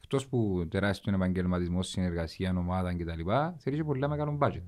εκτός 0.00 0.26
που 0.26 0.66
τεράστιο 0.70 1.14
επαγγελματισμός, 1.14 1.88
συνεργασία, 1.88 2.54
ομάδα 2.56 2.94
κτλ., 2.94 3.20
θέλεις 3.58 3.78
και 3.78 3.84
πολύ 3.84 4.08
μεγάλο 4.08 4.38
budget. 4.40 4.62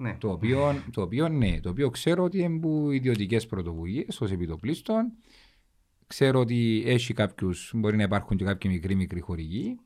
Ναι. 0.00 0.16
Το 0.20 0.30
οποίο, 0.30 0.82
το 0.92 1.02
οποίο 1.02 1.28
ναι, 1.28 1.60
το 1.60 1.68
οποίο 1.70 1.90
ξέρω 1.90 2.24
ότι 2.24 2.38
είναι 2.38 2.58
που 2.58 2.90
ιδιωτικές 2.90 3.46
πρωτοβουλίες 3.46 4.20
ως 4.20 4.30
επιτοπλίστων. 4.32 5.12
Ξέρω 6.06 6.40
ότι 6.40 6.82
έχει 6.86 7.14
κάποιους, 7.14 7.70
μπορεί 7.74 7.96
να 7.96 8.02
υπάρχουν 8.02 8.36
και 8.36 8.44
κάποιοι 8.44 8.70
μικροί 8.74 8.94
μικροί 8.94 9.20
χορηγοί. 9.20 9.78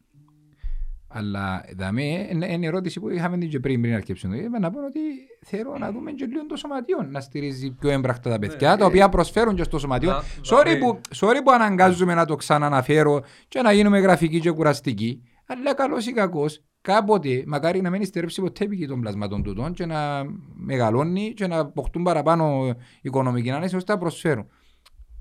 Αλλά 1.14 1.64
δαμέ, 1.76 2.28
είναι 2.30 2.52
είναι 2.52 2.66
ερώτηση 2.66 3.00
που 3.00 3.08
είχαμε 3.10 3.38
την 3.38 3.48
και 3.48 3.60
πριν, 3.60 3.80
πριν 3.80 3.94
αρκέψουν 3.94 4.30
το 4.30 4.36
είπα, 4.36 4.58
να 4.58 4.70
πω 4.70 4.84
ότι 4.84 5.00
θέλω 5.44 5.78
να 5.78 5.92
δούμε 5.92 6.12
και 6.12 6.26
λίγο 6.26 6.46
το 6.46 6.56
σωματείο 6.56 7.02
να 7.02 7.20
στηρίζει 7.20 7.70
πιο 7.70 7.90
έμπρακτα 7.90 8.30
τα 8.30 8.38
παιδιά, 8.38 8.70
Ναι, 8.70 8.76
τα 8.76 8.86
οποία 8.86 9.08
προσφέρουν 9.08 9.54
και 9.54 9.62
στο 9.62 9.78
σωματείο. 9.78 10.10
Να- 10.10 10.22
Sorry 10.22 10.64
δαμέ. 10.64 10.76
που, 10.78 11.00
sorry 11.14 11.36
που 11.44 11.50
αναγκάζουμε 11.50 12.14
να 12.14 12.24
το 12.24 12.36
ξαναναφέρω 12.36 13.22
και 13.48 13.62
να 13.62 13.72
γίνουμε 13.72 13.98
γραφικοί 13.98 14.40
και 14.40 14.50
κουραστικοί, 14.50 15.22
αλλά 15.46 15.74
καλός 15.74 16.06
ή 16.06 16.12
κακός, 16.12 16.62
κάποτε, 16.82 17.44
μακάρι 17.46 17.80
να 17.80 17.90
μην 17.90 18.04
στερέψει 18.04 18.40
ποτέ 18.40 18.66
πηγή 18.66 18.86
των 18.86 19.00
πλασμάτων 19.00 19.42
τούτων 19.42 19.72
και 19.72 19.86
να 19.86 20.24
μεγαλώνει 20.54 21.32
και 21.34 21.46
να 21.46 21.58
αποκτούν 21.58 22.02
παραπάνω 22.02 22.74
οικονομική 23.02 23.50
ανάλυση 23.50 23.76
ώστε 23.76 23.92
να 23.92 23.98
προσφέρουν. 23.98 24.46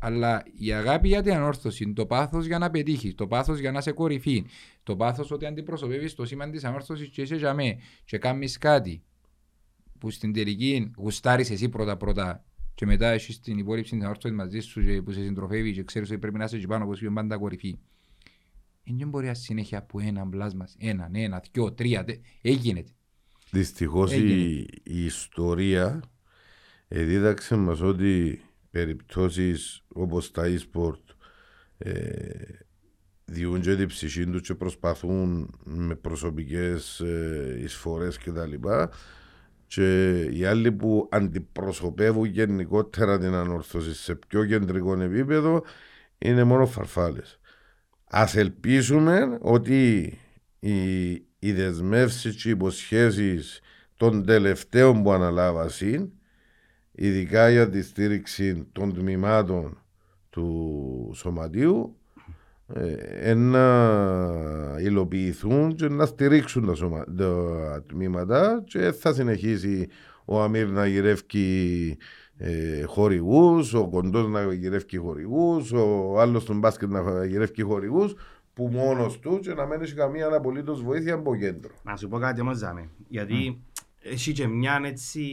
Αλλά 0.03 0.43
η 0.57 0.71
αγάπη 0.71 1.07
για 1.07 1.21
την 1.21 1.33
ανόρθωση, 1.33 1.93
το 1.93 2.05
πάθος 2.05 2.45
για 2.45 2.57
να 2.57 2.69
πετύχεις, 2.69 3.15
το 3.15 3.27
πάθος 3.27 3.59
για 3.59 3.71
να 3.71 3.77
είσαι 3.77 3.91
κορυφή, 3.91 4.45
το 4.83 4.95
πάθος 4.95 5.31
ότι 5.31 5.45
αντιπροσωπεύεις 5.45 6.15
το 6.15 6.25
σήμα 6.25 6.49
της 6.49 6.63
ανόρθωσης 6.63 7.09
και 7.09 7.21
είσαι 7.21 7.35
για 7.35 7.53
μέ, 7.53 7.77
και 8.05 8.17
κάνεις 8.17 8.57
κάτι 8.57 9.03
που 9.99 10.09
στην 10.09 10.33
τελική 10.33 10.91
γουστάρεις 10.97 11.49
εσύ 11.49 11.69
πρώτα-πρώτα 11.69 12.45
και 12.75 12.85
μετά 12.85 13.09
έχεις 13.09 13.39
την 13.39 13.57
υπόλοιψη 13.57 13.97
τη 13.97 14.03
ανόρθωση 14.03 14.33
μαζί 14.33 14.59
σου 14.59 14.83
και 14.83 15.01
που 15.01 15.11
σε 15.11 15.21
συντροφεύει 15.21 15.73
και 15.73 15.83
ξέρεις 15.83 16.09
ότι 16.09 16.19
πρέπει 16.19 16.37
να 16.37 16.43
είσαι 16.43 16.55
εκεί 16.55 16.67
πάνω 16.67 16.83
όπως 16.83 17.01
είσαι 17.01 17.11
πάντα 17.13 17.37
κορυφή. 17.37 17.79
Δεν 18.83 19.09
μπορεί 19.09 19.25
να 19.25 19.33
συνέχεια 19.33 19.77
από 19.77 19.99
ένα 19.99 20.27
πλάσμα, 20.27 20.67
ένα, 20.77 21.09
ένα, 21.13 21.43
δυο, 21.51 21.73
τρία, 21.73 22.03
τε... 22.03 22.19
έγινε. 22.41 22.83
Δυστυχώς 23.51 24.11
η, 24.11 24.15
Έγινε. 24.15 24.33
η 24.83 25.05
ιστορία 25.05 26.03
δίδαξε 26.87 27.55
μας 27.55 27.81
ότι 27.81 28.41
περιπτώσεις 28.71 29.83
όπως 29.87 30.31
τα 30.31 30.43
e-sport 30.45 31.15
ε, 31.77 31.93
διούν 33.25 33.61
και 33.61 33.75
την 33.75 33.87
ψυχή 33.87 34.25
τους 34.25 34.41
και 34.41 34.55
προσπαθούν 34.55 35.53
με 35.63 35.95
προσωπικές 35.95 36.99
ε, 36.99 37.59
εισφορές 37.63 38.17
και 38.17 38.31
τα 38.31 38.45
λοιπά 38.45 38.91
και 39.67 40.21
οι 40.31 40.45
άλλοι 40.45 40.71
που 40.71 41.07
αντιπροσωπεύουν 41.11 42.25
γενικότερα 42.25 43.19
την 43.19 43.33
ανόρθωση 43.33 43.93
σε 43.93 44.15
πιο 44.15 44.45
κεντρικό 44.45 45.01
επίπεδο 45.01 45.63
είναι 46.17 46.43
μόνο 46.43 46.65
φαρφάλες. 46.65 47.39
Ας 48.13 48.35
ελπίσουμε 48.35 49.37
ότι 49.41 50.13
οι, 50.59 51.11
οι 51.39 51.51
δεσμεύσεις 51.51 52.35
και 52.35 52.47
οι 52.47 52.51
υποσχέσεις 52.51 53.59
των 53.95 54.25
τελευταίων 54.25 55.03
που 55.03 55.11
αναλάβασαν 55.11 56.11
ειδικά 56.91 57.49
για 57.49 57.69
τη 57.69 57.81
στήριξη 57.81 58.67
των 58.71 58.93
τμήματων 58.93 59.83
του 60.29 61.11
σωματείου 61.15 61.95
ε, 62.73 63.33
να 63.33 64.75
υλοποιηθούν 64.79 65.75
και 65.75 65.87
να 65.87 66.05
στηρίξουν 66.05 66.65
τα, 66.65 66.73
σωμα... 66.73 67.05
τα 67.17 67.83
τμήματα 67.87 68.63
και 68.65 68.91
θα 68.91 69.13
συνεχίσει 69.13 69.87
ο 70.25 70.41
Αμύρ 70.41 70.67
να 70.67 70.85
γυρεύει 70.85 71.97
ε, 72.43 72.83
χορηγούς, 72.83 73.73
ο 73.73 73.87
Κοντός 73.89 74.27
να 74.27 74.53
γυρεύει 74.53 74.97
χορηγούς, 74.97 75.71
ο 75.71 76.19
άλλος 76.19 76.41
στον 76.41 76.59
μπάσκετ 76.59 76.89
να 76.89 77.25
γυρεύει 77.25 77.61
χορηγούς 77.61 78.15
που 78.53 78.67
μόνος 78.67 79.19
τους 79.19 79.39
και 79.39 79.53
να 79.53 79.65
μην 79.65 79.81
έχει 79.81 79.93
καμία 79.93 80.35
απολύτως 80.35 80.83
βοήθεια 80.83 81.13
από 81.13 81.35
κέντρο. 81.35 81.71
Να 81.83 81.95
σου 81.95 82.07
πω 82.07 82.17
κάτι 82.17 82.41
όμως 82.41 82.57
Ζάμε, 82.57 82.89
γιατί 83.07 83.63
έχει 84.01 84.31
και 84.31 84.47
μια 84.47 84.81
έτσι... 84.85 85.23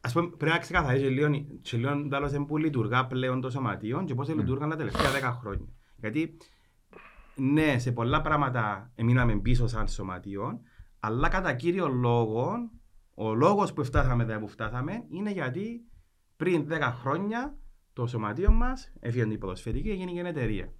Ας 0.00 0.12
πούμε 0.12 0.26
πρέπει 0.26 0.52
να 0.52 0.58
ξεκαθαρίσει 0.58 1.04
λίγο, 1.04 1.30
και 1.60 1.76
λίγο 1.76 2.08
τέλος 2.08 2.32
εν 2.32 2.44
που 2.44 2.56
λειτουργά 2.56 3.06
πλέον 3.06 3.40
το 3.40 3.50
σωματείο 3.50 4.04
και 4.06 4.14
πώς 4.14 4.34
λειτουργάν 4.34 4.70
τα 4.70 4.76
τελευταία 4.76 5.10
δέκα 5.10 5.38
χρόνια. 5.40 5.66
Γιατί 5.96 6.36
ναι, 7.34 7.78
σε 7.78 7.92
πολλά 7.92 8.20
πράγματα 8.20 8.92
μείναμε 8.96 9.36
πίσω 9.36 9.66
σαν 9.66 9.88
σωματείο, 9.88 10.60
αλλά 11.00 11.28
κατά 11.28 11.54
κύριο 11.54 11.88
λόγο, 11.88 12.70
ο 13.18 13.34
λόγος 13.34 13.72
που 13.72 13.84
φτάσαμε 13.84 14.22
εδώ 14.22 14.38
που 14.38 14.48
φτάσαμε 14.48 15.04
είναι 15.08 15.30
γιατί 15.30 15.84
πριν 16.36 16.66
10 16.70 16.80
χρόνια 17.00 17.56
το 17.92 18.06
σωματείο 18.06 18.50
μας 18.50 18.92
έφυγε 19.00 19.26
την 19.26 19.38
ποδοσφαιρική 19.38 19.88
και 19.88 19.92
έγινε 19.94 20.12
και 20.12 20.20
εταιρεία. 20.28 20.72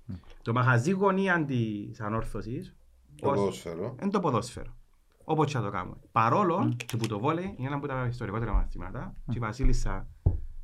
Το 0.42 0.52
μαχαζί 0.52 0.90
γωνία 0.90 1.44
της 1.44 2.00
ανόρθωσης 2.00 2.76
Το 3.20 3.28
ως- 3.30 3.34
ποδόσφαιρο. 3.38 3.96
είναι 4.02 4.10
το 4.10 4.20
ποδόσφαιρο. 4.20 4.76
Όπως 5.24 5.52
και 5.52 5.58
να 5.58 5.64
το 5.64 5.70
κάνουμε. 5.70 5.96
Παρόλο 6.12 6.72
και 6.86 6.96
που 6.96 7.06
το 7.06 7.18
βόλεϊ 7.18 7.54
είναι 7.58 7.66
ένα 7.66 7.76
από 7.76 7.86
τα 7.86 8.06
ιστορικότερα 8.06 8.52
μαθήματα 8.52 9.14
και 9.26 9.36
η 9.36 9.38
βασίλισσα 9.40 10.08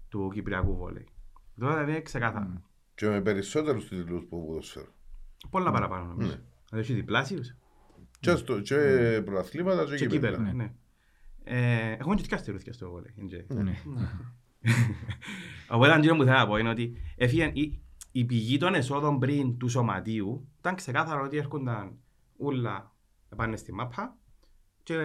του 0.08 0.30
Κυπριακού 0.34 0.76
βόλεϊ. 0.76 1.06
Τώρα 1.58 1.72
δηλαδή 1.72 1.90
είναι 1.90 2.00
ξεκάθαρο. 2.00 2.62
Και 2.94 3.06
με 3.08 3.20
περισσότερους 3.20 3.88
τίτλους 3.88 4.24
που 4.28 4.46
ποδόσφαιρο. 4.46 4.86
Πολλά 5.50 5.70
παραπάνω 5.70 6.04
νομίζω. 6.04 6.28
Ναι. 6.28 6.40
Δηλαδή 6.68 6.90
έχει 6.90 7.00
διπλάσιους 7.00 7.54
Και, 8.20 8.34
στο, 8.36 8.60
και 8.60 8.76
πρωταθλήματα 9.24 9.84
και, 9.84 9.94
και 9.96 10.06
κύπελλα. 10.06 10.36
κύπελα. 10.36 10.52
ναι. 10.52 10.72
Ε, 11.44 11.92
Έχουμε 11.92 12.14
και 12.14 12.36
τερούθια 12.36 12.72
στο 12.72 12.90
βόλεϊ. 12.90 13.14
είναι 13.16 13.28
και- 13.28 13.54
Ναι. 13.54 13.74
Οπότε 15.70 15.92
αντίο 15.92 16.16
που 16.16 16.22
θέλω 16.22 16.36
να 16.36 16.46
πω 16.46 16.56
είναι 16.56 16.68
ότι 16.68 16.96
έφυγε 17.16 17.50
η, 17.54 17.82
η 18.12 18.24
πηγή 18.24 18.58
των 18.58 18.74
εσόδων 18.74 19.18
πριν 19.18 19.58
του 19.58 19.68
σωματείου 19.68 20.48
ήταν 20.58 20.74
ξεκάθαρο 20.74 21.24
ότι 21.24 21.36
έρχονταν 21.36 21.98
όλα 22.36 22.92
πάνε 23.36 23.56
στη 23.56 23.72
μάπα 23.72 24.16
και 24.82 24.96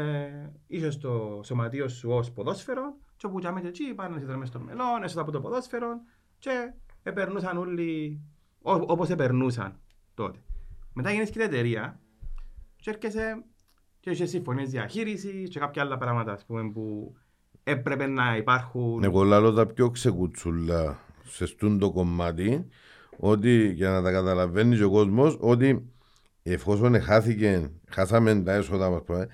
είσαι 0.67 0.97
το 0.97 1.41
σωματείο 1.43 1.87
σου 1.87 2.09
ως 2.11 2.31
ποδόσφαιρο 2.31 2.97
και 3.15 3.25
όπου 3.25 3.39
τζάμε 3.39 3.61
εκεί 3.65 3.93
πάνε 3.93 4.19
να 4.19 4.37
μες 4.37 4.47
στο 4.47 4.59
μελόν, 4.59 5.03
έσοδα 5.03 5.21
από 5.21 5.31
το 5.31 5.39
ποδόσφαιρο 5.41 5.89
και 6.39 6.73
επερνούσαν 7.03 7.57
όλοι 7.57 8.21
ό- 8.61 8.85
όπως 8.87 9.09
επερνούσαν 9.09 9.79
τότε. 10.13 10.39
Μετά 10.93 11.11
γίνεις 11.11 11.29
και 11.29 11.39
η 11.39 11.43
εταιρεία 11.43 11.99
και 12.75 12.89
έρχεσαι 12.89 13.43
και 14.07 14.13
έχεις 14.13 14.29
συμφωνίες 14.29 14.69
διαχείρισης 14.69 15.49
και 15.49 15.59
κάποια 15.59 15.81
άλλα 15.81 15.97
πράγματα 15.97 16.31
ας 16.31 16.45
πούμε, 16.45 16.71
που 16.71 17.15
έπρεπε 17.63 18.07
να 18.07 18.37
υπάρχουν. 18.37 19.03
Εγώ 19.03 19.23
λάλλω 19.23 19.53
τα 19.53 19.65
πιο 19.65 19.89
ξεκουτσούλα 19.89 20.99
σε 21.23 21.45
στούν 21.45 21.79
το 21.79 21.91
κομμάτι 21.91 22.67
ότι 23.17 23.71
για 23.71 23.89
να 23.89 24.01
τα 24.01 24.11
καταλαβαίνεις 24.11 24.77
και 24.77 24.83
ο 24.83 24.89
κόσμος 24.89 25.37
ότι 25.39 25.91
εφόσον 26.43 27.01
χάθηκε, 27.01 27.71
χάσαμε 27.89 28.41
τα 28.41 28.53
έσοδα 28.53 28.89
μας 28.89 29.27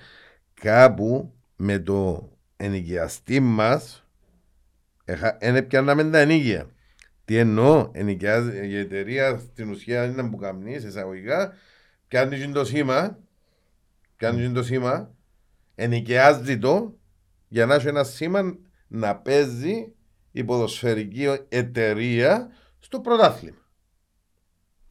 κάπου 0.54 1.34
με 1.56 1.80
το 1.80 2.30
ενοικιαστή 2.58 3.40
μας 3.40 4.08
δεν 5.40 5.56
έπιαναμε 5.56 6.04
τα 6.04 6.18
ενοίκια. 6.18 6.70
Τι 7.26 7.38
εννοώ, 7.38 7.90
ενοικιάζει 7.92 8.68
η 8.68 8.78
εταιρεία 8.78 9.38
στην 9.38 9.70
ουσία 9.70 10.06
είναι 10.06 10.30
που 10.30 10.38
καμνείς, 10.38 10.84
εισαγωγικά, 10.84 11.54
πιάνεις 12.08 12.46
και 12.46 12.52
το 12.52 12.66
σήμα, 12.66 13.18
πιάνει 14.32 14.48
και 14.48 14.54
το 14.54 14.64
σήμα, 14.64 15.16
ενοικιάζει 15.76 16.58
το 16.58 16.98
για 17.48 17.66
να 17.66 17.74
έχει 17.76 17.88
ένα 17.88 18.04
σήμα 18.04 18.58
να 18.88 19.16
παίζει 19.16 19.94
η 20.32 20.44
ποδοσφαιρική 20.44 21.26
εταιρεία 21.50 22.50
στο 22.80 23.00
πρωτάθλημα. 23.00 23.58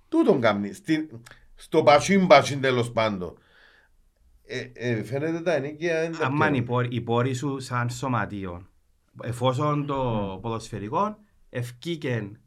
Τούτον 0.09 0.41
κάνει. 0.41 0.73
Στη, 0.73 1.09
στο 1.55 1.83
πασίν 1.83 2.27
πασίν 2.27 2.61
τέλος 2.61 2.93
πάντων. 2.93 3.39
Ε, 4.45 4.71
ε, 4.73 5.03
φαίνεται 5.05 5.41
τα 5.41 5.53
ενίκια 5.53 6.05
είναι 6.05 6.17
τα 6.17 6.27
Άμα 6.27 6.47
πιο- 6.47 6.57
οι 6.57 6.63
πόροι- 6.63 6.93
οι 6.93 7.01
πόροι 7.01 7.35
σου 7.35 7.61
σαν 7.61 7.91
σωματείο, 7.91 8.67
εφόσον 9.23 9.87
το 9.87 10.39
ποδοσφαιρικό 10.43 11.19
ευκήκεν 11.49 12.41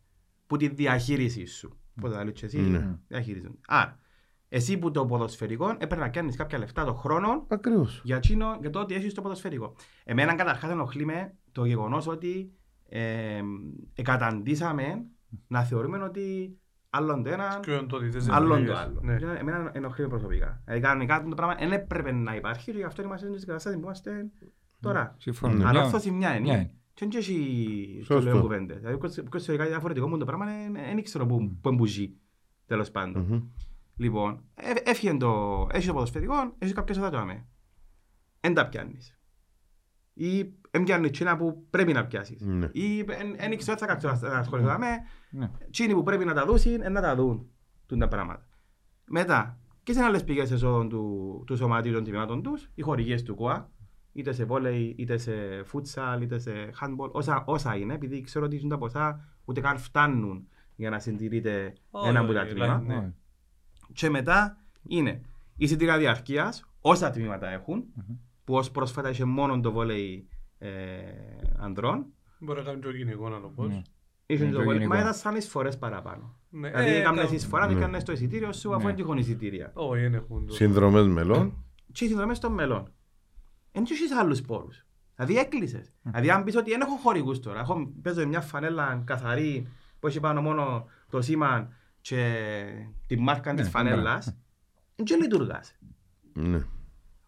που 0.47 0.57
τη 0.57 0.67
διαχείριση 0.67 1.45
σου. 1.45 1.77
Πώς 2.01 2.11
θα 2.13 2.23
λες 2.23 2.33
και 2.33 2.45
εσύ, 2.45 2.59
Ναι. 2.59 2.95
διαχειρίζονται. 3.07 3.57
Άρα, 3.67 3.99
εσύ 4.55 4.77
που 4.77 4.91
το 4.91 5.05
ποδοσφαιρικό 5.05 5.69
έπρεπε 5.69 5.95
να 5.95 6.09
κάνεις 6.09 6.35
κάποια 6.35 6.57
λεφτά 6.57 6.85
το 6.85 6.93
χρόνο 6.93 7.45
Ακριβώς. 7.47 8.01
για, 8.03 8.15
εκείνο, 8.15 8.57
για 8.61 8.69
το 8.69 8.79
ότι 8.79 8.93
έχεις 8.93 9.13
το 9.13 9.21
ποδοσφαιρικό. 9.21 9.75
Εμένα 10.03 10.35
καταρχάς 10.35 10.71
ενοχλεί 10.71 11.05
με 11.05 11.33
το 11.51 11.65
γεγονός 11.65 12.07
ότι 12.07 12.51
ε, 12.89 13.41
εκαταντήσαμε 13.95 15.05
να 15.47 15.63
θεωρούμε 15.63 15.97
ότι 15.97 16.57
άλλον 16.89 17.23
το 17.23 17.29
ένα, 17.29 17.59
Και 17.61 17.77
το 17.89 17.95
ότι 17.95 18.09
δεν 18.09 18.31
άλλον 18.31 18.49
το 18.49 18.55
δουλεύεις. 18.55 18.79
άλλο. 18.79 18.99
Ναι. 19.03 19.15
Και 19.15 19.25
Εμένα 19.25 19.71
ενοχλεί 19.73 20.03
με 20.03 20.09
προσωπικά. 20.09 20.61
Δηλαδή 20.65 20.83
κανονικά 20.83 21.23
το 21.29 21.35
πράγμα 21.35 21.55
δεν 21.55 21.71
έπρεπε 21.71 22.11
να 22.11 22.35
υπάρχει 22.35 22.71
και 22.71 22.77
γι' 22.77 22.83
αυτό 22.83 23.01
είμαστε 23.03 23.27
στην 23.35 23.47
κατάσταση 23.47 23.75
που 23.75 23.81
είμαστε 23.83 24.29
τώρα. 24.81 25.15
Συμφωνώ. 25.17 25.53
Ναι. 25.53 25.59
Μια- 25.59 25.69
Ανόρθωση 25.69 26.11
μια 26.11 26.29
μια 26.29 26.37
είναι. 26.37 26.47
είναι. 26.53 26.71
Και 26.93 27.05
δεν 27.09 27.19
έχει 27.19 27.95
το 28.07 28.13
Σωστό. 28.13 28.31
λέω 28.31 28.41
κουβέντες. 28.41 28.79
Δηλαδή 28.79 28.97
ποιος 29.29 29.43
θεωρεί 29.43 29.57
κάτι 29.57 29.69
διαφορετικό 29.69 30.07
μου 30.07 30.17
το 30.17 30.25
πράγμα 30.25 30.45
δεν- 30.45 30.73
δεν 30.73 31.03
ξέρω 31.03 31.25
που 31.25 31.57
που 31.61 31.69
εμπουζεί. 31.69 32.15
Τέλος 32.65 32.91
πάντων. 32.91 33.51
Μμμ. 33.97 34.05
Λοιπόν, 34.05 34.43
ε- 34.55 34.89
έφυγε 34.89 35.17
το, 35.17 35.67
έχεις 35.71 35.87
το 35.87 35.93
ποδοσφαιρικό, 35.93 36.33
έχεις 36.57 36.73
κάποια 36.73 36.93
σώτα 36.95 37.09
το 37.09 37.17
άμε. 37.17 37.45
Εν 38.39 38.53
τα 38.53 38.67
πιάνεις. 38.67 39.19
Ή 40.13 40.53
εν 40.71 40.83
πιάνεις 40.83 41.11
τσίνα 41.11 41.37
που 41.37 41.67
πρέπει 41.69 41.93
να 41.93 42.05
πιάσεις. 42.05 42.41
Ναι. 42.41 42.69
Ή 42.71 42.99
εν- 42.99 43.35
εν 43.37 43.57
ξέρω 43.57 43.77
θα 43.77 43.85
κάτσω 43.85 44.07
να 44.21 44.37
ασχοληθώ 44.37 44.69
άμε. 44.69 44.87
Ναι. 45.29 45.51
Τσίνοι 45.69 45.93
που 45.93 46.03
πρέπει 46.03 46.25
να 46.25 46.33
τα 46.33 46.45
δούσουν, 46.45 46.81
εν 46.81 46.91
να 46.91 47.01
τα 47.01 47.15
δουν. 47.15 47.49
Τούν 47.85 47.99
τα 47.99 48.07
πράγματα. 48.07 48.47
Μετά, 49.05 49.59
και 49.83 49.93
σε 49.93 50.01
άλλες 50.01 50.23
πηγές 50.23 50.51
εσόδων 50.51 50.89
του, 50.89 51.43
του 51.47 51.55
σωματείου 51.55 51.93
των 51.93 52.03
τιμημάτων 52.03 52.41
τους, 52.43 52.69
οι 52.75 52.81
χορηγίες 52.81 53.23
του 53.23 53.35
ΚΟΑ, 53.35 53.71
είτε 54.11 54.31
σε 54.31 54.45
βόλεϊ, 54.45 54.95
είτε 54.97 55.17
σε 55.17 55.63
φούτσαλ, 55.63 56.21
είτε 56.21 56.39
σε 56.39 56.51
handball, 56.81 57.11
όσα, 57.11 57.43
όσα 57.47 57.75
είναι, 57.75 57.93
επειδή 57.93 58.21
ξέρω 58.21 58.45
ότι 58.45 58.67
τα 58.67 58.77
ποσά 58.77 59.23
ούτε 59.45 59.61
καν 59.61 59.77
φτάνουν 59.77 60.47
για 60.75 60.89
να 60.89 60.99
συντηρείται 60.99 61.73
Όχι, 61.91 62.07
ένα 62.07 62.19
από 62.19 62.33
τα 62.33 62.41
όχι, 62.41 62.49
τμήματα. 62.49 62.79
ναι. 62.81 62.95
Ναι. 62.95 63.13
Και 63.93 64.09
μετά 64.09 64.57
είναι 64.83 65.09
η 65.55 65.63
εισιτήρια 65.63 65.97
διαρκείας, 65.97 66.65
όσα 66.81 67.09
τμήματα 67.09 67.49
έχουν, 67.49 67.83
που 68.43 68.55
ως 68.55 68.71
πρόσφατα 68.71 69.09
είχε 69.09 69.25
μόνο 69.25 69.59
το 69.59 69.71
βόλεϊ 69.71 70.27
ε, 70.57 70.69
ανδρών. 71.57 72.05
Μπορεί 72.39 72.59
να 72.59 72.65
κάνει 72.65 72.79
και 72.81 72.87
ο 72.87 72.95
γυναικών 72.95 73.35
άλλο 73.35 73.51
πώς. 73.55 73.67
Ναι. 73.67 73.81
Είχε 74.25 74.43
Ναι, 74.45 74.51
το 74.51 74.57
το 74.57 74.63
βόλεϊ, 74.63 74.77
γυναικό. 74.81 74.95
μα 74.95 75.01
ήταν 75.01 75.13
σαν 75.13 75.35
εισφορές 75.35 75.77
παραπάνω. 75.77 76.35
Ναι, 76.49 76.69
Δηλαδή 76.69 76.89
ε, 76.89 76.97
έκαμε 76.99 77.17
κάνουν- 77.17 77.33
εισφορά, 77.33 77.67
Ναι. 77.67 77.73
έκανες 77.77 78.03
το 78.03 78.11
εισιτήριο 78.11 78.53
σου 78.53 78.69
αφού 78.69 78.79
Ναι. 78.81 78.85
δεν 78.87 78.95
τυχόν 78.95 79.17
εισιτήρια. 79.17 79.71
Όχι, 79.73 80.01
δεν 80.01 80.13
έχουν 80.13 80.45
το. 80.45 80.53
Συνδρομές 80.53 81.07
μελών. 81.07 81.65
Και 81.91 82.05
οι 82.05 82.07
συνδρομές 82.07 82.39
των 82.39 82.53
μελών. 82.53 82.91
Εν 83.71 83.83
και 83.83 83.93
έχεις 83.93 84.11
άλλους 84.11 84.41
πόρους. 84.41 84.85
Δηλαδή 85.15 85.37
έκλεισες. 85.37 85.93
Δηλαδή 86.01 86.29
αν 86.29 86.43
πεις 86.43 86.55
ότι 86.55 86.69
δεν 86.69 86.81
έχω 86.81 86.95
χορηγούς 86.95 87.39
τώρα, 87.39 87.59
έχω, 87.59 87.91
παίζω 88.01 88.27
μια 88.27 88.41
φανέλα 88.41 89.01
καθαρή 89.05 89.67
που 89.99 90.07
έχει 90.07 90.19
πάνω 90.19 90.41
μόνο 90.41 90.85
το 91.09 91.21
σήμα 91.21 91.69
και 92.05 92.65
τη 93.07 93.19
μάρκα 93.19 93.53
της 93.53 93.63
Ναι, 93.63 93.69
φανέλας, 93.69 94.35
δεν 94.95 95.19
λειτουργάς. 95.21 95.75
Ναι. 96.33 96.65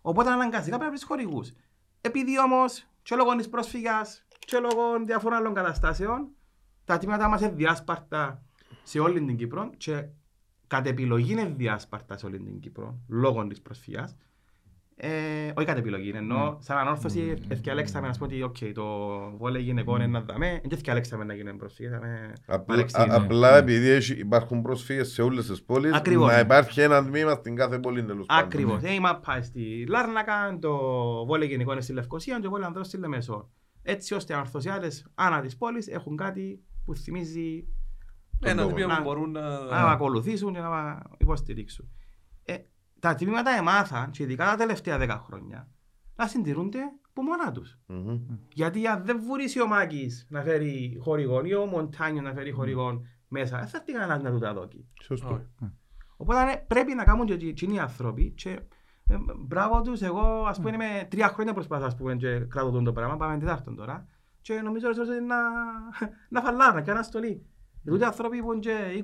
Οπότε 0.01 0.29
αναγκαστικά 0.29 0.77
πρέπει 0.77 0.83
να 0.83 0.89
βρεις 0.89 1.03
χορηγούς. 1.03 1.53
Επειδή 2.01 2.39
όμως 2.39 2.87
και 3.01 3.15
λόγω 3.15 3.35
της 3.35 3.49
πρόσφυγας 3.49 4.25
και 4.39 4.59
λόγω 4.59 5.03
διαφόρων 5.05 5.37
άλλων 5.37 5.53
καταστάσεων 5.53 6.27
τα 6.85 6.97
τμήματα 6.97 7.27
μας 7.27 7.41
είναι 7.41 7.51
διάσπαρτα 7.51 8.43
σε 8.83 8.99
όλη 8.99 9.25
την 9.25 9.37
Κύπρο 9.37 9.69
και 9.77 10.07
κατ' 10.67 10.87
επιλογή 10.87 11.31
είναι 11.31 11.53
διάσπαρτα 11.57 12.17
σε 12.17 12.25
όλη 12.25 12.37
την 12.37 12.59
Κύπρο 12.59 12.99
λόγω 13.07 13.47
της 13.47 13.61
προσφυγιάς. 13.61 14.15
Ε, 14.99 15.51
όχι 15.55 15.65
κατ' 15.65 15.77
επιλογή, 15.77 16.11
ενώ 16.15 16.57
σαν 16.61 16.77
ανόρθωση 16.77 17.33
ευκαιρέξαμε 17.47 18.07
να 18.07 18.13
πούμε 18.17 18.25
ότι 18.43 18.51
okay, 18.65 18.71
το 18.73 18.85
βόλεϊ 19.37 19.61
γυναικών 19.61 19.95
είναι 20.01 20.07
να 20.07 20.21
δάμε, 20.21 20.47
δεν 20.61 20.71
ευκαιρέξαμε 20.73 21.23
να 21.23 21.33
γίνουν 21.33 21.57
προσφυγές, 21.57 21.91
θα 21.91 22.53
Απλά, 22.53 22.63
παρεξηγήσει. 22.65 23.09
α- 23.09 23.15
απλά 23.23 23.57
επειδή 23.57 23.89
έχει- 23.89 24.19
υπάρχουν 24.19 24.61
προσφύγες 24.61 25.11
σε 25.11 25.21
όλες 25.21 25.45
τις 25.47 25.63
πόλεις, 25.63 25.93
Ακριβώς. 25.93 26.31
να 26.31 26.39
υπάρχει 26.39 26.81
ένα 26.81 27.05
τμήμα 27.05 27.31
στην 27.31 27.55
κάθε 27.55 27.79
πόλη 27.79 28.03
τέλος 28.05 28.25
πάντων. 28.25 28.43
Ακριβώς. 28.45 28.83
Ε, 28.83 28.93
η 28.93 28.99
μάπα 28.99 29.41
στη 29.41 29.85
Λάρνακα, 29.87 30.57
το 30.61 30.77
βόλεϊ 31.25 31.47
γενικό 31.47 31.71
είναι 31.71 31.81
στη 31.81 31.93
Λευκοσία 31.93 32.35
και 32.35 32.41
το 32.41 32.49
βόλεϊ 32.49 32.65
ανδρών 32.65 32.83
στη 32.85 32.97
Λεμεσό. 32.97 33.49
Έτσι 33.81 34.13
ώστε 34.13 34.33
οι 34.33 34.35
ανορθωσιάτες 34.35 35.11
ανά 35.15 35.41
της 35.41 35.57
πόλης 35.57 35.87
έχουν 35.87 36.15
κάτι 36.17 36.63
που 36.85 36.95
θυμίζει 36.95 37.67
Ένα 38.43 38.61
λόγο. 38.61 38.73
τμήμα 38.73 38.87
Να- 38.87 38.95
που 38.97 39.03
μπορούν 39.03 39.31
να... 39.31 39.41
να 39.59 39.81
με 39.83 39.91
ακολουθήσουν 39.91 40.53
και 40.53 40.59
να 40.59 40.69
με 40.69 40.97
υποστηρίξουν. 41.17 41.89
Ε, 42.97 42.99
τα 42.99 43.15
τμήματα 43.15 43.51
εμάθαν, 43.51 44.11
και 44.11 44.23
ειδικά 44.23 44.45
τα 44.45 44.55
τελευταία 44.55 44.97
δέκα 44.97 45.17
χρόνια, 45.17 45.67
να 46.15 46.27
συντηρούνται 46.27 46.79
από 47.09 47.21
μόνα 47.21 47.51
τους. 47.51 47.77
Μμμ. 47.85 48.19
Γιατί 48.53 48.87
αν 48.87 49.05
δεν 49.05 49.19
βουρήσει 49.21 49.61
ο 49.61 49.67
Μάκης 49.67 50.27
να 50.29 50.41
φέρει 50.41 50.97
χορηγόν 51.01 51.45
ή 51.45 51.53
ο 51.53 51.65
Μοντάνιο 51.65 52.21
να 52.21 52.33
φέρει 52.33 52.51
χορηγόν 52.51 53.07
μέσα, 53.27 53.57
δεν 53.57 53.67
θα 53.67 53.77
έρθει 53.77 53.91
κανένας 53.93 54.21
να 54.21 54.31
του 54.31 54.39
τα 54.39 54.53
δώσει. 54.53 54.87
Σωστό. 55.01 55.33
Όχι. 55.33 55.71
Οπότε 56.17 56.43
ναι, 56.43 56.57
πρέπει 56.67 56.93
να 56.93 57.03
κάνουν 57.03 57.25
και 57.25 57.33
εκείνοι 57.33 57.75
οι 57.75 57.79
άνθρωποι 57.79 58.31
και 58.31 58.49
ε, 59.09 59.17
μπράβο 59.37 59.81
τους, 59.81 60.01
εγώ 60.01 60.45
ας 60.47 60.59
πούμε 60.59 60.71
είμαι 60.73 61.07
τρία 61.09 61.27
χρόνια 61.27 61.53
προσπαθώ 61.53 61.85
ας 61.85 61.95
πούμε 61.95 62.15
και 62.15 62.39
κρατώ 62.39 62.71
τον 62.71 62.83
το 62.83 62.91
πράγμα, 62.91 63.17
πάμε 63.17 63.37
τετάρτον 63.37 63.75
τώρα 63.75 64.07
και 64.41 64.61
νομίζω 64.61 64.87
ότι 64.87 64.99
είναι 64.99 65.19
να, 65.19 65.37
να 66.41 66.41
φαλάρουν, 66.41 66.75
να 66.75 66.81
κάνουν 66.81 66.99
αστολή. 66.99 67.45
Τούτοι 67.85 68.03
άνθρωποι 68.03 68.41
που 68.41 68.51
είναι 68.53 68.61
και 68.61 69.03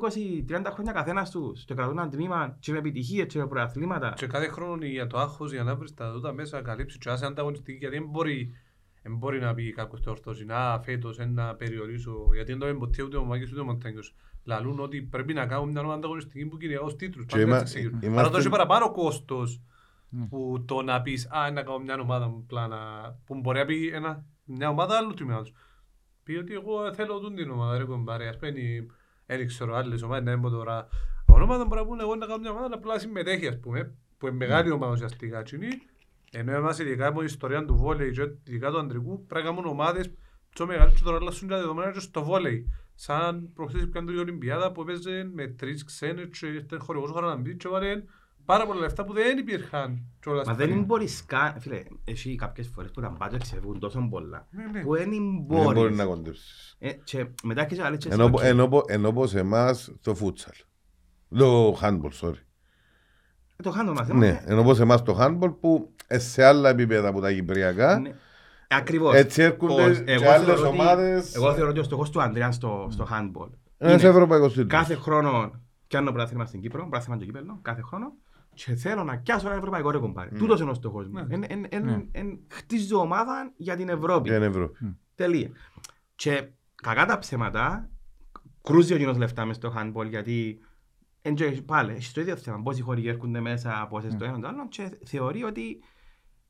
20-30 0.49 0.65
χρόνια 0.73 0.91
καθένας 0.91 1.29
τους 1.31 1.65
και 1.65 1.73
κρατούν 1.73 1.97
ένα 1.97 2.09
τμήμα 2.09 2.57
και 2.59 2.71
με 2.71 2.77
επιτυχίες 2.77 3.25
και 3.27 3.39
με 3.39 3.47
προαθλήματα. 3.47 4.13
Και 4.15 4.27
κάθε 4.27 4.47
χρόνο 4.47 4.85
για 4.85 5.07
το 5.07 5.17
άγχος 5.19 5.51
για 5.51 5.63
να 5.63 5.75
βρεις 5.75 5.93
τα 5.93 6.11
δούτα 6.11 6.33
μέσα 6.33 6.57
να 6.57 6.63
καλύψεις 6.63 6.97
και 6.99 7.09
να 7.09 7.15
είσαι 7.15 7.25
ανταγωνιστική 7.25 7.77
γιατί 7.77 7.97
δεν 7.97 8.07
μπορεί, 8.09 8.53
δεν 9.01 9.15
μπορεί 9.17 9.39
να 9.39 9.53
πει 9.53 9.71
κάποιος 9.73 10.01
το 10.01 10.11
ορθώσει 10.11 10.45
να 10.45 10.79
φέτος 10.83 11.19
ε, 11.19 11.25
να 11.25 11.55
περιορίσω 11.55 12.29
γιατί 12.33 12.51
δεν 12.51 12.59
το 12.61 12.67
είπε 12.67 12.77
ποτέ 12.77 13.03
ούτε 13.03 13.17
ο 13.17 13.23
Μάκης 13.23 13.51
ούτε 13.51 13.61
ο 13.61 13.63
Μοντάνιος 13.65 14.15
λαλούν 14.43 14.79
ότι 14.79 15.01
πρέπει 15.01 15.33
να 15.33 15.45
κάνουν 15.45 15.69
μια 15.69 15.79
ομάδα 15.81 15.97
ανταγωνιστική 15.97 16.45
που 16.45 16.57
είναι 16.61 16.77
ως 16.77 16.95
τίτλους 16.95 17.25
Και 17.25 17.31
πάντα 17.31 17.43
είμα- 17.47 17.57
έτσι 17.59 17.77
εξηγούν. 17.77 17.99
είμαστε- 18.01 18.19
Άρα 18.19 18.29
το 18.29 18.37
έχει 18.37 18.49
παραπάνω 18.49 18.91
κόστος 18.91 19.61
Ναι. 20.09 20.25
που 20.25 20.63
το 20.67 20.81
να 20.81 21.01
πεις 21.01 21.27
α, 21.31 21.51
να 21.51 21.61
κάνω 21.63 21.79
μια 21.79 21.99
ομάδα 21.99 22.25
απλά 22.25 22.67
να... 22.67 22.77
που 23.25 23.35
μπορεί 23.39 23.59
να 23.59 23.65
πει 23.65 23.87
ένα, 23.93 24.25
μια 24.43 24.69
ομάδα 24.69 24.97
άλλου 24.97 25.13
τμήματος. 25.13 25.53
Πει 26.23 26.35
ότι 26.35 26.53
εγώ 26.53 26.93
θέλω 26.93 27.19
τούν 27.19 27.35
την 27.35 27.49
ομάδα, 27.49 27.77
ρε 27.77 27.83
κομπάρε, 27.83 28.27
ας 28.27 28.37
πούμε, 28.37 28.53
δεν 29.25 29.47
ξέρω 29.47 29.75
άλλες 29.75 30.01
ομάδες, 30.01 30.23
να 30.23 30.31
έμπω 30.31 30.49
τώρα. 30.49 30.87
Ονόματα 31.25 31.65
μπορεί 31.65 31.79
να 31.81 31.87
πούνε 31.87 32.01
εγώ 32.01 32.15
να 32.15 32.25
κάνω 32.25 32.39
μια 32.39 32.49
ομάδα, 32.49 32.65
αλλά 32.65 32.75
απλά 32.75 32.99
συμμετέχει, 32.99 33.47
ας 33.47 33.59
πούμε, 33.59 33.95
που 34.17 34.27
είναι 34.27 34.35
μεγάλη 34.35 34.71
ομάδα 34.71 34.91
ουσιαστικά. 34.91 35.43
τσινή. 35.43 35.67
Ενώ 36.31 36.51
εμάς 36.51 36.79
ειδικά 36.79 37.07
από 37.07 37.17
την 37.17 37.27
ιστορία 37.27 37.65
του 37.65 37.75
βόλεϊ 37.75 38.11
και 38.11 38.21
ειδικά 38.47 38.71
του 38.71 38.79
αντρικού, 38.79 39.25
πρέπει 39.25 39.45
να 39.45 39.51
κάνουν 39.51 39.65
ομάδες 39.65 40.11
πιο 40.49 40.65
μεγάλες 40.65 40.93
και 40.93 41.03
τώρα 41.03 41.17
αλλάσουν 41.17 41.47
τα 41.47 41.57
δεδομένα 41.57 41.91
και 41.91 41.99
στο 41.99 42.23
βόλεϊ. 42.23 42.69
Σαν 42.95 43.53
προχθές 43.53 43.89
πιάνε 43.89 44.11
την 44.11 44.19
Ολυμπιάδα 44.19 44.71
που 44.71 44.81
έπαιζε 44.81 45.29
με 45.33 45.47
τρεις 45.47 45.83
ξένες 45.83 46.27
και 46.39 46.47
ήταν 46.47 46.79
χορηγός 46.79 47.09
ο 47.09 47.13
Χαραναμπή 47.13 47.55
και 47.55 47.67
βάλε 47.67 48.03
πάρα 48.45 48.65
πολλά 48.65 48.79
λεφτά 48.79 49.03
που 49.05 49.13
δεν 49.13 49.37
υπήρχαν. 49.37 50.05
κιόλας 50.19 50.47
Μα 50.47 50.55
πριν. 50.55 50.69
δεν 50.69 50.83
μπορείς 50.83 51.25
καν, 51.25 51.59
φίλε, 51.59 51.83
έχει 52.03 52.35
κάποιες 52.35 52.67
φορές 52.75 52.91
που 52.91 53.01
τα 53.01 53.15
μπάτια 53.19 53.37
ξεφύγουν 53.37 53.79
τόσο 53.79 54.07
πολλά 54.09 54.47
Ναι, 54.51 54.63
ναι. 54.71 54.81
που 54.81 54.95
δεν 54.95 55.09
Δεν 55.09 55.39
μπορείς 55.45 55.73
μπορείς. 55.73 55.97
να 55.97 56.05
κοντέψεις. 56.05 56.75
Ε, 56.79 56.91
και 56.91 57.27
μετά 57.43 57.65
και 57.65 57.81
άλλες 57.83 58.05
Ενώ, 58.05 58.31
ενώ, 58.41 58.67
πο- 58.69 58.83
ενώ 58.87 59.11
πως 59.13 59.35
εμάς 59.35 59.91
το 60.01 60.15
φούτσαλ. 60.15 60.53
Το 61.37 61.71
handball, 61.81 62.11
sorry. 62.21 62.41
Το 63.63 63.71
χάνω 63.71 63.93
μας. 63.93 64.07
Ναι, 64.07 64.41
ενώ 64.45 64.63
πως 64.63 64.79
εμάς 64.79 65.03
το 65.03 65.17
handball 65.19 65.55
που 65.59 65.93
ε, 66.07 66.19
σε 66.19 66.43
άλλα 66.43 66.69
επίπεδα 66.69 67.07
από 67.07 67.21
τα 67.21 67.33
κυπριακά. 67.33 67.99
Ναι. 67.99 68.15
Ακριβώς. 68.69 69.15
Έτσι 69.15 69.41
έρχονται 69.41 69.87
Πώς, 69.87 69.97
και 70.01 70.11
εγώ 70.11 70.29
άλλες 70.29 70.45
θεωρώ 70.45 70.69
ότι- 70.69 70.79
ομάδες. 70.79 71.35
Εγώ 71.35 71.53
θεωρώ 71.53 71.69
ότι 71.69 71.79
ο 71.79 71.83
στόχος 71.83 72.09
του 72.09 72.21
Ανδρέας 72.21 72.55
στο, 72.55 72.87
στο 72.91 73.07
handball 73.11 73.49
Ένας 73.77 74.01
είναι 74.01 74.09
ευρωπαϊκός 74.09 74.47
τίτλος. 74.53 74.67
κάθε 74.67 74.95
χρόνο 74.95 75.61
πιάνω 75.87 76.11
πρωτάθλημα 76.11 76.45
στην 76.45 76.61
Κύπρο, 76.61 76.81
πρωτάθλημα 76.87 77.17
και 77.19 77.25
κύπελλο, 77.25 77.59
κάθε 77.61 77.81
χρόνο 77.81 78.13
και 78.53 78.75
θέλω 78.75 79.03
να 79.03 79.17
πιάσω 79.17 79.47
ένα 79.47 79.55
ευρωπαϊκό 79.57 79.89
ρε 79.91 79.97
κομπάρε. 79.97 80.29
Mm. 80.33 80.37
Τούτος 80.37 80.59
είναι 80.59 80.69
ο 80.69 80.73
στόχος 80.73 81.07
μου. 81.07 81.13
Ναι. 81.25 81.33
Εν- 81.35 81.43
εν- 81.47 81.65
εν- 81.69 81.85
Ναι. 81.85 82.05
εν- 82.11 82.39
Χτίζω 82.47 82.99
ομάδα 82.99 83.51
για 83.55 83.75
την 83.75 83.89
Ευρώπη. 83.89 84.29
Για 84.29 84.39
την 84.39 84.47
Ευρώπη. 84.47 84.97
Τελεία. 85.15 85.49
Και 86.15 86.47
κακά 86.75 87.05
τα 87.05 87.17
ψέματα, 87.19 87.89
κρούζει 88.61 88.93
ο 88.93 88.97
κοινός 88.97 89.17
λεφτά 89.17 89.45
μες 89.45 89.55
στο 89.55 89.73
handball 89.77 90.07
γιατί 90.09 90.59
εν 91.21 91.35
και 91.35 91.45
πάλι, 91.65 91.91
έχει 91.93 92.13
το 92.13 92.21
ίδιο 92.21 92.35
θέμα. 92.35 92.61
Πόσοι 92.61 92.81
χώροι 92.81 93.07
έρχονται 93.07 93.39
μέσα, 93.39 93.87
πόσες 93.89 94.15
το 94.15 94.25
ένα 94.25 94.39
το 94.39 94.47
άλλο 94.47 94.67
και 94.67 94.97
θεωρεί 95.05 95.43
ότι 95.43 95.83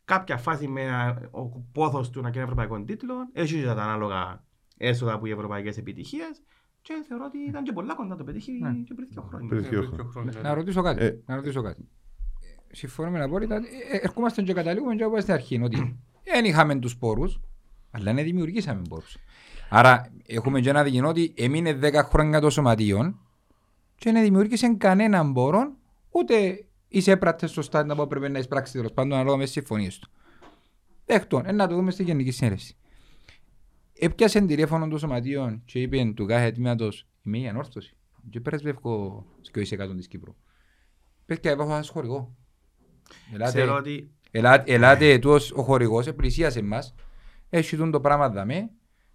κάποια 0.05 0.37
φάση 0.37 0.67
με 0.67 0.81
ένα- 0.81 1.27
ο 1.31 1.45
πόθος 1.71 2.09
του 2.09 2.21
να 2.21 2.29
κάνει 2.31 2.43
ευρωπαϊκό 2.43 2.83
τίτλο 2.83 3.13
έχει 3.33 3.59
και 3.59 3.65
τα 3.65 3.71
ανάλογα 3.71 4.43
έσοδα 4.77 5.13
από 5.13 5.25
οι 5.25 5.31
ευρωπαϊκές 5.31 5.77
επιτυχίες 5.77 6.41
και 6.83 6.93
θεωρώ 7.07 7.25
ότι 7.25 7.37
ήταν 7.47 7.63
και 7.63 7.71
πολλά 7.71 7.95
κοντά 7.95 8.15
το 8.15 8.23
πετύχει 8.23 8.51
Ναι. 8.51 8.71
και 8.73 8.93
πριν 8.93 9.07
δύο 9.11 9.21
χρόνια. 9.21 9.47
Πριν 9.49 9.63
Ε, 9.63 9.67
δύο 9.67 9.79
πριν 9.79 9.91
χρόνια. 9.91 10.03
δύο 10.03 10.11
χρόνια, 10.11 10.41
Να 10.41 10.49
ναι. 10.49 10.55
ρωτήσω 10.55 10.81
κάτι. 10.81 11.03
Ε. 11.03 11.17
Να 11.25 11.35
ρωτήσω 11.35 11.61
κάτι. 11.61 11.87
Ε, 12.71 12.75
Συμφωνούμε 12.75 13.21
απόλυτα. 13.23 13.55
Ε, 13.55 13.97
Ερχόμαστε 14.01 14.41
και 14.41 14.53
καταλήγουμε 14.53 14.95
και 14.95 15.05
όπως 15.05 15.21
στην 15.21 15.33
αρχή 15.33 15.61
ότι 15.63 15.99
δεν 16.33 16.45
είχαμε 16.45 16.75
τους 16.79 16.97
πόρους, 16.97 17.39
αλλά 17.91 18.13
ναι 18.13 18.23
δημιουργήσαμε 18.23 18.81
πόρους. 18.89 19.17
Άρα 19.69 20.11
έχουμε 20.25 20.59
και 20.61 20.69
ένα 20.69 20.83
δικαιό 20.83 21.07
ότι 21.07 21.33
έμεινε 21.37 21.79
10 21.81 21.93
χρόνια 22.03 22.39
το 22.39 22.49
σωματείο 22.49 23.19
και 23.95 24.11
δεν 24.11 24.23
δημιούργησε 24.23 24.73
κανέναν 24.73 25.33
πόρο, 25.33 25.75
ούτε 26.09 26.65
εισέπρατε 26.87 27.47
στο 27.47 27.61
στάδιο 27.61 27.95
που 27.95 28.07
πρέπει 28.07 28.29
να 28.31 28.39
εισπράξει 28.39 28.73
τέλος 28.73 28.91
πάντων 28.93 29.13
ανάλογα 29.13 29.37
με 29.37 29.43
τις 29.43 29.51
συμφωνίες 29.51 29.99
του. 29.99 30.09
Δεκτόν, 31.05 31.45
ε, 31.45 31.51
να 31.51 31.67
το 31.67 31.75
δούμε 31.75 31.91
στη 31.91 32.03
Γενική 32.03 32.31
Συνέλευση. 32.31 32.75
Έπιασε 34.03 34.41
τηλέφωνο 34.41 34.87
το 34.87 34.97
σωματείο 34.97 35.61
και 35.65 35.81
είπε 35.81 36.11
του 36.15 36.25
κάθε 36.25 36.51
τμήματος 36.51 37.07
είμαι 37.21 37.37
η 37.37 37.47
ανόρθωση. 37.47 37.95
Και 38.29 38.39
πρεσβεύω 38.39 39.25
και 39.51 39.59
ο 39.59 39.63
εκατό 39.69 39.95
της 39.95 40.07
Κύπρου. 40.07 40.35
Πες 41.25 41.39
και 41.39 41.49
έχω 41.49 41.63
ένας 41.63 41.89
χορηγός. 41.89 42.27
Ελάτε, 43.33 43.51
Ξέρω 43.51 43.75
ότι 43.75 44.11
ελάτε, 44.31 44.73
ελάτε 44.73 45.19
τούτος 45.19 45.51
ο 45.51 45.61
χορηγός, 45.63 46.13
πλησίασε 46.13 46.59
εμάς, 46.59 46.95
έχει 47.49 47.75
τούν 47.75 47.91
το 47.91 47.99
πράγμα 47.99 48.29
δαμέ, 48.29 48.69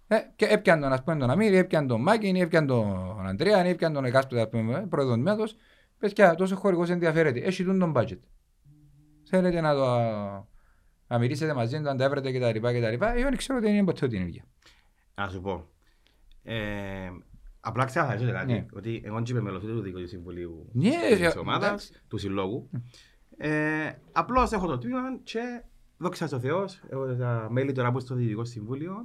ε, 0.07 0.17
και 0.35 0.45
έπιαν 0.45 0.79
τον, 0.79 0.91
ας 0.91 1.03
πούμε, 1.03 1.17
τον 1.17 1.29
Αμύρη, 1.29 1.55
έπιαν 1.55 1.87
τον 1.87 2.01
Μάκιν, 2.01 2.35
έπιαν 2.35 2.67
τον 2.67 3.27
Αντρέα, 3.27 3.65
έπιαν 3.65 3.93
τον 3.93 4.05
εκάστοτε, 4.05 4.41
ας 4.41 4.49
πούμε, 4.49 4.87
πρόεδρο 4.89 5.13
τμήματος. 5.13 5.55
Πες 5.97 6.13
και 6.13 6.33
τόσο 6.37 6.55
χορηγός 6.55 6.89
ενδιαφέρεται, 6.89 7.39
έχει 7.39 7.63
τούν 7.63 7.79
τον 7.79 7.93
budget. 7.95 8.19
Θέλετε 9.23 9.61
να 9.61 9.73
το 9.73 9.85
α, 9.85 10.47
να 11.07 11.17
μιλήσετε 11.17 11.53
μαζί 11.53 11.81
του, 11.81 11.89
αν 11.89 11.97
τα 11.97 12.03
έβρετε 12.03 12.31
και 12.31 12.39
τα 12.39 12.51
λοιπά 12.51 12.73
και 12.73 12.81
τα 12.81 12.89
λοιπά. 12.89 13.13
Εγώ 13.13 13.23
δεν 13.23 13.37
ξέρω 13.37 13.57
ότι 13.57 13.69
είναι 13.69 13.83
ποτέ 13.83 14.07
την 14.07 14.21
ίδια. 14.21 14.43
Να 15.19 15.29
σου 15.29 15.41
πω. 15.41 15.67
Ε, 16.43 17.09
απλά 17.59 17.85
ξεκαθαρίζω 17.85 18.31
κάτι. 18.31 18.51
Ναι. 18.51 18.65
Ότι 18.73 19.01
εγώ 19.05 19.21
είμαι 19.29 19.41
μέλος 19.41 19.63
ούτε 19.63 19.71
του 19.71 19.81
Διοικητικού 19.81 20.07
Συμβουλίου 20.07 20.69
Ναι, 20.73 20.89
της 21.09 21.35
ε, 21.35 21.39
ομάδας, 21.39 21.67
εντάξει. 21.69 21.93
του 22.07 22.17
συλλόγου. 22.17 22.69
Ε, 23.37 23.91
απλώς 24.11 24.51
έχω 24.51 24.67
το 24.67 24.77
τμήμα 24.77 24.99
και 25.23 25.63
δόξα 25.97 26.27
τω 26.29 26.39
Θεώς, 26.39 26.81
έχω 26.89 27.05
τα 27.15 27.47
μέλη 27.51 27.71
τώρα 27.71 27.91
που 27.91 27.99
στο 27.99 28.15
Διοικητικό 28.15 28.45
Συμβούλιο. 28.45 28.95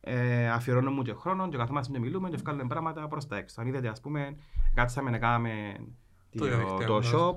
Ε, 0.00 0.50
αφιερώνω 0.50 0.90
μου 0.90 1.02
και 1.02 1.12
χρόνο 1.12 1.48
και 1.48 1.56
καθόμαστε 1.56 1.92
και 1.92 1.98
μιλούμε 1.98 2.30
και 2.30 2.36
βγάλουμε 2.36 2.64
πράγματα 2.66 3.08
προς 3.08 3.26
τα 3.26 3.36
έξω. 3.36 3.60
Αν 3.60 3.66
είδατε, 3.66 3.88
ας 3.88 4.00
πούμε, 4.00 4.36
κάτσαμε 4.74 5.10
να 5.10 5.18
κάνουμε 5.18 5.74
Το 6.30 6.38
το, 6.38 6.44
διαδικτυακό 6.44 6.84
το 6.86 6.94
μας. 6.94 7.12
shop, 7.14 7.36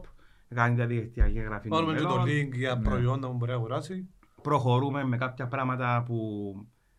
κάνουμε 0.55 0.79
τα 0.81 0.87
διαδικτυακή 0.87 1.37
εγγραφή 1.37 1.67
Πάρουμε 1.67 1.93
και 1.93 2.01
το 2.01 2.07
νούμερων 2.07 2.27
link 2.27 2.51
για 2.53 2.75
Ναι. 2.75 2.81
προϊόντα 2.89 3.27
που 3.27 3.33
μπορεί 3.33 3.51
να 3.51 3.57
αγοράσει. 3.57 4.09
προχωρούμε 4.41 5.03
με 5.03 5.17
κάποια 5.17 5.47
πράγματα 5.47 6.03
που 6.05 6.15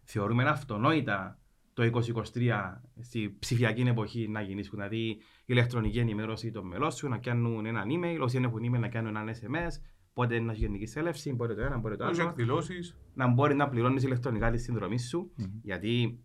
θεωρούμε 0.06 0.44
αυτονόητα 0.44 1.38
το 1.72 1.90
2023 2.34 2.80
στη 3.00 3.36
ψηφιακή 3.38 3.80
εποχή 3.80 4.28
να 4.28 4.40
γεννήσουν. 4.40 4.72
Δηλαδή 4.74 5.06
η 5.06 5.20
ηλεκτρονική 5.46 5.98
ενημέρωση 5.98 6.50
των 6.50 6.66
μελών 6.66 6.90
σου, 6.90 7.08
να 7.08 7.18
κάνουν 7.18 7.66
έναν 7.66 7.88
email, 7.88 8.18
όσοι 8.20 8.38
δεν 8.38 8.44
έχουν 8.44 8.58
email 8.62 8.78
να 8.80 8.88
κάνουν 8.88 9.16
έναν 9.16 9.34
SMS, 9.34 9.80
πότε 10.12 10.40
να 10.40 10.52
έχει 10.52 10.60
γενική 10.60 10.86
σέλευση, 10.86 11.34
πότε 11.36 11.54
το 11.54 11.62
ένα, 11.62 11.80
πότε 11.80 11.96
το 11.96 12.04
Έχει 12.04 12.20
άλλο. 12.20 12.30
εκδηλώσεις. 12.30 12.96
Να 13.14 13.26
μπορεί 13.26 13.54
να 13.54 13.68
πληρώνεις 13.68 14.02
ηλεκτρονικά 14.02 14.50
τη 14.50 14.58
συνδρομή 14.58 14.98
σου, 14.98 15.32
γιατί 15.62 16.20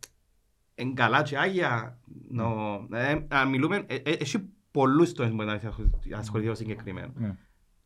εν 0.76 0.94
καλά 0.94 1.22
και 1.22 1.38
άγια, 1.38 2.00
νο, 2.30 2.88
ε, 2.92 3.26
α, 3.36 3.46
μιλούμε, 3.46 3.84
ε, 3.88 3.96
ε, 3.96 4.12
έχει 4.12 4.50
πολλούς 4.72 5.14
τομείς 5.14 5.32
που 5.32 5.44
να 5.44 6.18
ασχοληθείς 6.18 6.52
ο 6.52 6.56
συγκεκριμένο. 6.56 7.14
Ναι. 7.16 7.38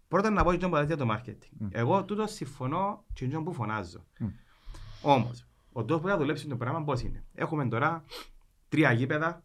Πρώτα 0.07 0.29
να 0.29 0.43
πω 0.43 0.51
και 0.51 0.57
τον 0.57 0.85
για 0.85 0.97
το 0.97 1.07
marketing. 1.11 1.63
Mm. 1.63 1.67
Εγώ 1.69 2.03
τούτο 2.03 2.27
συμφωνώ 2.27 3.05
και 3.13 3.25
είναι 3.25 3.43
που 3.43 3.53
φωνάζω. 3.53 4.05
Mm. 4.19 4.31
Όμως, 5.01 5.47
ο 5.77 5.85
τρόπος 5.85 6.03
που 6.03 6.07
θα 6.07 6.17
δουλέψει 6.17 6.47
το 6.47 6.55
πράγμα 6.55 6.83
πώς 6.83 7.01
είναι. 7.01 7.23
Έχουμε 7.33 7.67
τώρα 7.67 8.03
τρία 8.69 8.91
γήπεδα 8.91 9.43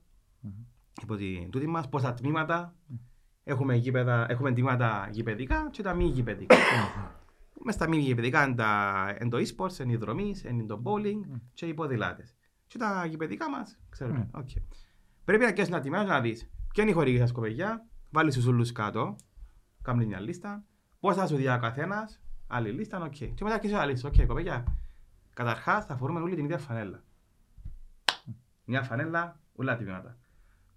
υπό 1.03 1.17
την 1.17 1.51
τούτη 1.51 1.67
μας, 1.67 1.89
πόσα 1.89 2.15
τμήματα. 2.15 2.75
Έχουμε, 3.45 3.75
γήπεδα, 3.75 4.27
έχουμε 4.31 4.53
τμήματα 4.53 5.09
γηπεδικά 5.13 5.69
και 5.71 5.83
τα 5.83 5.95
μη 5.95 6.05
γηπεδικά. 6.05 6.57
Μες 7.65 7.75
στα 7.75 7.89
μη 7.89 7.97
γηπεδικά 7.97 8.47
είναι, 8.47 8.55
τα, 8.55 9.17
είναι 9.21 9.31
το 9.31 9.39
e-sports, 9.39 9.79
είναι 9.79 9.93
οι 9.93 9.97
δρομείς, 9.97 10.45
είναι 10.45 10.65
το 10.65 10.83
bowling 10.85 11.41
και 11.55 11.67
οι 11.67 11.75
ποδηλάτες. 11.75 12.35
Και 12.67 12.79
τα 12.79 13.07
γηπεδικά 13.07 13.51
μας, 13.51 13.79
ξέρουμε. 13.89 14.29
οκ. 14.33 14.49
Πρέπει 15.25 15.45
να 15.45 15.53
καίσεις 15.53 15.73
ένα 15.73 15.81
τιμά 15.81 16.05
να 16.05 16.21
δεις 16.21 16.51
ποια 16.73 16.83
είναι 16.83 16.93
η 16.93 16.95
χορηγή 16.95 17.19
σας 17.19 17.33
κοπελιά, 17.33 17.87
βάλεις 18.11 18.35
τους 18.35 18.47
ούλους 18.47 18.73
κάτω, 18.73 19.17
κάνουν 19.83 20.07
μια 20.07 20.21
λίστα, 20.21 20.65
πώς 21.01 21.17
θα 21.17 21.27
σου 21.27 21.37
δει 21.37 21.49
ο 21.49 21.59
καθένας, 21.61 22.21
άλλη 22.47 22.71
λίστα, 22.71 23.01
οκ. 23.01 23.13
Και 23.13 23.45
μετά 23.45 23.59
και 23.59 23.77
άλλη 23.77 23.91
λίστα, 23.93 24.09
οκ, 24.09 24.27
κοπελιά. 24.27 24.65
Καταρχάς 25.41 25.85
θα 25.85 25.97
φορούμε 25.97 26.21
όλοι 26.21 26.35
την 26.35 26.45
ίδια 26.45 26.59
φανέλα. 26.59 27.03
Μια 28.65 28.83
φανέλα, 28.83 29.41
όλα 29.57 29.77
τα 29.77 29.83
τμήματα. 29.83 30.19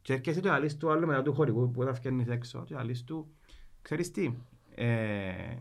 Και 0.01 0.13
έρχεσαι 0.13 0.39
το 0.41 0.51
αλής 0.51 0.77
του 0.77 0.91
άλλο 0.91 1.07
μετά 1.07 1.21
του 1.21 1.33
χορηγού 1.33 1.71
που 1.71 1.83
θα 1.83 1.93
φκένεις 1.93 2.27
έξω 2.27 2.63
και 2.63 2.75
αλής 2.75 3.03
του, 3.03 3.33
ξέρεις 3.81 4.11
τι, 4.11 4.33
ε, 4.75 5.57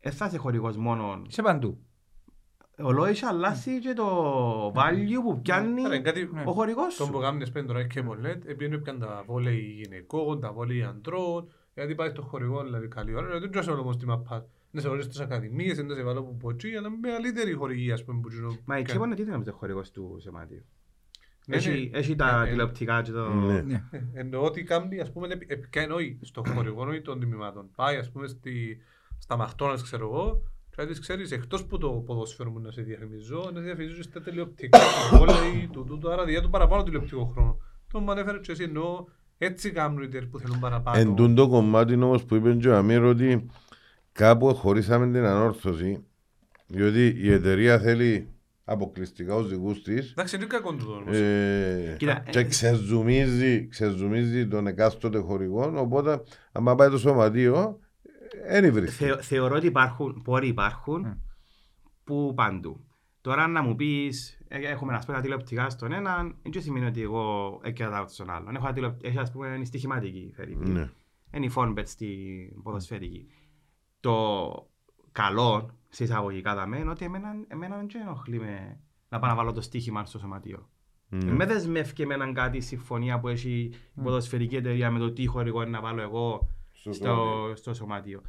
ε, 0.00 0.10
θα 0.10 0.26
είσαι 0.26 0.36
χορηγός 0.38 0.76
μόνο. 0.76 1.22
Είσαι 1.26 1.42
παντού. 1.42 1.78
Ο 2.82 2.92
λόγος 2.92 3.22
αλλάσει 3.22 3.78
και 3.80 3.92
το 3.92 4.06
value 4.76 5.22
που 5.22 5.40
πιάνει 5.40 5.84
Άρα, 5.84 5.94
είναι 5.94 6.04
κάτι 6.04 6.30
Ναι. 6.32 6.42
ο 6.46 6.52
χορηγός 6.52 6.96
Το 6.96 7.06
που 7.06 7.12
σου. 7.14 7.20
κάνουν 7.20 7.46
σπέντο 7.46 7.66
τώρα 7.66 7.86
και 7.86 8.02
μολέτ, 8.02 8.44
επειδή 8.48 8.74
έπιαν 8.74 8.98
τα 8.98 9.22
βόλεϊ 9.26 9.60
γυναικών, 9.60 10.40
τα 10.40 10.52
βόλεϊ 10.52 10.82
αντρών, 10.82 11.48
γιατί 11.74 11.94
πάει 11.94 12.08
στο 12.10 12.22
χορηγό, 12.22 12.62
δηλαδή 12.62 12.88
καλή 12.88 13.14
ώρα, 13.14 13.38
δεν 13.38 13.50
ξέρω 13.50 13.78
όμως 13.80 13.96
τι 13.96 14.06
μαπά. 14.06 14.46
Να 14.70 14.80
σε 14.80 14.88
βάλω 14.88 15.02
στις 15.02 15.20
ακαδημίες, 15.20 15.82
να 15.82 15.94
σε 15.94 16.02
βάλω 16.02 16.22
που 16.22 16.36
ποτσί, 16.36 16.74
αλλά 16.74 16.90
με 16.90 16.96
μεγαλύτερη 17.00 17.52
χορηγία, 17.52 17.94
ας 17.94 18.04
πούμε, 18.04 18.20
που 18.20 18.28
γίνω- 18.28 18.48
Μα 18.48 18.54
η 18.54 18.64
κάνει. 18.64 18.82
Τσίπο 18.82 19.04
είναι 19.04 19.14
τι 19.14 19.22
είναι 19.22 19.42
το 19.44 19.52
χορηγός 19.52 19.90
του 19.90 20.18
σωματίου. 20.22 20.64
Ναι, 21.46 21.56
Έχει, 21.56 21.90
ναι. 21.92 21.98
έχει 21.98 22.14
τα 22.16 22.42
Ε, 22.42 22.46
ε, 22.46 22.50
τηλεοπτικά 22.50 23.02
και 23.02 23.10
το... 23.10 23.30
Ναι. 23.32 23.60
Ναι. 23.60 23.82
Ε, 23.90 24.00
Εννοώ 24.12 24.42
ότι 24.44 24.62
κάνει, 24.62 25.00
ας 25.00 25.12
πούμε, 25.12 25.26
επ- 25.30 25.50
επ- 25.50 25.68
και 25.70 25.80
εννοεί 25.80 26.18
στο 26.22 26.42
χορηγό 26.54 26.82
εννοεί 26.82 27.00
των 27.00 27.20
τιμημάτων. 27.20 27.70
Πάει, 27.76 27.96
ας 27.96 28.10
πούμε, 28.10 28.26
στη, 28.26 28.78
στα 29.18 29.36
Μαχτώνας, 29.36 29.82
ξέρω 29.82 30.04
εγώ, 30.06 30.42
και 30.76 30.86
της 30.86 31.00
ξέρεις, 31.00 31.30
εκτός 31.30 31.64
που 31.66 31.78
το 31.78 31.90
ποδόσφαιρο 31.90 32.50
μου 32.50 32.60
να 32.60 32.70
σε 32.70 32.82
διαφημιζώ, 32.82 33.50
να 33.52 33.58
σε 33.58 33.64
διαφημίζω 33.64 34.02
στα 34.02 34.20
τηλεοπτικά, 34.20 34.78
το 35.10 35.16
βόλεϊ, 35.16 35.68
το 35.72 35.82
τούτο, 35.82 36.08
άρα 36.10 36.24
διά 36.24 36.42
του 36.42 36.50
παραπάνω 36.50 36.82
τηλεοπτικό 36.82 37.24
χρόνο. 37.24 37.58
Το 37.92 38.00
μου 38.00 38.10
ανέφερε 38.10 38.38
και 38.38 38.52
εσύ, 38.52 38.62
εννοώ, 38.62 39.04
έτσι 39.38 39.70
κάνουν 39.70 40.02
οι 40.02 40.04
εταιρείες 40.04 40.30
που 40.30 40.38
θέλουν 40.38 40.58
παραπάνω. 40.60 40.98
Εν 40.98 41.14
τούν 41.14 41.34
το 41.34 41.48
κομμάτι 41.48 41.94
όμως 42.02 42.24
που 42.24 42.34
είπε 42.34 42.54
και 42.54 42.68
ο 42.68 42.76
Αμύρ 42.76 43.04
ότι 43.04 43.46
κάπου 44.12 44.54
χωρίσαμε 44.54 45.06
την 45.06 45.24
ανόρθωση 45.24 46.04
διότι 46.66 47.06
η 47.16 47.32
εταιρεία 47.32 47.78
θέλει 47.78 48.28
αποκλειστικά 48.64 49.34
ως 49.34 49.48
δικούς 49.48 49.82
της 49.82 50.10
Εντάξει, 50.10 50.36
είναι 50.36 50.44
κακό 50.46 50.74
τούτο 50.74 50.92
όμως. 50.92 51.16
ε, 51.16 51.94
Κοίτα, 51.98 52.24
και 52.30 52.38
ε, 52.38 52.42
ξεζουμίζει, 52.44 53.66
ξεζουμίζει 53.68 54.48
τον 54.48 54.66
εκάστοτε 54.66 55.18
χορηγό 55.18 55.72
οπότε 55.76 56.22
άμα 56.52 56.74
πάει 56.74 56.88
το 56.90 56.98
σωματείο 56.98 57.78
δεν 58.48 58.72
βρίσκει. 58.72 59.04
Θεω- 59.04 59.20
θεωρώ 59.22 59.56
ότι 59.56 59.66
υπάρχουν, 59.66 60.20
πόροι 60.24 60.48
υπάρχουν 60.48 61.06
Mm. 61.06 61.16
που 62.04 62.32
παντού. 62.36 62.84
Τώρα 63.20 63.46
να 63.46 63.62
μου 63.62 63.74
πεις, 63.74 64.38
ε, 64.48 64.58
έχουμε 64.58 64.94
ας 64.94 65.04
πούμε 65.04 65.16
τα 65.16 65.22
τηλεοπτικά 65.22 65.70
στον 65.70 65.92
έναν, 65.92 66.36
δεν 66.52 66.62
σημαίνει 66.62 66.86
ότι 66.86 67.02
εγώ 67.02 67.60
έκανα 67.64 68.04
στον 68.08 68.30
άλλον. 68.30 68.56
Έχω, 68.56 68.66
τα 68.66 68.72
τηλεοπ- 68.72 69.04
έχει 69.06 69.18
ας 69.18 69.30
πούμε 69.32 69.46
είναι 69.48 69.64
στοιχηματική 69.64 70.32
φερρυπή. 70.36 70.68
Ναι. 70.68 70.88
Είναι 71.34 71.44
η 71.44 71.48
φόνμπετ 71.48 71.88
στην 71.88 72.62
ποδοσφαιρική. 72.62 73.26
Το 74.00 74.68
καλό, 75.12 75.70
σε 75.88 76.04
εισαγωγικά 76.04 76.54
δαμέ, 76.54 76.78
είναι 76.78 76.90
ότι 76.90 77.04
εμένα, 77.04 77.28
εμένα 77.48 77.76
δεν 77.76 77.88
ενοχλεί 78.02 78.38
με 78.38 78.80
να 79.08 79.18
πάω 79.18 79.30
να 79.30 79.36
βάλω 79.36 79.52
το 79.52 79.60
στοίχημα 79.60 80.04
στο 80.04 80.18
σωματείο. 80.18 80.68
Ναι. 81.08 81.32
Με 81.32 81.46
δεσμεύει 81.46 82.06
με 82.06 82.14
έναν 82.14 82.34
κάτι 82.34 82.60
συμφωνία 82.60 83.20
που 83.20 83.28
έχει 83.28 83.50
η 83.96 84.00
ποδοσφαιρική 84.02 84.56
εταιρεία 84.56 84.90
με 84.90 84.98
το 84.98 85.12
τι 85.12 85.26
χορηγό 85.26 85.62
είναι 85.62 85.70
να 85.70 85.80
βάλω 85.80 86.00
εγώ 86.00 86.48
Στο 86.72 86.92
στο, 86.92 87.04
σωματείο. 87.04 87.56
στο 87.56 87.74
σωματείο. 87.74 88.22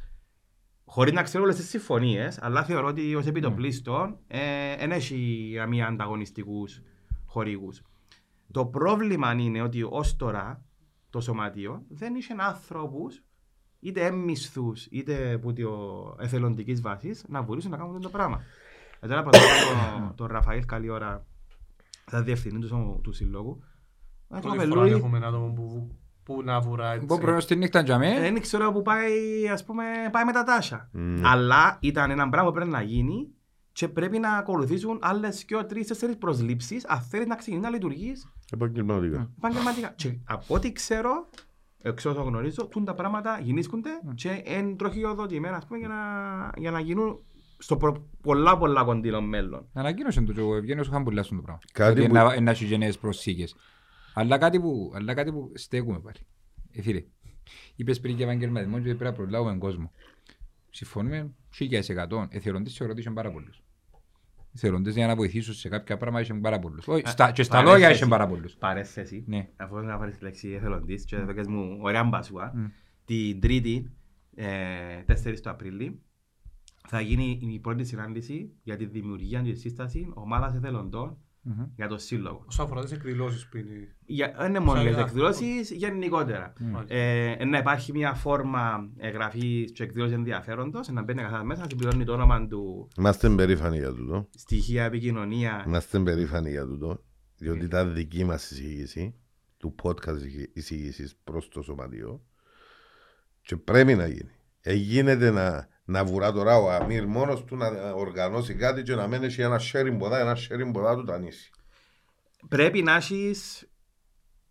Χωρίς 0.84 1.12
να 1.12 1.22
ξέρω 1.22 1.44
όλες 1.44 1.56
τις 1.56 1.68
συμφωνίες, 1.68 2.38
αλλά 2.42 2.64
θεωρώ 2.64 2.86
ότι 2.86 3.14
ως 3.14 3.26
επιτοπλίστων 3.26 4.18
δεν 4.78 4.90
έχει 4.92 5.54
μία 5.68 5.86
ανταγωνιστικούς 5.86 6.82
χορηγούς. 7.26 7.82
Το 8.50 8.66
πρόβλημα 8.66 9.32
είναι 9.32 9.62
ότι 9.62 9.82
ως 9.82 10.16
τώρα 10.16 10.64
το 11.10 11.20
σωματείο 11.20 11.84
δεν 11.88 12.14
είχε 12.14 12.34
άνθρωπου 12.38 13.08
είτε 13.82 14.04
έμμισθους, 14.06 14.86
είτε 14.90 15.38
που 15.42 15.52
το 15.52 16.16
εθελοντικής 16.20 16.80
βάσης, 16.80 17.24
να 17.28 17.42
μπορούσαν 17.42 17.70
να 17.70 17.76
κάνουν 17.76 18.00
το 18.00 18.08
πράγμα. 18.08 18.42
Ε, 19.00 19.06
τώρα 19.08 19.22
πατάω 19.22 19.40
τον, 19.42 20.14
τον 20.14 20.26
Ραφαήλ 20.26 20.64
καλή 20.66 20.88
ώρα, 20.88 21.26
θα 22.04 22.22
διευθυνή 22.22 22.58
τους, 22.58 22.72
τους 23.02 23.16
συλλόγους. 23.16 23.58
Ε, 24.28 24.34
το 24.34 24.40
Πρώτη 24.40 24.56
φορά 24.56 24.68
κοπελούι, 24.68 24.90
έχουμε 24.90 25.16
ένα 25.16 25.26
άτομο 25.26 25.52
που, 25.52 25.96
που 26.22 26.42
να 26.42 26.60
βουρά 26.60 26.92
έτσι. 26.92 27.06
Μπω 27.06 27.18
πρωί 27.18 27.40
στη 27.40 27.56
νύχτα 27.56 27.80
για 27.80 27.94
ε, 27.94 27.98
με. 27.98 28.20
δεν 28.20 28.40
ξέρω 28.40 28.72
που 28.72 28.82
πάει, 28.82 29.48
ας 29.52 29.64
πούμε, 29.64 29.84
πάει 30.10 30.24
με 30.24 30.32
τα 30.32 30.42
τάσια. 30.42 30.88
Ναι. 30.92 31.28
Αλλά 31.28 31.76
ήταν 31.80 32.10
ένα 32.10 32.28
πράγμα 32.28 32.48
που 32.48 32.54
πρέπει 32.54 32.70
να 32.70 32.82
γίνει 32.82 33.28
και 33.72 33.88
πρέπει 33.88 34.18
να 34.18 34.32
ακολουθήσουν 34.32 34.98
άλλες 35.02 35.44
και 35.44 35.56
τρεις, 35.68 35.86
τέσσερις 35.86 36.16
προσλήψεις 36.16 36.86
αν 36.86 37.00
θέλεις 37.00 37.26
να 37.26 37.34
ξεκινήσει 37.36 37.64
να 37.66 37.72
λειτουργείς 37.72 38.32
Επαγγελματικά. 38.52 39.30
επαγγελματικά. 39.36 39.92
Και 39.96 40.18
από 40.24 40.54
ό,τι 40.54 40.72
ξέρω, 40.72 41.28
εξ 41.82 42.04
όσων 42.04 42.24
γνωρίζω, 42.24 42.66
τούν 42.66 42.84
τα 42.84 42.94
πράγματα 42.94 43.40
γεννήσκονται 43.42 43.90
και 44.14 44.42
είναι 44.46 44.74
τροχιοδοτημένα 44.76 45.56
ας 45.56 45.66
πούμε, 45.66 45.78
για, 45.78 45.88
να, 45.88 46.50
για 46.56 46.70
να 46.70 46.80
γίνουν 46.80 47.22
στο 47.58 47.76
προ, 47.76 48.08
πολλά 48.22 48.58
πολλά 48.58 48.84
κοντινό 48.84 49.20
μέλλον. 49.20 49.68
Ανακοίνωσε 49.72 50.20
το 50.22 50.32
και 50.32 50.40
ο 50.40 50.54
Ευγένιος 50.56 50.86
είχαν 50.86 51.04
πολλά 51.04 51.22
στον 51.22 51.36
το 51.36 51.42
πράγμα. 51.42 51.60
Κάτι 51.72 51.98
Ότι 52.00 52.08
που- 52.08 52.14
να- 52.14 52.40
να 52.40 52.50
έχει 52.50 52.64
γενναίες 52.64 52.98
προσήκες. 52.98 53.54
Αλλά 54.14 54.38
κάτι 54.38 54.60
που, 54.60 54.92
αλλά 54.94 55.14
κάτι 55.14 55.32
που 55.32 55.52
στέκουμε 55.54 55.98
πάλι. 56.00 56.16
Ε, 56.72 56.82
φίλε, 56.82 57.04
είπες 57.76 58.00
πριν 58.00 58.16
για 58.16 58.24
επαγγελματισμό 58.26 58.76
και 58.76 58.82
πρέπει 58.82 59.04
να 59.04 59.12
προλάβουμε 59.12 59.58
κόσμο. 59.58 59.92
Συμφωνούμε 60.70 61.34
1000%. 61.58 62.26
Εθελοντές 62.30 62.76
θεωρώ 62.76 62.92
ότι 62.92 63.00
είχαν 63.00 63.14
πάρα 63.14 63.30
πολλούς. 63.32 63.61
Εθελοντές 64.54 64.94
για 64.94 65.06
να 65.06 65.16
βοηθήσουν 65.16 65.54
σε 65.54 65.68
κάποια 65.68 65.96
πράγματα 65.96 66.24
είχαν 66.24 66.40
πάρα 66.40 66.58
πολλούς. 66.58 66.88
Όχι, 66.88 67.02
στα- 67.06 67.32
Και 67.32 67.42
στα 67.42 67.52
παρένθεση. 67.54 67.80
λόγια 67.80 67.96
είχαν 67.96 68.08
πάρα 68.08 68.26
πολλούς. 68.26 68.56
Παρέθεση. 68.56 69.24
Ναι. 69.26 69.48
Αφού 69.56 69.76
να 69.76 69.98
πάρεις 69.98 70.16
τη 70.18 70.24
λέξη 70.24 70.48
εθελοντής 70.50 71.04
και 71.04 71.16
έφεγες 71.16 71.46
μου 71.46 71.78
ωραία 71.80 72.04
μπασούα, 72.04 72.52
Μμ. 72.54 72.64
την 73.04 73.40
Τρίτη, 73.40 73.90
ε, 74.34 75.02
4 75.06 75.40
του 75.40 75.50
Απρίλη, 75.50 76.02
θα 76.88 77.00
γίνει 77.00 77.38
η 77.42 77.58
πρώτη 77.58 77.84
συνάντηση 77.84 78.52
για 78.62 78.76
τη 78.76 78.86
δημιουργία 78.86 79.40
και 79.40 79.52
τη 79.52 79.58
σύσταση 79.58 80.10
ομάδας 80.14 80.54
εθελοντών 80.54 81.18
Μμμ. 81.44 81.64
για 81.76 81.88
το 81.88 81.98
σύλλογο. 81.98 82.44
Όσον 82.48 82.64
αφορά 82.64 82.82
τις 82.82 82.92
εκδηλώσεις 82.92 83.48
που 83.48 83.56
είναι. 83.56 83.94
Για, 84.06 84.34
δεν 84.38 84.48
είναι 84.48 84.58
μόνο 84.58 84.72
Σαν 84.80 84.82
για 84.82 84.90
τις 84.90 84.96
για- 84.96 85.04
εκδηλώσεις, 85.06 85.70
γενικότερα. 85.70 86.52
Μάλιστα. 86.58 86.94
Ε, 86.94 87.44
να 87.44 87.58
υπάρχει 87.58 87.92
μια 87.92 88.14
φόρμα 88.14 88.90
εγγραφή 88.96 89.64
και 89.72 89.82
εκδήλωση 89.82 90.14
ενδιαφέροντος, 90.14 90.88
να 90.88 91.02
μπαίνει 91.02 91.20
καθένα 91.22 91.44
μέσα, 91.44 91.60
να 91.60 91.66
συμπληρώνει 91.68 92.04
το 92.04 92.12
όνομα 92.12 92.46
του, 92.46 92.88
Είμαστε 92.98 93.28
περήφανοι 93.30 93.78
για 93.78 93.92
τούτο. 93.94 94.28
στοιχεία 94.36 94.84
επικοινωνία. 94.84 95.64
Είμαστε 95.66 95.98
περήφανοι 96.00 96.50
για 96.50 96.64
τούτο. 96.66 97.02
Διότι 97.36 97.64
ήταν 97.64 97.94
δική 97.94 98.24
μας 98.24 98.50
εισήγηση 98.50 99.14
του 99.56 99.74
podcast 99.82 100.18
εισήγησης 100.52 101.16
προς 101.24 101.48
το 101.48 101.62
σωματείο. 101.62 102.22
Και 103.42 103.56
πρέπει 103.56 103.94
να 103.94 104.06
γίνει. 104.06 104.30
Εγίνεται 104.60 105.30
να, 105.30 105.68
να 105.84 106.04
βουρά 106.04 106.32
τώρα 106.32 106.56
ο 106.56 106.70
Αμύρ 106.70 107.06
μόνος 107.06 107.44
του 107.44 107.56
να 107.56 107.66
οργανώσει 107.94 108.54
κάτι 108.54 108.82
και 108.82 108.94
να 108.94 109.08
μένει 109.08 109.30
σε 109.30 109.42
ένα 109.42 109.60
sharing 109.72 109.96
ποδά, 109.98 110.18
ένα 110.20 110.36
sharing 110.36 110.70
ποδά 110.72 110.94
του 110.96 111.04
τανίσει. 111.04 111.50
Πρέπει 112.48 112.82
να 112.82 112.94
έχεις 112.94 113.66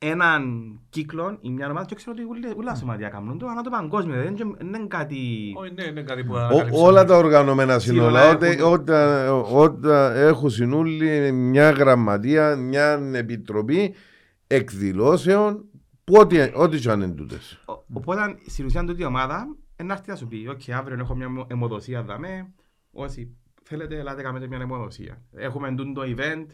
έναν 0.03 0.43
κύκλο 0.89 1.37
ή 1.41 1.49
μια 1.49 1.69
ομάδα 1.69 1.85
και 1.85 1.95
ξέρω 1.95 2.11
ότι 2.17 2.23
ούλα- 2.25 2.53
ούλα 2.57 2.75
σωματεία 2.75 3.09
κάνουν 3.09 3.37
το, 3.37 3.47
αλλά 3.47 3.61
το 3.61 3.69
παγκόσμιο 3.69 4.15
δεν 4.15 4.35
είναι- 4.35 4.55
δεν 4.57 4.67
είναι 4.67 4.87
κάτι... 4.87 5.17
Όχι, 5.57 5.73
ναι, 5.73 5.83
είναι 5.83 6.03
κάτι 6.03 6.23
που 6.23 6.33
Ο- 6.33 6.37
ανακαλύψαμε. 6.37 6.87
όλα 6.87 7.05
τα 7.05 7.15
οργανωμένα 7.17 7.79
Σύνολα 7.79 8.19
σύνολα, 8.19 8.35
όταν, 8.35 8.51
έχουν- 8.51 8.71
όταν, 8.73 9.29
όταν 9.53 10.15
έχουν 10.15 10.49
συνούλη 10.49 11.31
μια 11.31 11.69
γραμματεία, 11.71 12.55
μια 12.55 13.11
επιτροπή 13.13 13.93
εκδηλώσεων, 14.47 15.65
που 16.03 16.13
ό,τι, 16.19 16.37
ό,τι 16.53 16.79
και 16.79 16.89
αν 16.91 17.01
είναι 17.01 17.13
τούτες. 17.13 17.61
Ο- 17.65 17.83
Οπότε 17.93 18.21
στην 18.47 18.65
ουσία 18.65 18.83
τούτη 18.83 19.01
η 19.01 19.05
ομάδα 19.05 19.35
ε, 19.35 19.60
να 19.83 19.93
έρθει 19.93 20.09
να 20.09 20.15
σου 20.15 20.27
πει 20.27 20.47
«OK, 20.47 20.61
αύριο 20.69 20.97
έχω 20.99 21.15
μια 21.15 21.25
αιμο- 21.25 21.45
αιμοδοσία 21.51 22.03
δαμέ, 22.03 22.53
όσοι 22.91 23.37
θέλετε 23.63 23.99
ελάτε 23.99 24.21
κάνετε 24.21 24.47
μια 24.47 24.57
αιμοδοσία. 24.59 25.21
Έχουμε 25.35 25.75
τούτο 25.75 25.91
το 25.93 26.01
event, 26.17 26.45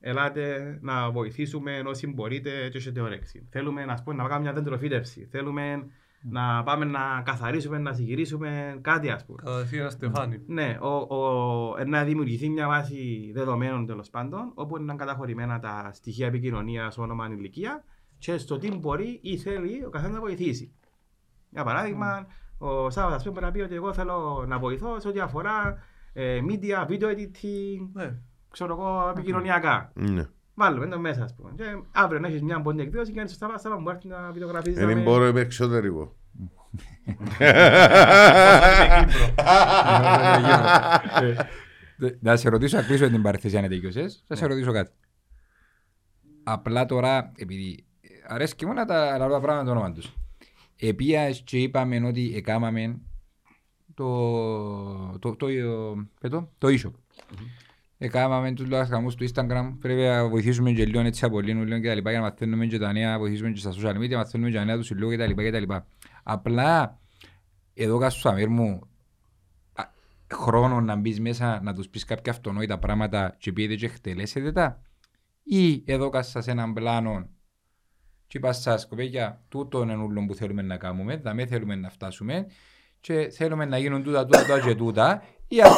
ελάτε 0.00 0.78
να 0.82 1.10
βοηθήσουμε 1.10 1.82
όσοι 1.86 2.06
μπορείτε 2.06 2.68
και 2.68 2.78
έχετε 2.78 3.00
όρεξη. 3.00 3.46
Θέλουμε 3.50 3.84
να, 3.84 3.94
πούμε, 4.04 4.16
να 4.16 4.22
κάνουμε 4.28 4.40
μια 4.40 4.52
δεντροφύτευση, 4.52 5.28
θέλουμε 5.30 5.86
να 6.22 6.62
πάμε 6.62 6.84
να 6.84 7.22
καθαρίσουμε, 7.24 7.78
να 7.78 7.92
συγυρίσουμε 7.92 8.78
κάτι 8.80 9.10
ας 9.10 9.24
πούμε. 9.24 9.42
Καταρχήν 9.44 9.78
ένα 9.78 9.90
στεφάνι. 9.90 10.42
Ναι, 10.46 10.78
ο, 10.80 11.16
ο, 11.16 11.84
να 11.86 12.04
δημιουργηθεί 12.04 12.48
μια 12.48 12.66
βάση 12.66 13.30
δεδομένων 13.34 13.86
τέλος 13.86 14.10
πάντων, 14.10 14.52
όπου 14.54 14.76
είναι 14.76 14.94
καταχωρημένα 14.94 15.58
τα 15.58 15.90
στοιχεία 15.92 16.26
επικοινωνίας, 16.26 16.98
όνομα, 16.98 17.28
ηλικία 17.28 17.84
και 18.18 18.38
στο 18.38 18.58
τι 18.58 18.76
μπορεί 18.76 19.20
ή 19.22 19.36
θέλει 19.36 19.84
ο 19.84 19.90
καθένας 19.90 20.14
να 20.14 20.20
βοηθήσει. 20.20 20.72
Για 21.50 21.64
παράδειγμα, 21.64 22.26
ο 22.58 22.90
Σάββατο 22.90 23.14
ας 23.16 23.22
πούμε 23.22 23.34
μπορεί 23.34 23.44
να 23.46 23.52
πει 23.52 23.60
ότι 23.60 23.74
εγώ 23.74 23.92
θέλω 23.92 24.44
να 24.48 24.58
βοηθώ 24.58 25.00
σε 25.00 25.08
ό,τι 25.08 25.20
αφορά 25.20 25.78
ε, 26.12 26.40
media, 26.50 26.86
video 26.90 27.06
editing, 27.16 27.88
Ναι. 27.92 28.14
ξέρω 28.50 28.72
εγώ, 28.72 29.08
επικοινωνιακά. 29.10 29.90
Ναι. 29.94 30.26
Βάλουμε 30.54 30.86
το 30.86 30.98
μέσα, 30.98 31.22
ας 31.24 31.34
πούμε. 31.34 31.50
Και 31.56 31.64
αύριο 31.92 32.20
να 32.20 32.28
έχεις 32.28 32.42
μια 32.42 32.60
πόντη 32.60 32.82
εκδήλωση 32.82 33.10
και 33.10 33.16
να 33.16 33.22
είσαι 33.24 33.34
στο 33.34 33.44
Σάββατο, 33.44 33.62
Σάββατο 33.62 33.82
μου 33.82 33.90
έρθει 33.90 34.08
να 34.08 34.30
βιντεογραφήσει. 34.32 34.84
Δεν 34.84 35.02
μπορώ 35.02 35.26
είμαι 35.26 35.40
εξωτερικό. 35.40 36.16
Δε- 41.96 42.10
Να 42.20 42.36
σε 42.36 42.48
ρωτήσω, 42.48 42.76
να 42.76 42.82
κλείσω 42.82 43.08
την 43.08 43.22
παρθέση 43.22 43.56
αν 43.58 43.68
τελειώσες, 43.68 44.24
θα 44.26 44.34
σε 44.36 44.46
ρωτήσω 44.46 44.72
κάτι. 44.72 44.90
Απλά 46.44 46.86
τώρα, 46.86 47.32
επειδή 47.36 47.84
αρέσκει 48.28 48.66
μου 48.66 48.72
να 48.72 48.84
τα 48.84 49.18
λάβω 49.18 49.32
τα 49.32 49.40
πράγματα 49.40 49.64
το 49.64 49.70
όνομα 49.70 49.92
τους. 49.92 50.14
Επίας 50.80 51.42
και 51.42 51.58
είπαμε 51.58 52.06
ότι 52.06 52.32
εκάμαμε 52.34 53.00
το, 53.94 55.18
το, 55.18 55.36
το, 55.36 55.46
το, 56.20 56.28
το, 56.28 56.50
το 56.58 56.68
e-shop. 56.68 56.92
Εκάμαμε 57.98 58.52
τους 58.52 58.66
λογαριασμούς 58.66 59.14
του 59.14 59.28
Instagram, 59.28 59.76
πρέπει 59.80 60.00
να 60.00 60.28
βοηθήσουμε 60.28 60.72
και 60.72 60.84
λίγο 60.84 61.00
έτσι 61.00 61.24
από 61.24 61.40
λίγο 61.40 61.64
λίγο 61.64 61.80
και 61.80 61.88
τα 61.88 61.94
λοιπά 61.94 62.10
για 62.10 62.18
να 62.18 62.24
μαθαίνουμε 62.24 62.66
και 62.66 62.78
τα 62.78 62.92
νέα, 62.92 63.18
βοηθήσουμε 63.18 63.50
και 63.50 63.58
στα 63.58 63.72
social 63.72 63.96
media, 63.96 64.14
μαθαίνουμε 64.14 64.50
και 64.50 64.56
τα 64.56 64.64
νέα 64.64 64.76
του 64.76 64.82
συλλόγου 64.82 65.10
και 65.10 65.16
τα 65.16 65.26
λοιπά 65.26 65.42
και 65.42 65.50
τα 65.50 65.60
λοιπά. 65.60 65.86
Απλά, 66.22 66.98
εδώ 67.74 67.98
κάτω 67.98 68.14
στο 68.14 68.28
Αμύρ 68.28 68.48
μου, 68.48 68.88
α, 69.72 69.84
χρόνο 70.32 70.80
να 70.80 70.96
μπεις 70.96 71.20
μέσα 71.20 71.60
να 71.62 71.74
τους 71.74 71.88
πεις 71.88 72.04
κάποια 72.04 72.32
αυτονόητα 72.32 72.78
πράγματα 72.78 73.36
και 73.38 73.52
πείτε 73.52 73.74
και 73.74 73.86
εκτελέσετε 73.86 74.52
τα, 74.52 74.82
ή 75.42 75.82
εδώ 75.86 76.08
κάτω 76.08 76.42
σε 76.42 76.50
έναν 76.50 76.72
πλάνο 76.72 77.28
και 78.28 78.38
είπα 78.38 78.52
σας 78.52 78.86
κοπέκια 78.86 79.40
τούτο 79.48 79.82
είναι 79.82 79.96
ούλο 79.96 80.24
που 80.26 80.34
θέλουμε 80.34 80.62
να 80.62 80.76
κάνουμε, 80.76 81.16
δαμέ 81.16 81.46
θέλουμε 81.46 81.74
να 81.74 81.90
φτάσουμε 81.90 82.46
και 83.00 83.28
θέλουμε 83.28 83.64
να 83.64 83.78
γίνουν 83.78 84.02
τούτα, 84.02 84.24
τούτα, 84.24 84.40
τούτα 84.40 84.60
και 84.60 84.74
τούτα 84.74 85.22
ή, 85.48 85.60
α- 85.60 85.70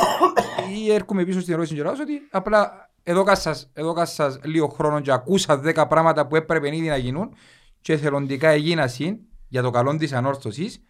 ή 0.84 0.92
έρχομαι 0.92 1.24
πίσω 1.24 1.40
στην 1.40 1.52
ερώτηση 1.52 1.74
και 1.74 1.82
λέω 1.82 1.92
ότι 1.92 2.12
απλά 2.30 2.90
εδώ 3.02 3.22
κάτω 3.22 3.40
σας, 3.40 3.70
εδώ 3.72 3.92
κάτω 3.92 4.10
σας 4.10 4.40
λίγο 4.44 4.68
χρόνο 4.68 5.00
και 5.00 5.12
ακούσα 5.12 5.60
10 5.64 5.86
πράγματα 5.88 6.26
που 6.26 6.36
έπρεπε 6.36 6.76
ήδη 6.76 6.88
να 6.88 6.96
γίνουν 6.96 7.34
και 7.80 7.96
θελοντικά 7.96 8.48
έγινασαν 8.48 9.20
για 9.48 9.62
το 9.62 9.70
καλό 9.70 9.96
της 9.96 10.12
ανόρθωσης 10.12 10.84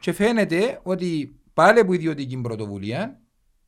και 0.00 0.12
φαίνεται 0.12 0.80
ότι 0.82 1.40
πάλι 1.54 1.78
από 1.78 1.92
ιδιωτική 1.92 2.40
πρωτοβουλία 2.40 3.20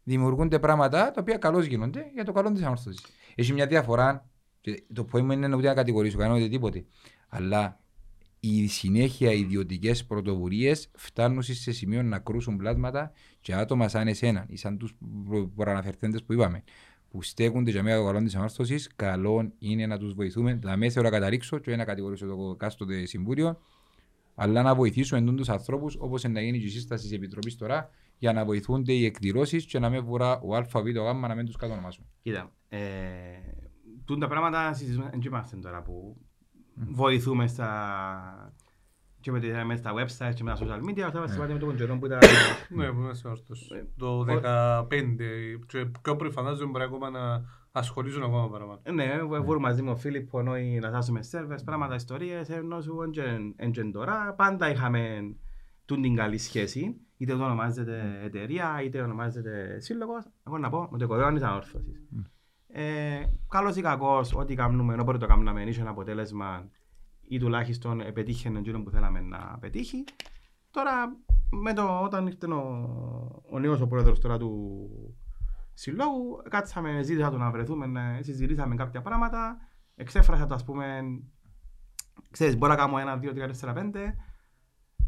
δημιουργούνται 0.03 0.59
πράγματα 0.59 1.11
τα 1.11 1.21
οποία 1.21 1.37
καλώς 1.37 1.65
γίνονται 1.65 2.11
για 2.15 2.25
το 2.25 2.33
καλό 2.33 2.53
της 2.53 2.63
ανόρθωσης. 2.63 3.05
Έχει 3.35 3.53
μια 3.53 3.67
διαφορά. 3.67 4.29
και 4.61 4.83
Το 4.95 5.07
point 5.13 5.23
μου 5.23 5.33
είναι 5.33 5.55
ούτε 5.57 5.69
να 5.69 5.75
κατηγορήσω 5.75 6.19
κανένα 6.19 6.39
ούτε 6.39 6.49
τίποτε. 6.49 6.85
Αλλά 7.37 7.81
η 8.41 8.67
συνέχεια 8.67 9.33
ιδιωτικές 9.33 10.05
πρωτοβουλίες 10.05 10.91
φτάνουν 10.95 11.43
σε 11.43 11.73
σημείο 11.73 12.03
να 12.03 12.19
κρούσουν 12.19 12.57
πλάσματα 12.57 13.13
και 13.41 13.55
άτομα 13.55 13.89
σαν 13.89 14.09
εσένα 14.09 14.47
ή 14.49 14.57
σαν 14.57 14.79
τους 14.79 14.95
προαναφερθέντες 15.55 16.23
που 16.23 16.33
είπαμε, 16.33 16.65
που 17.11 17.23
στέκονται 17.23 17.71
για 17.71 17.83
μια 17.83 17.97
καλό 17.97 18.23
τη 18.23 18.37
ανόρθωση, 18.37 18.77
καλό 18.97 19.53
είναι 19.59 19.87
να 19.87 19.99
τους 19.99 20.15
βοηθούμε. 20.15 20.55
Δηλαδή, 20.55 20.91
θέλω 20.91 21.05
να 21.05 21.11
καταρρίξω 21.11 21.59
και 21.59 21.77
να 21.77 21.85
κατηγορήσω 21.85 22.27
το 22.27 22.55
κάστοτε 22.59 23.07
συμβούλιο, 23.07 23.59
αλλά 24.35 24.63
να 24.63 24.75
βοηθήσουμε 24.75 25.33
τους 25.33 25.49
ανθρώπους 25.49 25.97
όπως 25.99 26.23
να 26.23 26.41
γίνει 26.41 26.59
και 26.59 26.67
η 26.67 26.69
σύσταση 26.69 27.03
της 27.03 27.13
Επιτροπής 27.13 27.57
τώρα 27.57 27.91
για 28.19 28.33
να 28.33 28.45
βοηθούνται 28.45 28.93
οι 28.93 29.05
εκδηλώσεις 29.05 29.67
και 29.67 29.79
να 29.79 29.91
μην 29.91 30.05
βουρά 30.05 30.41
ο 30.41 30.57
Α, 30.57 30.63
Β, 30.63 30.77
ο 30.77 30.81
Γ 30.81 31.21
να 31.21 31.35
μην 31.35 31.47
τους 31.47 31.57
κατονομάσουν. 31.57 32.05
Κοίτα, 32.23 32.53
ε, 32.69 32.79
τούν 34.05 34.21
τα 34.21 34.29
πράγματα 34.29 34.73
συζητούμε, 34.73 35.11
δεν 35.11 35.21
είμαστε 35.21 35.57
τώρα 35.57 35.83
που 35.83 36.17
βοηθούμε 36.75 37.47
στα, 37.47 38.53
και 39.21 39.31
με, 39.31 39.41
τα- 39.41 39.65
με 39.65 39.77
στα 39.77 39.93
websites 39.95 40.35
και 40.35 40.43
με 40.43 40.51
τα 40.51 40.59
social 40.61 40.91
media, 40.91 41.09
θα 41.13 41.21
μας 41.21 41.37
με 41.37 41.59
τον 41.59 41.77
καιρό 41.77 41.99
που 41.99 42.07
ήταν... 42.07 42.19
Ναι, 42.69 42.93
που 42.93 43.01
είμαστε 43.01 43.29
όρθος. 43.29 43.71
Ε, 43.71 43.87
Το 43.97 44.25
15 44.29 44.87
και 45.67 45.85
πιο 46.03 46.17
πριν 46.17 46.33
φαντάζομαι 46.33 46.71
μπορεί 46.71 46.85
ακόμα 46.85 47.11
να 47.11 47.45
ασχολήσουν 47.73 48.23
ακόμα 48.23 48.49
παραπάνω. 48.51 48.81
Ναι, 48.93 49.23
βοηθούμε 49.23 49.59
μαζί 49.59 49.83
με 49.83 49.91
ο 49.91 49.97
Φίλιπ 49.97 50.31
Πονόη 50.31 50.79
να 50.79 50.91
σάσουμε 50.91 51.23
σερβες, 51.23 51.63
πράγματα, 51.65 51.95
ιστορίες, 51.95 52.49
ενώ 52.51 52.81
σου 52.81 52.97
έντζεν 53.57 53.93
τώρα, 53.93 54.35
πάντα 54.37 54.71
είχαμε 54.71 55.35
τούν 55.85 56.03
την 56.03 56.15
καλή 56.15 56.39
σχέση, 56.39 56.97
είτε 57.17 57.37
το 57.37 57.45
ονομάζεται 57.45 58.21
εταιρεία, 58.25 58.81
είτε 58.85 59.01
ονομάζεται 59.01 59.81
σύλλογος, 59.81 60.25
εγώ 60.47 60.59
να 60.59 60.69
πω, 60.71 60.89
με 60.91 60.99
το 60.99 61.05
οικοδόμημα 61.05 61.33
της 61.33 61.43
ανόρθωσης. 61.43 62.01
Ε, 62.77 63.23
καλός 63.49 63.77
ή 63.77 63.81
κακός, 63.81 64.35
ό,τι 64.35 64.55
κάνουμε, 64.55 64.97
όποτε 65.01 65.19
το 65.19 65.27
κάνουμε, 65.27 65.63
είχε 65.63 65.81
ένα 65.81 65.91
αποτέλεσμα 65.91 66.69
ή 67.21 67.39
τουλάχιστον 67.39 68.03
πετύχαινε 68.13 68.59
εκείνο 68.59 68.83
που 68.83 68.91
θέλαμε 68.91 69.21
να 69.21 69.59
πετύχει. 69.61 70.05
Τώρα, 70.71 70.93
με 71.51 71.73
το, 71.73 72.01
όταν 72.03 72.27
ήρθε 72.27 72.47
ο, 72.47 73.43
ο 73.51 73.59
νέος 73.59 73.81
ο 73.81 73.87
πρόεδρος 73.87 74.21
τώρα 74.21 74.39
του 74.39 74.89
συλλόγου, 75.75 76.43
κάτσαμε, 76.49 77.03
ζήτησα 77.03 77.31
το 77.31 77.39
να 77.39 77.51
βρεθούμε, 77.51 77.87
να 77.87 78.19
συζητήσαμε 78.23 78.75
κάποια 78.75 79.03
πράγματα, 79.03 79.57
εξέφρασα 79.95 80.47
το 80.47 80.55
ας 80.55 80.65
πούμε, 80.65 81.01
ξέρεις, 82.31 82.57
μπορώ 82.59 82.73
να 82.73 82.79
κάνω 82.79 82.99
ένα, 82.99 83.17
δύο, 83.17 83.33
τρία, 83.33 83.47
τέσσερα, 83.47 83.73
πέντε. 83.73 84.17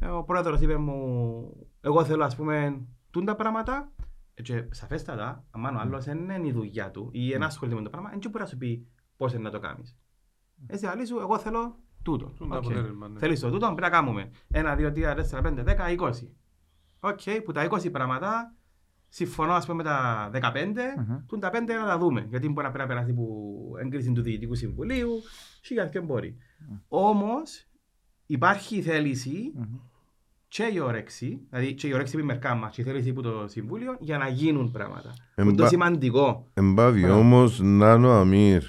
Ε, 0.01 0.07
Ο 0.07 0.25
πρόεδρος 0.25 0.61
είπε 0.61 0.77
μου, 0.77 1.51
εγώ 1.81 2.05
θέλω 2.05 2.25
ας 2.25 2.37
πούμε 2.37 2.87
τούν 3.11 3.25
τα 3.25 3.37
πράγματα 3.37 3.93
ε, 3.96 3.96
και 4.43 4.65
σαφέστατα, 4.71 5.45
αν 5.51 5.77
ο 5.77 5.79
άλλος 5.79 6.05
δεν 6.05 6.19
είναι 6.19 6.47
η 6.47 6.53
δουλειά 6.53 6.91
του 6.91 7.09
ή 7.13 7.33
ένα 7.33 7.47
ασχολείται 7.47 7.77
με 7.77 7.83
το 7.83 7.91
πράγμα, 7.91 8.11
δεν 8.11 8.19
μπορεί 8.19 8.39
να 8.39 8.47
σου 8.47 8.57
πει 8.57 8.87
πώς 9.17 9.33
είναι 9.33 9.43
να 9.43 9.51
το 9.51 9.59
κάνεις. 9.59 9.97
Εσύ 10.67 10.87
αλή 10.87 11.07
σου, 11.07 11.19
εγώ 11.19 11.39
θέλω 11.39 11.79
τούτο. 12.03 12.27
Τούν 12.27 12.49
το 12.49 12.57
Οκ. 12.57 12.65
αποτέλεσμα, 12.65 13.09
ναι. 13.09 13.19
Θέλεις 13.19 13.41
το 13.41 13.51
τούτο, 13.51 13.67
πρέπει 13.67 13.81
να 13.81 13.91
κάνουμε. 13.91 14.31
Ένα, 14.49 14.75
δύο, 14.77 14.93
τρία, 14.93 15.15
τέσσερα, 15.15 15.43
πέντε, 15.43 15.63
δέκα, 15.63 15.91
είκοσι. 15.91 16.37
Οκ, 17.01 17.21
που 17.45 17.53
τα 17.53 17.69
20 17.71 17.91
πράγματα 17.91 18.55
συμφωνώ 19.09 19.53
ας 19.53 19.67
πούμε 19.67 19.77
με 19.77 19.83
τα 19.83 20.31
15, 20.33 20.95
Μμμ. 20.97 21.27
τούν 21.27 21.41
τα 21.41 21.51
5 21.51 21.75
να 21.75 21.87
τα 21.87 21.99
δούμε. 21.99 22.27
Γιατί 22.29 22.49
μπορεί 22.49 22.67
να 22.67 22.73
πρέπει 22.73 22.89
να 22.89 22.95
περάσει 22.95 23.13
που 23.13 23.75
έγκριση 23.79 24.13
του 24.13 24.23
Διοικητικού 24.23 24.55
Συμβουλίου, 24.55 25.11
σιγά 25.61 25.87
και 25.87 26.01
μπορεί. 26.01 26.37
Όμως 26.89 27.67
υπάρχει 28.27 28.77
η 28.77 28.83
θέληση 28.83 29.53
Μμμ. 29.55 29.79
Και 30.57 30.71
η 30.75 30.79
όρεξη, 30.79 31.41
δηλαδή 31.51 31.75
και 31.75 31.87
η 31.87 31.93
όρεξη 31.93 32.13
που 32.13 32.19
είναι 32.19 32.27
μερικά 32.27 32.55
μας 32.55 32.75
και 32.75 32.81
η 32.81 32.85
θέληση 32.85 33.13
που 33.13 33.23
το 33.23 33.45
Συμβούλιο 33.49 33.97
για 34.01 34.19
να 34.19 34.29
γίνουν 34.29 34.71
πράγματα. 34.71 35.15
Εμπα- 35.35 35.49
Είναι 35.51 35.59
το 35.63 35.67
σημαντικό. 35.67 36.47
Εμπάβει 36.55 37.01
Μπράβο. 37.01 37.19
όμως 37.19 37.61
να 37.61 37.93
είναι 37.93 38.07
ο 38.07 38.13
Αμύρ 38.13 38.63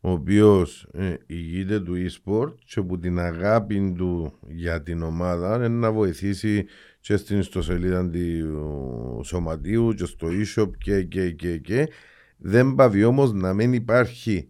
ο 0.00 0.10
οποίος 0.10 0.88
ε, 0.92 1.14
ηγείται 1.26 1.80
του 1.80 1.94
e-sport 1.96 2.54
και 2.64 2.82
που 2.82 2.98
την 2.98 3.18
αγάπη 3.18 3.92
του 3.96 4.32
για 4.48 4.82
την 4.82 5.02
ομάδα 5.02 5.56
είναι 5.56 5.68
να 5.68 5.92
βοηθήσει 5.92 6.66
και 7.00 7.16
στην 7.16 7.38
ιστοσελίδα 7.38 8.10
του 8.10 9.20
σωματείου 9.24 9.92
και 9.92 10.04
στο 10.04 10.28
e-shop 10.30 10.70
και, 10.78 11.02
και, 11.02 11.30
και, 11.30 11.58
και. 11.58 11.88
Δεν 12.36 12.74
πάβει 12.74 13.04
όμως 13.04 13.32
να 13.32 13.52
μην 13.54 13.72
υπάρχει 13.72 14.48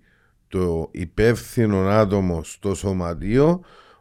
το 0.49 0.89
υπεύθυνο 0.93 1.79
άτομο 1.79 2.43
στο 2.43 2.75
σωματείο 2.75 3.61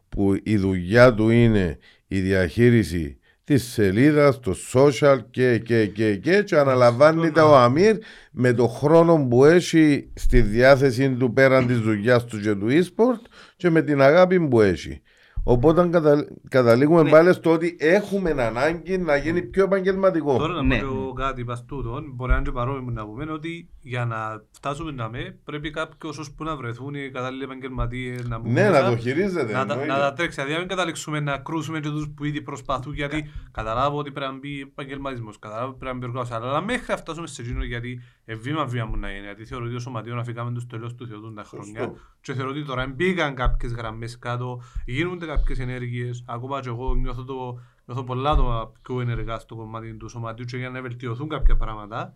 που 0.09 0.35
η 0.43 0.57
δουλειά 0.57 1.13
του 1.13 1.29
είναι 1.29 1.77
η 2.15 2.19
διαχείριση 2.21 3.17
της 3.43 3.63
σελίδας, 3.71 4.39
το 4.39 4.55
social 4.73 5.17
και 5.31 5.57
και 5.57 5.85
και 5.85 6.15
και 6.15 6.43
και 6.43 6.55
αναλαμβάνεται 6.57 7.41
ο 7.41 7.55
Αμύρ 7.57 7.95
με 8.31 8.53
το 8.53 8.67
χρόνο 8.67 9.27
που 9.29 9.45
έχει 9.45 10.09
στη 10.13 10.41
διάθεση 10.41 11.11
του 11.15 11.33
πέραν 11.33 11.67
της 11.67 11.79
δουλειάς 11.79 12.25
του 12.25 12.39
και 12.39 12.55
του 12.55 12.67
e-sport 12.69 13.21
και 13.57 13.69
με 13.69 13.81
την 13.81 14.01
αγάπη 14.01 14.39
που 14.47 14.61
έχει. 14.61 15.01
Οπότε 15.43 15.87
κατα... 15.91 16.27
καταλήγουμε 16.49 17.01
Ναι. 17.03 17.09
πάλι 17.09 17.33
στο 17.33 17.51
ότι 17.51 17.75
έχουμε 17.79 18.29
ανάγκη 18.37 18.97
να 18.97 19.15
γίνει 19.15 19.41
πιο 19.41 19.63
επαγγελματικό. 19.63 20.37
Τώρα 20.37 20.53
να 20.53 20.61
Ναι. 20.63 20.79
πω 20.79 21.13
και 21.15 21.21
κάτι 21.23 21.43
πας 21.43 21.65
τούτον, 21.65 22.11
μπορεί 22.15 22.31
να 22.31 22.37
είναι 22.37 22.45
και 22.45 22.51
παρόμοιο 22.51 22.91
να 22.93 23.05
πούμε 23.05 23.31
ότι 23.31 23.69
για 23.87 24.05
να 24.05 24.43
φτάσουμε 24.51 24.91
να 24.91 25.09
με 25.09 25.37
πρέπει 25.43 25.69
κάποιος 25.71 26.17
ώσπου 26.17 26.43
να 26.43 26.55
βρεθούν 26.55 26.95
οι 26.95 27.09
κατάλληλοι 27.09 27.43
επαγγελματίες 27.43 28.27
να 28.27 28.39
μπουν 28.39 28.51
Ναι, 28.53 28.69
μέσα, 28.69 28.81
να 28.81 28.89
το 28.89 28.97
χειρίζεται. 28.97 29.53
να, 29.53 29.65
τα, 29.65 29.73
εννοείται. 29.73 29.93
να 29.93 29.99
τα 29.99 30.13
τρέξει. 30.13 30.35
Δηλαδή, 30.35 30.53
να 30.53 30.59
μην 30.59 30.67
καταλήξουμε 30.67 31.19
να 31.19 31.37
κρούσουμε 31.37 31.79
και 31.79 31.89
τους 31.89 32.09
που 32.15 32.23
ήδη 32.23 32.41
προσπαθούν, 32.41 32.93
γιατί 32.93 33.31
καταλάβω 33.51 33.97
ότι 33.97 34.11
πρέπει 34.11 34.31
να 34.31 34.37
μπει 34.37 34.61
επαγγελματισμός, 34.61 35.39
καταλάβω 35.39 35.69
ότι 35.69 35.77
πρέπει 35.77 35.93
να 35.93 35.99
μπει 35.99 36.05
οργάνωση. 36.05 36.33
Αλλά 36.33 36.61
μέχρι 36.61 36.85
να 36.87 36.97
φτάσουμε 36.97 37.27
σε 37.27 37.41
εκείνο, 37.41 37.63
γιατί 37.63 38.01
ε, 38.25 38.35
βήμα-βήμα 38.35 38.85
μου 38.85 38.97
να 38.97 39.09
είναι. 39.09 39.25
Γιατί 39.25 39.45
θεωρώ 39.45 39.65
ότι 39.65 39.75
ο 39.75 39.79
σωματείο 39.79 40.15
να 40.15 40.23
φύγαμε 40.23 40.51
τους 40.53 40.67
τελείως 40.67 40.95
του 40.95 41.07
Θεού 41.07 41.33
τα 41.33 41.43
χρόνια. 41.43 41.81
Σωστό. 41.81 41.97
Και 42.21 42.33
θεωρώ 42.33 42.49
ότι 42.49 42.65
τώρα 42.65 42.87
μπήκαν 42.87 43.35
κάποιες 43.35 43.73
γραμμές 43.73 44.19
κάτω, 44.19 44.61
γίνονται 44.85 45.25
κάποιες 45.25 45.59
ενέργειες. 45.59 46.23
Ακόμα 46.27 46.59
και 46.61 46.69
εγώ 46.69 46.95
νιώθω, 46.95 47.23
το, 47.23 47.59
νιώθω 47.85 48.03
πολλά 48.03 48.35
το 48.35 48.73
πιο 48.81 49.01
ενεργά 49.01 49.39
στο 49.39 49.55
κομμάτι 49.55 49.93
του 49.93 50.09
σωματείου 50.09 50.45
και 50.45 50.57
για 50.57 50.69
να 50.69 50.81
βελτιωθούν 50.81 51.29
κάποια 51.29 51.55
πράγματα 51.55 52.13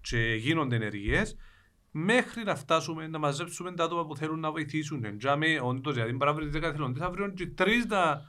και 0.00 0.34
γίνονται 0.38 0.76
ενεργείες 0.76 1.36
μέχρι 1.90 2.44
να 2.44 2.54
φτάσουμε 2.54 3.06
να 3.06 3.18
μαζέψουμε 3.18 3.72
τα 3.72 3.84
άτομα 3.84 4.06
που 4.06 4.16
θέλουν 4.16 4.40
να 4.40 4.50
βοηθήσουν. 4.50 5.04
Εντζάμε, 5.04 5.60
όντως, 5.62 5.94
γιατί 5.94 6.12
μπορεί 6.12 6.30
να 6.30 6.36
βρει 6.36 6.50
10 6.54 6.62
εθελοντές, 6.62 7.02
αύριο 7.02 7.28
και 7.28 7.46
τρεις 7.46 7.86
να 7.86 8.22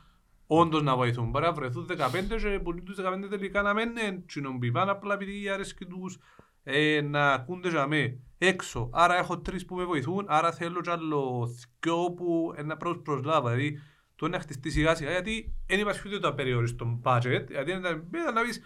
όντως 0.48 0.82
να 0.84 0.96
βοηθούν. 0.96 1.30
Μπορεί 1.30 1.46
να 1.46 1.54
βρεθούν 1.54 1.86
15 1.86 2.38
και 2.42 2.60
πολλοί 2.60 2.82
τους 2.82 2.98
15 3.00 3.30
τελικά 3.30 3.62
να 3.62 3.74
μην 3.74 3.90
είναι 3.90 4.24
κοινωνικοί, 4.28 4.72
πάνε 4.72 4.92
απλά 4.92 5.14
επειδή 5.14 5.50
αρέσκει 5.50 5.86
τους 5.86 6.18
ε, 6.64 7.02
να 7.02 7.34
ακούνται 7.34 7.70
για 7.70 7.88
με 7.88 8.20
έξω. 8.38 8.90
Άρα 8.94 9.18
έχω 9.18 9.40
τρεις 9.40 9.66
που 9.66 9.76
με 9.76 9.84
βοηθούν, 9.84 10.26
άρα 10.28 10.52
θέλω 10.52 10.82
κι 10.82 10.90
άλλο 10.90 11.48
δυο 11.80 12.14
που 12.14 12.54
ε, 12.56 12.64
να 12.64 12.78
προς 12.78 13.02
προσλάβω. 13.04 13.50
Δηλαδή, 13.50 13.80
το 14.16 14.28
να 14.28 14.40
χτιστεί 14.40 14.70
σιγά 14.70 14.96
σιγά, 14.96 15.12
γιατί 15.12 15.54
δεν 15.68 15.80
υπάρχει 15.80 16.08
ούτε 16.08 16.20
το 16.20 16.28
απεριόριστο 16.28 17.00
budget, 17.04 17.46
γιατί 17.50 17.72
ήταν 17.72 18.08
ήταν 18.14 18.34
να 18.34 18.42
πεις 18.42 18.62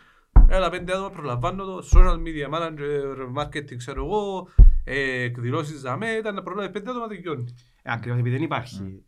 Έλα 0.48 0.70
πέντε 0.70 0.92
άτομα 0.94 1.10
προλαμβάνω 1.10 1.64
το 1.66 1.84
social 1.94 2.18
media 2.18 2.54
manager, 2.54 3.42
marketing 3.44 3.76
ξέρω 3.78 4.06
εγώ, 4.06 4.48
ε, 4.84 5.22
εκδηλώσεις 5.22 5.82
δαμέ, 5.82 6.10
ήταν 6.12 6.36
να 6.36 6.44
προλάβει 6.44 6.70
πέντε 6.72 6.90
άτομα 6.90 7.08
τελειώνει. 7.08 7.56
Ε, 7.82 7.92
Ακριβώς 7.92 8.20
επειδή 8.20 8.36
δεν 8.36 8.44
υπάρχει, 8.46 9.04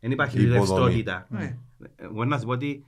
δεν 0.00 0.10
υπάρχει 0.10 0.36
Υποδομή. 0.42 0.58
ρευστότητα. 0.58 1.26
Ναι. 1.30 1.58
Ε, 1.96 2.08
Μπορεί 2.08 2.28
να 2.28 2.38
σου 2.38 2.44
πω 2.46 2.52
ότι 2.52 2.84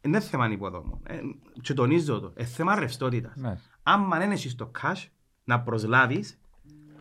δεν 0.00 0.10
είναι 0.12 0.20
θέμα 0.20 0.50
υποδόμων. 0.50 1.00
Ε, 1.06 1.20
Και 1.60 1.74
τονίζω 1.74 2.20
το. 2.20 2.32
Είναι 2.36 2.46
θέμα 2.48 2.78
ρευστότητας. 2.78 3.36
Ναι. 3.36 3.58
άμα 3.82 4.18
δεν 4.18 4.30
έχεις 4.30 4.54
το 4.54 4.70
cash 4.82 5.06
να 5.44 5.60
προσλάβεις, 5.60 6.40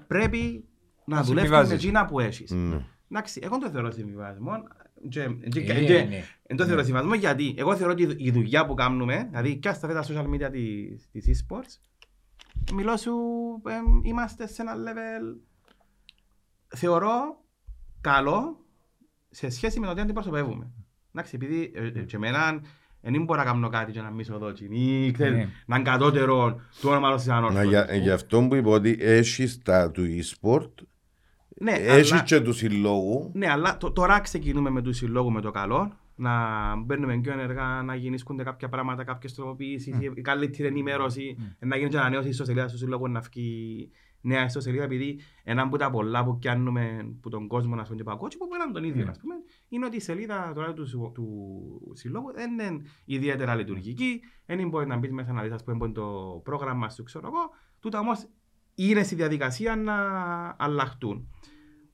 πρέπει 0.07 0.65
να, 1.05 1.15
Να 1.15 1.23
δουλεύεις 1.23 1.49
με 1.49 1.55
συμβιβάζεις. 1.57 1.83
εκείνα 1.85 2.05
που 2.05 2.19
έχεις. 2.19 2.51
Ναι. 2.51 2.85
Εντάξει, 3.11 3.39
εγώ 3.43 3.57
δεν 3.57 3.67
το 3.67 3.69
θεωρώ 3.73 3.91
συμβιβασμό. 3.91 4.51
Και, 5.09 5.27
και, 5.49 5.59
Ε, 5.59 5.83
και- 5.85 6.03
ναι. 6.09 6.23
δεν 6.47 6.57
το 6.57 6.65
θεωρώ 6.65 6.83
συμβιβασμό 6.83 7.13
γιατί 7.13 7.55
εγώ 7.57 7.75
θεωρώ 7.75 7.91
ότι 7.91 8.15
η 8.17 8.31
δουλειά 8.31 8.65
που 8.65 8.73
κάνουμε, 8.73 9.27
δηλαδή 9.29 9.55
και 9.57 9.71
στα 9.71 9.87
τα 9.87 10.03
social 10.03 10.25
media 10.25 10.49
της, 10.51 11.09
της 11.11 11.45
e-sports, 11.49 11.79
μιλώ 12.73 12.97
σου, 12.97 13.13
ε, 13.67 13.73
είμαστε 14.03 14.47
σε 14.47 14.61
ένα 14.61 14.73
level, 14.75 15.39
θεωρώ 16.75 17.43
καλό 18.01 18.65
σε 19.29 19.49
σχέση 19.49 19.79
με 19.79 19.87
το 19.87 19.93
τι 19.93 20.01
αντιπροσωπεύουμε. 20.01 20.71
Εντάξει, 21.13 21.35
επειδή 21.35 21.71
ε, 21.75 21.85
ε, 21.85 21.89
και 21.89 22.15
εμένα 22.15 22.61
δεν 23.01 23.23
μπορώ 23.23 23.39
να 23.39 23.45
κάνω 23.45 23.69
κάτι 23.69 23.91
και 23.91 24.01
να 24.01 24.09
μισώ 24.11 24.37
δότσι 24.37 24.67
ή 24.71 25.11
ξέρεις, 25.11 25.37
Ναι. 25.37 25.49
να 25.65 25.75
είναι 25.75 25.89
κατώτερο 25.89 26.51
του 26.81 26.89
όνομα 26.89 27.15
της 27.15 27.25
Να, 27.25 27.35
ανόρθωσης. 27.35 27.69
για, 27.69 27.85
ε, 27.89 27.97
γι' 27.97 28.09
αυτό 28.11 28.41
που 28.47 28.55
είπα 28.55 28.69
ότι 28.69 28.97
έχεις 28.99 29.61
τα 29.61 29.91
του 29.91 30.03
e-sport, 30.05 30.69
Ναι, 31.61 31.71
έχεις 31.71 32.11
αλλά- 32.11 32.23
και 32.23 32.39
τους 32.41 32.57
συλλόγου. 32.57 33.31
Ναι, 33.33 33.49
αλλά 33.49 33.77
τ- 33.77 33.93
τώρα 33.93 34.19
ξεκινούμε 34.19 34.69
με 34.69 34.81
τους 34.81 34.97
συλλόγους 34.97 35.33
με 35.33 35.41
το 35.41 35.51
καλό. 35.51 35.91
Να 36.15 36.31
μπαίνουμε 36.75 37.17
πιο 37.17 37.31
ενεργά, 37.31 37.81
να 37.83 37.95
γεννήσκονται 37.95 38.43
κάποια 38.43 38.69
πράγματα, 38.69 39.03
κάποιες 39.03 39.33
τροποποιήσεις, 39.33 39.97
η 40.15 40.21
καλύτερη 40.21 40.67
ενημέρωση, 40.67 41.37
να 41.59 41.75
γίνει 41.77 41.89
και 41.89 41.97
ανανέωση 41.97 42.31
στο 42.33 42.45
σελίδα 42.45 42.65
του 42.65 42.77
συλλόγους, 42.77 43.09
να 43.09 43.19
βγει 43.19 43.89
νέα 44.21 44.43
ιστοσελίδα. 44.45 44.83
Επειδή 44.83 45.19
ένα 45.43 45.61
από 45.61 45.77
τα 45.77 45.89
πολλά 45.89 46.23
που 46.23 46.37
πιάνουμε 46.37 47.13
που 47.21 47.29
τον 47.29 47.47
κόσμο 47.47 47.75
να 47.75 47.83
πούμε 47.83 47.95
και 47.95 48.03
παγκόσμιο, 48.03 48.45
που 48.45 48.51
πέραν 48.51 48.71
τον 48.73 48.83
ίδιο, 48.83 49.03
Ναι. 49.03 49.09
ας 49.09 49.17
πούμε, 49.17 49.35
είναι 49.69 49.85
ότι 49.85 49.95
η 49.95 49.99
σελίδα 49.99 50.51
τώρα 50.55 50.73
του, 50.73 50.85
συ- 50.85 51.11
του 51.13 51.91
συλλόγου 51.93 52.31
δεν 52.33 52.51
είναι 52.51 52.81
ιδιαίτερα 53.05 53.55
λειτουργική. 53.55 54.21
Δεν 54.45 54.67
μπορεί 54.69 54.87
να 54.87 54.97
μπεις 54.97 55.11
μέσα 55.11 55.33
να 55.33 55.41
δεις, 55.41 55.51
ας 55.51 55.63
πούμε, 55.63 55.77
που 55.77 55.83
είναι 55.85 55.93
το 55.93 56.41
πρόγραμμα 56.43 56.89
σου, 56.89 57.03
ξέρω 57.03 57.27
εγώ. 57.27 57.49
Τούτα 57.79 57.99
όμως 57.99 58.27
είναι 58.75 59.03
στη 59.03 59.15
διαδικασία 59.15 59.75
να 59.75 59.95
αλλάχτούν. 60.57 61.27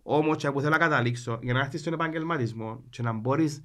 Όμως, 0.10 0.38
και 0.38 0.52
που 0.52 0.60
θέλω 0.60 0.72
να 0.72 0.78
καταλήξω, 0.78 1.40
για 1.42 1.54
να 1.54 1.60
έρθεις 1.60 1.80
στον 1.80 1.94
επαγγελματισμό 1.94 2.84
και 2.90 3.02
να 3.02 3.12
μπορείς 3.12 3.62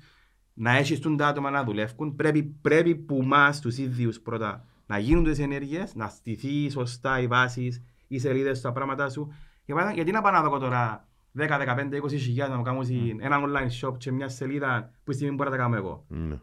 να 0.55 0.77
έχεις 0.77 1.01
τον 1.01 1.17
τα 1.17 1.27
άτομα 1.27 1.51
να 1.51 1.65
δουλεύουν, 1.65 2.17
πρέπει, 2.17 2.43
πρέπει 2.43 2.95
που 2.95 3.19
εμά 3.23 3.53
τους 3.61 3.79
ίδιους 3.79 4.21
πρώτα 4.21 4.65
να 4.87 4.99
γίνουν 4.99 5.25
τις 5.25 5.39
ενέργειες, 5.39 5.95
να 5.95 6.09
στηθεί 6.09 6.71
σωστά 6.71 7.21
οι 7.21 7.27
βάσει, 7.27 7.85
οι 8.07 8.19
σελίδες, 8.19 8.61
τα 8.61 8.73
πράγματα 8.73 9.09
σου. 9.09 9.33
Για 9.65 9.75
παράδειγμα, 9.75 10.03
γιατί 10.03 10.11
να 10.11 10.23
πάω 10.23 10.43
να 10.43 10.49
δω 10.49 10.59
τώρα 10.59 11.09
10, 11.39 11.59
15, 11.59 12.01
20 12.03 12.09
χιλιάδες 12.09 12.53
να 12.53 12.57
μου 12.57 12.63
κάνω 12.63 12.81
ένα 13.21 13.41
online 13.45 13.89
shop 13.89 13.99
και 13.99 14.13
μια 14.13 14.29
σελίδα 14.29 14.91
που 15.05 15.11
η 15.11 15.15
στιγμή 15.15 15.35
μπορώ 15.35 15.51
να 15.51 15.57
τα 15.57 15.63
κάνω 15.63 15.77
εγώ. 15.77 16.05
Ναι. 16.09 16.39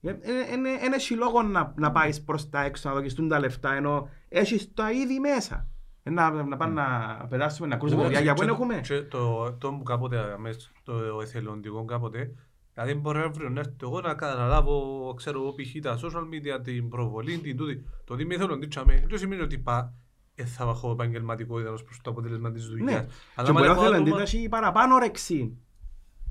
Δεν 0.00 0.92
έχει 0.92 1.14
λόγο 1.14 1.42
να, 1.42 1.74
να 1.76 1.92
πάεις 1.92 2.22
προς 2.22 2.48
τα 2.48 2.64
έξω 2.64 2.88
να 2.88 2.94
δοκιστούν 2.94 3.28
τα 3.28 3.38
λεφτά 3.38 3.74
ενώ 3.74 4.08
έχεις 4.28 4.74
τα 4.74 4.92
ήδη 4.92 5.18
μέσα. 5.18 5.71
Ε, 6.02 6.10
Να, 6.10 6.30
να 6.44 6.56
πάμε 6.56 6.72
να 6.74 7.16
πετάσουμε, 7.28 7.68
να 7.68 7.76
κρούσουμε 7.76 8.00
Εντάξει, 8.00 8.22
βιάγια 8.22 8.34
που 8.34 8.40
και- 8.40 8.46
δεν 8.46 8.54
έχουμε. 8.54 8.80
και 8.80 9.02
Το, 9.02 9.52
το 9.52 9.72
που 9.72 9.82
κάποτε 9.82 10.18
αμέσως, 10.32 10.70
το 10.82 11.20
εθελοντικό 11.22 11.84
κάποτε, 11.84 12.34
δηλαδή 12.74 12.94
μπορεί 12.94 13.18
αύριο 13.18 13.48
να 13.48 13.60
έρθω 13.60 13.72
εγώ 13.82 14.00
να 14.00 14.14
καταλάβω, 14.14 15.14
ξέρω 15.16 15.40
εγώ, 15.40 15.54
π.χ. 15.54 15.80
τα 15.82 15.98
social 15.98 16.22
media, 16.24 16.62
την 16.62 16.88
προβολή, 16.88 17.38
την 17.38 17.56
τούτη. 17.56 17.84
Το 18.04 18.14
ότι 18.14 18.22
είμαι 18.22 18.34
εθελοντή 18.34 18.66
τσάμε, 18.68 19.04
δεν 19.08 19.18
σημαίνει 19.18 19.42
ότι 19.42 19.58
πά, 19.58 19.94
ε, 20.34 20.44
θα 20.44 20.64
έχω 20.64 20.90
επαγγελματικότητα 20.90 21.70
ως 21.70 21.82
προς 21.84 22.00
το 22.02 22.10
αποτέλεσμα 22.10 22.50
της 22.52 22.66
δουλειάς. 22.68 22.90
Ναι. 22.90 22.96
Αλλά 22.96 23.06
Και 23.34 23.50
άμα 23.50 23.52
μπορεί 23.52 23.66
να 23.66 23.72
έχω 23.72 23.82
θέλει 23.82 23.94
άτομα- 23.94 24.16
να 24.16 24.22
έχει 24.22 24.48
παραπάνω 24.48 24.94
όρεξη. 24.94 25.56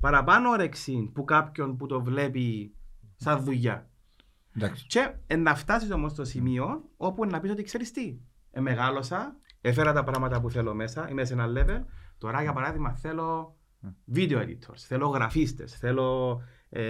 Παραπάνω 0.00 0.50
όρεξη 0.50 1.10
που 1.14 1.24
κάποιον 1.24 1.76
που 1.76 1.86
το 1.86 2.02
βλέπει 2.02 2.74
σαν 3.16 3.44
δουλειά. 3.44 3.90
Εντάξει. 4.56 4.86
Και 4.86 5.14
ε, 5.26 5.36
να 5.36 5.54
φτάσεις 5.54 5.90
όμως 5.90 6.12
στο 6.12 6.24
σημείο 6.24 6.82
όπου 6.96 7.24
να 7.26 7.40
πεις 7.40 7.50
ότι 7.50 7.62
ξέρεις 7.62 7.90
τι. 7.92 8.16
Ε, 8.50 8.60
μεγάλωσα, 8.60 9.36
έφερα 9.62 9.92
τα 9.92 10.04
πράγματα 10.04 10.40
που 10.40 10.50
θέλω 10.50 10.74
μέσα, 10.74 11.08
είμαι 11.10 11.24
σε 11.24 11.32
ένα 11.32 11.46
level. 11.56 11.84
Τώρα 12.18 12.42
για 12.42 12.52
παράδειγμα 12.52 12.94
θέλω 12.94 13.56
video 14.14 14.38
editors, 14.38 14.76
θέλω 14.76 15.08
γραφίστες, 15.08 15.74
θέλω 15.74 16.40
ε, 16.68 16.82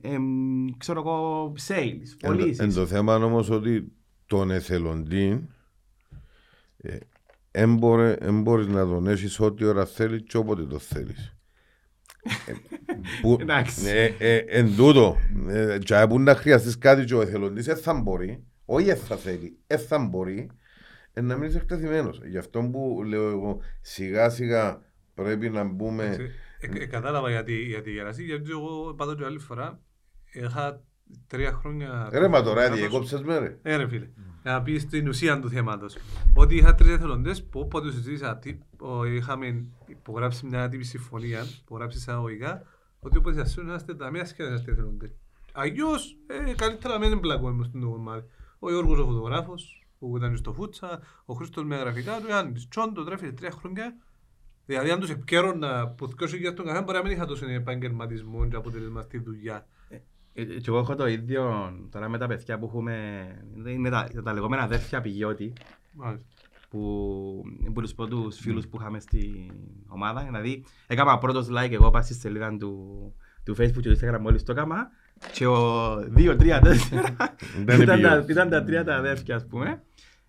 εμ, 0.00 0.66
ξέρω 0.76 1.00
εγώ, 1.00 1.52
sales, 1.68 1.76
Εν, 2.20 2.30
εν 2.30 2.36
πωλήσεις. 2.36 2.74
το 2.74 2.86
θέμα 2.86 3.16
όμως 3.16 3.50
ότι 3.50 3.92
τον 4.26 4.50
εθελοντή 4.50 5.48
ε, 6.76 6.96
εν 7.50 7.74
μπορείς 8.42 8.66
να 8.66 8.86
τον 8.86 9.06
έχεις 9.06 9.40
ό,τι 9.40 9.64
ώρα 9.64 9.86
θέλεις 9.86 10.22
και 10.22 10.36
όποτε 10.36 10.62
το 10.62 10.78
θέλεις. 10.78 11.36
Εντάξει. 13.40 13.90
ε, 14.18 14.36
εν 14.36 14.76
τούτο, 14.76 15.16
ε, 15.48 15.78
και 15.78 16.06
που 16.08 16.20
να 16.20 16.34
χρειαστείς 16.34 16.78
κάτι 16.78 17.04
και 17.04 17.14
ο 17.14 17.20
εθελοντής 17.20 17.64
δεν 17.64 17.76
θα 17.76 17.94
μπορεί, 17.94 18.44
όχι 18.64 18.84
δεν 18.86 18.96
θα 18.96 19.16
θέλει, 19.16 19.58
δεν 19.66 19.78
θα 19.78 19.98
μπορεί, 19.98 20.50
ε, 21.12 21.20
να 21.20 21.36
μείνεις 21.36 21.54
εκτεθειμένος. 21.54 22.20
Γι' 22.24 22.38
αυτό 22.38 22.60
που 22.72 23.02
λέω 23.06 23.28
εγώ, 23.28 23.58
σιγά 23.80 24.30
σιγά 24.30 24.80
πρέπει 25.14 25.48
να 25.50 25.64
μπούμε... 25.64 26.04
Ε, 26.60 26.82
ε, 26.82 26.86
Κατάλαβα 26.86 27.30
γιατί 27.30 27.54
γιατί 27.54 27.90
η 27.90 27.92
γερασί, 27.92 28.24
γιατί 28.24 28.50
εγώ 28.50 28.94
πάντω 28.94 29.14
την 29.14 29.24
άλλη 29.24 29.38
φορά 29.38 29.80
είχα 30.32 30.82
τρία 31.26 31.52
χρόνια... 31.52 32.08
Ρε 32.12 32.28
μα 32.28 32.42
τώρα, 32.42 32.62
Κάπως- 32.62 32.78
διεκόψες 32.78 33.22
μες 33.22 33.38
ρε. 33.38 33.58
Ε, 33.62 33.76
ρε 33.76 33.88
φίλε. 33.88 34.08
Να 34.42 34.62
πεις 34.62 34.82
στην 34.82 35.08
ουσία 35.08 35.40
του 35.40 35.48
θέματος. 35.50 35.96
Ότι 36.34 36.54
είχα 36.56 36.74
τρεις 36.74 36.90
εθελοντές 36.94 37.42
που 37.44 37.60
όποτε 37.60 37.86
τους 37.86 37.94
συζήτησα, 37.94 38.36
τι- 38.38 38.58
ο- 38.78 39.04
είχαμε 39.04 39.64
υπογράψει 39.86 40.46
μια 40.46 40.62
άτυπη 40.62 40.84
συμφωνία, 40.84 41.44
υπογράψει 41.64 41.98
εισαγωγικά, 41.98 42.62
ότι 43.00 43.16
όποτε 43.18 43.36
σας 43.46 43.56
να 43.64 43.74
είστε 43.74 43.94
τα 43.94 44.10
μίας 44.10 44.28
σχέδια 44.28 44.52
να 44.52 44.58
είστε 44.58 44.70
εθελοντές. 44.70 45.10
Αγιώς, 45.52 46.16
ε, 46.26 46.54
καλύτερα 46.54 46.94
να 46.94 47.00
μην 47.00 47.12
εμπλακούμε 47.12 47.52
μες 47.52 47.66
στην 47.66 47.80
κομμάτι. 47.80 48.24
Ο 48.58 48.70
Γιώργος 48.70 48.98
ο 48.98 49.04
φωτογράφος, 49.06 49.81
που 50.08 50.16
ήταν 50.16 50.36
στο 50.36 50.52
Φούτσα, 50.52 51.00
ο 51.24 51.34
Χρήστος 51.34 51.64
με 51.64 51.76
γραφικά, 51.76 52.20
του 52.20 52.28
Ιάννης. 52.28 52.68
Τσόντο 52.68 53.04
τρέφει 53.04 53.32
τρία 53.32 53.50
χρόνια. 53.50 53.96
Δηλαδή 54.66 54.90
αν 54.90 55.00
τους 55.00 55.10
επικαίρωνα 55.10 55.88
που 55.88 56.08
θυκιώσω 56.08 56.36
για 56.36 56.54
τον 56.54 56.64
καθένα 56.64 56.84
μπορεί 56.84 56.96
να 56.96 57.02
μην 57.02 57.12
είχα 57.12 57.26
τόσο 57.26 57.46
επαγγελματισμό 57.48 58.48
και 58.48 58.56
αποτελεσμα 58.56 59.02
στη 59.02 59.18
δουλειά. 59.18 59.66
Ε, 60.34 60.44
Και 60.44 60.64
εγώ 60.66 60.78
έχω 60.78 60.94
το 60.94 61.06
ίδιο 61.06 61.72
τώρα 61.90 62.08
με 62.08 62.18
τα 62.18 62.26
παιδιά 62.26 62.58
που 62.58 62.64
έχουμε, 62.66 63.26
είναι 63.66 63.90
τα, 63.90 64.08
τα 64.24 64.32
λεγόμενα 64.32 64.62
αδέρφια 64.62 65.00
πηγιώτη, 65.00 65.52
Μάλιστα. 65.92 66.26
που, 66.70 67.42
που 67.74 67.80
τους 67.80 67.94
πρώτους 67.94 68.36
φίλους 68.38 68.68
που 68.68 68.76
είχαμε 68.80 69.00
στην 69.00 69.50
ομάδα. 69.88 70.22
Δηλαδή, 70.22 70.64
έκανα 70.86 71.18
πρώτος 71.18 71.48
like 71.50 71.72
εγώ 71.72 71.90
πάω 71.90 72.02
στη 72.02 72.14
σελίδα 72.14 72.56
του, 72.56 73.14
του 73.44 73.52
facebook 73.58 73.80
και 73.80 73.90
του 73.90 73.96
instagram 73.98 74.18
μόλις 74.20 74.42
το 74.42 74.52
έκανα 74.52 74.90
και 75.32 75.46
ο 75.46 75.96
δύο, 76.08 76.36
τρία, 76.36 76.60
τέσσερα 76.60 77.16
Δεν 77.64 77.80
ήταν, 77.80 78.00
τα, 78.00 78.14
επήγε. 78.14 78.32
ήταν 78.32 78.48
τα 78.50 78.64
τρία 78.64 78.84
τα 78.84 78.96
αδέρφια 78.96 79.36
ας 79.36 79.46
πούμε. 79.46 79.82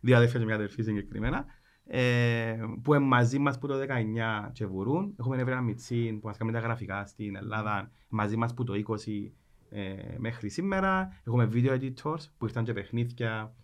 Δύο 0.04 0.16
αδέρφια 0.16 0.40
και 0.40 0.46
μια 0.46 0.56
αδερφή 0.56 0.84
συγκεκριμένα. 0.84 1.46
Ε, 1.86 2.60
που 2.82 2.94
είναι 2.94 3.06
μαζί 3.06 3.40
μας 3.40 3.60
που 3.60 3.68
το 3.68 3.74
19 3.74 4.50
και 4.52 4.66
βουρούν. 4.66 5.16
Έχουμε 5.20 5.44
βρει 5.44 5.52
ένα 5.52 5.62
μιτσίν 5.62 6.20
που 6.20 6.28
μας 6.28 6.38
κάνει 6.38 6.52
τα 6.52 6.60
γραφικά 6.60 7.06
στην 7.06 7.36
Ελλάδα 7.36 7.92
μαζί 8.10 8.36
μας 8.36 8.54
που 8.54 8.64
το 8.64 8.74
20 8.88 9.32
ε, 9.70 10.16
μέχρι 10.18 10.50
σήμερα. 10.50 11.22
Έχουμε 11.24 11.50
video 11.54 11.80
editors 11.80 12.22
που 12.38 12.46
ήρθαν 12.46 12.64
και 12.64 12.74
παιχνίδια 12.74 13.56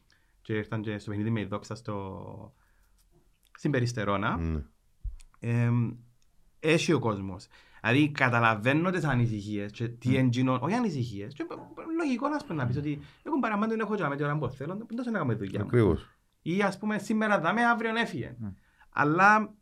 και 0.42 0.54
ήρθαν 0.54 0.82
και 0.82 0.98
στο 0.98 1.10
παιχνίδι 1.10 1.30
με 1.30 1.40
η 1.40 1.46
δόξα 1.46 1.76
στο... 1.76 2.54
στην 3.58 3.72
Περιστερώνα. 3.72 4.38
Ναι. 4.38 4.64
Ε, 5.40 5.72
έχει 6.60 6.94
ο 6.94 7.00
κόσμος. 7.00 7.48
Δηλαδή 7.82 8.10
καταλαβαίνω 8.10 8.90
τις 8.90 9.04
ανησυχίες 9.04 9.72
και 9.72 9.88
τι 9.88 10.18
εντζήνω, 10.18 10.60
όχι 10.62 10.74
ανησυχίες. 10.76 11.34
Και, 11.34 11.46
λογικό 11.98 12.28
να, 12.28 12.38
πούμε, 12.38 12.54
να 12.54 12.68
πεις 12.68 12.78
ότι 12.78 13.00
εγώ 13.24 13.40
παραμάνω 13.40 13.72
δεν 13.72 13.80
έχω 13.80 13.96
και 13.96 14.16
την 14.16 14.26
ώρα 14.26 14.38
που 14.38 14.50
θέλω, 14.50 14.76
δεν 14.76 14.88
τόσο 14.96 15.12
να 15.12 15.18
κάνω 15.18 15.32
τη 15.32 15.38
δουλειά 15.38 15.64
μου. 15.64 15.98
Ακριβώς. 16.40 16.60
Ή 16.60 16.62
ας 16.62 16.78
πούμε 16.78 16.98
σήμερα 16.98 17.40
δάμε, 17.40 17.66
αύριο 17.66 17.96
έφυγε. 17.96 18.36
Αλλά 18.90 19.54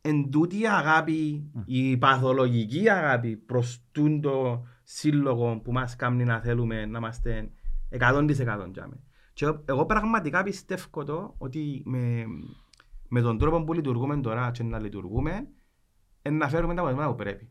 εν 0.00 0.30
τούτη 0.30 0.58
η 0.60 0.68
αγάπη, 0.68 1.50
η 1.64 1.96
παθολογική 1.96 2.90
αγάπη 2.90 3.36
προς 3.36 3.82
τούν 3.92 4.20
το 4.20 4.66
σύλλογο 4.82 5.60
που 5.64 5.72
μας 5.72 5.96
κάνει 5.96 6.24
να 6.24 6.40
θέλουμε 6.40 6.86
να 6.86 6.98
είμαστε 6.98 7.50
100% 7.90 8.68
τζάμε. 8.72 9.00
Και 9.32 9.46
εγώ 9.64 9.86
πραγματικά 9.86 10.42
πιστεύω 10.42 11.04
το 11.04 11.34
ότι 11.38 11.82
με, 11.84 12.24
με 13.08 13.20
τον 13.20 13.38
τρόπο 13.38 13.64
που 13.64 13.72
λειτουργούμε 13.72 14.16
τώρα 14.20 14.50
και 14.50 14.62
να 14.62 14.78
λειτουργούμε 14.78 15.48
ε, 16.22 16.30
να 16.30 16.48
φέρουμε 16.48 16.74
τα 16.74 16.80
αποτελέσματα 16.80 17.16
που 17.16 17.22
πρέπει. 17.22 17.48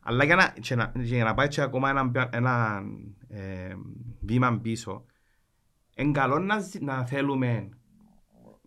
Αλλά 0.00 0.24
για 0.24 0.36
να, 0.36 0.48
και 0.60 0.74
να, 0.74 0.86
και 0.86 1.00
για 1.00 1.24
να 1.24 1.34
πάει 1.34 1.48
και 1.48 1.60
ακόμα 1.60 1.90
ένα, 1.90 2.10
πια- 2.10 2.28
ένα 2.32 2.82
ε, 3.28 3.74
βήμα 4.20 4.58
πίσω, 4.60 5.04
είναι 5.96 6.12
καλό 6.12 6.38
να, 6.38 6.58
ζη- 6.58 6.82
να 6.82 7.06
θέλουμε 7.06 7.68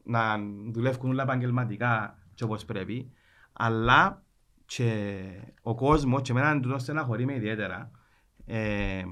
να 0.05 0.37
δουλεύουν 0.71 1.09
όλα 1.09 1.23
επαγγελματικά 1.23 2.17
και 2.33 2.43
όπως 2.43 2.65
πρέπει, 2.65 3.11
αλλά 3.53 4.23
και 4.65 5.21
ο 5.61 5.75
κόσμος, 5.75 6.21
και 6.21 6.31
εμένα 6.31 6.59
του 6.59 6.79
στεναχωρεί 6.79 7.25
με 7.25 7.35
ιδιαίτερα, 7.35 7.91
ε, 8.45 9.03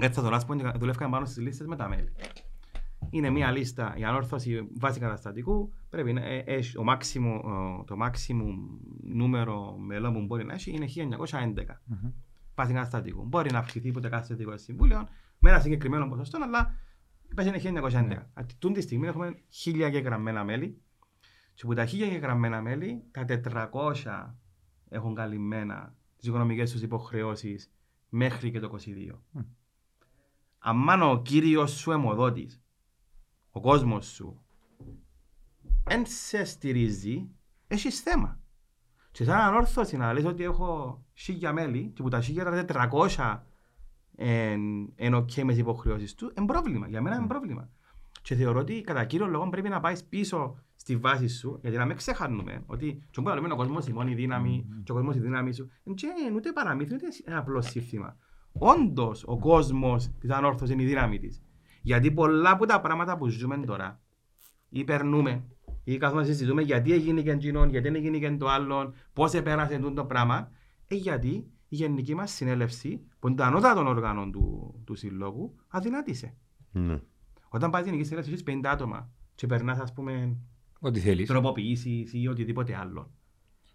έτσι 0.00 0.20
θα 0.20 0.22
το 0.22 0.30
να 0.30 0.44
πούμε, 0.46 0.72
δουλεύκαμε 0.78 1.10
πάνω 1.10 1.26
στις 1.26 1.42
λίστες 1.42 1.66
με 1.66 1.76
τα 1.76 1.88
μέλη. 1.88 2.12
Είναι 3.10 3.30
μια 3.30 3.50
λίστα, 3.50 3.94
η 3.96 4.04
ανόρθωση 4.04 4.68
βάση 4.78 5.00
καταστατικού, 5.00 5.72
πρέπει 5.90 6.12
να 6.12 6.24
ε, 6.24 6.44
έχει 6.46 6.78
ο 6.78 6.84
maximum, 6.88 7.40
ε, 7.44 7.84
το 7.84 7.96
maximum 8.02 8.54
νούμερο 9.02 9.76
μελών 9.78 10.12
που 10.12 10.24
μπορεί 10.24 10.44
να 10.44 10.52
έχει 10.52 10.70
είναι 10.70 10.86
1911 10.86 11.80
βάση 12.54 12.72
καταστατικού. 12.72 13.24
Μπορεί 13.24 13.50
να 13.52 13.58
αυξηθεί 13.58 13.88
από 13.88 14.00
το 14.00 14.08
κάθε 14.08 14.34
δικό 14.34 14.56
συμβούλιο 14.56 15.08
με 15.38 15.50
ένα 15.50 15.60
συγκεκριμένο 15.60 16.08
ποσοστό, 16.08 16.38
αλλά 16.42 16.74
πες 17.34 17.46
είναι 17.46 17.80
1911. 17.82 18.26
Αυτή 18.34 18.54
Τούν 18.58 18.72
τη 18.72 18.80
στιγμή 18.80 19.06
έχουμε 19.06 19.38
1000 19.64 19.90
και 19.90 19.98
γραμμένα 19.98 20.44
μέλη 20.44 20.80
και 21.54 21.62
από 21.66 21.74
τα 21.74 21.84
1000 21.84 21.88
και 21.88 22.18
γραμμένα 22.18 22.60
μέλη, 22.60 23.04
τα 23.10 23.24
400 23.24 24.34
έχουν 24.88 25.14
καλυμμένα 25.14 25.94
τις 26.16 26.28
οικονομικές 26.28 26.70
τους 26.70 26.82
υποχρεώσεις 26.82 27.72
μέχρι 28.08 28.50
και 28.50 28.60
το 28.60 28.78
22. 29.32 29.44
Αν 30.58 31.02
ο 31.02 31.22
κύριος 31.22 31.70
σου 31.70 31.90
αιμοδότης, 31.90 32.62
ο 33.50 33.60
κόσμος 33.60 34.06
σου, 34.06 34.42
δεν 35.84 36.06
σε 36.06 36.44
στηρίζει, 36.44 37.30
έχεις 37.66 38.00
θέμα. 38.00 38.40
Και 39.10 39.24
σαν 39.24 39.38
ανόρθωση 39.40 39.96
να 39.96 40.12
λες 40.12 40.24
ότι 40.24 40.42
έχω 40.42 41.02
χίλια 41.12 41.52
μέλη 41.52 41.92
και 41.94 42.02
που 42.02 42.08
τα 42.08 42.20
χίλια 42.20 42.64
τα 42.64 42.90
400 42.90 43.40
είναι 44.96 45.16
ok 45.16 45.42
μες 45.42 45.54
τις 45.54 45.58
υποχρεώσεις 45.58 46.14
του, 46.14 46.32
είναι 46.38 46.46
πρόβλημα. 46.46 46.88
Για 46.88 47.02
μένα 47.02 47.16
είναι 47.16 47.26
πρόβλημα. 47.26 47.68
Και 48.22 48.34
θεωρώ 48.34 48.58
ότι 48.58 48.80
κατά 48.80 49.04
κύριο 49.04 49.26
λόγο 49.26 49.48
πρέπει 49.48 49.68
να 49.68 49.80
πάεις 49.80 50.04
πίσω 50.04 50.58
στη 50.74 50.96
βάση 50.96 51.28
σου, 51.28 51.58
γιατί 51.62 51.76
να 51.76 51.84
μην 51.84 51.96
ξεχάνουμε 51.96 52.62
ότι 52.66 53.02
και 53.10 53.20
μπορεί 53.20 53.34
να 53.34 53.40
λέμε 53.40 53.52
ο 53.52 53.56
κόσμος 53.56 53.86
η 53.86 53.92
μόνη 53.92 54.14
δύναμη 54.14 54.66
και 54.84 54.92
ο 54.92 54.94
κόσμος 54.94 55.16
η 55.16 55.20
δύναμη 55.20 55.54
σου. 55.54 55.70
Δεν 55.84 55.94
είναι 56.26 56.36
ούτε 56.36 56.52
παραμύθι, 56.52 56.94
ούτε 56.94 57.06
ένα 57.24 57.38
απλό 57.38 57.60
σύνθημα. 57.60 58.16
Όντως 58.52 59.24
ο 59.26 59.38
κόσμος 59.38 60.10
της 60.20 60.30
ανόρθωσης 60.30 60.74
είναι 60.74 60.82
η 60.82 60.86
δύναμη 60.86 61.18
της. 61.18 61.42
Γιατί 61.82 62.12
πολλά 62.12 62.50
από 62.50 62.66
τα 62.66 62.80
πράγματα 62.80 63.16
που 63.16 63.28
ζούμε 63.28 63.56
τώρα 63.56 64.00
ή 64.68 64.84
περνούμε 64.84 65.44
ή 65.84 65.96
καθόμαστε 65.96 66.30
να 66.30 66.36
συζητούμε 66.36 66.62
γιατί 66.62 66.92
έγινε 66.92 67.22
και 67.22 67.30
εκείνον, 67.30 67.68
γιατί 67.68 67.88
δεν 67.88 67.96
έγινε 67.96 68.18
και 68.18 68.36
το 68.36 68.48
άλλο, 68.48 68.94
πώς 69.12 69.32
επέρασε 69.32 69.76
τούτο 69.76 69.92
το 69.94 70.04
πράγμα, 70.04 70.50
ε, 70.86 70.94
γιατί 70.94 71.50
η 71.72 71.76
γενική 71.76 72.14
μας 72.14 72.32
συνέλευση, 72.32 73.06
που 73.18 73.26
είναι 73.28 73.36
το 73.36 73.42
ανώτατο 73.42 73.88
όργανο 73.88 74.30
του, 74.30 74.74
του 74.86 74.94
συλλόγου, 74.94 75.54
αδυνάτησε. 75.68 76.36
Ναι. 76.72 77.00
Όταν 77.48 77.70
πάει 77.70 77.82
στην 77.82 77.92
γενική 77.94 78.08
συνέλευση, 78.08 78.32
έχεις 78.32 78.60
50 78.62 78.66
άτομα 78.72 79.10
και 79.34 79.46
περνάς, 79.46 79.78
ας 79.78 79.92
πούμε, 79.92 80.36
Ό,τι 80.80 81.00
θέλεις. 81.00 81.28
τροποποιήσεις 81.28 82.12
ή 82.12 82.28
οτιδήποτε 82.28 82.76
άλλο. 82.76 83.10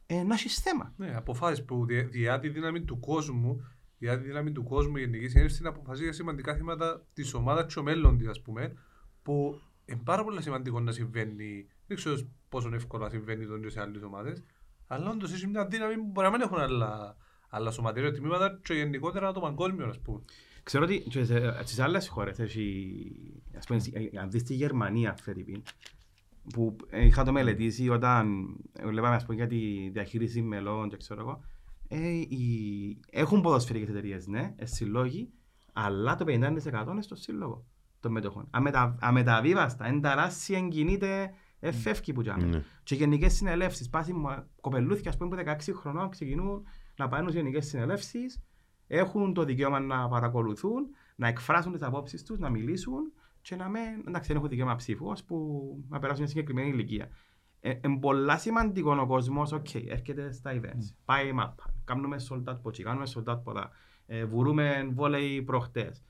Ε, 0.06 0.24
να 0.24 0.34
έχεις 0.34 0.60
θέμα. 0.60 0.94
Ναι, 0.98 1.16
αποφάσεις 1.16 1.66
που 1.66 1.86
δια, 1.86 2.04
διά 2.04 2.40
τη 2.40 2.50
δύναμη 2.50 2.82
του 2.82 3.00
κόσμου, 3.00 3.66
διά 3.98 4.18
τη 4.20 4.26
δύναμη 4.26 4.52
του 4.52 4.64
κόσμου 4.64 4.96
η 4.98 5.00
Γενική 5.00 5.28
Συνέλευση 5.28 5.62
να 5.64 5.70
αποφασίζει 5.70 6.04
για 6.04 6.14
σημαντικά 6.14 6.56
θέματα 6.56 7.06
της 7.14 7.34
ομάδας 7.34 7.74
και 7.74 7.80
ο 7.80 7.84
μέλλον 7.84 8.18
της, 8.18 8.28
ας 8.28 8.42
πούμε, 8.42 8.74
που 9.22 9.62
είναι 9.86 10.02
πάρα 10.04 10.24
πολύ 10.24 10.42
σημαντικό 10.42 10.80
να 10.80 10.92
συμβαίνει. 10.92 11.68
Δεν 11.88 11.98
ξέρω 11.98 12.18
πόσο 12.50 12.70
εύκολα 12.74 13.10
συμβαίνει 13.10 13.46
τον 13.46 13.70
σε 13.70 13.82
άλλες 13.82 14.02
ομάδες, 14.02 14.44
αλλά 14.88 15.10
όντως 15.10 15.34
έχει 15.34 15.48
μια 15.48 15.66
δύναμη 15.66 15.96
που 15.96 16.06
μπορεί 16.12 16.28
να 16.28 16.32
μην 16.32 16.42
έχουν 16.42 16.58
άλλα, 16.58 17.16
άλλα 17.56 17.72
σωματερία 17.72 18.12
τμήματα 18.14 18.60
και 18.64 18.74
γενικότερα 18.74 19.32
το 19.32 19.40
παγκόσμιο, 19.40 19.86
ας 19.86 20.00
πούμε. 20.00 20.20
Ξέρω 20.64 20.84
ότι 20.84 21.00
και 21.10 21.24
σε- 21.24 21.62
στις 21.64 21.80
άλλες 21.80 22.08
χώρες 22.08 22.40
έχει, 22.40 22.96
ας 23.58 23.66
πούμε, 23.66 23.82
αν 24.22 24.30
δεις 24.32 24.44
τη 24.44 24.54
Γερμανία, 24.54 25.16
Φερρυπίν, 25.22 25.62
που 26.54 26.76
είχα 26.92 27.24
το 27.24 27.32
μελετήσει 27.32 27.90
όταν 27.90 28.46
βλέπαμε 28.86 29.16
ας 29.16 29.24
πούμε, 29.26 29.36
για 29.36 29.48
τη 29.48 29.90
διαχείριση 29.90 30.42
μελών 30.42 30.90
και 30.90 30.98
ξέρω 30.98 31.22
εγώ, 31.22 31.44
ε, 31.88 32.08
οι- 32.10 33.00
έχουν 33.10 33.42
ποδοσφαιρικές 33.42 33.90
εταιρείες, 33.90 34.28
ναι, 34.28 34.54
ε, 34.56 34.66
συλλόγοι, 34.66 35.30
αλλά 35.74 36.16
το 36.16 36.26
50% 36.26 36.92
είναι 36.92 37.02
στο 37.02 37.16
σύλλογο 37.16 37.66
των 38.00 38.12
μετοχών. 38.12 38.48
Αμετα, 38.52 38.98
αμεταβίβαστα, 39.02 39.88
είναι 39.88 40.00
τεράστια, 40.00 40.58
εγκινείται, 40.58 41.34
εφεύκει 41.60 42.14
που 42.14 42.22
τζάμε. 42.22 42.46
Ναι. 42.46 42.64
Και 42.84 42.96
γενικές 42.96 43.34
συνελεύσεις, 43.34 43.90
πάση 43.90 44.14
μου, 44.14 44.44
κοπελούθια 44.62 45.10
ας 45.10 45.18
πούμε 45.18 45.30
που 45.30 45.36
16 45.36 45.74
χρονών 45.74 46.10
ξεκινούν 46.10 46.64
να 46.98 47.08
πάνε 47.08 47.32
σε 47.32 47.38
γενικές 47.38 47.66
συνελεύσεις, 47.66 48.44
έχουν 48.88 49.34
το 49.34 49.44
δικαίωμα 49.44 49.80
να 49.80 50.08
παρακολουθούν, 50.08 50.88
να 51.16 51.28
εκφράσουν 51.28 51.72
τις 51.72 51.82
απόψεις 51.82 52.24
τους, 52.24 52.40
να 52.40 52.50
μιλήσουν 52.50 53.14
και 53.42 53.56
να 53.56 53.68
μην, 53.70 54.04
εντάξει 54.08 54.28
δεν 54.28 54.38
έχουν 54.38 54.50
δικαίωμα 54.50 54.76
ψήφου, 54.76 55.08
ώσπου 55.08 55.38
να 55.90 56.00
περάσουν 56.00 56.22
μια 56.24 56.32
συγκεκριμένη 56.32 56.70
ηλικία. 56.70 57.10
Ε, 57.60 57.80
είναι 57.86 58.00
πολλά 58.00 58.38
σημαντικό 58.38 58.96
ο 58.96 59.06
κόσμος, 59.06 59.52
οκ, 59.52 59.74
έρχεται 59.74 60.32
στα 60.32 60.52
events, 60.54 60.94
πάει 61.06 61.32
μάπα, 61.32 61.74
κάνουμε 61.84 62.18
sold 62.30 62.44
out 62.54 62.62
ποτζεί, 62.62 62.84
κάνουμε 62.84 63.06
sold 63.16 63.34
out 63.34 63.44
ποδά. 63.44 63.72
ε, 64.06 64.26
βουρούμε 64.26 64.90
βόλεϊ 64.94 65.42
προχτές. 65.42 66.04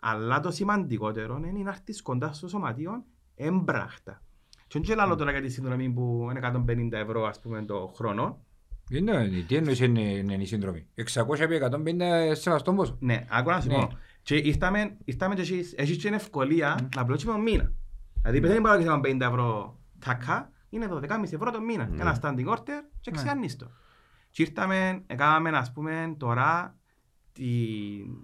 Αλλά 0.00 0.40
το 0.40 0.50
σημαντικότερο 0.50 1.36
είναι 1.36 1.62
να 1.62 1.70
έρθεις 1.70 2.02
κοντά 2.02 2.32
στο 2.32 2.48
σωματείο 2.48 3.04
έμπραχτα. 3.34 4.22
Και 4.66 4.78
όχι 4.78 4.92
άλλο 5.00 5.16
τώρα 5.16 5.30
για 5.30 5.40
τη 5.40 5.48
συνδρομή 5.48 5.90
που 5.90 6.28
είναι 6.30 6.40
150 6.66 6.92
ευρώ 6.92 7.24
ας 7.26 7.40
πούμε 7.40 7.64
το 7.64 7.92
χρόνο. 7.96 8.44
Είναι, 8.90 9.44
τι 9.46 9.56
εννοείς 9.56 9.80
είναι, 9.80 10.00
είναι 10.00 10.34
η 10.34 10.44
συνδρομή. 10.44 10.86
600 11.14 11.38
επί 11.38 11.60
150 11.70 12.32
σεβαστόν 12.32 12.76
πόσο. 12.76 12.96
Ναι, 13.00 13.26
άκου 13.28 13.50
να 13.50 13.60
σου 13.60 13.68
Ναι. 13.68 13.74
πω. 13.74 13.88
Και 14.22 14.36
ήρθαμε, 14.36 14.96
ήρθαμε 15.04 15.34
και 15.34 15.40
εσείς, 15.40 15.74
έχεις 15.76 15.96
και 15.96 16.02
την 16.02 16.12
ευκολία 16.14 16.88
να 16.96 17.04
πληρώσεις 17.04 17.28
τον 17.28 17.40
μήνα. 17.40 17.72
Δηλαδή 18.20 18.38
επειδή 18.38 18.52
δεν 18.52 18.62
πάρω 18.62 18.82
και 18.82 18.88
50 19.12 19.20
ευρώ 19.20 19.78
τακά, 19.98 20.50
είναι 20.70 20.86
12,5 20.86 21.32
ευρώ 21.32 21.50
το 21.50 21.60
μήνα. 21.60 21.86
Ναι. 21.88 22.00
Ένα 22.00 22.18
standing 22.22 22.46
order 22.48 22.82
και 23.00 23.10
Ναι. 23.10 23.16
ξιάνεις 23.16 23.56
το. 23.56 23.70
Και 24.30 24.42
ήρθαμε, 24.42 25.02
έκαναμε 25.06 25.48
ας 25.48 25.72
πούμε 25.72 26.14
τώρα 26.18 26.76
την... 27.32 28.16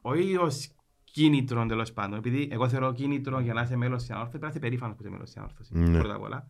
όχι 0.00 0.36
ως 0.36 0.70
κίνητρο 1.04 1.66
τέλος 1.66 1.92
πάντων, 1.92 2.18
επειδή 2.18 2.48
εγώ 2.52 2.68
θεωρώ 2.68 2.92
κίνητρο 2.92 3.40
για 3.40 3.52
να 3.52 3.60
είσαι 3.62 3.76
μέλος 3.76 4.00
της 4.00 4.10
ανόρθωσης, 4.10 4.38
πρέπει 4.38 4.44
να 4.44 4.50
είσαι 4.50 4.58
περήφανος 4.58 4.96
που 4.96 5.02
είσαι 5.02 5.10
μέλος 5.12 5.26
της 5.28 5.36
ανόρθωσης, 5.36 5.70
Ναι. 5.76 5.98
πρώτα 5.98 6.14
απ' 6.14 6.22
όλα. 6.22 6.48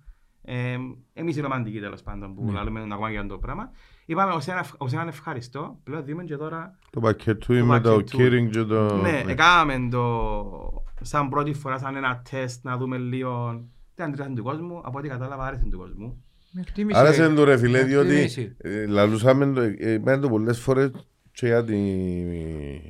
Ε, 0.49 0.77
εμείς 1.13 1.37
οι 1.37 1.41
ρομαντικοί 1.41 1.81
τέλος 1.81 2.03
πάντων 2.03 2.35
που 2.35 2.45
Ναι. 2.45 2.53
λαλούμε 2.53 2.81
ακόμα 2.83 3.11
για 3.11 3.27
το 3.27 3.39
πράγμα. 3.39 3.71
Είπαμε 4.07 4.33
ως 4.33 4.47
ένα, 4.47 4.67
ως 4.77 4.93
έναν 4.93 5.09
ευχαριστώ, 5.09 5.79
πλέον 5.85 6.05
δίνουμε 6.05 6.25
και 6.25 6.37
τώρα 6.37 6.79
Το 6.91 7.01
πακέτο 7.01 7.53
με 7.55 7.81
το 7.81 7.95
πακέτο. 7.95 8.19
Kiring 8.19 8.49
και 8.51 8.63
το... 8.63 8.97
ναι, 8.97 9.23
έκαναμε 9.27 9.89
το 9.91 10.85
σαν 11.01 11.29
πρώτη 11.29 11.53
φορά, 11.53 11.79
σαν 11.79 11.97
ένα 11.97 12.23
τεστ 12.31 12.65
να 12.65 12.77
δούμε 12.77 12.99
λίγο 12.99 13.65
τι 13.95 14.03
αντιδράσεις 14.03 14.35
του 14.35 14.43
κόσμου. 14.43 14.81
Από 14.85 14.99
ό,τι 14.99 15.09
κατάλαβα 15.09 15.45
άρεσε 15.47 15.67
του 15.71 15.79
κόσμου. 15.79 16.25
Με 16.51 16.61
εκτίμηση, 16.61 16.99
Άρεσε 16.99 17.27
ρε. 17.27 17.35
το 17.35 17.45
ρε 17.45 17.57
φίλε, 17.57 17.79
Με 17.79 17.85
διότι 17.85 18.09
εκτίμηση. 18.15 18.57
ε, 18.59 18.87
λαλούσαμε 18.87 19.53
το, 19.53 19.61
ε, 19.61 19.93
είπαμε 19.93 20.19
το 20.19 20.29
πολλές 20.29 20.59
φορές 20.61 20.91
και 21.33 21.47
για 21.47 21.65
την... 21.65 21.77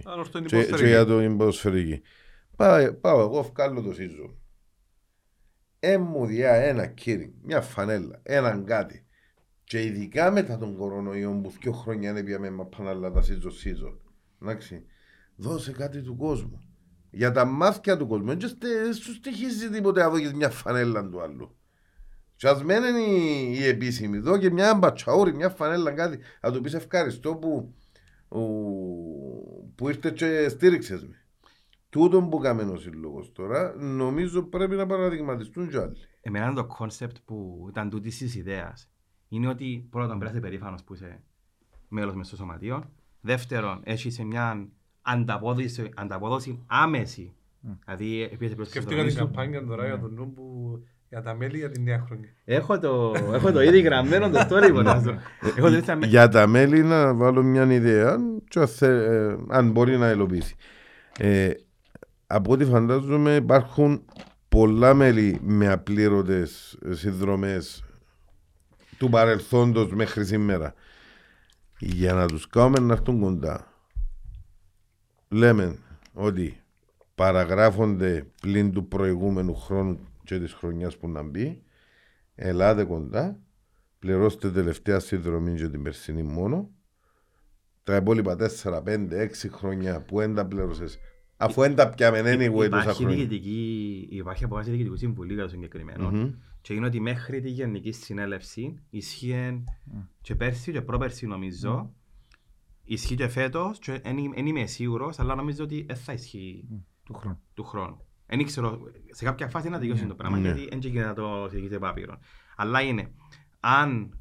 Αν 0.05 0.19
ορθώ 0.19 0.39
είναι 0.39 0.47
και, 0.47 0.57
και 0.57 0.63
υποσφαιρική. 0.63 0.89
για 0.89 1.05
το 1.05 1.23
υποσφαιρική. 1.23 2.01
Πάω, 2.57 2.93
πάω 3.01 3.21
εγώ, 3.21 3.43
βγάλω 3.55 3.83
το 3.83 3.93
σύζο. 3.93 4.35
Ε, 5.81 5.99
μου 5.99 6.27
διά 6.27 6.53
ένα 6.53 6.95
Kiring, 7.05 7.33
μια 7.43 7.61
φανέλα, 7.61 8.21
έναν 8.23 8.65
κάτι. 8.65 9.07
Και 9.65 9.83
ειδικά 9.83 10.31
μετά 10.31 10.59
τον 10.59 10.77
κορονοϊό 10.77 11.41
που 11.43 11.53
δύο 11.61 11.73
χρόνια 11.73 12.13
δεν 12.13 12.25
πήγαμε 12.25 12.51
με 12.51 12.65
πανάλα 12.65 13.11
τα 13.11 13.23
σύζο 13.23 13.51
σύζο. 13.51 14.01
Εντάξει, 14.43 14.85
δώσε 15.37 15.73
κάτι 15.73 16.03
του 16.03 16.17
κόσμου. 16.17 16.61
Για 17.11 17.33
τα 17.33 17.45
μάτια 17.45 17.97
του 17.97 18.07
κόσμου. 18.07 18.27
Δεν 18.27 18.95
σου 18.95 19.13
στοιχίζει 19.15 19.71
τίποτε 19.71 20.01
να 20.01 20.11
δώσεις 20.11 20.33
μια 20.33 20.51
φανέλα 20.51 21.09
του 21.09 21.21
άλλου. 21.21 21.57
Και 22.37 22.49
ας 22.49 22.63
μένει 22.63 23.03
η, 23.03 23.59
η 23.59 23.67
επίσημη. 23.67 24.19
Δω 24.19 24.39
και 24.39 24.51
μια 24.51 24.75
μπατσαούρη, 24.75 25.35
μια 25.35 25.49
φανέλα 25.49 25.93
κάτι. 25.93 26.19
Να 26.41 26.53
του 26.53 26.61
πεις 26.61 26.75
ευχαριστώ 26.75 27.37
που, 27.37 27.75
που, 28.29 29.73
που 29.75 29.89
ήρθες 29.89 30.13
και 30.13 30.49
στήριξες 30.49 31.05
με. 31.05 31.26
Τούτον 31.97 32.29
που 32.31 32.39
κάμε 32.39 32.63
ο 32.63 32.77
σύλλογος 32.77 33.33
τώρα, 33.33 33.75
νομίζω 33.79 34.43
πρέπει 34.43 34.75
να 34.77 34.87
παραδειγματιστούν 34.87 35.69
κι 35.69 35.77
άλλοι. 35.77 35.97
Εμένα 36.21 36.53
το 36.53 36.65
concept 36.65 37.17
που 37.25 37.67
ήταν 37.69 37.91
τούτη 37.91 38.09
της 38.09 38.35
ιδέας 38.35 38.89
είναι 39.29 39.49
ότι 39.49 39.87
πρώτον 39.91 40.19
πρέπει 40.19 40.25
να 40.25 40.31
είσαι 40.31 40.41
περήφανος 40.41 40.83
που 40.85 40.95
είσαι 40.95 41.21
μέλος 41.89 42.15
μες 42.15 42.27
στο 42.27 42.37
σωματείο. 42.37 42.85
Δεύτερον, 43.21 43.81
έχεις 43.85 44.19
μια 44.25 44.69
ανταπόδοση, 45.03 45.91
ανταπόδοση 45.95 46.63
άμεση. 46.67 47.35
Δηλαδή, 47.85 48.23
επίσης 48.33 48.55
προς 48.55 48.67
τη 48.69 48.73
Σκεφτήκα 48.73 49.03
την 49.03 49.11
συνδρομή 49.11 49.11
σου. 49.11 49.35
καμπάνια 49.35 49.65
τώρα 49.67 49.87
για 49.87 49.99
τον 50.01 50.15
νου 50.15 50.33
που 50.33 50.79
για 51.09 51.23
τα 51.23 51.35
μέλη 51.35 51.59
για 51.59 51.71
την 51.71 51.83
νέα 51.83 52.03
χρονιά. 52.07 52.29
Έχω 52.45 52.79
το, 52.79 53.13
έχω 53.33 53.53
το 53.53 53.61
ήδη 53.63 53.81
γραμμένο 53.81 54.31
το 54.31 54.39
story 54.51 54.71
που 54.73 54.83
να 54.83 55.01
σου- 55.03 55.15
Έχω 55.57 55.69
το 55.71 55.77
ήδη 55.77 56.07
Για 56.07 56.29
τα 56.29 56.47
μέλη 56.47 56.83
να 56.83 57.15
βάλω 57.15 57.43
μια 57.43 57.73
ιδέα, 57.73 58.17
και 58.49 58.59
αν 58.59 58.67
θε- 58.69 59.09
ε, 59.11 59.37
αν 59.49 59.71
μπορεί 59.71 59.97
να 59.97 60.11
υλοποιήσει. 60.11 60.55
Ε, 62.27 62.35
από 62.35 62.53
ό,τι 62.53 62.65
φαντάζομαι 62.65 63.35
υπάρχουν 63.35 64.05
πολλά 64.49 64.95
μέλη 64.95 65.39
με 65.43 65.69
απλήρωτες 65.69 66.79
συνδρομές 66.91 67.85
του 68.99 69.09
παρελθόντος 69.09 69.93
μέχρι 69.93 70.25
σήμερα. 70.25 70.75
Για 71.79 72.13
να 72.13 72.27
τους 72.27 72.49
κάνουμε 72.49 72.79
να 72.79 72.93
έρθουν 72.93 73.21
κοντά. 73.21 73.73
Λέμε 75.29 75.79
ότι 76.13 76.61
παραγράφονται 77.15 78.27
πλην 78.41 78.73
του 78.73 78.89
προηγούμενου 78.89 79.55
χρόνου 79.55 79.99
και 80.25 80.39
της 80.39 80.53
χρονιάς 80.53 80.97
που 80.97 81.09
να 81.09 81.23
μπει. 81.23 81.63
Ελάτε 82.35 82.85
κοντά, 82.85 83.39
πληρώστε 83.99 84.51
τελευταία 84.51 84.99
συνδρομή 84.99 85.55
για 85.55 85.71
την 85.71 85.83
περσινή 85.83 86.23
μόνο. 86.23 86.71
Τα 87.83 87.97
υπόλοιπα 87.97 88.37
4, 88.37 88.83
5, 88.83 89.09
6 89.13 89.49
χρόνια 89.51 90.01
που 90.01 90.19
δεν 90.19 90.35
τα 90.35 90.47
πλήρωσες, 90.47 90.99
αφού 91.37 91.61
δεν 91.61 91.75
τα 91.75 91.89
πιάμε 91.91 92.21
anyway 92.21 92.51
τόσα 92.55 92.67
Υπάρχει, 92.67 93.03
χρόνια. 93.03 93.17
διοικητική, 93.17 94.07
υπάρχει 94.11 94.45
αποφάση 94.45 94.71
διοικητικού 94.71 94.97
συμβουλίου 94.97 95.35
για 95.35 95.43
το 95.45 95.49
συγκεκριμένο. 95.51 96.11
Μμμ. 96.11 96.33
Και 96.61 96.75
είναι 96.75 96.87
ότι 96.87 97.01
μέχρι 97.01 97.41
τη 97.41 97.51
γενική 97.51 97.93
συνέλευση 97.93 98.83
ισχύει 98.91 99.65
και 100.21 100.35
πέρσι 100.35 100.73
και 100.73 100.83
πρόπερσι 100.83 101.27
νομίζω. 101.27 101.93
Ισχύει 102.85 103.15
και 103.15 103.29
φέτος 103.29 103.79
και 103.79 104.01
δεν 104.35 104.47
είμαι 104.47 104.67
σίγουρος, 104.67 105.19
αλλά 105.19 105.35
νομίζω 105.35 105.65
ότι 105.65 105.83
δεν 105.83 105.97
θα 105.97 106.13
ισχύει 106.13 106.65
Του 107.05 107.15
χρόνου. 107.15 107.41
του 107.55 107.65
χρόνου. 107.65 108.01
Δεν 108.27 108.45
ξέρω, 108.45 108.81
σε 109.11 109.25
κάποια 109.25 109.49
φάση 109.49 109.69
να 109.69 109.79
τελειώσει 109.79 110.07
το 110.07 110.15
πράγμα, 110.15 110.39
Ναι. 110.39 110.43
γιατί 110.53 110.69
δεν 110.69 110.79
γίνεται 110.79 111.07
να 111.07 111.15
το 111.15 111.47
συζητήσει 111.51 111.75
επάπειρο. 111.75 112.19
Αλλά 112.57 112.81
είναι, 112.83 113.11
αν 113.61 114.19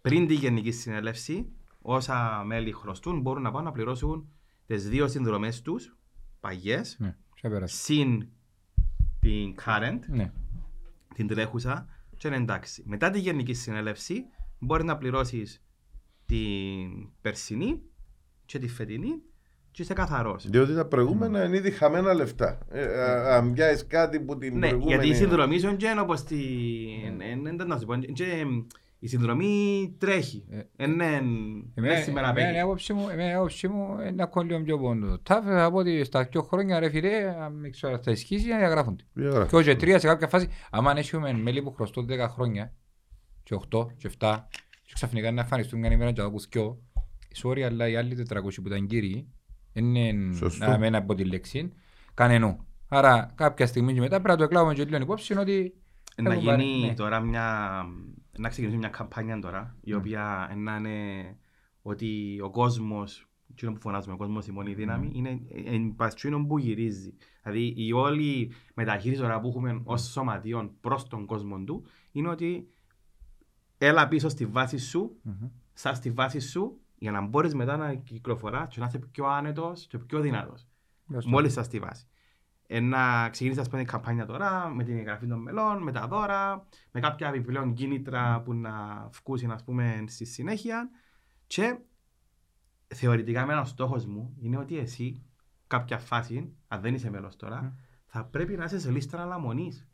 πριν 0.00 0.26
τη 0.26 0.34
γενική 0.34 0.70
συνέλευση, 0.70 1.46
όσα 1.80 2.42
μέλη 2.46 2.72
χρωστούν, 2.72 3.20
μπορούν 3.20 3.42
να 3.42 3.50
πάνε 3.50 3.64
να 3.64 3.72
πληρώσουν 3.72 4.28
τις 4.66 4.88
δύο 4.88 5.08
συνδρομές 5.08 5.62
τους, 5.62 5.96
παγιές, 6.40 6.96
Ναι, 6.98 7.16
σε 7.40 7.48
πέρασε. 7.48 7.76
συν 7.76 8.26
την 9.20 9.54
current, 9.64 9.98
Ναι. 10.08 10.32
την 11.14 11.26
τρέχουσα, 11.26 11.88
και 12.16 12.26
είναι 12.28 12.36
εντάξει. 12.36 12.82
Μετά 12.86 13.10
τη 13.10 13.18
γενική 13.20 13.54
συνέλευση, 13.54 14.24
μπορεί 14.58 14.84
να 14.84 14.96
πληρώσεις 14.96 15.62
την 16.26 17.08
περσινή 17.20 17.82
και 18.44 18.58
τη 18.58 18.68
φετινή 18.68 19.22
και 19.70 19.82
είσαι 19.82 19.94
καθαρός. 19.94 20.48
Διότι 20.48 20.74
τα 20.74 20.86
προηγούμενα 20.86 21.44
είναι 21.44 21.56
ήδη 21.56 21.70
χαμένα 21.70 22.14
λεφτά. 22.14 22.58
Ε, 22.68 23.00
α- 23.02 23.36
αν 23.36 23.52
πιάσεις 23.52 23.86
κάτι 23.86 24.20
που 24.20 24.38
την 24.38 24.52
Ναι, 24.58 24.68
προηγούμενη... 24.68 24.94
γιατί 25.02 25.08
η 25.08 25.14
συνδρομή 25.14 25.58
σου 25.58 25.68
είναι 25.80 26.00
όπως 26.00 26.22
την... 26.24 27.20
ε, 27.20 27.30
ε, 27.30 27.64
να 27.64 27.78
σου 27.78 27.86
πω, 27.86 27.96
και 27.96 28.44
η 28.98 29.06
συνδρομή 29.08 29.94
τρέχει. 29.98 30.44
Ε, 30.50 30.60
Ε, 30.76 30.86
ναι, 30.86 31.04
Εμένα, 31.04 31.64
δεν 31.74 32.02
σήμερα 32.02 32.28
εμένα 32.28 32.30
η 32.30 32.34
παίρνει. 32.44 32.60
άποψη 32.60 32.92
μου, 32.92 33.08
εμένα 33.08 33.30
η 33.30 33.32
άποψη 33.32 33.68
μου 33.68 33.96
είναι 34.00 34.10
να 34.10 34.26
κόλλει 34.26 34.48
λίγο 34.48 34.62
πιο 34.62 34.78
πόντος. 34.78 35.18
Τα 35.22 35.42
θα 35.42 35.70
πω 35.70 35.76
ότι 35.76 36.04
στα 36.04 36.24
δύο 36.24 36.42
χρόνια 36.42 36.78
ρε 36.78 36.88
φίλε, 36.90 37.34
αν 37.40 37.60
δεν 37.60 37.70
ξέρω 37.70 37.92
αν 37.92 38.02
θα 38.02 38.10
ισχύσει, 38.10 38.48
να 38.48 38.58
διαγράφονται. 38.58 39.04
Διαγράφει. 39.12 39.48
Και 39.50 39.56
όχι 39.56 39.76
τρία 39.76 39.98
σε 39.98 40.06
κάποια 40.06 40.28
φάση, 40.28 40.48
άμα 40.70 40.90
αν 40.90 40.96
έχουμε 40.96 41.32
μέλη 41.32 41.62
που 41.62 41.72
χρωστούν 41.72 42.06
10 42.10 42.28
χρόνια, 42.28 42.72
και 43.42 43.54
8 43.72 43.86
και 43.96 44.10
7, 44.18 44.36
και 44.82 44.90
ξαφνικά 44.94 45.30
να 45.32 45.40
εμφανιστούν 45.40 45.80
κανένα 45.82 45.94
ημέρα 46.00 46.12
και 46.16 46.20
να 46.20 46.26
ακούς 46.26 46.46
δυο, 46.48 46.82
sorry, 47.42 47.60
αλλά 47.60 47.88
οι 47.88 47.96
άλλοι 47.96 48.26
400 48.28 48.40
που 48.62 48.66
ήταν 48.66 48.86
κύριοι, 48.86 49.28
είναι 49.72 50.14
Σωστό. 50.34 50.66
να 50.66 50.78
μένα 50.78 50.98
από 50.98 51.14
τη 51.14 51.24
λέξη, 51.24 51.72
κανενού. 52.14 52.66
Άρα 52.88 53.32
κάποια 53.34 53.66
στιγμή 53.66 53.92
και 53.94 54.00
μετά 54.00 54.14
πρέπει 54.20 54.28
να 54.28 54.36
το 54.36 54.42
εκλάβουμε 54.42 54.74
και 54.74 54.84
λίγο 54.84 54.96
υπόψη 55.02 55.32
είναι 55.32 55.42
ότι 55.42 55.74
Να 56.16 56.32
έχουν 56.32 56.44
πάρει- 56.44 56.62
γίνει 56.62 56.86
ναι. 56.86 56.94
τώρα 56.94 57.20
μια... 57.20 57.82
Να 58.38 58.48
ξεκινήσει 58.48 58.78
μια 58.78 58.88
καμπάνια 58.88 59.38
τώρα, 59.38 59.76
η 59.80 59.94
οποία 59.94 60.52
να 60.56 60.76
είναι 60.76 61.36
ότι 61.82 62.40
ο 62.42 62.50
κόσμος, 62.50 63.28
εκείνο 63.50 63.72
που 63.72 63.80
φωνάζουμε, 63.80 64.14
ο 64.14 64.16
κόσμος 64.16 64.46
η 64.46 64.52
μόνη 64.52 64.74
δύναμη, 64.74 65.10
είναι 65.14 65.40
εν 65.64 65.94
παστσίνο 65.96 66.46
που 66.46 66.58
γυρίζει. 66.58 67.14
Δηλαδή 67.42 67.74
η 67.76 67.92
όλη 67.92 68.52
μεταχείριση 68.74 69.20
τώρα 69.20 69.40
που 69.40 69.48
έχουμε 69.48 69.80
ως 69.84 70.02
σωματείων 70.02 70.72
προς 70.80 71.08
τον 71.08 71.26
κόσμο 71.26 71.58
του, 71.64 71.84
είναι 72.12 72.28
ότι 72.28 72.68
έλα 73.78 74.08
πίσω 74.08 74.28
στη 74.28 74.46
βάση 74.46 74.78
σου, 74.78 75.18
Μμμ. 75.22 75.48
σαν 75.72 75.94
στη 75.94 76.10
βάση 76.10 76.40
σου, 76.40 76.80
για 76.98 77.10
να 77.10 77.20
μπορείς 77.20 77.54
μετά 77.54 77.76
να 77.76 77.94
κυκλοφοράς 77.94 78.68
και 78.68 78.80
να 78.80 78.86
είσαι 78.86 78.98
πιο 78.98 79.26
άνετος 79.26 79.86
και 79.86 79.98
πιο 79.98 80.20
δυνατός. 80.20 80.66
Σωστό. 81.12 81.30
Μόλις 81.30 81.52
σας 81.52 81.66
στη 81.66 81.78
βάση. 81.78 82.07
Ε, 82.70 82.80
να 82.80 83.28
ξεκινήσει 83.28 83.60
ας 83.60 83.68
πούμε, 83.68 83.80
η 83.80 83.84
καμπάνια 83.84 84.26
τώρα 84.26 84.68
με 84.68 84.84
την 84.84 84.96
εγγραφή 84.98 85.26
των 85.26 85.38
μελών, 85.42 85.82
με 85.82 85.92
τα 85.92 86.06
δώρα, 86.06 86.66
με 86.92 87.00
κάποια 87.00 87.28
επιπλέον 87.28 87.74
κίνητρα 87.74 88.40
που 88.44 88.54
να 88.54 89.08
βγουν 89.24 89.50
ας 89.50 89.64
πούμε, 89.64 90.04
στη 90.06 90.24
συνέχεια 90.24 90.90
και 91.46 91.78
θεωρητικά 92.86 93.40
εμένα 93.40 93.60
ο 93.60 93.64
στόχος 93.64 94.06
μου 94.06 94.36
είναι 94.40 94.58
ότι 94.58 94.78
εσύ 94.78 95.22
κάποια 95.66 95.98
φάση, 95.98 96.56
αν 96.68 96.80
δεν 96.80 96.94
είσαι 96.94 97.10
μέλος 97.10 97.36
τώρα, 97.36 97.72
Mm. 97.74 97.78
θα 98.06 98.24
πρέπει 98.24 98.56
να 98.56 98.64
είσαι 98.64 98.78
σε 98.78 98.90
λίστα 98.90 99.22
αναμονής 99.22 99.88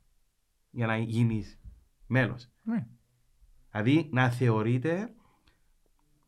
για 0.71 0.87
να 0.87 0.97
γίνεις 0.97 1.61
μέλος. 2.07 2.49
Ναι. 2.63 2.87
Δηλαδή 3.71 4.09
να 4.13 4.31
θεωρείται 4.31 5.15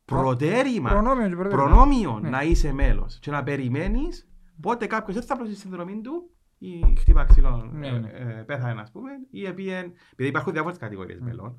προτέρημα 0.05 0.89
Προνόμιο 0.91 1.29
και 1.29 1.35
προτέρημα. 1.35 1.63
προνόμιο 1.63 2.19
Ναι. 2.21 2.29
να 2.29 2.43
είσαι 2.43 2.73
μέλος 2.73 3.19
και 3.19 3.31
να 3.31 3.43
περιμένεις 3.43 4.29
πότε 4.61 4.87
κάποιος 4.87 5.17
δεν 5.17 5.27
θα 5.27 5.37
πλώσει 5.37 5.53
τη 5.53 5.59
συνδρομή 5.59 6.01
του 6.01 6.31
ή 6.59 6.95
χτύπα 6.99 7.25
ξύλο, 7.25 7.71
Ναι, 7.73 7.87
ε, 7.89 7.99
ναι. 7.99 8.09
ε, 8.11 8.43
πέθανε, 8.43 8.81
ας 8.81 8.91
πούμε, 8.91 9.11
ή 9.31 9.47
επίεν. 9.47 9.93
Επειδή 10.13 10.29
υπάρχουν 10.29 10.53
διάφορες 10.53 10.79
κατηγορίες 10.79 11.19
Ναι. 11.21 11.25
μελών. 11.27 11.57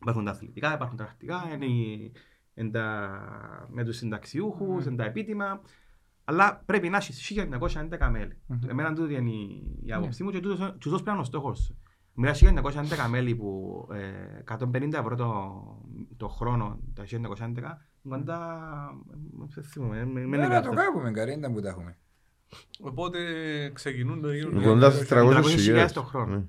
Υπάρχουν 0.00 0.24
τα 0.24 0.30
αθλητικά, 0.30 0.74
υπάρχουν 0.74 0.96
τα 0.96 1.04
πρακτικά, 1.04 1.42
είναι 1.54 1.64
οι, 1.64 2.12
εν 2.54 2.70
τα- 2.72 3.66
με 3.70 3.84
τους 3.84 3.96
συνταξιούχους, 3.96 4.86
εν 4.86 4.96
τα 4.96 5.04
επίτιμα. 5.04 5.60
Αλλά 6.24 6.62
πρέπει 6.66 6.88
να 6.88 6.96
έχεις 6.96 7.20
1911 7.20 8.10
μέλη. 8.10 8.40
Εμένα 8.68 8.92
τούτη 8.94 9.14
είναι 9.14 9.30
η- 9.30 9.78
η 9.84 9.92
άποψή 9.92 10.22
μου 10.24 10.30
και 10.30 10.40
τούτος 10.40 10.58
και 10.58 10.64
τούτος 10.78 10.90
πρέπει 10.90 11.04
να 11.06 11.12
είναι 11.12 11.20
ο 11.20 11.24
στόχος 11.24 11.58
σου. 11.58 11.78
Μιλάς 12.14 12.42
1911 12.42 13.08
μέλη 13.08 13.34
που 13.36 13.88
ε, 13.92 14.42
150 14.44 14.92
ευρώ 14.98 15.16
το, 15.16 15.52
το 16.16 16.28
χρόνο, 16.28 16.78
τα 16.94 17.04
1911, 17.04 17.78
κοντά, 18.08 18.68
δεν 19.54 19.64
θυμούμαι, 19.64 20.04
με- 20.04 20.12
με 20.26 20.36
Ναι, 20.36 20.44
είναι 20.44 20.54
να 20.54 20.62
το 20.62 20.70
κάτι. 20.70 20.82
κάνουμε, 20.82 21.10
καρέ, 21.10 21.32
ήταν 21.32 21.52
που 21.52 21.60
τα 21.60 21.68
έχουμε. 21.68 21.98
Οπότε 22.80 23.18
ξεκινούν 23.72 24.20
να 24.20 24.34
γίνουν... 24.34 24.62
Κοντά 24.62 24.90
στις 24.90 25.08
300 25.12 25.14
300.000 25.14 25.44
χιλιάδες. 25.48 25.92
το 25.92 26.02
χρόνο. 26.02 26.36
Ναι. 26.36 26.42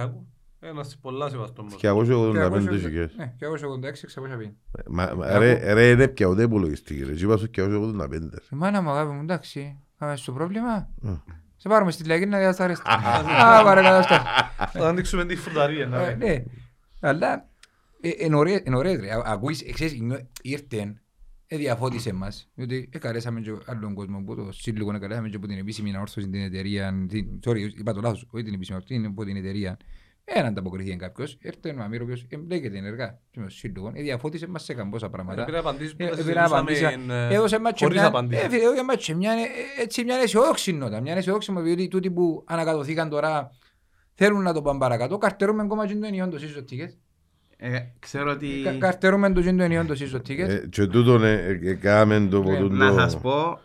Ε, 0.00 0.02
άκου. 0.02 0.26
Ένας 0.60 0.98
πολλά 1.00 1.28
σεβαστό 1.28 1.62
μας. 1.62 1.74
285 1.82 2.78
χιλιάδες. 2.78 3.16
Ναι, 3.16 3.34
286-650. 3.40 4.52
Μα- 4.86 5.12
μα, 5.16 5.38
Ρε, 5.38 5.72
ρε, 5.72 5.90
είναι 5.90 6.08
πια 6.08 6.26
ούτε 6.26 6.48
που 6.48 6.58
λογιστική. 6.58 7.04
Ρε, 7.04 7.12
είπα 7.12 7.36
σου 7.36 7.50
285. 7.56 8.38
Η 8.52 8.56
μάνα 8.56 8.82
μου 8.82 8.90
αγάπη 8.90 9.12
μου, 9.12 9.20
εντάξει, 9.22 9.78
πάμε 9.98 10.16
στο 10.16 10.32
πρόβλημα. 10.32 10.88
Ε. 11.04 11.08
Σε 11.56 11.68
πάρουμε 11.68 11.90
στη 11.90 12.04
λαϊκή 12.04 12.26
να 12.26 12.38
διασταρέσει. 12.38 12.82
Α, 12.84 13.62
παρακαλώ, 13.62 13.96
αυτό. 13.96 14.14
Θα 14.78 14.88
ανοίξουμε 14.88 15.24
τη 15.24 15.36
φρουταρία. 15.36 15.86
να 15.86 16.06
Ε, 16.06 16.12
πούμε. 16.12 16.24
Ναι, 16.26 16.42
αλλά 17.00 17.48
ε, 18.00 18.10
είναι 18.18 18.36
ωραίες- 18.36 18.62
είναι 18.64 18.76
ωραίες 18.76 19.00
ρε. 19.00 19.12
Α- 19.12 19.22
Ακούεις, 19.24 19.62
ε, 19.62 19.72
ξέρεις, 19.72 20.00
νιώ- 20.00 20.26
ήρθε, 20.42 20.76
ε, 20.76 20.94
διαφώτισε 21.48 22.12
μας, 22.12 22.48
διότι 22.54 22.88
εκαρέσαμε 22.92 23.40
και 23.40 23.50
άλλον 23.66 23.94
κόσμο 23.94 24.22
που 24.26 24.34
το 24.36 24.52
σύλλογο 24.52 24.94
εκαρέσαμε 24.94 25.28
και 25.28 25.36
από 25.36 25.46
την 25.46 25.58
επίσημη 25.58 25.90
ανόρθωση 25.94 26.28
την 26.28 26.42
εταιρεία, 26.42 27.06
την- 27.08 27.40
sorry, 27.46 27.58
είπα 27.78 27.92
το 27.92 28.00
λάθος, 28.00 28.26
όχι 28.30 28.44
την 28.44 28.54
επίσημη 28.54 28.76
ανόρθωση, 28.76 28.94
είναι 28.94 29.06
από 29.06 29.24
την 29.24 29.36
εταιρεία. 29.36 29.76
Δεν 30.34 30.44
ανταποκριθεί 30.44 30.96
κάποιος, 30.96 31.38
ήρθε 31.40 31.74
ο 31.78 31.82
Αμύρ 31.82 32.00
ο 32.00 32.04
οποίος 32.04 32.26
εμπλέκεται 32.28 32.78
ενεργά 32.78 33.20
και 33.30 33.40
με 33.40 33.44
το 33.46 33.50
σύλλογο, 33.52 33.92
ε, 33.94 34.02
διαφώτισε 34.02 34.46
μας 34.46 34.64
σε 34.64 34.74
καμπόσα 34.74 35.10
πράγματα. 35.10 35.34
Πρέπει 35.44 35.52
να 35.52 35.58
απαντήσεις 35.58 35.96
που 35.96 36.02
Ε, 36.02 36.06
τα 36.08 36.14
πρέπει 36.14 36.28
να 36.34 36.46
συζητούσαμε, 36.46 36.60
απαντήσει. 36.60 37.12
ε, 37.30 37.34
Έδωσε 37.34 37.58
μας 37.58 37.72
και 37.72 37.84
χωρίς 37.84 37.98
μια- 37.98 38.06
απαντήσεις. 38.08 38.44
ε, 38.44 38.48
φίλε, 38.48 38.62
έδωσε 38.62 38.84
μας 38.84 38.96
και 39.04 39.14
μια, 39.14 39.32
ε, 39.32 39.82
έτσι 39.82 40.04
μια 40.04 40.16
αισιόδοξη 40.16 40.72
νότα. 40.72 41.00
Μια 41.00 41.14
αισιόδοξη 41.16 41.52
νότα, 41.52 41.64
διότι 41.64 41.88
τούτοι 41.88 42.10
που 42.10 42.44
ανακατοθήκαν 42.46 43.08
τώρα 43.08 43.50
θέλουν 44.14 44.42
να 44.42 44.52
το 44.52 44.62
πάνε 44.62 44.78
παρακάτω. 44.78 45.18
Καρτερούμε 45.18 45.62
ακόμα 45.62 45.86
και 45.86 45.94
το 45.96 46.06
ενιόν 46.06 46.30
το 46.30 46.38
season 46.40 46.60
ticket. 46.72 46.78
Ε, 46.78 46.90
Ξέρω 47.98 48.30
ότι... 48.30 48.60
Κα- 48.64 48.78
Καρτερούμε 48.78 49.32
το 49.32 49.42
και 49.42 49.52
το 49.52 49.62
ενιόν 49.62 49.86
το 49.86 49.94
season 49.98 50.16
ticket. 50.28 50.48
Ε, 50.48 50.66
Και 50.70 50.86
τούτον 50.86 51.24
ε, 51.24 51.32
ε, 51.32 51.58
έκαμε 51.70 52.26
το 52.30 52.42
Ναι, 52.42 52.44
ποτούν 52.58 52.76
Να 52.76 52.88
το- 52.88 52.98
σας 52.98 53.20
πω, 53.20 53.58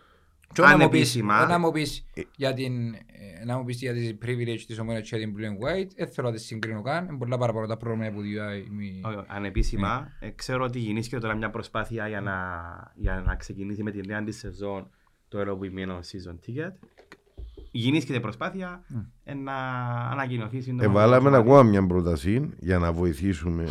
Και 0.54 0.62
να 0.62 0.68
μου 0.68 0.74
πεις- 0.78 0.84
ανεπίσημα, 0.84 1.46
να 1.46 1.60
μου 1.60 1.72
πεις 1.72 2.06
για 2.36 2.54
την 2.54 2.94
ε, 2.94 3.46
να 3.46 3.58
μου 3.58 3.64
πεις 3.64 3.82
για 3.82 3.94
τις 3.94 4.18
privilege 4.26 4.60
της 4.68 4.80
ομόνιας 4.80 5.10
και 5.10 5.18
την 5.18 5.34
blue 5.38 5.42
and 5.42 5.66
white, 5.86 5.88
δεν 5.96 6.08
θέλω 6.08 6.28
να 6.28 6.34
τις 6.34 6.46
συγκρίνω 6.46 6.82
καν, 6.82 7.06
είναι 7.08 7.18
πολλά 7.18 7.38
παραπάνω 7.38 7.66
τα 7.68 7.78
πρόγραμμα 7.78 8.12
που 8.12 8.22
διάει 8.22 8.66
μη- 8.72 9.02
όχι, 9.06 9.18
ανεπίσημα, 9.28 10.12
ε, 10.20 10.30
ξέρω 10.30 10.64
ότι 10.64 10.80
γεννήθηκε 10.80 11.18
τώρα 11.18 11.36
μια 11.36 11.50
προσπάθεια 11.50 12.08
για 12.08 12.22
να, 12.22 12.36
για 12.96 13.24
να 13.26 13.36
ξεκινήσει 13.36 13.84
με 13.84 13.92
τη 13.92 14.08
νέα 14.08 14.24
της 14.24 14.38
σεζόν 14.38 14.90
το 15.28 15.40
ερωτημένο 15.40 16.00
season 16.00 16.36
ticket. 16.50 16.72
Γεννήθηκε 17.72 18.14
η 18.14 18.20
προσπάθεια 18.20 18.84
ε, 19.24 19.34
να 19.34 19.56
ανακοινωθεί 20.12 20.62
σύντομα. 20.62 20.84
Εβάλαμε 20.84 21.30
το 21.30 21.36
ακόμα 21.36 21.64
μια 21.64 21.88
πρόταση 21.88 22.50
για 22.60 22.80
να 22.80 22.94
βοηθήσουμε 22.94 23.68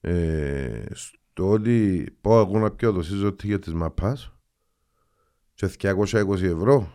ε, 0.00 0.84
στο 0.92 1.50
ότι 1.50 2.06
πάω 2.20 2.40
εγώ 2.40 2.58
να 2.58 2.70
πιω 2.70 2.92
το 2.92 3.02
season 3.04 3.30
ticket 3.30 3.60
της 3.60 3.74
μαπάς 3.74 4.32
και 5.54 5.70
220 5.80 6.42
ευρώ. 6.42 6.92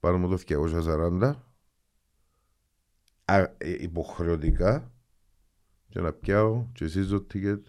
Πάνω 0.00 0.16
από 0.16 0.28
το 0.28 0.42
240 1.22 1.34
α, 3.24 3.36
ε, 3.36 3.52
υποχρεωτικά 3.58 4.92
και 5.88 6.00
να 6.00 6.12
πιάω 6.12 6.66
και 6.72 6.90
season 6.94 7.22
ticket 7.32 7.60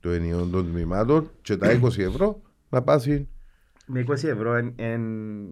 το 0.00 0.10
ενιαίο 0.10 0.46
των 0.46 0.70
τμήματων 0.70 1.30
και 1.42 1.56
τα 1.56 1.80
20 1.80 1.98
ευρώ 1.98 2.42
να 2.68 2.82
πάσει 2.82 3.28
Με 3.94 4.04
20 4.08 4.10
ευρώ 4.10 4.54
εν... 4.54 4.72
εν... 4.76 5.00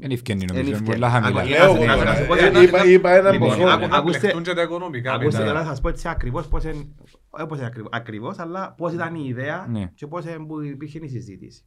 Εν 0.02 0.10
ευκαινεί 0.10 0.40
εν 0.42 0.46
νομίζω, 0.54 0.68
είναι 0.68 0.76
ευκαιρία. 0.76 0.92
πολλά 0.92 1.10
χαμηλά. 1.10 1.40
Άκου- 1.40 1.50
Λέω 1.50 1.74
να- 1.74 1.84
να- 1.86 1.92
εγώ, 1.92 2.04
να 2.04 2.14
σου 2.14 2.26
πω 2.26 2.34
ε, 2.34 2.38
κάτι. 2.38 2.64
είπα- 2.64 2.84
είπα 2.84 3.10
ένα 3.10 3.30
Λοιπόν, 3.30 3.48
ποσό. 3.48 3.62
άκου- 3.66 3.88
Να 3.88 3.96
ακούστε- 3.96 4.20
πλεχτούν 4.20 4.42
και 4.42 4.52
τα 4.54 4.62
οικονομικά 4.62 5.12
Ακούστε 5.12 5.38
μετά. 5.38 5.50
τώρα 5.50 5.62
θα 5.64 5.68
σας 5.68 5.80
πω 5.80 5.88
έτσι 5.88 6.08
ακριβώς 6.08 6.48
πώς 6.48 6.64
είναι, 6.64 6.88
όχι 7.30 7.46
πώς 7.46 7.58
είναι 7.58 7.66
ακριβώς, 7.66 7.90
ακριβώς, 7.92 8.38
αλλά 8.38 8.72
πώς 8.76 8.92
ήταν 8.92 9.14
η 9.14 9.24
ιδέα 9.26 9.66
Ναι. 9.70 9.90
και 9.94 10.06
πώς 10.06 10.24
είναι 10.24 10.38
που 10.46 10.60
υπήρχε 10.62 10.98
η 11.02 11.08
συζήτηση. 11.08 11.62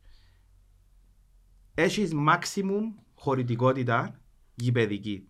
Έχεις 1.73 2.11
maximum 2.29 2.81
χωρητικότητα 3.15 4.19
γηπαιδική. 4.55 5.27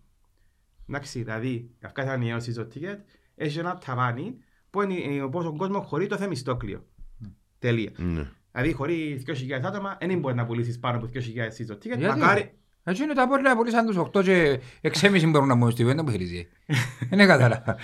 Εντάξει, 0.88 1.22
δηλαδή, 1.22 1.70
για 1.78 1.88
κάθε 1.88 2.10
ανιαίο 2.10 2.36
season 2.36 2.66
ticket, 2.74 2.98
έχεις 3.34 3.56
ένα 3.56 3.78
ταβάνι 3.86 4.36
που 4.70 4.82
είναι 4.82 5.26
πόσο 5.28 5.56
κόσμο 5.56 5.80
χωρεί 5.80 6.06
το 6.06 6.16
θεμιστόκλιο. 6.16 6.86
Τελεία. 7.58 7.90
Ναι. 8.54 8.60
Δηλαδή, 8.62 8.72
χωρί 8.72 9.24
2.000 9.26 9.34
άτομα, 9.64 9.98
δεν 10.00 10.18
μπορεί 10.18 10.34
να 10.34 10.44
πουλήσεις 10.46 10.78
πάνω 10.78 10.96
από 10.96 11.08
2.000 11.14 11.18
season 11.18 11.74
ticket. 11.76 11.98
Γιατί; 11.98 12.18
Μακάρι, 12.18 12.50
Έτσι 12.86 13.02
είναι 13.02 13.14
τα 13.14 13.28
πόλια 13.28 13.56
που 13.56 13.70
σαν 13.70 13.86
τους 13.86 13.96
8 13.96 14.22
και 14.22 14.60
6,5 14.80 15.30
μπορούν 15.30 15.48
να 15.48 15.54
μου 15.54 15.70
στείλουν, 15.70 15.94
δεν 15.96 16.04
μου 16.04 16.10
χειρίζει. 16.10 16.48
Δεν 17.10 17.26
κατάλαβα. 17.26 17.76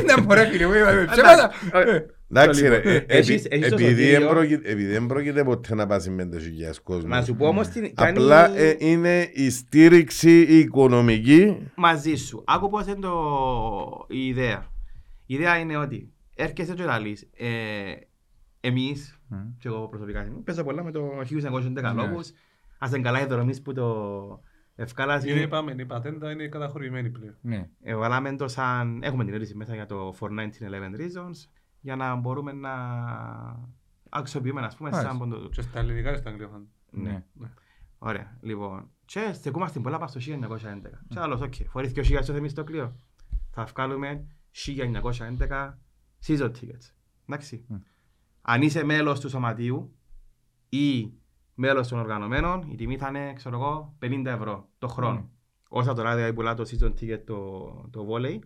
Είναι 0.00 0.22
μωρέ 0.26 0.46
φίλε 0.46 0.66
μου, 0.66 0.74
είπαμε 0.74 1.04
ψέματα. 1.10 1.50
Ε, 1.72 2.06
Εντάξει 2.30 2.68
ρε, 2.68 2.76
λοιπόν, 2.76 2.92
ε, 2.92 3.04
έχεις- 3.08 3.44
επει- 3.44 3.52
έχεις 3.54 3.68
το 3.68 3.74
επειδή 3.74 3.90
σωτήριο. 3.90 4.18
δεν 4.20 4.28
πρόκειται- 4.28 4.68
επειδή 4.68 4.92
δεν 4.92 5.06
πρόκειται 5.06 5.44
ποτέ 5.44 5.74
να 5.74 5.86
πάσει 5.86 6.10
με 6.10 6.24
5.000 6.24 6.80
κόσμος. 6.82 7.04
να 7.10 7.22
σου 7.24 7.34
πω 7.36 7.46
όμως 7.46 7.68
την 7.68 7.92
Απλά 7.94 8.56
ε, 8.58 8.76
είναι 8.78 9.30
η 9.32 9.50
στήριξη 9.50 10.40
οικονομική. 10.40 11.56
μαζί 11.74 12.14
σου. 12.14 12.42
Άκου 12.46 12.68
πώς 12.70 12.86
είναι 12.86 12.98
το... 13.00 13.12
η 14.08 14.26
ιδέα. 14.26 14.66
Η 15.26 15.34
ιδέα 15.34 15.58
είναι 15.58 15.76
ότι 15.76 16.12
έρχεσαι 16.34 16.74
και 16.74 16.82
λαλείς, 16.84 17.22
ε, 17.36 17.46
εμείς, 18.68 19.18
Μμ. 19.28 19.36
και 19.58 19.68
εγώ 19.68 19.88
προσωπικά, 19.88 20.28
παίζω 20.44 20.64
πολλά 20.64 20.82
με 20.84 20.90
το 20.90 21.10
1910 21.18 21.72
Ναι. 21.82 21.92
λόγους, 21.92 22.30
ας 22.78 22.90
είναι 22.90 23.00
καλά 23.00 23.20
οι 23.20 23.26
δρομείς 23.26 23.62
που 23.62 23.72
το 23.72 24.42
ευκάλασε. 24.74 25.30
Είναι, 25.30 25.40
είπαμε, 25.40 25.74
η 25.78 25.84
πατέντα 25.84 26.30
είναι 26.30 26.48
καταχωρημένη 26.48 27.10
πλέον. 27.10 27.34
Ναι. 27.40 27.68
Εβαλάμε 27.82 28.36
το 28.36 28.48
σαν... 28.48 29.02
Έχουμε 29.02 29.24
την 29.24 29.32
ερώτηση 29.32 29.54
μέσα 29.56 29.74
για 29.74 29.86
το 29.86 30.14
for 30.20 30.28
1911 30.28 30.40
reasons, 30.98 31.48
για 31.80 31.96
να 31.96 32.14
μπορούμε 32.14 32.52
να 32.52 32.70
αξιοποιούμε, 34.08 34.60
ας 34.60 34.76
πούμε, 34.76 34.90
Μάλιστα. 34.90 35.10
σαν 35.10 35.18
ποντο... 35.18 35.48
Και 35.48 35.62
στα 35.62 35.78
ελληνικά 35.78 36.10
και 36.10 36.16
στα 36.16 36.28
αγγλικά. 36.30 36.50
φαντάζομαι. 36.50 37.24
Ναι. 37.34 37.48
Ωραία, 37.98 38.36
λοιπόν. 38.40 38.90
Και 39.04 39.30
στεκούμαστε 39.32 39.80
πολλά 39.80 39.98
πάνω 39.98 40.10
στο 40.10 40.20
1911. 40.20 41.00
Και 41.08 41.18
άλλος, 41.18 41.40
οκ, 41.40 41.54
φορείς 41.68 41.92
2.000 41.94 42.18
στο 42.22 42.32
θεμιστόκλειο. 42.32 42.96
Θα 43.50 43.64
βγάλουμε 43.64 44.26
1911 44.66 45.78
season 46.26 46.50
tickets. 46.50 46.92
Εντάξει. 47.28 47.64
Μμ. 47.68 47.76
Αν 48.50 48.62
είσαι 48.62 48.84
μέλος 48.84 49.20
του 49.20 49.28
σωματείου 49.28 49.96
ή 50.68 51.12
μέλος 51.54 51.88
των 51.88 51.98
οργανωμένων, 51.98 52.64
η 52.70 52.74
τιμή 52.76 52.96
θα 52.96 53.08
είναι, 53.08 53.32
ξέρω 53.32 53.56
εγώ, 53.56 53.96
50 54.02 54.22
ευρώ 54.24 54.68
το 54.78 54.88
χρόνο. 54.88 55.18
Μμ. 55.18 55.24
Όσα 55.68 55.94
τώρα 55.94 56.14
δηλαδή 56.14 56.32
πουλά 56.32 56.54
το 56.54 56.62
season 56.70 56.88
ticket 56.90 57.20
το, 57.26 57.60
το 57.90 58.06
volley, 58.10 58.38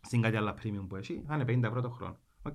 στην 0.00 0.20
κάτι 0.22 0.36
άλλα 0.36 0.54
premium 0.62 0.84
που 0.88 0.96
έχει, 0.96 1.22
θα 1.26 1.34
είναι 1.34 1.44
50 1.58 1.62
ευρώ 1.62 1.80
το 1.80 1.90
χρόνο. 1.90 2.16
Οκ. 2.42 2.54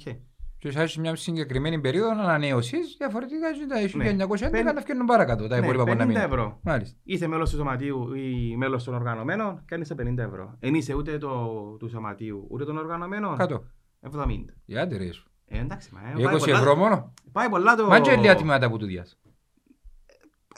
Και 0.60 0.72
θα 0.72 0.82
έχεις 0.82 0.98
μια 0.98 1.16
συγκεκριμένη 1.16 1.80
περίοδο 1.80 2.10
ανανέωσης, 2.12 2.96
διαφορετικά 2.98 3.52
και 3.54 3.66
τα 3.68 3.80
Ναι. 3.98 4.26
1911 4.26 4.52
Πεν- 4.52 4.74
να 4.74 4.82
φτιάχνουν 4.82 5.06
παρακάτω, 5.06 5.48
τα 5.48 5.60
Ναι, 5.60 5.64
υπόλοιπα 5.66 5.84
που 5.84 5.90
να 5.90 6.04
50 6.04 6.08
μείνουν. 6.08 6.24
ευρώ. 6.24 6.60
Μάλιστα. 6.64 6.98
Είσαι 7.04 7.28
μέλος 7.28 7.50
του 7.50 7.56
σωματείου 7.56 8.14
ή 8.14 8.56
μέλος 8.58 8.84
των 8.84 8.94
οργανωμένων, 8.94 9.62
κάνεις 9.66 9.88
τα 9.88 9.96
50 9.96 10.18
ευρώ. 10.18 10.56
Εν 10.60 10.74
είσαι 10.76 10.94
ούτε 10.94 11.18
το, 11.18 11.48
του 11.80 11.90
σωματείου 11.90 12.48
ούτε 12.50 12.66
των 12.66 12.78
οργανωμένων, 12.78 13.38
Κάτω. 13.38 13.64
70. 14.00 14.46
Για 14.66 14.82
άντε 14.82 14.98
ρε 14.98 15.12
σου. 15.12 15.32
Ε, 15.50 15.60
εντάξει, 15.60 15.90
μα, 15.94 16.00
ε, 16.10 16.14
Για 16.16 16.26
πάει 16.26 16.36
20 16.36 16.40
πολλά- 16.40 16.58
ευρώ 16.58 16.76
μόνο. 16.76 17.14
Πάει 17.32 17.50
πολλά 17.50 17.76
το... 17.76 17.88
Μα 17.88 18.00
και 18.00 18.16
λίγα 18.16 18.36
τιμάτα 18.36 18.70
που 18.70 18.78
του 18.78 18.86
διάς. 18.86 19.18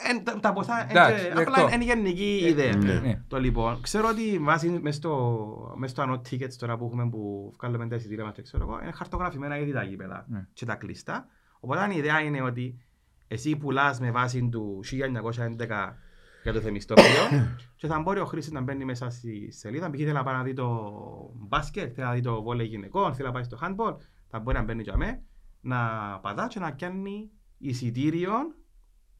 Ε, 0.01 0.19
τα- 0.23 0.39
Τα 0.39 0.53
ποσά, 0.53 0.81
ε, 0.81 0.87
Εντάξει, 0.89 1.23
και- 1.27 1.33
δεκτό. 1.33 1.61
απλά 1.63 1.73
είναι 1.75 1.83
γενική 1.83 2.37
ιδέα. 2.47 2.75
Ναι. 2.75 2.93
Ναι. 2.99 3.23
Το 3.27 3.39
λοιπόν, 3.39 3.81
ξέρω 3.81 4.07
ότι 4.07 4.37
βάσει 4.39 4.69
μες 4.69 4.95
στο, 4.95 5.73
μες 5.77 5.91
στο 5.91 6.01
ανώ 6.01 6.21
tickets 6.29 6.53
τώρα 6.59 6.77
που 6.77 6.85
έχουμε 6.85 7.09
που 7.09 7.53
βγάλουμε 7.57 7.87
τα 7.87 7.95
εισιτήρια 7.95 8.23
μας 8.23 8.33
και 8.33 8.41
ξέρω 8.41 8.63
εγώ, 8.63 8.79
είναι 8.81 8.91
χαρτογραφημένα 8.91 9.57
ήδη 9.59 9.71
τα 9.71 9.83
γήπεδα 9.83 10.25
Ναι. 10.29 10.47
και 10.53 10.65
τα 10.65 10.75
κλειστά. 10.75 11.25
Οπότε 11.59 11.93
η 11.93 11.97
ιδέα 11.97 12.19
είναι 12.21 12.41
ότι 12.41 12.79
εσύ 13.27 13.55
πουλάς 13.55 13.99
με 13.99 14.11
βάση 14.11 14.49
του 14.51 14.79
1911 14.83 15.97
για 16.43 16.53
το 16.53 16.59
θεμιστόκλειο 16.59 17.47
και 17.79 17.87
θα 17.87 17.99
μπορεί 17.99 18.19
ο 18.19 18.25
χρήστης 18.25 18.53
να 18.53 18.61
μπαίνει 18.61 18.85
μέσα 18.85 19.09
στη 19.09 19.51
σελίδα. 19.51 19.89
Π.χ. 19.89 19.97
θέλει 19.97 20.11
να 20.11 20.23
πάει 20.23 20.35
να 20.35 20.43
δει 20.43 20.53
το 20.53 20.91
μπάσκετ, 21.35 21.91
θέλει 21.95 22.07
να 22.07 22.13
δει 22.13 22.21
το 22.21 22.41
βόλεϊ 22.41 22.65
γυναικών, 22.67 23.13
θέλει 23.13 23.27
να 23.27 23.33
πάει 23.33 23.43
στο 23.43 23.57
handball, 23.61 23.95
θα 24.29 24.39
μπορεί 24.39 24.57
να 24.57 24.63
μπαίνει 24.63 24.81
για 24.83 24.97
μέ, 24.97 25.23
να 25.61 25.79
πατά 26.21 26.47
και 26.47 26.59
να 26.59 26.71
κάνει 26.71 27.29
εισιτήριο 27.57 28.31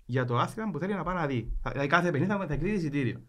για 0.06 0.26
το 0.26 0.38
άθλημα 0.38 0.72
που 0.72 0.80
θέλει 0.80 0.94
να 0.94 1.04
πάει 1.04 1.16
να 1.16 1.28
δει. 1.28 1.52
Θα- 1.62 1.72
Δηλαδή 1.72 1.90
κάθε 1.90 2.12
παιχνίδι 2.12 2.32
θα 2.32 2.46
θα 2.48 2.54
εκδίδει 2.54 2.76
εισιτήριο. 2.76 3.22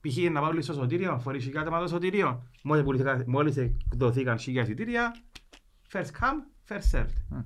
Π.χ. 0.00 0.16
να 0.30 0.40
βάλει 0.40 0.62
στο 0.62 0.72
σωτήριο, 0.72 1.18
φορείς 1.18 1.44
χιλιάδε 1.44 1.66
άτομα 1.66 1.82
το 1.82 1.88
σωτήριο. 1.88 2.48
Μόλις 2.62 2.84
πουληθήκα- 2.84 3.24
Μόλις 3.28 3.56
εκδοθήκαν 3.56 4.38
χίλια 4.38 4.62
εισιτήρια, 4.62 5.14
first 5.92 6.10
come, 6.20 6.68
first 6.68 6.98
served. 6.98 7.14
Μμ. 7.28 7.38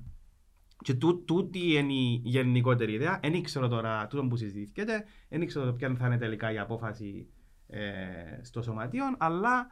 Και 0.83 0.93
τού- 0.93 1.25
τούτη 1.25 1.73
είναι 1.73 1.93
η 1.93 2.21
γενικότερη 2.23 2.93
ιδέα. 2.93 3.19
Δεν 3.21 3.33
ήξερα 3.33 3.67
τώρα 3.67 4.07
τούτο 4.07 4.27
που 4.27 4.35
συζητήθηκε, 4.35 4.85
δεν 5.29 5.41
ήξερα 5.41 5.73
ποια 5.73 5.95
θα 5.95 6.05
είναι 6.07 6.17
τελικά 6.17 6.51
η 6.51 6.57
απόφαση 6.59 7.27
ε, 7.67 7.79
στο 8.41 8.61
σωματείο, 8.61 9.03
αλλά 9.17 9.67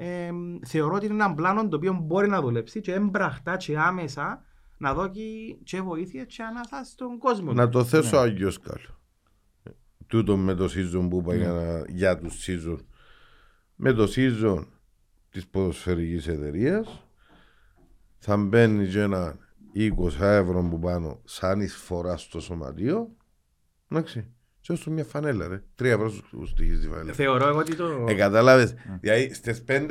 ε, 0.00 0.30
θεωρώ 0.66 0.94
ότι 0.94 1.04
είναι 1.06 1.14
ένα 1.24 1.34
πλάνο 1.34 1.68
το 1.68 1.76
οποίο 1.76 1.92
μπορεί 2.02 2.28
να 2.28 2.40
δουλέψει 2.40 2.80
και 2.80 2.92
έμπραχτα 2.92 3.56
και 3.56 3.78
άμεσα 3.78 4.44
να 4.78 4.94
δώσει 4.94 5.58
και 5.64 5.80
βοήθεια 5.80 6.24
και 6.24 6.42
ανάσα 6.42 6.84
στον 6.84 7.18
κόσμο. 7.18 7.52
Να 7.52 7.68
το 7.68 7.84
θέσω 7.84 8.16
Ναι. 8.16 8.22
αγιος 8.22 8.58
καλό. 8.60 9.00
Τούτο 10.06 10.36
με 10.36 10.54
το 10.54 10.64
season 10.64 11.06
που 11.10 11.18
είπα 11.20 11.32
Ναι. 11.34 11.38
για, 11.38 11.52
να- 11.52 11.84
για 11.88 12.18
τους 12.18 12.46
season. 12.46 12.78
Με 13.74 13.92
το 13.92 14.08
season 14.16 14.66
της 15.30 15.46
ποδοσφαιρικής 15.48 16.26
εταιρείας 16.28 17.02
θα 18.18 18.36
μπαίνει 18.36 18.88
και 18.88 19.00
ένα 19.00 19.36
20 19.72 20.24
ευρώ 20.26 20.68
που 20.70 20.78
πάνω 20.78 21.20
σαν 21.24 21.60
εισφορά 21.60 22.16
στο 22.16 22.40
σωματείο. 22.40 23.10
Εντάξει. 23.88 24.30
Και 24.68 24.74
όσο 24.74 24.90
μια 24.90 25.04
φανέλα 25.04 25.48
ρε. 25.48 25.62
3 25.78 25.84
ευρώ 25.84 26.08
σου 26.10 26.46
στοιχίζει 26.46 26.86
η 26.86 26.90
φανέλα. 26.90 27.12
Θεωρώ 27.12 27.48
εγώ 27.48 27.58
ότι 27.58 27.76
το... 27.76 28.06
Ε, 28.08 28.14
κατάλαβες. 28.14 28.74
Δηλαδή 29.00 29.34
στις 29.34 29.64
5.000 29.68 29.88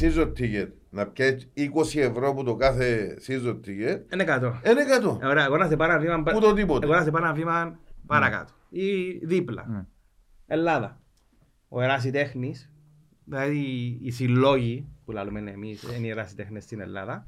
season 0.00 0.32
ticket 0.38 0.68
να 0.90 1.06
πιέσεις 1.06 1.48
20 1.94 1.98
ευρώ 2.00 2.34
που 2.34 2.44
το 2.44 2.56
κάθε 2.56 3.18
season 3.26 3.54
ticket 3.66 4.12
Είναι 4.12 4.24
κάτω. 4.24 4.60
είναι 4.70 4.84
κάτω. 4.84 5.18
Ωραία, 5.22 5.44
εγώ 5.44 5.56
να 5.56 5.68
σε 5.68 5.76
πάρω 5.76 5.92
ένα 5.92 6.00
βήμα... 6.00 6.22
πα- 6.22 6.32
Ούτε 6.36 6.54
τίποτε. 6.54 6.86
Εγώ 6.86 6.94
να 6.94 7.02
σε 7.02 7.10
πάρω 7.10 7.24
ένα 7.24 7.34
βήμα 7.34 7.78
παρακάτω. 8.06 8.52
Ή 8.68 9.10
δίπλα. 9.26 9.66
Ναι. 9.68 9.84
Ελλάδα. 10.46 11.00
Ο 11.68 11.80
ερασιτέχνης, 11.82 12.70
δηλαδή 13.24 13.58
οι 14.02 14.10
συλλόγοι 14.10 14.86
που 15.04 15.12
λέμε 15.12 15.50
εμείς, 15.50 15.82
είναι 15.96 16.06
οι 16.06 16.10
ερασιτέχνες 16.10 16.62
στην 16.64 16.80
Ελλάδα, 16.80 17.26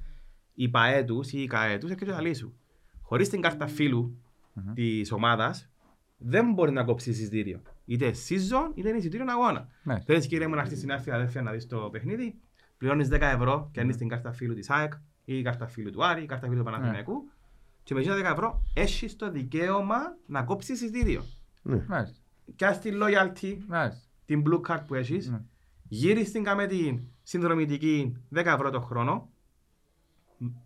οι 0.55 0.69
ΠΑΕ 0.69 1.02
τους 1.05 1.32
ή 1.32 1.43
οι 1.43 1.47
ΚΑΕ 1.47 1.78
τους, 1.78 1.90
έρχεται 1.90 2.10
να 2.12 2.20
λύσουν. 2.20 2.55
Χωρίς 3.02 3.28
την 3.28 3.40
κάρτα 3.40 3.66
φύλου 3.66 4.19
της 4.74 5.12
ομάδας, 5.12 5.70
δεν 6.19 6.53
μπορεί 6.53 6.73
να 6.73 6.85
κόψει 6.85 7.11
εισιτήριο. 7.11 7.61
Είτε 7.85 8.11
season, 8.11 8.70
είτε 8.74 8.89
είναι 8.89 8.99
εισιτήριο 8.99 9.27
αγώνα. 9.28 9.69
Ναι. 9.82 10.01
Θέλεις 10.01 10.27
κύριε 10.27 10.47
μου 10.47 10.55
να 10.55 10.61
έρθεις 10.61 10.78
στην 10.78 10.93
άρθια 10.93 11.15
αδέρφια 11.15 11.43
να 11.43 11.53
δεις 11.53 11.66
το 11.66 11.78
παιχνίδι, 11.93 12.39
πληρώνεις 12.78 13.09
10 13.09 13.19
ευρώ 13.20 13.69
και 13.73 13.81
αν 13.81 13.97
την 13.97 14.09
κάρτα 14.09 14.32
φύλου 14.32 14.55
της 14.55 14.70
ΑΕΚ 14.70 14.93
ή 15.24 15.39
η 15.39 15.43
κάρτα 15.43 15.66
φύλου 15.66 15.90
του 15.90 16.05
Άρη 16.05 16.20
ή 16.20 16.23
η 16.23 16.27
κάρτα 16.27 16.47
φύλου 16.47 16.59
του 16.59 16.65
Παναθηναϊκού 16.65 17.31
και 17.82 17.95
με 17.95 18.01
εκείνα 18.01 18.16
10 18.16 18.32
ευρώ 18.32 18.62
έχεις 18.74 19.16
το 19.16 19.31
δικαίωμα 19.31 19.97
να 20.27 20.43
κόψεις 20.43 20.81
εισιτήριο. 20.81 21.24
Ναι. 21.62 21.85
Μάλιστα. 21.89 22.16
Και 22.57 22.66
ας 22.66 22.81
τη 22.81 22.90
loyalty, 22.93 23.57
Μάλιστα. 23.66 24.03
την 24.24 24.43
blue 24.47 24.61
card 24.70 24.82
που 24.86 24.95
έχεις, 24.95 25.31
Ναι. 25.31 25.40
γύρεις 25.89 26.32
την 26.32 26.43
κάμε 26.43 26.66
την 26.66 27.01
συνδρομητική 27.23 28.16
10 28.31 28.45
ευρώ 28.55 28.70
το 28.70 28.81
χρόνο, 28.81 29.31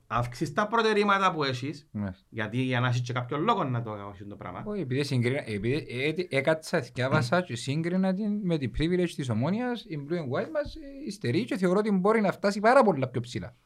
αύξεις 0.07 0.53
τα 0.53 0.67
προτερήματα 0.67 1.33
που 1.33 1.45
έχεις, 1.45 1.89
Μάλιστα. 1.93 2.27
γιατί 2.29 2.57
για 2.63 2.81
να 2.81 2.87
έχεις 2.87 3.01
και 3.01 3.13
κάποιο 3.13 3.37
λόγο 3.39 3.65
να 3.65 3.83
το 3.83 4.11
έχεις 4.13 4.27
το 4.29 4.37
πράγμα. 4.37 4.63
Όχι, 4.67 4.81
επειδή 4.81 5.05
συγκρίνα, 5.05 5.43
επειδή 5.51 5.87
ε, 6.29 6.37
έκατσα, 6.37 6.81
θυκιάβασα 6.83 7.41
και 7.41 7.57
σύγκρινα 7.57 8.15
την 8.15 8.41
με 8.45 8.59
την 8.59 8.71
privilege 8.79 9.11
της 9.17 9.29
ομόνιας, 9.29 9.85
η 9.85 10.07
blue 10.09 10.13
and 10.15 10.17
white 10.45 10.51
μας 10.53 10.75
ε, 10.75 10.81
υστερεί 11.07 11.45
και 11.45 11.57
θεωρώ 11.57 11.79
ότι 11.79 11.91
μπορεί 11.91 12.21
να 12.21 12.33
φτάσει 12.33 12.61
πάρα 12.61 12.83
πολλά 12.83 13.09
πιο 13.09 13.21
ψηλά. 13.21 13.57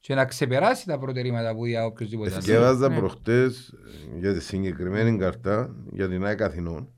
Και 0.00 0.14
να 0.14 0.24
ξεπεράσει 0.24 0.86
τα 0.86 0.98
προτερήματα 0.98 1.54
που 1.54 1.66
για 1.66 1.84
οποιοσδήποτε 1.84 2.30
άλλο. 2.30 2.38
Εθιέβαζα 2.38 2.88
Ναι. 2.88 2.96
προχτές 2.96 3.68
ε, 4.14 4.18
για 4.18 4.32
τη 4.32 4.40
συγκεκριμένη 4.40 5.18
καρτά 5.18 5.76
για 5.92 6.08
την 6.08 6.24
ΑΕΚ 6.24 6.42
Αθηνών 6.42 6.92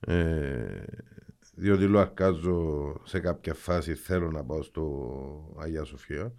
ε, 0.00 0.82
διότι 1.54 1.86
λέω 1.88 2.00
αρκάζω 2.00 2.92
σε 3.04 3.20
κάποια 3.20 3.54
φάση 3.54 3.94
θέλω 3.94 4.30
να 4.30 4.44
πάω 4.44 4.62
στο 4.62 5.54
Αγία 5.58 5.84
Σοφία 5.84 6.32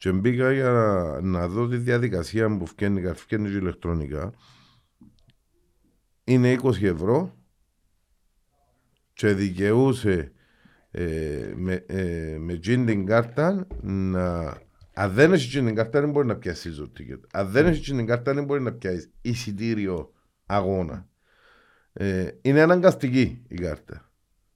και 0.00 0.12
μπήκα 0.12 0.52
για 0.52 0.70
να, 0.70 1.20
να 1.20 1.48
δω 1.48 1.68
τη 1.68 1.76
διαδικασία 1.76 2.56
που 2.56 2.66
φκένει, 2.66 3.14
φκένει 3.14 3.50
και 3.50 3.56
ηλεκτρονικά 3.56 4.32
είναι 6.24 6.58
20 6.62 6.82
ευρώ 6.82 7.36
και 9.12 9.32
δικαιούσε 9.32 10.32
ε, 10.90 11.52
με, 11.54 11.84
ε, 11.86 12.36
με 12.38 12.56
τζιν 12.56 12.86
την 12.86 13.06
κάρτα 13.06 13.66
να 13.82 14.56
αν 14.94 15.12
δεν 15.12 15.32
έχεις 15.32 15.48
τζιν 15.48 15.66
την 15.66 15.74
κάρτα 15.74 16.00
δεν 16.00 16.10
μπορείς 16.10 16.28
να 16.28 16.36
πιάσεις 16.36 16.76
το 16.76 16.92
ticket. 16.98 17.20
Αν 17.32 17.50
δεν 17.50 17.66
έχεις 17.66 17.80
τζιν 17.80 17.96
την 17.96 18.06
κάρτα 18.06 18.34
δεν 18.34 18.44
μπορείς 18.44 18.64
να 18.64 18.72
πιάσεις 18.72 19.10
εισιτήριο 19.20 20.12
αγώνα. 20.46 21.08
Ε, 21.92 22.28
είναι 22.42 22.60
αναγκαστική 22.60 23.42
η 23.48 23.54
κάρτα. 23.54 24.10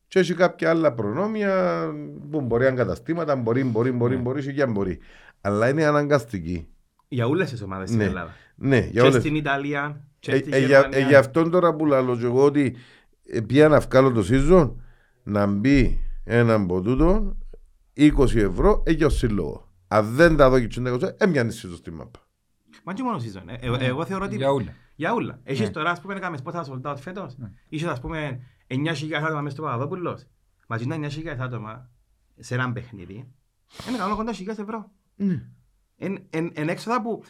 Και 0.07 0.19
έχει 0.19 0.35
κάποια 0.35 0.71
άλλα 0.71 0.93
προνόμια 0.93 1.85
που 2.31 2.41
μπορεί 2.41 2.67
ανκαταστήματα, 2.67 3.37
μπορεί, 3.37 3.65
μπορεί, 3.65 3.93
μπορεί, 3.93 4.17
μπορεί, 4.17 4.55
και 4.55 4.63
αν 4.63 4.73
μπορεί. 4.73 4.99
Αλλά 5.47 5.69
είναι 5.69 5.85
αναγκαστική. 5.85 6.67
Για 7.09 7.27
όλες 7.27 7.51
τις 7.51 7.63
ομάδες 7.63 7.89
στην 7.89 8.01
Ναι. 8.01 8.05
Ελλάδα. 8.07 8.35
Ναι, 8.55 8.79
για 8.79 8.91
Και 8.91 9.01
όλες. 9.01 9.21
στην 9.21 9.35
Ιταλία, 9.35 10.01
και 10.19 10.33
Ε, 10.33 10.37
στη 10.39 10.51
ε, 10.53 10.59
για, 10.59 10.79
ε, 10.79 10.81
Γερμανία. 10.83 11.07
γι' 11.09 11.15
αυτόν 11.15 11.51
τώρα 11.51 11.75
που 11.75 11.87
λέω 11.87 12.17
και 12.17 12.25
εγώ 12.25 12.45
ότι 12.45 12.77
ε, 13.27 13.41
πήγα 13.41 13.69
να 13.69 13.81
βγάλω 13.81 14.13
το 14.13 14.25
season 14.31 14.75
να 15.23 15.47
μπει 15.47 16.01
έναν 16.25 16.63
από 16.63 16.81
τούτο 16.83 17.37
20 17.97 18.35
ευρώ 18.37 18.83
ε, 18.87 18.93
για 18.93 19.07
ο 19.07 19.09
σύλλογο. 19.09 19.73
Αν 19.89 20.15
δεν 20.15 20.37
τα 20.37 20.51
δω 20.51 20.61
και 20.61 20.67
τσίντα 20.67 20.91
είκοσι, 20.91 21.15
έμοιανε 21.19 21.51
season 21.53 21.75
στη 21.77 21.91
μάπα. 21.91 22.21
Μα 22.85 22.93
και 22.93 23.03
μόνο 23.03 23.17
season. 23.19 23.43
Ε, 23.61 23.85
ε, 23.85 23.87
εγώ 23.87 24.05
θεωρώ 24.05 24.25
ότι 24.25 24.37
Για 24.37 24.51
όλα. 24.51 24.75
Για 24.97 25.13
όλα. 25.15 25.41
Έχεις 25.43 25.61
Ναι. 25.67 25.71
τώρα, 25.71 25.91
ας 25.91 26.01
πούμε, 26.01 26.15
να 26.15 26.21
κάνεις 26.21 26.43
πόσα 26.43 26.65
sold 26.69 26.91
out 26.93 26.97
φέτος. 27.01 27.37
Ναι. 27.39 27.51
Είχες, 27.69 27.89
ας 27.89 28.01
πούμε, 28.01 28.41
9.000 28.67 29.25
άτομα 29.25 29.41
μέσα 29.41 29.55
στο 29.57 29.65
Παπαδόπουλος. 29.65 30.27
Μαζί 30.69 30.87
τα 30.87 30.95
9.000 30.95 31.41
άτομα 31.41 31.91
σε 32.39 32.55
έναν 32.55 32.73
παιχνίδι. 32.73 33.29
Είναι 33.89 33.99
καλό 33.99 34.17
κοντά 34.17 34.33
χιλιάδες 34.33 34.63
ευρώ. 34.65 34.91
Εν, 35.97 36.27
εν, 36.31 36.51
εν 36.55 36.69
έξοδα 36.69 37.03
που 37.03 37.23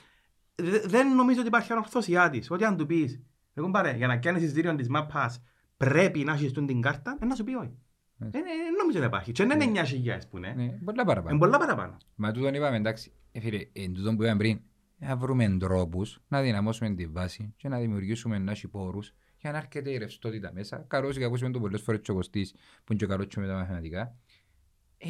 δε- 0.55 0.81
δεν 0.87 1.15
νομίζω 1.15 1.39
ότι 1.39 1.49
υπάρχει 1.49 1.73
ανορθώσιά 1.73 2.31
της. 2.31 2.51
Ότι 2.51 2.65
αν 2.65 2.77
του 2.77 2.87
πεις, 2.87 3.23
εγώ 3.55 3.71
πάρε, 3.71 3.93
για 3.97 4.07
να 4.07 4.17
κάνεις 4.17 4.43
εισιτήριο 4.43 4.75
της 4.75 4.89
μάπας 4.89 5.43
πρέπει 5.77 6.25
να 6.25 6.33
έχεις 6.33 6.53
τούν 6.53 6.67
την 6.67 6.81
κάρτα, 6.81 7.19
ε, 7.21 7.25
να 7.25 7.35
σου 7.35 7.45
πει 7.45 7.55
όχι. 7.55 7.79
Ναι. 8.17 8.27
Ε, 8.27 8.39
ε, 8.39 8.43
νομίζω 8.83 8.99
να 8.99 9.05
υπάρχει. 9.05 9.33
Και 9.33 9.45
δεν 9.47 9.61
είναι 9.61 9.81
9.000 9.81 10.19
που 10.31 10.37
είναι. 10.37 10.53
Ναι, 10.57 10.69
πολλά 10.85 11.05
παραπάνω. 11.05 11.31
Είναι 11.31 11.39
πολλά 11.45 11.59
παραπάνω. 11.59 11.97
Μα 12.15 12.33
τούτον 12.33 12.55
είπαμε 12.55 12.77
εντάξει, 12.77 13.13
ε, 13.33 13.41
φίλε, 13.41 13.59
εν 13.73 13.93
τούτον 13.93 14.17
που 14.17 14.23
είπαμε 14.23 14.37
πριν, 14.39 14.61
να 14.99 15.17
βρούμε 15.17 15.57
τρόπους 15.59 16.21
να 16.29 16.43
δυναμώσουμε 16.43 16.91
τη 16.95 17.07
βάση 17.07 17.55
και 17.57 17.69
να 17.69 17.79
δημιουργήσουμε 17.79 18.39
νάσοι 18.39 18.69
πόρους 18.69 19.15
για 19.37 19.51
να 19.53 19.59
έρχεται 19.59 19.91
η 19.91 19.97
ρευστότητα 19.99 20.53
μέσα. 20.53 20.85
Καλώς 20.89 21.17
και 21.19 21.25
ακούσαμε 21.25 21.53
το 21.53 21.61
πολλές 21.61 21.81
φορές 21.83 22.01
και 22.01 22.11
ο 22.11 22.15
Κωστής 22.15 22.53
που 22.53 22.93
είναι 22.93 23.01
και 23.01 23.07
καλός 23.07 23.27
και 23.27 23.41
με 23.41 23.47
τα 23.47 23.55
μαθηματικά. 23.55 24.17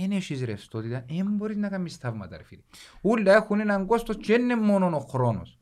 Εν 0.02 0.10
έχεις 0.10 0.42
ρευστότητα, 0.44 1.04
εν 1.08 1.26
μπορείς 1.30 1.56
να 1.56 1.68
κάνεις 1.68 1.96
θαύματα 1.96 2.36
ρε 2.36 2.42
φίλε. 2.42 2.62
Όλα 3.00 3.34
έχουν 3.34 3.60
έναν 3.60 3.86
κόστος 3.86 4.16
και 4.16 4.32
είναι 4.32 4.56
μόνο 4.56 4.86
ο 4.96 4.98
χρόνος. 5.00 5.58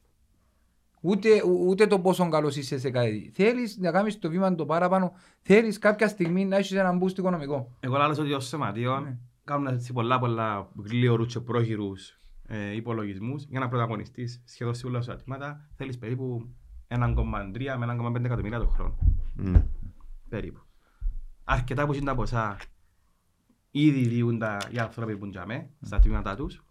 Ούτε, 1.01 1.29
ου- 1.45 1.69
ούτε 1.69 1.87
το 1.87 2.01
πόσο 2.01 2.29
καλός 2.29 2.57
είσαι 2.57 2.79
σε 2.79 2.91
κάτι. 2.91 3.31
Θέλεις 3.35 3.79
να 3.79 3.91
κάνεις 3.91 4.19
το 4.19 4.29
βήμα 4.31 4.55
το 4.55 4.67
παραπάνω, 4.67 5.13
θέλεις 5.43 5.79
κάποια 5.79 6.09
στιγμή 6.09 6.45
να 6.45 6.57
έχεις 6.57 6.73
έναν 6.73 7.01
boost 7.03 7.19
οικονομικό. 7.19 7.77
Εγώ 7.81 7.97
λέω 7.97 8.09
ότι 8.11 8.33
ως 8.33 8.47
σωματείο 8.49 9.01
Ναι. 9.01 9.17
κάνουν 9.45 9.67
έτσι 9.67 9.93
πολλά 9.93 10.19
πολλά 10.19 10.69
γλίωρους 10.85 11.33
και 11.33 11.41
πρόχειρους 11.41 12.19
ε, 12.47 12.75
υπολογισμούς 12.75 13.45
για 13.49 13.61
να 13.61 13.69
πρωταγωνιστείς 13.69 14.43
σχεδόν 14.45 14.75
σε 14.75 14.87
όλα 14.87 15.01
τα 15.01 15.13
ατήματα 15.13 15.69
θέλεις 15.77 15.99
περίπου 15.99 16.49
1,3 16.89 17.77
με 17.79 17.87
1,5 17.87 18.25
εκατομμύρια 18.25 18.59
το 18.59 18.67
χρόνο. 18.67 18.97
Ναι. 19.35 19.65
Περίπου. 20.29 20.61
Αρκετά 21.45 21.87
που 21.87 21.93
είναι 21.93 22.05
τα 22.05 22.15
ποσά 22.15 22.57
ήδη 23.73 24.07
διούν 24.07 24.39
τα, 24.39 24.59
οι 24.71 24.79
άνθρωποι 24.79 25.17
που 25.17 25.29
τζαμε 25.29 25.71
στα 25.81 25.99
τμήματά 25.99 26.37
τους. 26.37 26.65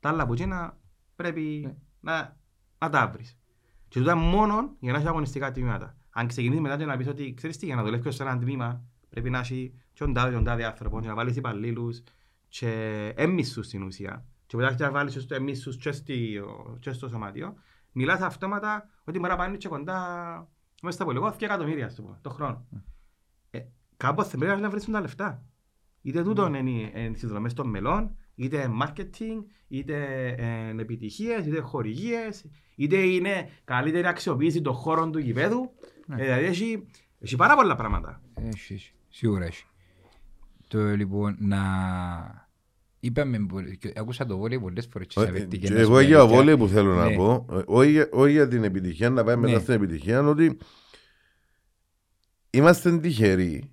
Τα 0.00 0.08
άλλα 0.08 0.26
που 0.26 0.34
είναι 0.34 0.72
πρέπει 1.16 1.60
Ναι. 1.64 1.74
να, 2.00 2.36
να 2.78 2.88
τα 2.90 3.08
βρεις. 3.08 3.38
Και 3.88 3.98
τούτα 3.98 4.16
μόνο 4.16 4.76
για 4.80 4.92
να 4.92 4.98
έχει 4.98 5.08
αγωνιστικά 5.08 5.50
τμήματα. 5.52 5.96
Αν 6.10 6.26
ξεκινήσεις 6.26 6.62
μετά 6.62 6.76
και 6.76 6.84
να 6.84 6.96
πεις 6.96 7.06
ότι 7.06 7.34
ξέρεις 7.34 7.56
τι, 7.56 7.66
για 7.66 7.74
να 7.74 7.82
δουλεύεις 7.82 8.14
σε 8.14 8.22
ένα 8.22 8.38
τμήμα 8.38 8.84
πρέπει 9.08 9.30
να 9.30 9.38
έχει 9.38 9.74
και 9.92 10.04
τον 10.04 10.12
τάδε, 10.12 10.32
τον 10.32 10.44
τάδε 10.44 10.64
άνθρωπο 10.64 11.00
και 11.00 11.08
να 11.08 11.14
βάλεις 11.14 11.36
υπαλλήλους 11.36 12.02
και 12.48 12.68
έμμισους 13.16 13.66
στην 13.66 13.82
ουσία. 13.82 14.24
Και 14.46 14.56
μετά 14.56 14.74
και 14.74 14.84
να 14.84 14.90
βάλεις 14.90 15.14
τους 15.14 15.24
έμμισους 15.24 15.76
και, 15.76 15.92
στη, 15.92 16.40
και 16.78 16.92
στο 16.92 17.08
σωματείο. 17.08 17.54
Μιλάς 17.92 18.20
αυτόματα 18.20 18.88
ότι 19.04 19.18
μπορεί 19.18 19.30
να 19.30 19.36
πάνε 19.36 19.56
και 19.56 19.68
κοντά 19.68 19.98
μέσα 20.82 20.96
στα 20.96 21.04
πολυγό 21.04 21.26
2 21.26 21.42
εκατομμύρια 21.42 21.86
ας 21.86 21.94
το 21.94 22.02
πούμε, 22.02 22.18
το 22.20 22.30
χρόνο. 22.30 22.66
Ε, 23.50 23.60
κάπως 23.96 24.28
θα 24.28 24.38
πρέπει 24.38 24.60
να 24.60 24.70
βρίσουν 24.70 24.92
τα 24.92 25.00
λεφτά. 25.00 25.42
Είτε 26.02 26.22
τούτο 26.22 26.46
είναι 26.54 26.70
οι 26.70 26.90
ε, 26.94 27.10
συνδρομές 27.14 27.52
των 27.54 27.68
μελών, 27.68 28.16
είτε 28.34 28.70
marketing, 28.82 29.44
είτε 29.68 29.96
ε, 30.38 30.80
επιτυχίες, 30.80 31.46
είτε 31.46 31.60
χορηγίες, 31.60 32.44
είτε 32.74 32.96
είναι 32.96 33.48
καλύτερη 33.64 34.06
αξιοποίηση 34.06 34.60
των 34.60 34.72
χώρων 34.72 35.12
του 35.12 35.18
γηπέδου. 35.18 35.70
Ναι. 36.06 36.20
Ε, 36.20 36.24
δηλαδή 36.24 36.44
έχει, 36.44 36.86
έχει 37.20 37.36
πάρα 37.36 37.54
πολλά 37.56 37.76
πράγματα. 37.76 38.22
Έχει, 38.34 38.72
έχει. 38.74 38.92
Σίγουρα 39.08 39.44
έχει. 39.44 39.64
Το 40.68 40.78
λοιπόν 40.96 41.36
να... 41.38 41.60
Είπαμε, 43.00 43.38
πολλ- 43.46 43.78
και 43.78 43.92
άκουσα 43.96 44.26
το 44.26 44.36
βόλεϊ 44.38 44.60
πολλές 44.60 44.88
φορές 44.92 45.06
και 45.06 45.20
Ε, 45.20 45.22
σε 45.22 45.28
απαιτεί 45.30 45.58
και 45.58 45.66
και 45.66 45.72
να 45.72 45.76
σου 45.78 45.82
Εγώ 45.82 45.92
πω 45.92 46.00
για 46.00 46.18
αλήθεια. 46.20 46.36
βόλεϊ 46.36 46.56
που 46.56 46.68
θέλω 46.68 46.94
Ναι. 46.94 47.00
να 47.10 47.16
πω, 47.16 47.46
ε, 47.52 47.62
όχι 47.66 47.90
για- 47.90 48.08
όχι 48.12 48.32
για 48.32 48.48
την 48.48 48.64
επιτυχία, 48.64 49.10
να 49.10 49.24
πάμε 49.24 49.36
μετά 49.36 49.52
Ναι. 49.56 49.62
στην 49.62 49.74
επιτυχία, 49.74 50.20
ότι 50.22 50.58
είμαστε 52.50 52.98
τυχεροί. 52.98 53.70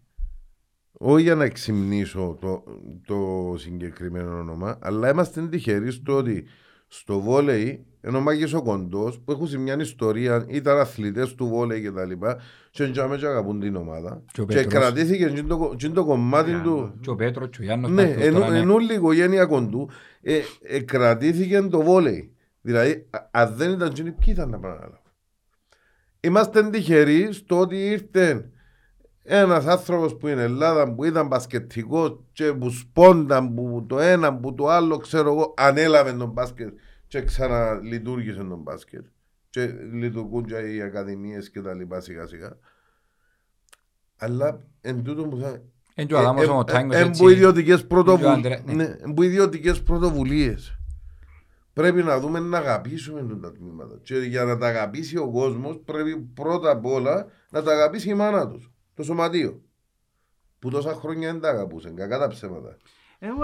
Όχι 1.02 1.24
για 1.24 1.36
να 1.36 1.44
εξυμνήσω 1.44 2.38
το, 2.42 2.64
το 3.06 3.54
συγκεκριμένο 3.58 4.38
όνομα, 4.38 4.78
αλλά 4.82 5.10
είμαστε 5.10 5.48
τυχεροί 5.48 5.92
στο 5.92 6.16
ότι 6.16 6.46
στο 6.88 7.20
βόλεϊ, 7.20 7.86
ενώ 8.02 8.18
ο 8.18 8.22
Μάκης 8.22 8.54
ο 8.54 8.62
Κοντός, 8.62 9.20
που 9.20 9.32
έχουν 9.32 9.48
σε 9.48 9.58
μια 9.58 9.78
ιστορία, 9.80 10.46
ήταν 10.48 10.78
αθλητές 10.78 11.36
του 11.36 11.48
βόλεϊ 11.48 11.82
και 11.82 11.92
τα 11.92 12.06
λοιπά, 12.06 12.38
και 12.72 12.84
εντιαμε 12.84 13.18
και 13.18 13.26
αγαπούν 13.26 13.60
την 13.60 13.76
ομάδα. 13.76 14.24
Και 14.32 14.42
ο 14.42 14.46
Και, 14.46 14.56
Πέτρος. 14.56 14.74
κρατήθηκε 14.74 15.30
και 15.30 15.44
το, 15.44 15.74
και 15.78 15.90
το 15.90 16.06
κομμάτι 16.06 16.50
Ωραία, 16.50 16.64
του, 16.64 16.94
Και 17.02 17.10
ο 17.10 17.16
Πέτρος 17.16 17.50
και 17.50 17.58
ο 17.62 17.64
Γιάννος 17.64 17.92
ναι, 17.92 18.08
Παντός 18.08 18.24
ενώ, 18.26 18.40
τώρα, 18.40 18.52
ναι. 18.52 18.58
ενώ 18.58 18.74
όλη 18.74 18.92
η 18.92 18.96
οικογένεια 18.96 19.46
κοντού 19.46 19.90
ε, 20.22 20.40
ε, 20.62 20.80
κρατήθηκε 20.80 21.62
το 21.62 21.82
βόλεϊ. 21.82 22.34
Δηλαδή, 22.62 23.08
α- 23.10 23.28
αν 23.32 23.54
δεν 23.56 23.72
ήταν 23.72 23.88
εκείνοι, 23.90 24.12
ποιοι 24.12 24.34
ήταν 24.38 24.50
να 24.50 24.60
πάνε 24.60 24.74
να 24.74 24.80
λάβουν; 24.82 25.00
Είμαστε 26.20 26.70
τυχεροί 26.70 27.32
στο 27.32 27.60
ότι 27.60 27.76
ήρθε 27.76 28.50
ένας 29.32 29.66
άνθρωπος 29.66 30.18
που 30.18 30.28
είναι 30.28 30.42
Ελλάδα 30.42 30.94
που 30.94 31.04
ήταν 31.04 31.28
μπασκετικός 31.28 32.20
και 32.32 32.54
που 32.54 32.70
σπόνταν 32.70 33.54
που 33.54 33.86
το 33.90 34.00
ένα 34.00 34.36
που 34.38 34.54
το 34.56 34.68
άλλο 34.68 34.98
ξέρω 34.98 35.30
εγώ 35.34 35.54
ανέλαβε 35.58 36.14
τον 36.14 36.30
μπάσκετ 36.30 36.78
και 37.08 37.22
ξαναλειτουργήσε 37.22 38.44
τον 38.44 38.60
μπάσκετ 38.60 39.06
και 39.50 39.66
λειτουργούν 39.92 40.46
και 40.46 40.56
οι 40.56 40.82
ακαδημίες 40.82 41.50
και 41.50 41.62
τα 41.62 41.74
λοιπά 41.74 42.00
σιγά 42.02 42.28
σιγά 42.28 42.58
αλλά 44.18 44.60
εν 44.82 45.04
τούτο 45.04 45.24
που 45.28 45.38
θα 45.38 45.62
Εν 45.96 46.08
και 46.08 46.14
ο 46.14 46.18
Αδάμος 46.18 46.48
ο 46.48 46.54
Μοτάγκος 46.54 46.96
Εν 46.96 47.08
έτσι. 47.08 47.22
που 47.22 47.30
ιδιωτικές 47.30 47.86
Και 47.88 47.94
ο 47.94 47.98
Άντρε- 48.00 48.18
πρωτοβουλίες. 48.18 48.62
ναι. 48.66 48.74
Ναι, 48.74 48.96
εν 49.02 49.14
που 49.14 49.24
ιδιωτικές 49.24 49.84
πρωτοβουλίες. 49.84 50.74
Πρέπει 51.74 52.04
να 52.04 52.20
δούμε 52.20 52.40
να 52.40 52.58
αγαπήσουμε 52.58 53.20
τον 53.22 53.42
τα 53.42 53.52
τμήματα. 53.52 54.00
Και 54.04 54.16
για 54.18 54.44
να 54.44 54.58
τα 54.58 54.68
αγαπήσει 54.68 55.18
ο 55.18 55.32
κόσμος 55.32 55.82
πρέπει 55.86 56.18
πρώτα 56.34 56.72
απ' 56.72 56.86
όλα 56.86 57.26
να 57.50 57.64
τα 57.64 57.72
αγαπήσει 57.72 58.10
η 58.10 58.14
μάνα 58.14 58.48
τους. 58.48 58.72
Το 59.00 59.06
σωματείο. 59.06 59.62
Που 60.60 60.70
τόσα 60.70 60.94
χρόνια 60.94 61.32
δεν 61.32 61.42
τα 61.42 61.50
αγαπούσε. 61.50 61.90
Κακά 61.90 62.18
τα 62.20 62.28
ψέματα. 62.28 62.78
Εγώ, 63.20 63.44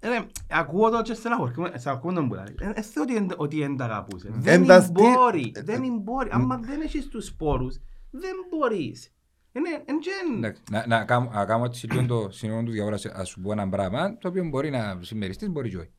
ε, 0.00 0.08
ρε, 0.08 0.26
ακούω 0.50 0.90
το 0.90 1.02
και 1.02 1.14
στεναχωρκούμε, 1.14 1.68
στεναχωρκούμε 1.78 2.12
τον 2.14 2.28
που 2.28 2.34
λέει. 2.34 2.44
Ε, 2.60 2.70
ε, 2.74 2.82
θεωρώ 2.82 3.12
ότι 3.12 3.16
εν- 3.16 3.34
ότι 3.36 3.58
δεν 3.58 3.76
τα 3.76 3.84
αγαπούσες. 3.84 4.30
Δεν 4.34 4.60
Εν 4.60 4.66
τα 4.66 4.80
στή- 4.80 4.92
μπορεί, 4.92 5.52
ε, 5.54 5.62
δεν 5.62 5.98
μπορεί. 6.00 6.28
Άμα 6.32 6.56
δεν 6.58 6.80
έχεις 6.80 7.08
τους 7.08 7.26
σπόρους, 7.26 7.76
δεν 8.10 8.32
μπορείς. 8.50 9.14
Είναι, 9.52 9.68
εν 9.84 9.98
γεν. 10.02 10.36
Εντάξει, 10.36 10.62
Να, 10.70 10.86
να, 10.86 11.04
κάνω, 11.04 11.30
να 11.32 11.44
κάνω 11.44 11.64
έτσι 11.64 11.90
λίγο 11.90 12.06
το 12.06 12.30
συνόλο 12.30 12.62
τους 12.62 12.72
διαβόλου, 12.72 12.96
ας 13.12 13.28
σου 13.28 13.40
πω 13.40 13.52
ένα 13.52 13.68
πράγμα, 13.68 14.18
το 14.18 14.28
οποίο 14.28 14.44
μπορεί 14.44 14.70
να 14.70 14.98
συμμεριστείς, 15.02 15.48
μπορεί 15.50 15.70
και 15.70 15.76
όχι. 15.76 15.92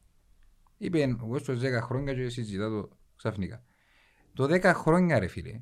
Είπε 0.78 1.02
εγώ 1.02 1.38
στους 1.38 1.60
10 1.60 1.82
χρόνια 1.82 2.14
και 2.14 2.30
συζητά 2.30 2.70
το 2.70 2.90
ξαφνικά. 3.16 3.64
Το 4.34 4.44
10 4.46 4.62
χρόνια 4.74 5.20
ρε 5.20 5.28
φίλε, 5.28 5.62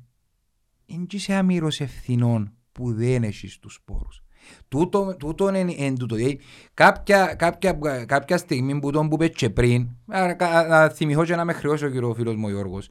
είναι 0.86 1.04
και 1.04 1.18
σε 1.18 1.34
αμύρος 1.34 1.80
ευθυνών 1.80 2.54
που 2.74 2.92
δεν 2.94 3.22
έχεις 3.22 3.58
τους 3.58 3.74
σπόρους. 3.74 4.22
Τούτο, 4.68 5.16
τούτο 5.18 5.54
είναι 5.54 5.74
εν 5.78 5.98
τούτο. 5.98 6.14
Δηλαδή, 6.14 6.40
κάποια, 6.74 7.34
κάποια, 7.34 7.72
κάποια 8.06 8.36
στιγμή 8.36 8.78
που 8.78 8.90
τον 8.90 9.08
που 9.08 9.14
είπε 9.14 9.28
και 9.28 9.50
πριν, 9.50 9.88
να, 10.04 10.36
να, 10.36 10.66
να 10.66 10.88
θυμηθώ 10.88 11.24
και 11.24 11.36
να 11.36 11.44
με 11.44 11.52
χρεώσει 11.52 11.84
ο 11.84 11.90
κύριος 11.90 12.16
φίλος 12.16 12.34
μου 12.34 12.44
ο 12.46 12.50
Γιώργος, 12.50 12.88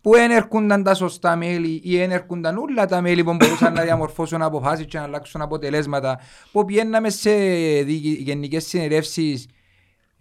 που 0.00 0.10
δεν 0.10 0.30
έρχονταν 0.30 0.82
τα 0.82 0.94
σωστά 0.94 1.36
μέλη 1.36 1.80
ή 1.84 1.96
δεν 1.96 2.10
έρχονταν 2.10 2.56
όλα 2.56 2.86
τα 2.86 3.00
μέλη 3.00 3.24
που 3.24 3.34
μπορούσαν 3.34 3.72
να 3.72 3.82
διαμορφώσουν 3.82 4.42
αποφάσεις 4.42 4.86
και 4.86 4.98
να 4.98 5.04
αλλάξουν 5.04 5.40
αποτελέσματα, 5.40 6.20
που 6.52 6.64
πιέναμε 6.64 7.10
σε 7.10 7.30
διοικη- 7.82 8.20
γενικές 8.20 8.66
συνελεύσεις 8.66 9.46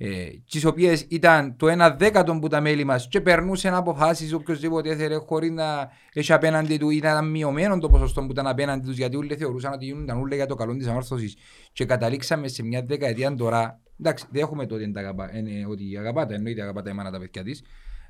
ε, 0.05 0.29
τις 0.49 0.65
οποίες 0.65 1.05
ήταν 1.09 1.55
το 1.57 1.67
ένα 1.67 1.89
δέκατο 1.89 2.39
που 2.39 2.47
τα 2.47 2.61
μέλη 2.61 2.83
μας 2.83 3.07
και 3.07 3.21
περνούσαν 3.21 3.73
αποφάσεις 3.73 4.33
οποιοςδήποτε 4.33 4.89
έθελε 4.89 5.15
χωρίς 5.15 5.51
να 5.51 5.91
έχει 6.13 6.33
απέναντι 6.33 6.77
του 6.77 6.89
ήταν 6.89 7.29
μειωμένο 7.29 7.77
το 7.77 7.89
ποσοστό 7.89 8.21
που 8.25 8.31
ήταν 8.31 8.47
απέναντι 8.47 8.87
τους 8.87 8.97
γιατί 8.97 9.15
όλοι 9.15 9.35
θεωρούσαν 9.35 9.73
ότι 9.73 9.85
γίνονταν 9.85 10.19
όλοι 10.19 10.35
για 10.35 10.45
το 10.45 10.55
καλό 10.55 10.75
της 10.75 10.87
ανόρθωσης 10.87 11.35
και 11.73 11.85
καταλήξαμε 11.85 12.47
σε 12.47 12.63
μια 12.63 12.83
δεκαετία 12.83 13.35
τώρα 13.35 13.79
εντάξει 13.99 14.25
δεν 14.31 14.41
έχουμε 14.41 14.65
τότε 14.65 14.87
τα 14.87 14.99
αγαπά, 14.99 15.29
ε, 15.35 15.65
ότι 15.69 15.97
αγαπάτε 15.97 16.35
εννοείται 16.35 16.61
αγαπάτε 16.61 16.89
η 16.89 16.93
μάνα 16.93 17.11
τα 17.11 17.19
παιδιά 17.19 17.43
της 17.43 17.63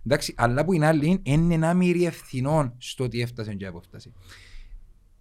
εντάξει 0.05 0.33
αλλά 0.37 0.65
που 0.65 0.73
είναι 0.73 0.85
άλλη 0.85 1.19
είναι 1.23 1.53
ένα 1.53 1.73
μύρι 1.73 2.05
ευθυνών 2.05 2.75
στο 2.77 3.03
ότι 3.03 3.21
έφτασε 3.21 3.53
και 3.53 3.65
απόφτασε 3.65 4.11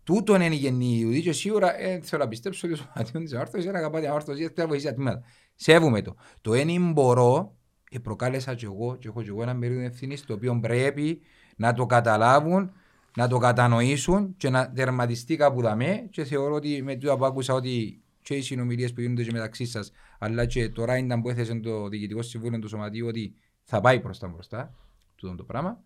Τούτο 0.04 0.34
είναι 0.34 0.54
η 0.54 0.54
γενή 0.54 0.98
Ιουδή 1.00 1.22
και 1.22 1.32
σίγουρα 1.32 1.80
ε, 1.80 2.00
θέλω 2.02 2.22
να 2.22 2.28
πιστέψω 2.28 2.68
ότι 2.68 2.76
ο 2.76 2.76
σωματιόν 2.76 3.24
της 3.24 3.32
ανόρθωσης 3.32 3.66
είναι 3.66 3.78
αγαπάτε 3.78 4.04
η 4.04 4.08
ανόρθωση 4.08 4.38
θέλει 4.38 4.52
να 4.56 4.66
βοηθήσει 4.66 4.88
τα 4.88 4.94
τμήματα. 4.94 5.22
Σέβομαι 5.62 6.02
το. 6.02 6.16
Το 6.40 6.54
ένα 6.54 6.90
μπορώ, 6.92 7.56
ε, 7.90 7.98
προκάλεσα 7.98 8.54
και 8.54 8.64
εγώ 8.64 8.96
και 8.98 9.08
έχω 9.08 9.22
και 9.22 9.28
εγώ 9.28 9.42
ένα 9.42 9.54
μερίδιο 9.54 9.84
ευθύνης 9.84 10.24
το 10.24 10.34
οποίο 10.34 10.58
πρέπει 10.62 11.20
να 11.56 11.72
το 11.72 11.86
καταλάβουν, 11.86 12.72
να 13.16 13.28
το 13.28 13.38
κατανοήσουν 13.38 14.34
και 14.36 14.50
να 14.50 14.72
τερματιστεί 14.72 15.36
κάπου 15.36 15.60
δαμέ 15.60 16.06
και 16.10 16.24
θεωρώ 16.24 16.54
ότι 16.54 16.82
με 16.82 16.96
τούτα 16.96 17.16
που 17.16 17.24
άκουσα 17.24 17.54
ότι 17.54 18.00
και 18.22 18.34
οι 18.34 18.40
συνομιλίες 18.40 18.92
που 18.92 19.00
γίνονται 19.00 19.22
και 19.22 19.32
μεταξύ 19.32 19.66
σας 19.66 19.92
αλλά 20.18 20.46
και 20.46 20.68
τώρα 20.68 20.98
ήταν 20.98 21.22
που 21.22 21.28
έθεσε 21.28 21.54
το 21.54 21.88
Διοικητικό 21.88 22.22
Συμβούλιο 22.22 22.58
του 22.58 22.68
Σωματείου 22.68 23.06
ότι 23.06 23.34
θα 23.62 23.80
πάει 23.80 24.00
προς 24.00 24.18
τα 24.18 24.28
μπροστά 24.28 24.74
τούτο 25.14 25.34
το 25.34 25.44
πράγμα 25.44 25.80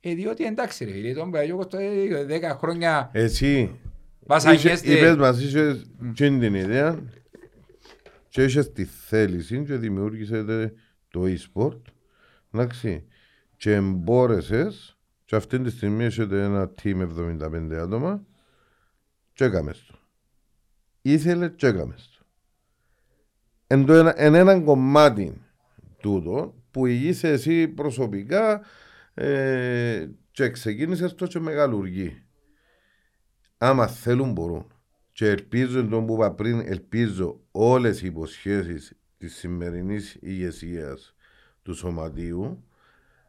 ε, 0.00 0.14
διότι 0.14 0.44
εντάξει 0.44 0.84
ρε 0.84 0.92
φίλε, 0.92 1.12
τον 1.12 1.30
Παγιώκος 1.30 1.66
το 1.66 1.78
10 1.78 2.56
χρόνια 2.58 3.10
Εσύ 3.12 3.70
βασανιέστε. 4.20 4.92
είπες 4.92 5.16
μας 5.16 5.40
είσαι 5.40 5.82
και 6.12 6.28
την 6.28 6.54
ιδέα 6.54 6.98
και 8.28 8.44
είχες 8.44 8.72
τη 8.72 8.84
θέληση 8.84 9.64
και 9.64 9.76
δημιούργησες 9.76 10.70
το 11.08 11.22
e-sport 11.24 11.80
εντάξει. 12.52 13.06
Και 13.56 13.74
εμπόρεσες 13.74 14.98
και 15.24 15.36
αυτή 15.36 15.60
τη 15.60 15.70
στιγμή 15.70 16.04
έχετε 16.04 16.42
ένα 16.42 16.74
team 16.82 17.08
75 17.40 17.72
άτομα 17.72 18.26
και 19.32 19.44
έκαμες 19.44 19.86
το 19.86 19.98
ήθελε 21.02 21.48
και 21.48 21.66
έκαμες 21.66 22.10
το 22.18 22.24
εν, 23.66 23.84
το 23.84 23.92
ένα, 23.92 24.20
εν 24.20 24.34
έναν 24.34 24.64
κομμάτι 24.64 25.40
τούτο 26.00 26.54
που 26.70 26.86
είσαι 26.86 27.28
εσύ 27.28 27.68
προσωπικά 27.68 28.62
ε, 29.14 30.08
και 30.30 30.50
ξεκίνησες 30.50 31.14
το 31.14 31.26
και 31.26 31.38
μεγαλουργεί 31.38 32.22
άμα 33.58 33.86
θέλουν 33.86 34.32
μπορούν. 34.32 34.66
Και 35.18 35.28
ελπίζω 35.28 35.86
τον 35.86 36.06
που 36.06 36.14
είπα 36.14 36.32
πριν, 36.32 36.60
ελπίζω 36.60 37.40
όλες 37.50 38.02
οι 38.02 38.06
υποσχέσεις 38.06 38.98
της 39.18 39.36
σημερινής 39.36 40.16
ηγεσίας 40.20 41.14
του 41.62 41.74
Σωματείου 41.74 42.64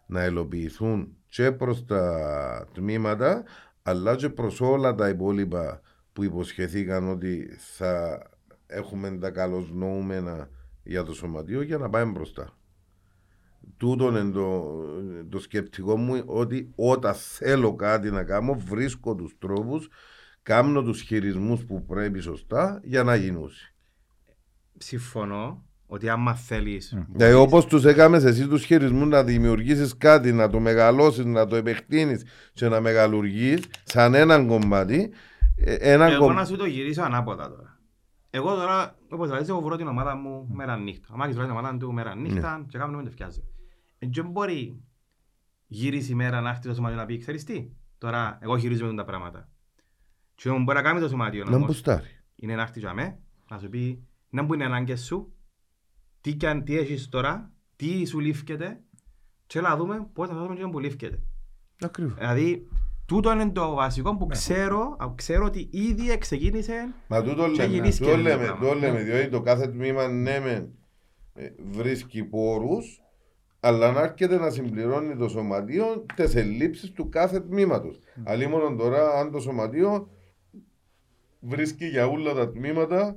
να 0.05 0.21
ελοποιηθούν 0.21 1.17
και 1.27 1.51
προς 1.51 1.85
τα 1.85 2.67
τμήματα 2.73 3.43
αλλά 3.81 4.15
και 4.15 4.29
προς 4.29 4.61
όλα 4.61 4.95
τα 4.95 5.09
υπόλοιπα 5.09 5.81
που 6.13 6.23
υποσχεθήκαν 6.23 7.09
ότι 7.09 7.55
θα 7.57 8.23
έχουμε 8.67 9.17
τα 9.17 9.29
καλοσνοούμενα 9.29 10.49
για 10.83 11.03
το 11.03 11.13
Σωματείο 11.13 11.61
για 11.61 11.77
να 11.77 11.89
πάμε 11.89 12.11
μπροστά. 12.11 12.57
Τούτον 13.77 14.15
είναι 14.15 14.31
το, 14.31 14.75
το 15.29 15.39
σκεπτικό 15.39 15.97
μου 15.97 16.23
ότι 16.25 16.71
όταν 16.75 17.13
θέλω 17.13 17.75
κάτι 17.75 18.11
να 18.11 18.23
κάνω 18.23 18.53
βρίσκω 18.53 19.15
τους 19.15 19.35
τρόπους 19.39 19.89
κάνω 20.49 20.83
τους 20.83 21.01
χειρισμούς 21.01 21.65
που 21.65 21.85
πρέπει 21.85 22.19
σωστά 22.19 22.79
για 22.83 23.03
να 23.03 23.15
γινούσει. 23.15 23.73
Συμφωνώ 24.77 25.65
ότι 25.85 26.09
άμα 26.09 26.35
θέλεις... 26.35 26.97
Δηλαδή 27.09 27.33
όπως 27.33 27.65
τους 27.65 27.85
έκαμες 27.85 28.23
εσύ 28.23 28.47
τους 28.47 28.65
χειρισμούς 28.65 29.07
να 29.07 29.23
δημιουργήσεις 29.23 29.97
κάτι, 29.97 30.31
να 30.31 30.49
το 30.49 30.59
μεγαλώσεις, 30.59 31.25
να 31.25 31.47
το 31.47 31.55
επεκτείνεις 31.55 32.25
και 32.53 32.67
να 32.67 32.81
μεγαλουργείς 32.81 33.63
σαν 33.83 34.13
έναν 34.13 34.47
κομμάτι, 34.47 35.11
ε, 35.55 35.73
ένα 35.73 36.05
Εγώ 36.05 36.19
κομμάτι. 36.19 36.39
να 36.39 36.45
σου 36.45 36.55
το 36.55 36.65
γυρίσω 36.65 37.01
ανάποδα 37.01 37.49
τώρα. 37.49 37.79
Εγώ 38.29 38.55
τώρα, 38.55 38.95
όπως 39.09 39.29
λέτε, 39.29 39.45
εγώ 39.51 39.61
βρω 39.61 39.75
την 39.75 39.87
ομάδα 39.87 40.15
μου 40.15 40.47
μέρα 40.51 40.77
νύχτα. 40.77 41.07
Αν 41.13 41.21
έχεις 41.21 41.35
βρει 41.35 41.45
την 41.45 41.55
ομάδα 41.55 41.77
του 41.77 41.93
μέρα 41.93 42.15
νύχτα 42.15 42.65
και 42.69 42.77
κάνουμε 42.77 43.03
με 43.03 43.09
φτιάζει. 43.09 43.43
Δεν 43.99 44.25
μπορεί 44.31 44.83
γυρίσει 45.67 46.11
η 46.11 46.15
μέρα 46.15 46.41
να 46.41 46.49
έρθει 46.49 46.67
το 46.67 46.73
σωματείο 46.73 46.97
να 46.97 47.05
πει, 47.05 47.17
ξέρεις 47.17 47.43
τι, 47.43 47.69
τώρα 47.97 48.37
εγώ 48.41 48.57
χειρίζομαι 48.57 48.95
τα 48.95 49.05
πράγματα. 49.05 49.49
Και 50.41 50.49
όμως 50.49 50.63
μπορεί 50.63 50.77
να 50.77 50.83
κάνει 50.83 50.99
το 50.99 51.07
σωματείο 51.07 51.43
Να 51.45 51.55
όμως, 51.55 51.67
μπουστάρει. 51.67 52.07
είναι 52.35 52.55
να 52.55 52.61
έρθει 52.61 52.79
για 52.79 52.93
μέ, 52.93 53.19
να 53.49 53.59
σου 53.59 53.69
πει, 53.69 54.07
να 54.29 54.43
μπουν 54.43 54.59
οι 54.59 54.63
ανάγκες 54.63 55.01
σου, 55.05 55.33
τι, 56.21 56.33
κι 56.35 56.45
αν- 56.45 56.63
τι 56.63 56.77
έχεις 56.77 57.09
τώρα, 57.09 57.51
τι 57.75 58.05
σου 58.05 58.19
λήφκεται 58.19 58.79
και 59.47 59.61
να 59.61 59.75
δούμε 59.77 60.07
πώς 60.13 60.27
θα 60.27 60.35
δούμε 60.35 60.55
και 60.55 60.67
που 60.67 60.79
λήφκεται. 60.79 61.19
Ακριβώς. 61.81 62.13
Δηλαδή, 62.13 62.67
τούτο 63.05 63.31
είναι 63.31 63.49
το 63.51 63.73
βασικό 63.73 64.17
που 64.17 64.25
ξέρω, 64.27 64.95
ξέρω 65.15 65.45
ότι 65.45 65.69
ήδη 65.71 66.17
ξεκίνησε 66.17 66.93
Μα 67.07 67.21
τούτο 67.23 67.49
Και 67.51 67.61
λέμε, 67.61 67.73
γυρίσκει 67.73 68.03
το 68.03 68.09
το 68.09 68.17
λέμε, 68.17 68.43
πράγμα. 68.45 68.67
το 68.67 68.73
λέμε, 68.73 69.01
διότι 69.03 69.29
το 69.29 69.41
κάθε 69.41 69.67
τμήμα 69.67 70.07
ναι 70.07 70.39
μεν, 70.39 70.69
ε, 71.33 71.49
βρίσκει 71.69 72.23
πόρους, 72.23 73.01
αλλά 73.59 73.91
να 73.91 74.01
έρχεται 74.01 74.37
να 74.37 74.49
συμπληρώνει 74.49 75.15
το 75.15 75.27
σωματείο 75.29 76.05
τις 76.15 76.35
ελλείψεις 76.35 76.91
του 76.91 77.09
κάθε 77.09 77.39
τμήματος. 77.39 77.99
Αλλή 78.23 78.47
μόνο 78.47 78.75
τώρα 78.75 79.09
αν 79.19 79.31
το 79.31 79.39
σωματείο 79.39 80.09
βρίσκει 81.39 81.85
για 81.85 82.07
όλα 82.07 82.33
τα 82.33 82.51
τμήματα 82.51 83.15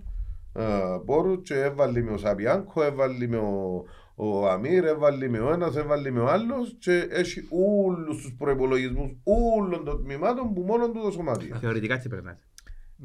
α, 0.53 1.01
πόρους 1.01 1.39
και 1.43 1.55
έβαλε 1.55 2.03
με 2.03 2.11
ο 2.11 2.17
Σαπιάνκο, 2.19 2.83
έβαλε 2.83 3.27
με 3.27 3.37
ο, 3.37 3.85
ο 4.15 4.49
Αμύρ, 4.49 4.85
έβαλε 4.85 5.29
με 5.29 5.39
ο 5.39 5.53
ένας, 5.53 5.77
έβαλε 5.77 6.11
με 6.11 6.21
ο 6.21 6.29
άλλος 6.29 6.77
και 6.79 7.07
έχει 7.11 7.41
όλους 7.51 8.23
τους 8.23 8.35
προϋπολογισμούς 8.39 9.11
όλων 9.25 9.85
των 9.85 10.05
τμήματων 10.05 10.55
που 10.55 10.61
μόνο 10.61 10.91
του 10.91 11.01
το 11.03 11.11
σωματείο. 11.11 11.57
Θεωρητικά 11.57 11.95
έτσι 11.95 12.09
πρέπει 12.09 12.25
να 12.25 12.31
είναι. 12.31 12.41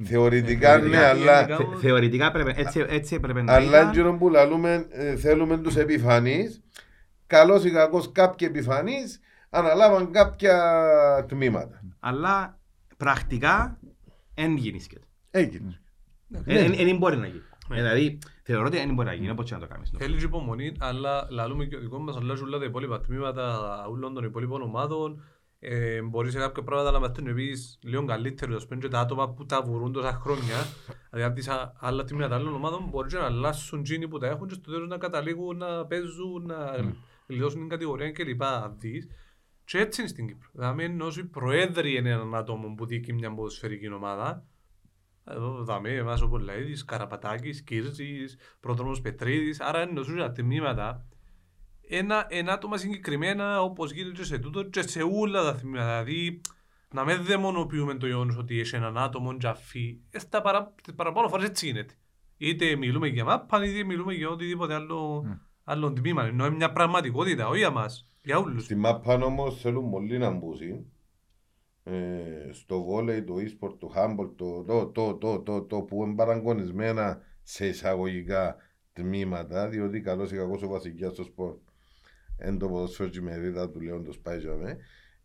Θεωρητικά 0.10 0.78
ναι, 0.78 0.98
αλλά... 1.06 1.46
Θε- 1.46 1.58
Θεωρητικά 1.82 2.32
πρέπει, 2.32 2.54
έτσι, 2.56 2.86
έτσι 2.88 3.16
έπρεπε 3.16 3.42
να 3.42 3.54
Αλλά 3.54 3.68
ήταν. 3.68 3.90
εκείνο 3.90 4.14
που 4.18 4.30
λαλούμε, 4.30 4.86
ε, 4.90 5.16
θέλουμε 5.16 5.58
τους 5.58 5.76
επιφανείς, 5.76 6.64
καλός 7.28 7.66
ή 7.66 7.72
κακός 7.72 8.12
κάποιοι 8.12 8.48
επιφανείς, 8.52 9.20
αναλάβαν 9.50 10.12
κάποια 10.12 10.56
τμήματα. 11.28 11.82
Αλλά 12.00 12.60
πρακτικά 12.98 13.80
δεν 14.36 14.56
γίνεις 14.56 14.84
σκέτο. 14.84 15.07
Έγινε. 15.40 15.80
Δεν 16.28 16.98
μπορεί 16.98 17.18
να 17.18 17.28
γίνει. 17.28 17.42
Ε, 17.72 17.76
Δηλαδή, 17.76 18.18
θεωρώ 18.44 18.66
ότι 18.66 18.78
δεν 18.78 18.94
μπορεί 18.94 19.08
να 19.08 19.14
γίνει, 19.14 19.30
όπως 19.30 19.46
και 19.46 19.54
να 19.54 19.60
το 19.60 19.68
κάνεις. 19.68 19.94
Θέλεις 19.98 20.20
και 20.20 20.26
υπομονή, 20.26 20.72
αλλά 20.80 21.28
λαλούμε 21.30 21.66
και 21.66 21.76
ο 21.76 21.80
δικός 21.80 22.00
μας, 22.02 22.16
αλλά 22.18 22.34
και 22.36 22.42
όλα 22.44 22.58
τα 22.58 22.66
υπόλοιπα 22.66 23.02
τμήματα 23.02 23.86
όλων 23.90 24.14
των 24.14 24.24
υπόλοιπων 24.24 24.62
ομάδων. 24.62 25.24
Ε, 25.60 26.02
μπορεί 26.02 26.32
σε 26.32 26.38
κάποια 26.38 26.64
πράγματα 26.64 26.92
να 26.92 27.00
μαθαίνουν 27.00 27.32
επίσης 27.32 27.80
λίγο 27.84 28.06
καλύτερο, 28.06 28.56
ας 28.56 28.68
πούμε, 28.68 28.80
και 28.80 28.88
τα 28.88 29.00
άτομα 29.00 29.30
που 29.30 29.46
τα 29.46 29.62
βουρούν 29.62 29.92
τόσα 29.92 30.14
χρόνια. 30.14 30.56
Δηλαδή, 31.10 31.28
από 31.28 31.36
τις 31.36 31.48
α- 31.48 31.74
άλλα 31.80 32.04
τμήματα 32.04 32.36
άλλων 32.36 32.54
ομάδων 32.54 32.88
μπορείς 32.90 33.14
και 33.14 33.20
να 33.20 33.26
αλλάσουν 33.26 33.84
τζίνοι 33.84 34.08
που 34.08 34.18
τα 34.18 34.28
έχουν 34.28 34.48
και 34.48 34.54
στο 34.54 34.72
τέλος 34.72 34.88
να 34.88 34.98
καταλήγουν 34.98 35.58
να 35.58 35.86
παίζουν, 35.86 36.46
να 36.46 36.56
γλιτώσουν 37.28 37.60
την 37.60 37.70
κατηγορία 37.70 38.12
κλπ. 38.12 38.44
αν 38.44 38.76
δεις. 38.80 39.08
Και 39.66 39.78
έτσι 39.78 40.02
είναι 40.02 40.10
στην 40.10 40.28
Κύπρο. 40.28 40.50
Δηλαδή, 40.52 40.84
ενώ 40.84 41.08
οι 41.18 41.24
προέδροι 41.24 41.96
είναι 41.96 42.10
έναν 42.10 42.36
άτομο 42.36 42.74
που 42.78 42.86
διοικεί 42.86 43.14
μια 43.14 43.34
ποδοσφαιρική 43.34 43.92
ομάδα, 43.92 44.46
εδώ 45.30 45.64
δαμε, 45.64 45.90
εμάς 45.90 46.22
ο 46.22 46.28
Πολαίδης, 46.28 46.86
Καραπατάκης, 46.86 47.62
Κύρτζης, 47.62 48.38
Πρόδρομος 48.60 49.02
Πετρίδης, 49.02 49.62
άρα 49.62 49.80
εννοούν 49.80 50.18
τα 50.18 50.32
τμήματα 50.32 51.06
ένα, 51.88 52.26
ένα 52.30 52.54
άτομα 52.54 52.78
συγκεκριμένα 52.78 53.62
όπως 53.62 53.92
γίνεται 53.92 54.16
και 54.18 54.24
σε 54.24 54.38
τούτο 54.38 54.64
και 54.64 54.82
σε 54.82 55.02
όλα 55.02 55.44
τα 55.44 55.56
τμήματα. 55.56 56.04
Δηλαδή 56.04 56.42
να 56.94 57.04
μην 57.04 57.24
δαιμονοποιούμε 57.24 57.96
το 57.96 58.08
γεγονός 58.08 58.38
ότι 58.38 58.56
έχεις 58.60 58.74
έναν 58.74 58.98
άτομο 58.98 59.38
τζαφί. 59.38 60.00
Ε, 60.10 60.20
στα 60.20 60.42
παρα, 60.42 60.74
τις 60.84 60.94
παραπάνω 60.94 61.28
φορές 61.28 61.48
έτσι 61.50 61.66
γίνεται. 61.66 61.94
Είτε 62.38 62.76
μιλούμε 62.76 63.08
για 63.08 63.26
μάπαν, 63.26 63.64
είτε 63.64 63.84
μιλούμε 63.84 64.14
για 64.14 64.30
οτιδήποτε 64.30 64.74
άλλο, 64.74 65.24
Mm. 65.28 65.40
άλλο 65.64 65.94
τμήμα. 65.94 66.26
Ενώ 66.26 66.46
είναι 66.46 66.56
μια 66.56 66.72
πραγματικότητα, 66.72 67.48
όχι 67.48 67.58
για 67.58 67.70
μας, 67.72 68.10
για 68.24 68.38
όλους. 68.38 68.64
Στη 68.64 68.76
μάπα 68.76 69.14
όμως 69.14 69.62
θέλουν 69.62 69.90
πολύ 69.90 70.18
να 70.18 70.32
μπούσει. 70.32 70.86
Ε, 71.90 72.52
στο 72.52 72.84
βόλεϊ, 72.84 73.24
το 73.24 73.36
e-sport, 73.36 73.76
το 73.80 73.92
handball, 73.96 74.30
το, 74.36 74.64
το, 74.64 74.88
το, 74.88 75.16
το, 75.18 75.40
το, 75.40 75.62
το 75.62 75.82
που 75.82 76.04
είναι 76.04 76.16
παραγωνισμένα 76.16 77.22
σε 77.44 77.68
εισαγωγικά 77.68 78.56
τμήματα, 78.94 79.68
διότι 79.68 80.02
καλώς 80.02 80.32
ή 80.32 80.36
κακώς 80.36 80.62
ο 80.62 80.68
βασικιάς 80.68 81.14
στο 81.14 81.24
σπορ 81.24 81.56
εν 82.38 82.58
το 82.58 82.68
ποδοσφαίρο 82.68 83.10
και 83.10 83.20
η 83.20 83.22
μερίδα 83.22 83.70
του 83.70 83.82
Λέοντος 83.82 84.20
πάει 84.20 84.40
για 84.40 84.54
με, 84.54 84.78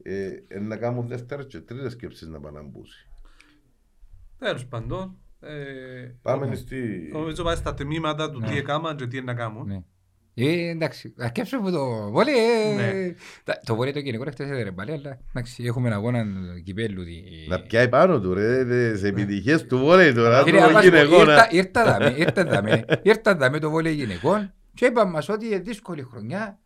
ε, 0.03 0.31
ε, 0.49 0.59
να 0.59 0.77
κάνουν 0.77 1.07
δεύτερες 1.07 1.47
και 1.47 1.61
τρίτες 1.61 1.93
σκέψεις 1.93 2.29
να 2.29 2.41
πάνε 2.41 2.61
να 2.61 2.69
μπούσει. 2.69 3.09
Τέλος 4.39 4.67
πάντων, 4.67 5.17
ε, 5.41 6.15
Πάμε 6.23 6.55
στη... 6.55 7.11
νομίζω 7.13 7.43
πάει 7.43 7.57
στα 7.57 7.75
τμήματα 7.75 8.31
του 8.31 8.41
Ναι. 8.41 8.47
τι 8.47 8.57
έκαναν 8.57 8.97
και 8.97 9.07
τι 9.07 9.17
είναι 9.17 9.33
να 9.33 9.35
κάνουν. 9.35 9.85
Ναι. 10.35 10.45
Ε, 10.47 10.69
εντάξει, 10.69 11.15
θα 11.17 11.27
σκέψω 11.27 11.61
που 11.61 11.71
το 11.71 12.11
βόλεϊ, 12.11 12.35
ε, 12.35 12.75
Ναι. 12.75 13.15
τα- 13.45 13.61
το 13.67 13.75
βόλεϊ 13.75 13.93
το 13.93 14.01
κοινικό 14.01 14.25
χτες 14.31 14.51
έδερε 14.51 14.73
πάλι, 14.73 14.93
αλλά 14.93 15.19
εντάξει, 15.31 15.65
έχουμε 15.65 15.87
ένα 15.87 15.97
αγώνα 15.97 16.25
κυπέλου. 16.65 17.05
τη- 17.05 17.23
Να 17.49 17.61
πιάει 17.61 17.89
πάνω 17.89 18.21
του 18.21 18.35
ρε, 18.35 18.65
δε- 18.65 18.97
σε 18.97 19.07
επιτυχίες 19.07 19.67
του 19.67 19.79
βόλεϊ 19.79 20.13
τώρα, 20.13 20.43
Κύριε, 20.43 20.61
του 20.61 20.67
άμα 20.67 20.83
σου 20.83 20.91
πω, 20.91 20.97
γυναικών. 20.97 21.29
ήρθα- 21.29 21.49
ήρθα 21.53 21.85
δάμε, 21.85 22.15
ήρθα 22.19 22.45
δάμε, 22.45 22.85
ήρθα 23.03 23.35
δάμε 23.37 23.59
το 23.59 23.71
βόλεϊ 23.71 23.95
γυναικών 23.95 24.53
και 24.75 24.85
είπαν 24.87 25.11
μας 25.11 25.29
ότι 25.29 25.47
είναι 25.47 25.59
δύσκολη 25.59 26.03
χρονιά 26.03 26.59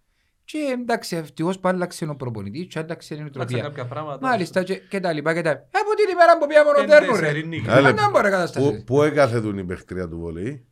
και 0.44 0.59
εντάξει, 0.80 1.16
ευτυχώς 1.16 1.59
που 1.59 1.68
άλλαξε 1.68 2.05
ο 2.05 2.16
προπονητής 2.16 2.66
και 2.66 2.78
άλλαξε 2.78 3.14
η 3.14 3.16
Άλλαξαν 3.18 3.38
νοοτροπία. 3.43 3.68
κάποια 3.68 3.84
πράγματα. 3.86 4.26
Μάλιστα 4.28 4.62
και, 4.62 4.74
και 4.74 5.01
τα 5.01 5.12
λοιπά 5.12 5.34
και 5.34 5.40
τα 5.40 5.51
λοιπά. 5.51 5.62
Από 5.70 5.94
την 5.97 6.09
ημέρα 6.12 6.38
που 6.38 6.47
πήγαμε 6.47 6.70
Πέντε 6.74 6.82
μοντέρνου 6.94 7.20
ρε. 7.20 7.26
σερή 7.26 7.47
νίκη. 7.47 7.68
Άλλε- 7.70 7.82
Μα 7.82 7.93
δεν 8.02 8.10
μπορεί 8.10 8.22
να 8.24 8.30
Πού, 8.30 8.36
καταστάσεις. 8.36 8.84
πού 8.84 9.02
έκαθετουν 9.02 9.59
η 9.59 9.64
παιχτρία 9.64 10.09
του 10.09 10.18
βόλεϊ, 10.18 10.66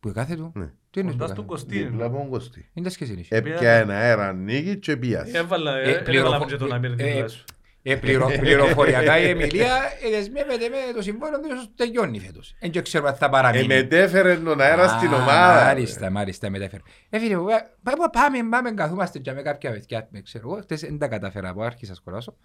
Που 0.00 0.12
κάθε 0.12 0.34
του. 0.36 0.52
Ναι. 1.00 1.02
Τι 1.02 1.08
είναι 1.08 1.10
Κοντά 1.10 1.24
που 1.24 1.30
στον 1.32 1.36
κάθε. 1.36 1.46
Κωστή. 1.46 1.82
δίπλα 1.82 2.04
από 2.04 2.16
τον 2.16 2.28
Κωστή. 2.28 2.70
Είναι 2.74 2.86
τα 2.86 2.92
σχέση. 2.92 3.26
Έπια 3.28 3.70
ένα 3.70 3.94
αέρα 3.96 4.32
νίκη 4.32 4.76
και 4.78 4.96
πιάσει. 4.96 5.32
Έβαλα, 5.34 5.76
Ε, 5.78 5.90
ε, 5.90 5.94
πληροφο- 5.98 6.32
έβαλα 6.34 6.50
και 6.50 6.56
τον 6.56 6.72
Αμύρ 6.72 6.90
ε, 6.90 6.94
δίπλα 6.94 7.24
ε, 7.24 7.28
σου. 7.28 7.44
Ε, 7.86 7.96
πληρο, 7.96 8.26
πληροφοριακά 8.40 9.18
η 9.18 9.28
Εμιλία 9.28 9.74
ε, 10.06 10.10
δεσμεύεται 10.10 10.68
με 10.68 10.76
το 10.94 11.02
συμβόλαιο 11.02 11.40
του 11.40 11.48
όσο 11.52 11.70
τελειώνει 11.76 12.18
φέτος. 12.20 12.54
Δεν 12.60 12.82
ξέρω 12.82 13.06
αν 13.06 13.14
θα 13.14 13.26
Ε, 13.26 13.28
παραμείνει. 13.28 13.66
μετέφερε 13.66 14.36
τον 14.36 14.60
αέρα 14.60 14.88
στην 14.88 15.12
Α, 15.14 15.16
ομάδα. 15.16 15.64
Μάλιστα, 15.64 16.10
μάλιστα, 16.10 16.50
μετέφερε. 16.50 16.82
Ε, 17.10 17.18
φίλε, 17.18 17.36
μου, 17.36 17.44
πά- 17.82 17.96
πά- 17.96 18.10
πάμε, 18.12 18.48
πάμε, 18.50 18.70
καθόμαστε 18.70 19.18
και 19.18 19.32
με 19.32 19.42
κάποια 19.42 19.70
παιδιά, 19.70 20.08
με 20.10 20.20
ξέρω 20.20 20.50
εγώ, 20.50 20.60
χτες 20.60 20.80
δεν 20.80 20.98
τα 20.98 21.08
καταφέρα 21.08 21.48
από 21.48 21.62
άρχισα 21.62 21.90
να 21.90 21.96
σχολάσω. 21.96 22.36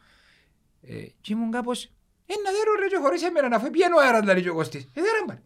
Ε, 0.81 0.93
και 1.21 1.33
ήμουν 1.33 1.51
κάπως, 1.51 1.83
ε, 2.25 2.33
να 2.45 2.51
δέρω 2.51 2.71
ρε 2.79 2.87
και 2.87 2.97
χωρίς 3.01 3.23
εμένα, 3.23 3.55
αφού 3.55 3.69
πιένω 3.69 3.97
αέρας, 3.97 4.19
δηλαδή 4.19 4.41
και 4.41 4.49
ο 4.49 4.53
Κωστής. 4.53 4.81
Ε, 4.83 5.01
δέρω 5.01 5.25
πάλι. 5.27 5.39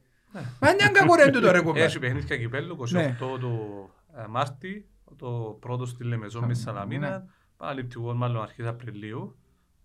Μα 0.60 0.70
είναι 0.70 0.90
κακό 0.92 1.16
ρε 1.16 1.30
τούτο 1.32 1.52
ρε 1.52 1.62
κουμπάρ. 1.62 1.82
Έχει 1.82 2.00
παιχνίδια 2.00 2.38
κυπέλλου, 2.38 2.78
28 2.80 2.92
Ναι. 2.92 3.16
το 3.20 3.90
ε, 4.18 4.26
Μάρτι, 4.30 4.88
το 5.18 5.58
πρώτο 5.60 5.86
στη 5.86 6.04
Λεμεζό 6.04 6.42
με 6.42 6.54
Σαλαμίνα, 6.54 7.26
παραληπτικό 7.58 8.14
μάλλον 8.14 8.42
αρχές 8.42 8.66
Απριλίου, 8.68 9.36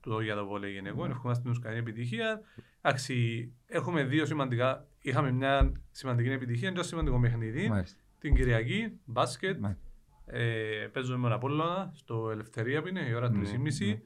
το 0.00 0.20
για 0.20 0.34
το 0.34 0.46
βόλεϊ 0.46 0.72
γυναικών, 0.72 1.10
ευχόμαστε 1.10 1.48
τους 1.48 1.58
καλή 1.58 1.76
επιτυχία. 1.78 2.40
Εντάξει, 2.82 3.48
έχουμε 3.66 4.04
δύο 4.04 4.26
σημαντικά, 4.26 4.86
είχαμε 5.00 5.30
μια 5.32 5.72
σημαντική 5.90 6.28
επιτυχία 6.30 6.68
και 6.68 6.74
ένα 6.74 6.82
σημαντικό 6.82 7.20
παιχνίδι, 7.20 7.68
Μάλιστα. 7.68 7.98
την 8.18 8.34
Κυριακή, 8.34 8.92
μπάσκετ, 9.04 9.58
Μάλιστα. 9.60 9.82
ε, 10.26 10.42
παίζουμε 10.92 11.16
με 11.16 11.22
τον 11.22 11.32
Απόλλωνα 11.32 11.90
στο 11.94 12.30
Ελευθερία 12.30 12.82
που 12.82 12.88
είναι 12.88 13.00
η 13.08 13.12
ώρα 13.14 13.30
Ναι, 13.30 13.38
3.30. 13.52 13.98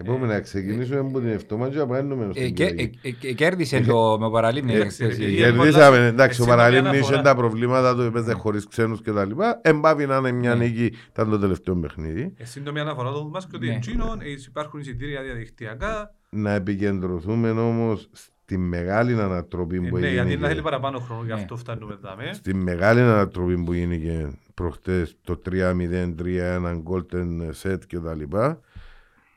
Επόμενα, 0.00 0.32
να 0.32 0.40
ξεκινήσουμε 0.40 0.98
από 0.98 1.18
την 1.20 1.28
εβδομάδα 1.28 1.70
και 1.72 1.78
να 1.78 1.86
πάμε 1.86 2.24
Ε, 2.24 2.32
στην 2.32 2.54
και- 2.54 2.64
Κυριακή. 2.66 2.98
ε, 3.02 3.08
ε, 3.08 3.28
ε, 3.28 3.32
Κέρδισε 3.32 3.80
το 3.80 4.18
με 4.20 4.30
παραλίμνη. 4.30 4.72
Εντάξει, 4.74 5.02
χθες, 5.02 5.14
επειδή 5.16 5.30
η- 5.32 5.34
είναι 5.38 5.50
Κερδίσαμε, 5.50 5.96
εντάξει, 6.06 6.40
ο 6.40 6.44
Εσύ 6.44 6.52
Παραλίμνη 6.56 6.88
μια 6.88 6.98
είχε 6.98 7.12
αναφορά. 7.12 7.22
τα 7.34 7.34
προβλήματα 7.40 7.94
του, 7.94 8.00
έπαιζε 8.02 8.32
χωρίς 8.32 8.66
ξένους 8.68 9.02
και 9.02 9.12
τα 9.12 9.24
λοιπά. 9.24 9.60
Εμπάβει 9.62 10.06
να 10.06 10.16
είναι 10.16 10.32
μια 10.32 10.54
Ναι. 10.54 10.64
νίκη, 10.64 10.92
ήταν 11.10 11.30
το 11.30 11.38
τελευταίο 11.38 11.76
παιχνίδι. 11.76 12.32
Ε, 12.36 12.44
σύντομη 12.44 12.80
αναφορά 12.80 13.10
το 13.12 13.18
δούμε 13.22 13.38
και 13.40 13.46
ότι 13.56 13.66
Ναι. 13.66 13.74
εκείνον, 13.74 14.20
ε, 14.20 14.24
υπάρχουν 14.46 14.80
εισιτήρια 14.80 15.22
διαδικτυακά, 15.22 16.12
Να 16.30 16.52
επικεντρωθούμε 16.52 17.50
όμως 17.50 18.08
στη 18.12 18.58
μεγάλη 18.58 19.20
ανατροπή 19.20 19.76
ε, 19.76 19.88
που 19.88 19.98
ναι, 19.98 20.08
γιατί 20.08 20.18
έγινε. 20.28 20.40
να 20.40 20.48
θέλει 20.48 20.62
παραπάνω 20.62 20.98
χρόνο, 20.98 21.22
γι' 21.22 21.28
Ναι. 21.28 21.34
αυτό 21.34 21.56
φτάνουμε 21.56 21.92
εδώ. 22.02 22.14
με. 22.16 22.32
Στη 22.32 22.54
μεγάλη 22.54 23.00
ανατροπή 23.00 23.56
που 23.64 23.72
γίνηκε 23.72 24.30
προχτές 24.54 25.16
το 25.22 25.36
3-0, 25.36 26.14
3-1 26.18 26.82
golden 26.90 27.50
set 27.62 27.78
και 27.86 27.98
τα 27.98 28.14
λοιπά. 28.14 28.60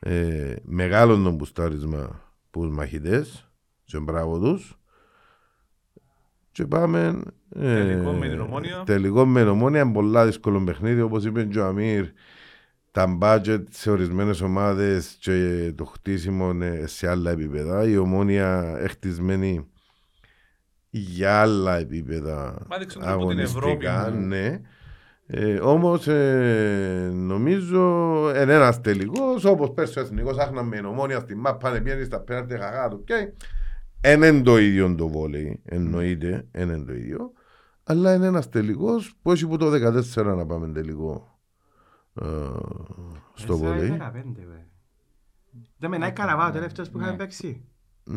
Ε, 0.03 0.56
μεγάλο 0.64 1.23
το 1.23 1.32
μπουστάρισμα 1.32 2.22
που 2.52 2.61
τους 2.61 2.76
μαχητές 2.76 3.49
και 3.84 3.99
μπράβο 3.99 4.40
τους. 4.40 4.80
Και 6.52 6.65
πάμε... 6.65 7.22
ε, 7.49 7.76
Τελικό 7.76 8.11
με 8.11 8.28
την 8.30 8.40
Ομόνια. 8.40 8.84
Τελικό 8.86 9.26
με 9.26 9.40
την 9.40 9.49
Ομόνια, 9.49 9.91
πολλά 9.91 10.26
δύσκολο 10.26 10.64
παιχνίδι. 10.64 11.02
Όπως 11.02 11.26
είπε 11.26 11.44
και 11.44 11.60
ο 11.60 11.65
Αμύρ, 11.65 12.06
τα 12.91 13.18
budget 13.22 13.64
σε 13.69 13.91
ορισμένες 13.91 14.41
ομάδες 14.41 15.18
και 15.19 15.72
το 15.76 15.86
χτίσιμο 15.86 16.49
είναι 16.49 16.84
σε 16.88 17.10
άλλα 17.10 17.32
επίπεδα. 17.32 17.88
Η 17.88 17.98
Ομόνια 17.98 18.78
έχτισμένη 18.80 19.65
για 20.90 21.41
άλλα 21.41 21.78
επίπεδα 21.78 22.65
Μα 22.69 22.78
δείξαν 22.78 23.02
το 23.02 23.07
από 23.10 23.28
την 23.28 23.40
αγωνιστικά. 23.40 23.99
Ευρώπη. 23.99 24.18
Ναι. 24.18 24.61
Ε, 25.34 25.60
Όμως 25.60 26.08
ε, 26.08 27.10
νομίζω 27.14 27.82
είναι 28.30 28.53
ένας 28.53 28.82
τελικός 28.82 29.45
όπως 29.45 29.72
πέρσι 29.74 29.99
ο 29.99 30.02
εθνικός 30.02 30.38
άχναμε 30.38 30.82
με 30.82 30.88
ομόνια 30.88 31.20
στη 31.20 31.36
μάπα, 31.36 31.58
πάνε 31.58 31.80
πιένεις 31.82 32.06
στα 32.06 32.20
πέναρτη 32.20 32.56
γαγά 32.56 32.88
του. 32.88 33.03
Και 33.03 33.32
δεν 34.02 34.22
είναι 34.24 34.41
το 34.41 34.58
ίδιο 34.58 34.95
το 34.95 35.08
βόλεϊ, 35.08 35.62
εννοείται, 35.66 36.48
δεν 36.52 36.68
είναι 36.70 36.86
το 36.86 36.94
ίδιο. 36.94 37.32
Αλλά 37.84 38.14
είναι 38.14 38.26
ένας 38.26 38.49
τελικός 38.49 39.16
που 39.22 39.32
έχει 39.32 39.48
που 39.48 39.58
το 39.58 39.72
14 39.72 40.36
να 40.36 40.45
πάμε 40.45 40.68
τελικό 40.68 41.40
ε, 42.22 42.26
στο 43.34 43.53
Τέσσερα 43.58 43.70
ή 43.70 43.74
βόλεϊ. 43.78 43.90
δεκαπέντε, 43.90 44.41
βε. 44.41 44.66
Δεν 45.78 45.90
με 45.90 45.98
νάει 45.98 46.12
καραβάω 46.12 46.52
τελευταίος 46.52 46.90
που 46.90 46.98
είχαμε 46.98 47.12
Ναι. 47.12 47.18
παίξει. 47.18 47.66
Μ, 48.03 48.14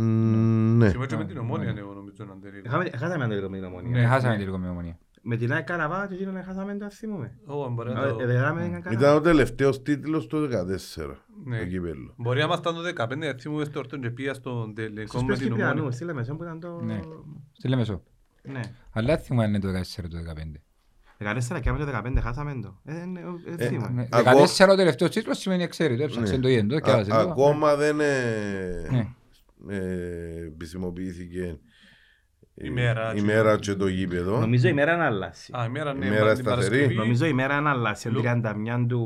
Ναι. 0.77 0.89
Σήμερα 0.89 1.07
και 1.07 1.16
με 1.16 1.24
την 1.24 1.39
ομόνια 1.39 1.73
ναι, 1.73 1.81
εγώ 1.81 1.93
νομίζω 1.93 2.24
να 2.24 2.39
τελείω. 2.43 2.62
Έχαμε- 2.65 2.95
Έχασαμε 2.95 3.27
το 3.27 3.35
λίγο 3.35 3.49
με 3.49 3.57
την 3.57 4.70
ομονία. 4.70 4.99
Ναι, 5.27 5.37
χάσαμε 5.37 5.39
τη 5.39 5.45
λίγο 5.45 5.47
με 5.47 5.47
ομονία. 5.47 5.47
Με 5.47 5.47
την 5.47 5.53
ΑΕΚ 5.53 5.65
Καραβάο 5.65 6.07
και 6.07 6.15
εκείνον 6.15 6.37
έχασαμε 6.37 6.77
το 6.77 6.91
θυμούμε. 6.91 7.39
Ω, 7.47 7.69
μπορεί 7.71 7.93
να 7.93 8.05
Ε, 8.05 8.09
το- 8.09 8.21
ε, 8.21 8.27
δεν 8.27 8.55
με 8.55 8.65
Ήταν 8.67 8.83
Καραβάο. 8.83 9.17
ο 9.17 9.21
τελευταίος 9.21 9.83
τίτλος 9.83 10.27
του 10.27 10.39
14 10.39 11.25
Ναι. 11.45 11.59
το 11.59 11.67
κύπελο. 11.67 12.15
Μπορεί 12.17 12.39
να 12.39 12.45
ήμασταν 12.45 12.75
το 12.75 12.83
15, 12.83 13.25
γιατί 13.25 13.43
θυμούμε 13.43 13.65
στο 13.65 13.79
όρτον 13.79 14.01
και 14.01 14.11
πήγα 14.11 14.35
στον 14.35 14.75
τελικό 14.75 15.07
Στους 15.07 15.23
με 15.23 15.27
πες 15.29 15.39
την 15.39 15.47
ομόνια. 15.47 15.67
Κυπριανούς, 15.67 15.95
στη 15.95 16.05
Λεμεσό 16.05 16.35
που 16.37 16.43
ήταν 16.43 16.61
το... 16.61 16.81
Ναι. 16.81 17.01
Στη 17.53 17.69
Λεμεσό. 17.69 18.03
Ναι. 18.43 18.61
Αλλά 18.93 19.17
θυμάμαι 19.19 19.59
το 19.59 19.69
14 19.69 20.09
το 20.09 20.17
15. 20.19 20.61
14 21.19 21.61
και 21.61 21.69
άμε 21.69 21.79
το 21.79 21.85
15 21.87 22.19
χάσαμε 22.23 22.55
το. 22.63 22.81
Ε, 22.85 22.93
ναι, 23.05 23.21
ε, 23.21 23.65
Ε, 23.65 23.67
θυμάμαι. 23.69 24.03
Ναι, 24.03 24.09
Ακόμα- 24.11 24.47
14 24.47 24.73
ο 24.73 24.77
τελευταίος 24.77 25.11
τίτλος 25.11 25.39
σημαίνει 25.39 25.63
εξαίρετο. 25.63 26.03
Έψαξε 26.03 26.37
Ναι. 26.37 26.43
το 26.43 26.49
ίδιο, 26.49 26.81
και 26.81 26.91
Α- 26.91 26.93
έβαζε 26.95 27.11
το. 27.11 27.17
Ακόμα 27.17 27.77
δεν 27.77 27.97
Ναι. 27.97 28.05
ε, 29.69 29.77
ε, 29.77 30.45
επισημοποιήθηκε 30.47 31.59
η- 32.55 32.62
Η 32.66 32.70
μέρα 32.70 33.12
η 33.12 33.16
και- 33.16 33.22
μέρα 33.22 33.59
και 33.59 33.74
το 33.74 33.86
γήπεδο. 33.86 34.39
Νομίζω 34.40 34.68
η 34.68 34.72
μέρα 34.72 34.97
να 34.97 35.05
αλλάσει. 35.06 35.52
Α, 35.59 35.64
η 35.64 35.68
μέρα 35.68 35.94
ναι, 35.94 36.06
Η 36.06 36.09
μέρα 36.09 36.24
πα- 36.24 36.32
την 36.35 36.44
σταθερή. 36.44 36.68
Παρασκευή. 36.68 36.94
Νομίζω 36.94 37.26
η 37.26 37.32
μέρα 37.32 37.60
να 37.60 37.70
αλλάσει. 37.70 38.09
Λο- 38.09 38.20
31 38.20 38.86
του 38.89 39.05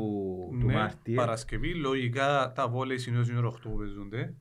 του 0.59 0.65
Ναι, 0.65 0.73
Μάρτη. 0.73 1.11
ε. 1.11 1.15
Παρασκευή, 1.15 1.73
λογικά 1.75 2.51
τα 2.55 2.67
βόλεϊ 2.67 2.97
συνήθως 2.97 3.29
είναι 3.29 3.37
ώρα 3.37 3.47
8 3.47 3.69
που 3.69 3.77
παίζονται. 3.77 4.33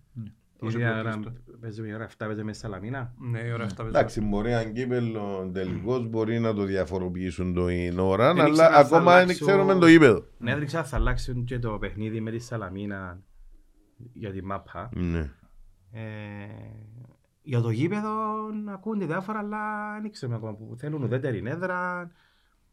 Η 0.60 0.66
Όσο 0.66 0.78
ίδια 0.78 0.90
πιο 0.90 1.01
ώρα 1.01 1.10
κλειστό. 1.10 1.32
παίζουμε 1.60 1.89
η 1.89 1.94
ώρα 1.94 2.05
7 2.05 2.26
παίζουμε 2.26 2.52
στη 2.52 2.62
Σαλαμίνα. 2.62 3.12
Ναι, 3.30 3.39
η 3.40 3.52
ώρα 3.52 3.64
7 3.64 3.74
παίζονται. 3.76 3.98
Εντάξει, 3.98 4.20
μπορεί 4.20 4.55
αν 4.55 4.72
κύπελο 4.72 5.51
τελικώς 5.52 6.09
μπορεί 6.09 6.39
να 6.39 6.55
το 6.55 6.62
διαφοροποιήσουν 6.64 7.55
το 7.55 7.68
η 7.68 7.94
ώρα, 7.98 8.26
Δεν 8.35 8.40
αλλά 8.43 8.48
ήξερα 8.48 8.66
αν 8.68 8.72
θα 8.74 8.80
ακόμα 8.80 9.12
δεν 9.14 9.22
αλλάξω- 9.22 9.47
ξέρουμε 9.47 9.74
το 9.74 9.86
γήπεδο. 9.86 10.24
Ναι, 10.39 10.52
έδειξα 10.52 10.85
θα 10.85 10.97
αλλάξουν 10.97 11.44
και 11.44 11.59
το 11.59 11.70
παιχνίδι 11.78 12.20
με 12.20 12.30
τη 12.30 12.39
Σαλαμίνα 12.39 13.20
για 14.12 14.30
τη 14.32 14.44
μάπα. 14.44 14.89
Ναι. 14.94 15.30
Ε, 17.49 17.51
για 17.51 17.61
το 17.61 17.70
γήπεδο 17.70 18.11
να 18.65 18.73
ακούνται 18.73 19.05
διάφορα, 19.07 19.39
αλλά 19.39 19.59
δεν 20.03 20.11
ξέρουμε 20.11 20.37
ακόμα 20.39 20.55
που 20.55 20.77
θέλουν 20.79 21.03
ουδέτερη 21.03 21.43
έδρα. 21.47 22.11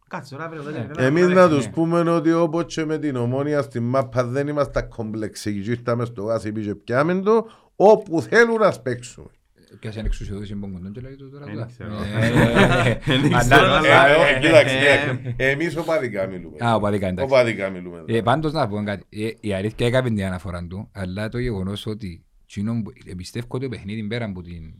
Κάτσε 0.08 0.36
τώρα, 0.36 0.50
βρε 0.50 0.60
ουδέτερη 0.60 0.84
έδρα. 0.90 1.04
Εμείς 1.04 1.28
να 1.28 1.34
παρέχει. 1.34 1.56
τους 1.56 1.70
πούμε 1.70 2.00
ότι 2.10 2.32
όπως 2.34 2.74
και 2.74 2.86
με 2.86 2.98
την 2.98 3.16
ομόνια 3.16 3.62
στην 3.62 3.84
μάπα 3.84 4.24
δεν 4.24 4.48
είμαστε 4.48 4.82
κομπλεξικοί. 4.82 5.72
Ήρθαμε 5.72 6.06
στο 6.06 6.24
γάσι 6.24 6.52
πήγε 6.52 6.76
πιάμε 6.76 7.22
το 7.22 7.48
όπου 7.76 8.22
θέλουν 8.22 8.58
να 8.60 8.72
παίξουμε. 8.72 9.28
Ποιας 9.80 9.96
είναι 9.96 10.06
εξουσιοδότηση 10.06 10.52
εμπον 10.56 10.72
κοντών 10.74 10.92
και 10.92 11.02
λέει 11.02 11.16
το 11.16 11.30
τώρα. 11.30 11.46
Δεν 11.46 11.54
τούτα. 11.54 11.66
ξέρω. 11.66 11.94
Ε, 11.94 12.28
ε, 12.28 13.14
ε, 13.14 13.20
Δεν 13.20 13.26
αλλά- 13.26 13.40
ξέρω, 13.40 13.62
αλλά- 13.66 13.78
αλλά- 13.78 14.28
Ε, 14.28 14.36
ε, 14.36 14.40
Κοίταξε, 14.40 14.76
ε, 14.78 14.80
κοίταξε. 14.80 15.36
εμείς 15.38 15.78
οπαδικά 15.78 16.28
μιλούμε. 16.28 16.66
Α, 16.66 16.76
οπαδικά, 16.76 17.08
εντάξει. 17.08 17.34
Οπαδικά 17.34 17.70
μιλούμε. 17.70 18.04
Ε, 18.06 18.22
πάντως 18.22 18.54
να 18.54 18.68
πω 18.68 18.84
κάτι. 18.84 19.06
Ε, 19.10 19.30
η 19.40 19.54
αλήθεια 19.54 19.88
έκαμε 19.88 20.10
την 20.10 20.24
αναφορά 20.24 20.68
του, 20.68 20.90
αλλά 20.94 21.30
το 21.30 21.38
γεγονός 21.38 21.86
ότι 21.86 22.25
εκείνο 22.56 22.82
που- 22.82 22.92
ε, 23.06 23.14
πιστεύω 23.14 23.46
ότι 23.50 23.64
το 23.64 23.70
παιχνίδι 23.70 24.04
πέρα 24.08 24.26
από 24.26 24.42
την 24.42 24.74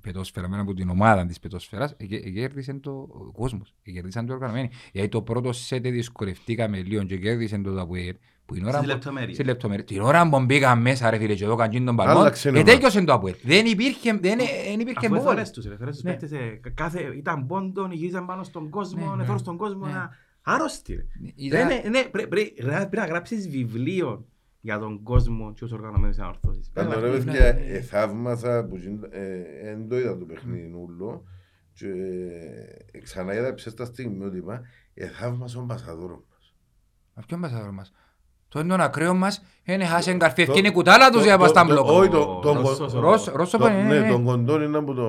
πετόσφαιρα, 0.00 0.48
πέρα 0.48 0.60
από 0.60 0.74
την 0.74 0.88
ομάδα 0.88 1.26
της 1.26 1.38
πετόσφαιρας, 1.40 1.90
ε, 1.96 2.04
ε, 2.16 2.30
κέρδισε 2.30 2.74
το 2.74 2.90
ο 2.90 3.32
κόσμος, 3.32 3.74
ε, 3.82 3.90
κέρδισαν 3.90 4.26
το 4.26 4.32
οργανωμένοι. 4.32 4.70
Γιατί 4.92 5.08
το 5.08 5.22
πρώτο 5.22 5.52
σετ 5.52 5.86
δυσκολευτήκαμε 5.88 6.78
λίγο 6.82 7.02
και 7.04 7.16
κέρδισε 7.18 7.58
το 7.58 7.74
Ταπουέρ, 7.74 8.14
που 8.46 8.54
την 8.54 8.62
ώρα 8.62 8.72
Στις 8.72 8.84
που- 8.86 8.92
λεπτομέρειες. 8.92 9.34
στις 9.34 9.46
λεπτομέρειες. 9.46 9.86
Την 9.86 10.00
ώρα 10.00 10.28
που 10.28 10.44
μπήκαν 10.44 10.80
μέσα 10.80 11.10
ρε 11.10 11.18
φίλε 11.18 11.34
και 11.34 11.44
εδώ 11.44 11.54
καντζίν 11.56 11.84
τον 11.84 11.96
παλμό, 11.96 12.18
Άλλαξε 12.20 12.48
η 12.48 12.50
ομάδα. 12.50 12.70
ετέκειωσε 12.70 13.04
το 13.04 13.12
Αποέλ. 13.12 13.34
Δεν 13.42 13.66
υπήρχε, 13.66 14.12
δεν, 14.12 14.20
δεν 14.68 14.80
υπήρχε 14.80 15.06
Αφού 15.06 15.08
μπόλ. 15.08 15.18
εθώρες 15.18 15.50
τους, 15.50 15.64
ρε, 15.66 15.74
εθώρες 15.74 15.94
τους 15.94 16.04
Ναι. 16.04 16.10
παίκτες, 16.10 16.32
ε, 16.32 16.58
κα- 16.62 16.70
κάθε, 16.70 17.12
ήταν 17.16 17.46
πόντον, 17.46 17.92
γύριζαν 17.92 18.26
πάνω 18.26 18.42
στον 18.42 18.70
κόσμο, 18.70 19.00
Ναι, 19.00 19.06
εθώρες 19.06 19.28
ναι. 19.28 19.38
στον 19.38 19.56
κόσμο, 19.56 19.86
Ναι. 19.86 19.92
να- 19.92 20.10
άρρωστοι 20.42 20.94
ρε. 20.94 21.04
Ήταν- 21.34 21.66
Ναι, 21.66 21.74
ναι, 21.84 21.88
ναι, 21.88 22.02
πρέ- 22.04 22.26
πρέ- 22.26 22.60
ρε, 22.60 22.70
πρέπει 22.76 22.96
να 22.96 23.06
γράψεις 23.06 23.48
βιβλίο 23.48 24.26
για 24.66 24.78
τον 24.78 25.02
κόσμο 25.02 25.52
και 25.52 25.60
τους 25.60 25.72
οργανωμένους 25.72 26.18
ανορθώσεις. 26.18 26.70
Πρέπει 26.72 26.88
Πάντως 26.88 27.02
να- 27.02 27.10
ρε 27.10 27.18
Ναι. 27.18 27.24
παιδιά, 27.24 27.46
ε, 27.46 27.80
θαύμασα 27.80 28.66
που 28.68 28.76
γίν- 28.76 29.04
ε, 29.14 29.42
εν 29.70 29.88
το 29.88 29.98
είδα 29.98 30.18
το 30.18 30.24
παιχνίδι 30.24 30.72
ούλο 30.74 31.24
και 31.72 31.86
ε, 32.92 32.98
ξανά 33.00 33.34
είδα 33.34 33.54
ψες 33.54 33.74
τα 33.74 33.84
στιγμιότυπα, 33.84 34.60
ε, 34.94 35.06
θαύμασα 35.06 35.56
τον 35.56 35.66
Πασαδόρο 35.66 36.24
μας. 36.30 36.54
Μα 37.14 37.22
ποιον 37.26 37.40
πασαδόρο 37.40 37.72
μας; 37.72 37.92
Το 38.48 38.58
είναι 38.60 38.68
τον 38.68 38.80
ακραίο 38.80 39.14
μας, 39.14 39.42
είναι 39.64 39.84
χάσεν 39.84 40.18
καρφί, 40.18 40.44
Το- 40.44 40.52
ευκαινή 40.52 40.70
κουτάλα 40.72 41.10
τους 41.10 41.18
το- 41.20 41.26
για 41.26 41.38
πας 41.38 41.52
το- 41.52 41.58
στα 41.58 41.66
το- 41.66 41.72
μπλοκ. 41.72 41.86
όχι, 41.88 42.08
το- 42.08 42.38
τον 42.42 42.56
Ρώσος, 42.60 42.92
κο- 42.92 42.98
ο- 42.98 43.00
Ρώσος, 43.00 43.34
Ρώσος 43.34 43.50
Το- 43.50 43.58
πάνε, 43.58 43.82
Ναι, 43.82 44.00
ναι. 44.00 44.08
τον 44.08 44.24
κοντόν 44.24 44.62
είναι 44.62 44.80
που 44.80 44.94
το 44.94 45.06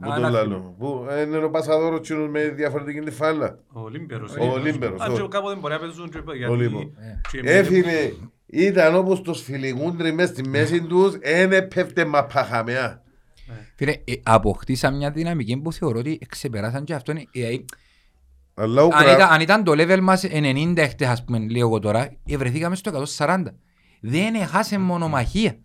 που 0.00 0.10
Α, 0.10 0.14
το 0.14 0.20
να 0.20 0.30
λαλό. 0.30 0.74
Που 0.78 1.06
ε, 1.10 1.20
είναι 1.22 1.36
ο 1.44 1.50
Πασαδόρος 1.50 2.00
τσίνος 2.00 2.28
με 2.28 2.48
διαφορετική 2.48 3.00
τη 3.00 3.10
φάλα. 3.10 3.58
Ο 3.72 3.80
Ολύμπιαρος. 3.80 4.36
Ο 4.36 4.44
Ολύμπιαρος, 4.44 5.00
Αν 5.00 5.14
και 5.14 5.20
όχι. 5.20 5.28
κάποτε 5.30 5.54
μπορεί 5.60 5.72
να 5.74 5.80
παίζουν 5.80 6.10
και 6.10 6.20
γιατί... 6.36 6.52
Ολύμπο. 6.52 6.78
Ε. 6.78 7.20
και 7.30 7.42
με- 7.42 7.50
Έφυγε, 7.50 8.12
ήταν 8.46 8.94
όπως 8.94 9.22
το 9.22 9.34
σφιλιγούντρι 9.34 10.12
μες 10.12 10.28
στη 10.28 10.48
μέση 10.48 10.82
τους, 10.82 11.14
εν 11.20 11.52
έπεφτε 11.52 12.04
μαπαχαμιά. 12.04 13.02
Φίλε, 13.76 13.90
ε, 13.92 14.12
αποκτήσαν 14.22 14.96
μια 14.96 15.10
δυναμική 15.10 15.56
που 15.56 15.72
θεωρώ 15.72 15.98
ότι 15.98 16.18
ξεπεράσαν 16.28 16.84
και 16.84 16.94
αυτό. 16.94 17.12
είναι- 17.12 17.24
ε, 17.32 17.52
ε, 17.54 17.64
Αλλά 18.54 18.82
ο 18.82 18.84
Αν 18.92 19.04
Κρα- 19.04 19.12
ήταν, 19.14 19.32
αν 19.32 19.40
ήταν 19.40 19.64
το 19.64 19.72
level 19.72 20.00
μας 20.00 20.24
90 20.24 20.86
χτες, 20.88 21.08
ας 21.08 21.24
πούμε, 21.24 21.38
λίγο 21.38 21.66
εγώ 21.66 21.78
τώρα, 21.78 22.10
ε, 22.26 22.36
βρεθήκαμε 22.36 22.76
στο 22.76 22.90
140. 22.90 23.54
Δεν 24.00 24.34
έχασε 24.34 24.78
μονομαχία. 24.78 25.56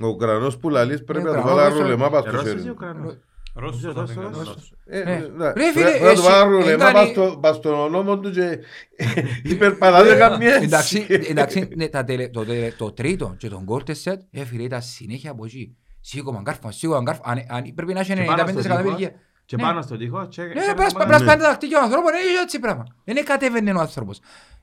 ο 0.00 0.16
Κρανός 0.16 0.58
που 0.58 0.68
λαλείς 0.70 1.04
πρέπει 1.04 1.24
Ναι, 1.24 1.30
να 1.30 1.36
του 1.36 1.42
Κρανός, 1.42 1.58
βάλει 1.60 1.68
Ρώσος. 1.72 1.82
ρολεμά 1.84 2.10
πας 2.10 2.24
Ε, 2.24 2.28
στο 2.28 2.36
Ρώσος 2.36 2.48
χέρι 2.48 2.60
ή 2.60 2.64
του. 2.64 2.70
Ουκρανός. 2.72 3.16
Ρώσος, 3.58 3.82
Ρώσος, 3.82 3.94
θα 3.94 4.04
δεν 4.04 4.14
κάνω 4.16 4.28
Ρώσος. 4.28 4.46
λάθος. 4.46 4.72
Ε, 4.86 5.02
Ναι. 5.04 5.28
ναι. 5.36 5.52
Ρε, 5.52 5.72
φίλε, 5.72 5.84
Πρέπει 5.84 6.02
να 6.04 6.12
του 6.12 6.18
εσύ- 6.20 6.22
βάλει 6.30 6.50
ρολεμά 6.50 6.70
έκανε- 6.88 6.92
πας 6.92 7.08
στο- 7.08 7.38
πας 7.40 7.56
στον 7.56 7.90
νόμο 7.90 8.18
του 8.18 8.30
και 8.30 8.58
υπερπαλάτε 9.52 10.14
καμία 10.16 10.54
Εντάξει, 10.54 11.06
έτσι. 11.08 11.30
εντάξει, 11.30 11.68
ναι, 11.76 11.88
τα 11.88 12.04
τελε- 12.04 12.30
το, 12.32 12.44
τελε- 12.44 12.76
το 12.76 12.92
τρίτο 12.92 13.34
και 13.38 13.48
τον 13.48 13.64
goal 13.68 13.82
set, 14.04 14.16
ε, 14.30 14.44
φίλε, 14.44 14.62
ήταν 14.62 14.82
συνέχεια 14.82 15.30
από 15.30 15.44
εκεί. 15.44 15.76
Σήκωμαν 16.00 16.44
κάρφωμα, 16.44 16.72
σήκωμαν 16.72 17.04
κάρφωμα. 17.04 17.32
Αν- 17.32 17.44
αν- 17.48 17.74
Πρέπει 17.74 17.92
να 17.92 18.00
έχει 18.00 18.14
Και 18.14 18.22
πάνω 18.24 18.46
στο 18.46 18.46
95% 18.46 18.62
τοίχο, 18.62 18.74
απεργία. 18.78 19.12
Και 19.44 19.56
Ναι. 19.56 19.62
πάνω 19.62 19.82
στο 19.82 19.96
τοίχο. 19.96 20.26
και- 20.28 20.42
Ναι, 20.42 20.48
και 20.48 20.54
πρέπει 20.54 20.68
ένα 20.70 20.76
να 20.76 20.88
κομμάτι- 20.92 21.22
σπάσει 21.22 21.24
τα 21.24 21.36
δαχτυλιά 21.36 21.78
ο 21.78 21.82
ανθρώπων, 21.82 22.12
είναι 22.12 22.40
έτσι 22.42 22.58
πράγμα. 22.58 22.84
Δεν 23.04 23.24
κατέβαινε 23.24 23.72
ο 23.72 23.80
άνθρωπος. 23.80 24.20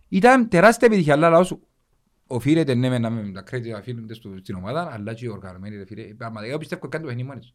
Ήταν 0.09 0.49
τεράστια 0.49 0.87
επιτυχία, 0.87 1.13
αλλά 1.13 1.29
λαός 1.29 1.57
οφείλεται 2.27 2.73
ναι 2.75 2.89
με 2.89 2.97
να 2.97 3.09
με 3.09 3.31
τα 3.31 3.43
credit 3.51 3.79
οφείλονται 3.79 4.13
στο- 4.13 4.29
στην 4.41 4.55
ομάδα, 4.55 4.89
αλλά 4.93 5.13
και 5.13 5.25
οι 5.25 5.27
οργανωμένοι, 5.27 5.75
ρε 5.77 5.85
φίλε. 5.85 6.03
Πραγματικά 6.03 6.49
εγώ 6.51 6.59
πιστεύω 6.59 6.81
ότι 6.83 6.91
κάνουν 6.91 7.07
το 7.07 7.13
παιχνίδι 7.13 7.27
μόνοι 7.29 7.39
τους. 7.39 7.53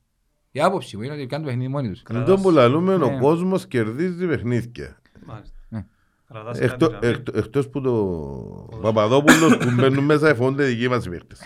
Η 0.52 0.60
άποψη 0.60 0.96
μου 0.96 1.02
είναι 1.02 1.14
ότι 1.14 1.26
κάνουν 1.26 1.44
το 1.46 1.50
παιχνίδι 1.50 1.70
μόνοι 1.72 1.90
τους. 1.90 2.02
Εν 2.10 2.24
τω 2.24 2.36
που 2.36 2.50
λαλούμε, 2.50 2.94
ο 2.94 2.98
Ναι. 3.10 3.18
κόσμος 3.20 3.66
κερδίζει 3.66 4.26
παιχνίδια. 4.26 4.98
Μάλιστα. 5.26 5.54
Ναι. 5.68 5.84
Κρατάς 6.28 6.58
Εκτό- 6.58 6.90
κάτι 6.90 7.06
να 7.06 7.12
εκτο- 7.12 7.38
Εκτός 7.38 7.68
που 7.68 7.80
το 7.80 8.78
Παπαδόπουλος 8.80 9.56
που 9.56 9.70
μπαίνουν 9.74 10.04
μέσα 10.04 10.28
εφόνται 10.28 10.64
δικοί 10.64 10.88
μας 10.88 11.06
οι 11.06 11.10
παίχτες. 11.10 11.40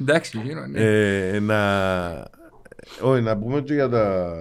Εντάξει, 0.00 0.40
γίνω, 0.40 0.66
ναι. 0.66 0.80
Ε, 0.80 1.40
να... 1.40 1.58
Όχι, 3.00 3.22
να 3.22 3.36
πούμε 3.38 3.60
και 3.60 3.74
για 3.74 3.88
τα, 3.88 4.32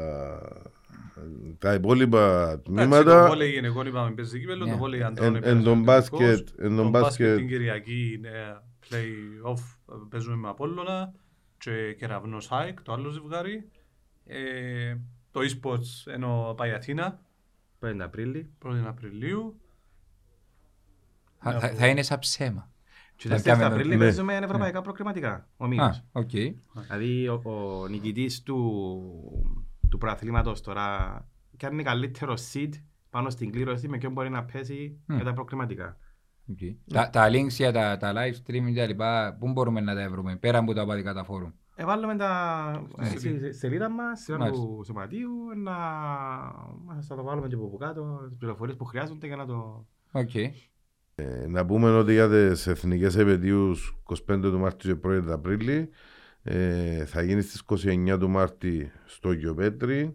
τα 1.59 1.73
υπόλοιπα 1.73 2.41
Εντάξει, 2.43 2.63
Το 2.63 2.71
τμήματα. 2.71 3.27
βόλεϊ 3.27 3.49
γυναικών 3.49 3.85
είπαμε 3.87 4.11
παίζει 4.11 4.39
κύπελλο, 4.39 4.65
Ναι. 4.65 4.71
το 4.71 4.77
βόλεϊ 4.77 4.99
Εν- 4.99 5.05
αντρών 5.05 5.27
εν 5.27 5.35
επέρασε 5.35 5.61
τον 5.63 5.79
ο 5.79 5.81
μπάσκετ- 5.83 6.19
τελικός. 6.19 6.53
εν 6.57 6.67
τον 6.67 6.75
Τον 6.75 6.89
μπάσκετ- 6.89 7.35
την 7.37 7.47
Κυριακή 7.47 8.13
είναι 8.17 8.31
play-off 8.89 9.59
ε, 9.91 9.95
παίζουμε 10.09 10.35
με 10.35 10.47
Απόλλωνα 10.49 11.11
και 11.57 11.95
Κεραυνός 11.99 12.51
ΑΕΚ, 12.51 12.81
το 12.81 12.93
άλλο 12.93 13.09
ζευγάρι. 13.09 13.69
Ε, 14.25 14.95
Το 15.31 15.39
e-sports 15.41 16.11
ενώ 16.13 16.53
πάει 16.57 16.71
Αθήνα, 16.71 17.19
5 17.79 17.99
Απρίλη. 18.03 18.49
1η 18.65 18.83
Απριλίου. 18.87 19.61
Θα- 21.39 21.59
θα- 21.59 21.69
Θα 21.69 21.87
είναι 21.87 22.01
σαν 22.01 22.19
ψέμα. 22.19 22.71
Και 23.15 23.27
Θα 23.27 23.35
4 23.35 23.43
κάνουμε- 23.43 23.65
Απρίλη 23.65 23.89
ναι. 23.95 23.97
παίζουμε 24.03 24.35
ευρωπαϊκά 24.35 24.81
προκριματικά. 24.81 25.47
Ο 25.57 25.63
Α, 25.65 25.67
Μήνος. 25.67 26.03
οκ. 26.11 26.29
Δηλαδή 26.29 27.27
ο, 27.27 27.41
ο 27.43 27.87
νικητής 27.87 28.43
του, 28.43 28.59
του 29.89 29.97
πρωταθλήματος 29.97 30.61
τώρα 30.61 31.17
κάνει 31.57 31.83
καλύτερο 31.83 32.33
seed 32.53 32.69
πάνω 33.09 33.29
στην 33.29 33.51
κλήρωση 33.51 33.87
με 33.87 33.97
ποιον 33.97 34.11
μπορεί 34.11 34.29
να 34.29 34.43
πέσει 34.43 34.99
Μμ. 35.05 35.15
για 35.15 35.23
τα 35.23 35.33
προκριματικά. 35.33 35.97
οκ. 36.51 36.57
Τα- 36.93 37.09
Τα 37.09 37.27
links 37.29 37.47
για 37.49 37.71
τα- 37.71 37.97
τα 37.97 38.13
live 38.15 38.33
stream 38.35 38.65
και 38.73 38.79
τα 38.79 38.85
λοιπά, 38.87 39.35
πού 39.39 39.51
μπορούμε 39.51 39.81
να 39.81 39.95
τα 39.95 40.09
βρούμε, 40.09 40.35
πέρα 40.35 40.57
από 40.57 40.73
τα 40.73 40.81
οπαδικά 40.81 41.13
τα 41.13 41.23
φόρουμ. 41.23 41.51
Εβάλλουμε 41.75 42.15
τα 42.15 42.85
ε, 42.99 43.05
στη 43.05 43.17
στη 43.17 43.53
σελίδα 43.53 43.89
μας, 43.89 44.19
σειρά 44.19 44.37
Μάλιστα. 44.37 44.65
του 44.65 44.83
σωματείου, 44.85 45.31
να 45.63 45.71
μας 46.85 47.07
θα 47.07 47.15
το 47.15 47.23
βάλουμε 47.23 47.47
και 47.47 47.55
από 47.55 47.77
κάτω, 47.79 48.25
τις 48.27 48.37
πληροφορίες 48.37 48.75
που 48.77 48.85
χρειάζονται 48.85 49.27
για 49.27 49.35
να 49.35 49.45
το... 49.45 49.87
Οκ. 50.11 50.35
Ε, 51.15 51.45
Να 51.47 51.65
πούμε 51.65 51.97
ότι 51.97 52.13
για 52.13 52.29
τις 52.29 52.67
εθνικές 52.67 53.15
επετείους 53.15 53.97
25 54.03 54.41
του 54.41 54.59
Μάρτη 54.59 54.87
και 54.87 55.07
1 55.07 55.21
του 55.25 55.33
Απρίλη 55.33 55.89
ε, 56.43 57.05
θα 57.05 57.21
γίνει 57.21 57.41
στις 57.41 57.63
29 57.85 58.17
του 58.19 58.29
Μάρτη 58.29 58.91
στο 59.05 59.31
Λιοπέτρι 59.31 60.13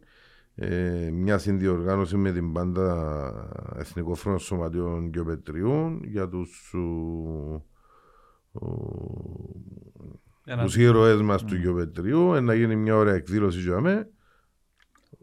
ε, 0.54 1.10
μια 1.12 1.38
συνδιοργάνωση 1.38 2.16
με 2.16 2.32
την 2.32 2.52
πάντα 2.52 3.50
Εθνικόφρονο 3.76 4.38
Σωματείο 4.38 5.08
Λιοπετριού 5.08 6.00
για 6.04 6.28
τους 6.28 6.74
ου, 10.48 10.52
ου, 10.52 10.54
Για 10.54 10.56
να- 10.56 10.62
τους 10.64 10.76
ήρωες 10.76 11.20
μας 11.22 11.44
του 11.44 11.54
Λιοπετριού 11.56 12.34
ε, 12.34 12.40
να 12.40 12.54
γίνει 12.54 12.76
μια 12.76 12.96
ωραία 12.96 13.14
εκδήλωση 13.14 13.60
για 13.60 13.80
μέ. 13.80 14.08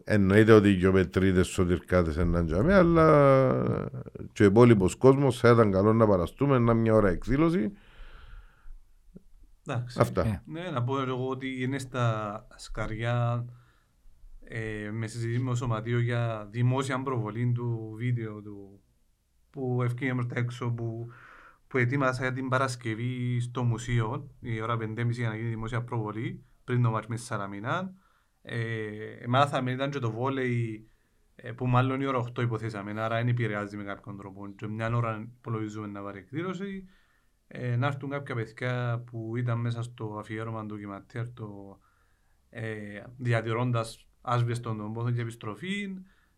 Εννοείται 0.04 0.52
ότι 0.52 0.68
οι 0.68 0.72
γεωπετρίδες 0.72 1.46
σωτηρκάτες 1.46 2.16
είναι 2.16 2.42
για 2.42 2.62
μέ, 2.62 2.74
αλλά 2.74 3.88
και 4.32 4.42
ο 4.42 4.46
υπόλοιπος 4.46 4.94
κόσμος 4.94 5.38
θα 5.38 5.50
ήταν 5.50 5.72
καλό 5.72 5.92
να 5.92 6.06
παραστούμε, 6.06 6.58
να 6.58 6.74
μια 6.74 6.94
ώρα 6.94 7.08
εκδήλωση. 7.08 7.72
Εντάξει. 9.66 9.98
Αυτά. 10.00 10.26
Ε. 10.26 10.42
Ναι, 10.46 10.70
να 10.70 10.82
πω 10.82 11.00
εγώ 11.00 11.28
ότι 11.28 11.62
είναι 11.62 11.78
στα 11.78 12.46
σκαριά 12.56 13.44
ε, 14.44 14.90
με 14.92 15.06
συζητήσεις 15.06 15.42
με 15.42 15.50
το 15.50 15.56
σωματείο 15.56 16.00
για 16.00 16.48
δημόσια 16.50 17.02
προβολή 17.02 17.52
του 17.54 17.94
βίντεο 17.96 18.40
του 18.42 18.80
που 19.50 19.80
ευκήγε 19.82 20.12
προς 20.14 20.26
τα 20.26 20.34
έξω 20.38 20.70
που, 20.70 21.08
που 21.68 21.78
ετοίμασα 21.78 22.22
για 22.22 22.32
την 22.32 22.48
Παρασκευή 22.48 23.40
στο 23.40 23.62
μουσείο 23.62 24.30
η 24.40 24.60
ώρα 24.60 24.76
5.30 24.80 25.10
για 25.10 25.28
να 25.28 25.36
γίνει 25.36 25.48
δημόσια 25.48 25.82
προβολή 25.82 26.44
πριν 26.64 26.82
το 26.82 26.90
μάτς 26.90 27.06
μες 27.06 27.20
τη 27.20 27.26
Σαλαμινά. 27.26 27.94
Ε, 28.42 29.26
μάθαμε 29.28 29.70
ήταν 29.70 29.90
και 29.90 29.98
το 29.98 30.10
βόλεϊ 30.10 30.88
ε, 31.36 31.52
που 31.52 31.66
μάλλον 31.66 32.00
η 32.00 32.06
ώρα 32.06 32.24
8 32.38 32.42
υποθέσαμε, 32.42 33.00
άρα 33.02 33.16
δεν 33.16 33.28
επηρεάζει 33.28 33.76
με 33.76 33.84
κάποιον 33.84 34.16
τρόπο. 34.16 34.54
Και 34.56 34.66
μια 34.66 34.96
ώρα 34.96 35.28
υπολογίζουμε 35.38 35.86
να 35.86 36.02
πάρει 36.02 36.18
εκδήλωση. 36.18 36.88
Ε, 37.48 37.76
να 37.76 37.86
έρθουν 37.86 38.10
κάποια 38.10 38.34
παιδιά 38.34 39.02
που 39.06 39.36
ήταν 39.36 39.58
μέσα 39.58 39.82
στο 39.82 40.16
αφιέρωμα 40.18 40.60
του 40.60 40.66
ντοκιματέρ 40.66 41.32
το 41.32 41.78
ε, 42.50 43.02
διατηρώντας 43.16 44.06
άσβεστον 44.20 44.76
τον 44.76 44.92
πόθο 44.92 45.10
και 45.10 45.20
επιστροφή, 45.20 45.88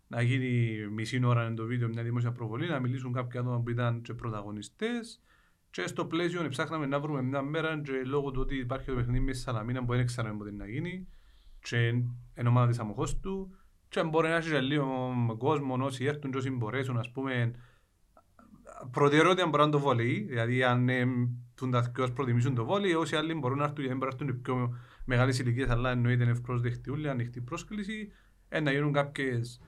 να 0.08 0.22
γίνει 0.22 0.76
μισή 0.90 1.24
ώρα 1.24 1.46
είναι 1.46 1.54
το 1.54 1.64
βίντεο 1.64 1.88
μια 1.88 2.02
δημόσια 2.02 2.32
προβολή, 2.32 2.68
να 2.68 2.80
μιλήσουν 2.80 3.12
κάποια 3.12 3.40
άτομα 3.40 3.60
που 3.60 3.70
ήταν 3.70 4.02
και 4.02 4.14
πρωταγωνιστές. 4.14 5.22
Και 5.70 5.86
στο 5.86 6.04
πλαίσιο 6.06 6.48
ψάχναμε 6.48 6.86
να 6.86 7.00
βρούμε 7.00 7.22
μια 7.22 7.42
μέρα 7.42 7.80
και 7.80 7.92
λόγω 8.04 8.30
του 8.30 8.40
ότι 8.40 8.56
υπάρχει 8.56 8.86
το 8.86 8.94
παιχνίδι 8.94 9.24
με 9.24 9.32
στη 9.32 9.42
Σαλαμίνα 9.42 9.84
που 9.84 9.94
δεν 9.94 10.06
ξέραμε 10.06 10.38
πότε 10.38 10.52
να 10.52 10.68
γίνει 10.68 11.08
και 11.60 11.94
εν 12.34 12.46
ομάδα 12.46 12.68
της 12.68 12.78
αμοχώς 12.78 13.20
του 13.20 13.56
και 13.88 14.02
μπορεί 14.02 14.28
να 14.28 14.34
έχει 14.34 14.50
και 14.50 14.60
λίγο 14.60 15.14
κόσμο 15.38 15.84
όσοι 15.84 16.04
έρθουν 16.04 16.30
και 16.30 16.36
όσοι 16.36 16.50
μπορέσουν 16.50 16.98
ας 16.98 17.10
πούμε 17.12 17.52
προτεραιότητα 18.90 19.46
μπορεί 19.46 19.56
να 19.56 19.62
είναι 19.62 19.72
το 19.72 19.78
βόλεϊ, 19.78 20.26
δηλαδή 20.28 20.62
αν 20.62 20.88
ε, 20.88 21.06
τούν 21.54 21.70
τα 21.70 21.80
δυο 21.80 22.12
προτιμήσουν 22.12 22.54
το 22.54 22.64
βόλεϊ, 22.64 22.94
όσοι 22.94 23.16
άλλοι 23.16 23.34
μπορούν 23.34 23.58
να 23.58 23.64
έρθουν, 23.64 23.84
γιατί 23.84 23.98
μπορεί 23.98 24.14
να 24.16 24.24
έρθουν 24.24 24.40
πιο 24.40 24.78
μεγάλες 25.04 25.38
ηλικίες, 25.38 25.68
αλλά 25.68 25.90
εννοείται 25.90 26.22
είναι 26.22 26.32
ευπρόσδεκτοι 26.32 26.90
όλοι, 26.90 27.08
ανοιχτή 27.08 27.40
πρόσκληση, 27.40 28.12
ε, 28.48 28.60
να 28.60 28.72
γίνουν 28.72 28.92
κάποιες, 28.92 29.60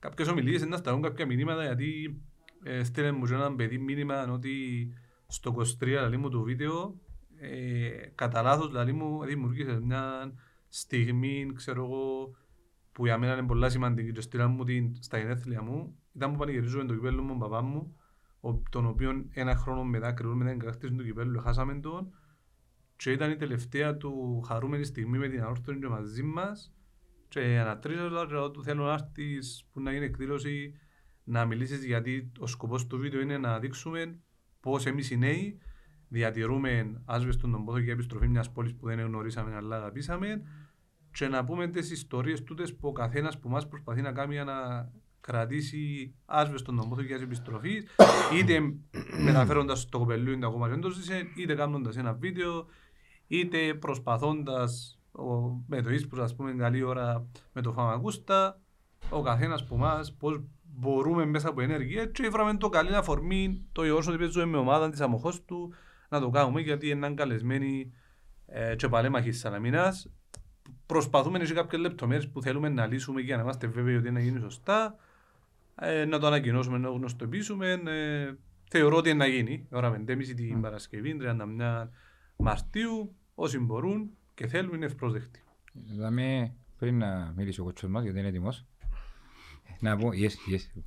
κάποιες 0.00 0.28
ομιλίες, 0.28 0.66
να 0.66 0.76
σταθούν 0.76 1.02
κάποια 1.02 1.26
μηνύματα, 1.26 1.64
γιατί 1.64 2.20
ε, 2.62 2.84
στείλε 2.84 3.12
μου 3.12 3.26
και 3.26 3.34
ένα 3.34 3.54
παιδί 3.54 3.78
μήνυμα 3.78 4.32
ότι 4.32 4.52
στο 5.26 5.54
23 5.80 5.88
λαλή 5.88 6.16
μου 6.16 6.28
το 6.28 6.42
βίντεο, 6.42 7.00
ε, 7.40 7.88
κατά 8.14 8.42
λάθος 8.42 8.72
λαλή 8.72 8.92
μου 8.92 9.24
δημιουργήσε 9.24 9.80
μια 9.80 10.32
στιγμή, 10.68 11.52
ξέρω 11.54 11.84
εγώ, 11.84 12.34
που 12.92 13.06
για 13.06 13.18
μένα 13.18 13.32
είναι 13.32 13.46
πολλά 13.46 13.68
σημαντική. 13.68 14.12
Και 14.12 14.20
στείλα 14.20 14.48
μου 14.48 14.64
την 14.64 14.96
στα 15.00 15.18
γενέθλια 15.18 15.62
μου, 15.62 15.98
ήταν 16.14 16.32
που 16.32 16.38
πανηγυρίζουμε 16.38 16.84
το 16.84 16.94
κυπέλλο 16.94 17.22
μου, 17.22 17.38
παπά 17.38 17.62
μου, 17.62 17.96
ο, 18.40 18.62
τον 18.70 18.86
οποίο 18.86 19.24
ένα 19.32 19.56
χρόνο 19.56 19.84
μετά, 19.84 20.12
κρυβούν 20.12 20.36
μετά 20.36 20.50
την 20.50 20.58
κατακτήση 20.58 20.94
του 20.94 21.04
κυπέλλου, 21.04 21.40
χάσαμε 21.40 21.74
τον. 21.74 22.14
Και 22.96 23.12
ήταν 23.12 23.30
η 23.30 23.36
τελευταία 23.36 23.96
του 23.96 24.40
χαρούμενη 24.46 24.84
στιγμή 24.84 25.18
με 25.18 25.28
την 25.28 25.40
ανόρθωση 25.40 25.78
και 25.78 25.88
μαζί 25.88 26.22
μας 26.22 26.74
και 27.30 27.58
ανατρίζω 27.58 28.10
λέω 28.10 28.50
του 28.50 28.62
θέλω 28.62 28.84
να 28.84 28.92
έρθεις 28.92 29.66
που 29.72 29.80
να 29.80 29.92
γίνει 29.92 30.04
εκδήλωση 30.04 30.74
να 31.24 31.44
μιλήσεις 31.44 31.84
γιατί 31.84 32.32
ο 32.38 32.46
σκοπός 32.46 32.86
του 32.86 32.98
βίντεο 32.98 33.20
είναι 33.20 33.38
να 33.38 33.58
δείξουμε 33.58 34.18
πώς 34.60 34.86
εμείς 34.86 35.10
οι 35.10 35.16
νέοι 35.16 35.58
διατηρούμε 36.08 37.02
άσβεστον 37.04 37.50
τον 37.50 37.64
πόθο 37.64 37.80
και 37.80 37.90
επιστροφή 37.90 38.28
μιας 38.28 38.52
πόλης 38.52 38.74
που 38.74 38.86
δεν 38.86 39.00
γνωρίσαμε 39.00 39.54
αλλά 39.54 39.76
αγαπήσαμε 39.76 40.42
και 41.12 41.28
να 41.28 41.44
πούμε 41.44 41.68
τις 41.68 41.90
ιστορίες 41.90 42.42
τούτες 42.42 42.76
που 42.76 42.88
ο 42.88 42.92
καθένας 42.92 43.38
που 43.38 43.48
μας 43.48 43.68
προσπαθεί 43.68 44.00
να 44.00 44.12
κάνει 44.12 44.34
για 44.34 44.44
να 44.44 44.88
κρατήσει 45.20 46.14
άσβεστον 46.24 46.76
τον 46.76 46.88
πόθο 46.88 47.02
και 47.02 47.14
επιστροφή 47.14 47.82
είτε 48.38 48.60
μεταφέροντας 49.24 49.88
το 49.88 49.98
κοπελούι 49.98 50.38
το 50.38 50.46
ακόμα 50.46 50.68
δεν 50.68 50.80
το 50.80 50.90
ζήσε 50.90 51.26
είτε 51.36 51.54
κάνοντας 51.54 51.96
ένα 51.96 52.12
βίντεο 52.12 52.66
είτε 53.26 53.74
προσπαθώντας 53.74 54.99
ο, 55.12 55.24
με 55.66 55.82
το 55.82 55.90
ίσπρος 55.90 56.20
ας 56.24 56.34
πούμε 56.34 56.52
καλή 56.52 56.82
ώρα 56.82 57.26
με 57.52 57.62
το 57.62 57.72
φαμακούστα 57.72 58.60
ο 59.10 59.22
καθένας 59.22 59.64
που 59.64 59.76
μας 59.76 60.14
πώς 60.14 60.40
μπορούμε 60.62 61.24
μέσα 61.24 61.48
από 61.48 61.60
ενέργεια 61.60 62.06
και 62.06 62.28
βράμε 62.28 62.56
το 62.56 62.68
καλή 62.68 62.94
αφορμή 62.94 63.66
το 63.72 63.82
γεγονός 63.82 64.06
ότι 64.08 64.18
παίζουμε 64.18 64.44
με 64.44 64.56
ομάδα 64.56 64.90
της 64.90 65.00
αμοχώς 65.00 65.44
του 65.44 65.74
να 66.08 66.20
το 66.20 66.30
κάνουμε 66.30 66.60
γιατί 66.60 66.88
είναι 66.88 67.14
καλεσμένοι 67.14 67.92
ε, 68.46 68.76
και 68.76 68.88
παλέμαχοι 68.88 69.30
της 69.30 69.38
Σαλαμίνας 69.38 70.10
προσπαθούμε 70.86 71.38
να 71.38 71.52
κάποιες 71.52 71.80
λεπτομέρειες 71.80 72.28
που 72.28 72.42
θέλουμε 72.42 72.68
να 72.68 72.86
λύσουμε 72.86 73.20
για 73.20 73.36
να 73.36 73.42
είμαστε 73.42 73.66
βέβαιοι 73.66 73.96
ότι 73.96 74.10
να 74.10 74.20
γίνει 74.20 74.40
σωστά 74.40 74.96
ε, 75.74 76.04
να 76.04 76.18
το 76.18 76.26
ανακοινώσουμε, 76.26 76.78
να 76.78 76.88
γνωστοποιήσουμε 76.88 77.80
ε, 77.86 78.34
θεωρώ 78.70 78.96
ότι 78.96 79.08
είναι 79.08 79.18
να 79.18 79.26
γίνει. 79.26 79.66
Ώρα 79.70 80.02
5.30 80.06 80.24
την 80.36 80.60
Παρασκευή 80.60 81.16
31 81.20 81.88
Μαρτίου 82.36 83.16
όσοι 83.34 83.58
μπορούν 83.58 84.10
και 84.40 84.46
θέλουν 84.46 84.74
είναι 84.74 84.84
ευπρόσδεκτοι. 84.84 85.40
Δάμε, 85.98 86.54
πριν 86.78 86.98
να 86.98 87.32
μιλήσει 87.36 87.60
ο 87.60 87.64
κοτσός 87.64 87.90
μας, 87.90 88.02
γιατί 88.02 88.18
είναι 88.18 88.28
έτοιμος, 88.28 88.66
να 89.80 89.96
πω, 89.96 90.08
yes, 90.08 90.54
yes, 90.54 90.82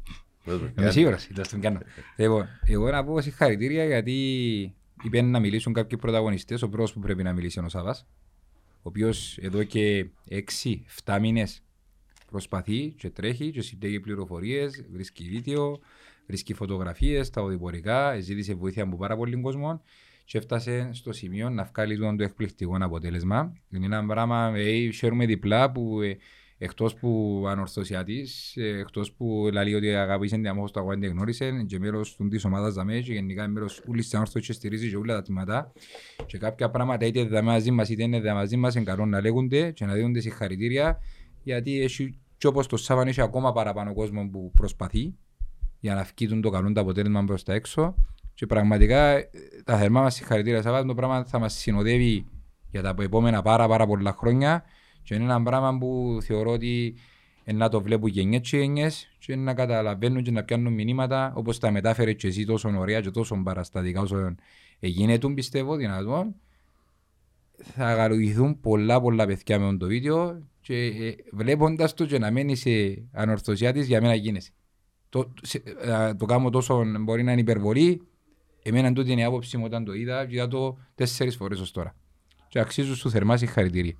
είμαι 0.78 0.92
σίγουρος, 0.92 1.24
θα 1.34 1.42
τον 1.42 1.60
κάνω. 1.62 1.80
Λοιπόν, 2.18 2.48
εγώ 2.66 2.90
να 2.90 3.04
πω 3.04 3.22
συγχαρητήρια 3.22 3.86
γιατί 3.86 4.76
είπαν 5.04 5.30
να 5.30 5.40
μιλήσουν 5.40 5.74
κάποιοι 5.74 5.98
πρωταγωνιστές, 5.98 6.62
ο 6.62 6.70
πρώτος 6.70 6.94
που 6.94 7.00
πρέπει 7.00 7.24
να 7.24 7.34
μιλήσει 7.34 7.58
είναι 7.60 7.68
ο 7.68 7.70
Σάβας, 7.70 8.08
ο 8.62 8.82
οποίος 8.82 9.38
εδώ 9.38 9.64
και 9.64 10.10
6-7 11.04 11.18
μήνες 11.20 11.64
προσπαθεί 12.32 12.94
και 12.98 13.10
τρέχει 13.10 13.52
και 13.52 13.62
συντέγει 13.62 14.00
πληροφορίες, 14.00 14.86
βρίσκει 14.92 15.30
βίντεο, 15.30 15.80
βρίσκει 16.28 16.54
φωτογραφίες, 16.54 17.30
τα 17.30 17.42
οδηπορικά, 17.42 18.20
ζήτησε 18.20 18.54
βοήθεια 18.54 18.84
από 18.84 18.98
πάρα 18.98 19.16
πολλοί 19.16 19.42
κόσμο 19.42 19.82
και 20.26 20.38
έφτασε 20.38 20.90
στο 20.92 21.14
σημείο 21.14 21.50
να 21.50 21.64
βγάλει 21.64 21.98
το 21.98 22.24
εκπληκτικό 22.24 22.78
αποτέλεσμα. 22.80 23.54
Είναι 23.70 23.86
ένα 23.86 24.06
πράγμα, 24.06 24.54
ε, 24.56 24.90
χαίρομαι 24.90 25.26
διπλά 25.26 25.72
που 25.72 26.02
ε, 26.02 26.18
εκτός 26.58 26.96
που 26.96 27.44
ανορθωσιάτης, 27.48 28.56
ε, 28.58 28.80
εκτός 28.80 29.12
που 29.12 29.50
λέει 29.52 29.74
ότι 29.74 29.96
αγαπήσε 29.96 30.36
την 30.36 30.48
αμόχος 30.48 30.72
του 30.72 30.80
αγώνα 30.80 31.00
δεν 31.00 31.10
γνώρισε 31.10 31.64
και 31.68 31.80
μέλος 31.80 32.16
του 32.16 32.28
της 32.28 32.46
ομάδας 32.46 32.74
δαμέ 32.74 33.00
και 33.00 33.14
γενικά 33.14 33.48
μέλος 33.48 33.82
ούλης 33.88 34.04
της 34.04 34.14
ανορθωσίας 34.14 34.46
και 34.46 34.54
στηρίζει 34.54 34.90
και 34.90 34.96
όλα 34.96 35.14
τα 35.14 35.22
τμήματα 35.22 35.72
και 36.26 36.38
κάποια 36.38 36.70
πράγματα 36.70 37.06
είτε 37.06 37.24
δεν 37.24 37.44
μαζί 37.44 37.72
μας 37.72 37.90
είτε 37.90 38.04
είναι 38.04 38.20
δεν 38.20 38.34
μαζί 38.34 38.58
μας 38.58 38.76
είναι 38.76 38.84
καλό 38.84 39.06
να 39.06 39.22
λέγονται 39.22 39.72
και 39.72 39.86
να 39.86 39.94
δίνονται 39.94 40.20
συγχαρητήρια 40.20 41.00
γιατί 41.44 41.82
έχει 41.82 42.20
και 42.38 42.48
όπως 42.48 42.68
το 42.68 42.78
Σάββαν 42.78 43.08
έχει 43.08 43.22
ακόμα 43.22 43.52
παραπάνω 43.52 43.94
κόσμο 43.94 44.30
που 44.32 44.52
προσπαθεί 44.52 45.16
για 45.80 45.96
να 45.96 46.04
φκείτουν 46.04 46.42
το 46.42 46.50
καλό 46.50 46.72
το 46.72 46.82
αποτέλεσμα 46.82 47.24
προς 47.24 47.44
τα 47.44 47.54
έξω 47.54 47.96
και 48.34 48.46
πραγματικά 48.46 49.10
ε, 49.10 49.30
τα 49.64 49.78
θερμά 49.78 50.02
μας 50.02 50.14
συγχαρητήρια 50.14 50.62
Σάββαν 50.62 50.88
το 50.88 50.94
πράγμα 50.94 51.26
θα 51.26 51.40
μας 51.40 51.54
συνοδεύει 51.54 52.26
για 52.70 52.82
τα 52.82 52.96
επόμενα 53.00 53.42
πάρα 53.42 53.68
πάρα 53.68 53.88
πολλά 53.88 54.14
χρόνια 54.14 54.64
και 55.04 55.16
είναι 55.16 55.24
ένα 55.24 55.44
πράγμα 55.44 55.78
που 55.78 56.18
θεωρώ 56.22 56.52
ότι 56.52 56.96
να 57.46 57.70
το 57.70 57.82
βλέπουν 57.82 58.10
γενιές 58.10 58.50
και 58.50 58.58
γενιές 58.58 59.16
και 59.20 59.36
να 59.36 59.54
καταλαβαίνουν 59.54 60.24
και 60.24 60.32
να 60.32 60.44
πιάνουν 60.44 60.74
μηνύματα 60.74 61.34
όπως 61.36 61.60
τα 61.60 61.72
μετάφερε 61.72 62.14
και 62.14 62.28
εσύ 62.28 62.46
τόσο 62.46 62.74
ωραία 62.78 63.02
και 63.02 63.12
τόσο 63.12 63.42
παραστατικά 63.44 64.02
όσο 64.02 64.36
γίνεται 64.80 65.30
πιστεύω 65.30 65.76
δυνατόν 65.76 66.36
θα 67.58 67.88
αγαλογηθούν 67.88 68.60
πολλά 68.60 69.02
πολλά 69.02 69.26
παιδιά 69.26 69.60
με 69.60 69.78
το 69.78 69.86
βίντεο 69.86 70.48
και 70.62 70.86
ε, 70.86 71.16
βλέποντας 71.32 71.94
το 71.94 72.06
και 72.06 72.20
να 72.20 72.32
μένει 72.32 72.56
σε 72.56 72.70
ανορθωσιά 73.12 73.74
της 73.74 73.88
για 73.88 74.02
μένα 74.02 74.16
γίνεσαι. 74.16 74.52
Το, 75.10 75.34
σε, 75.42 75.64
ε, 75.82 76.14
το 76.14 76.26
κάνω 76.26 76.50
τόσο 76.50 76.84
μπορεί 77.00 77.24
να 77.24 77.32
είναι 77.32 77.42
υπερβολή 77.42 78.08
εμένα 78.64 78.94
τούτη 78.94 79.12
είναι 79.12 79.22
η 79.22 79.24
άποψη 79.24 79.58
μου 79.58 79.64
όταν 79.66 79.86
το 79.86 79.94
είδα 79.94 80.26
και 80.26 80.36
είδα 80.36 80.48
το 80.48 80.78
τέσσερις 80.96 81.36
φορές 81.36 81.60
ως 81.60 81.72
τώρα. 81.72 81.96
Και 82.48 82.60
αξίζω 82.60 82.96
σου 82.96 83.10
θερμά 83.10 83.38
συγχαρητήρια. 83.38 83.98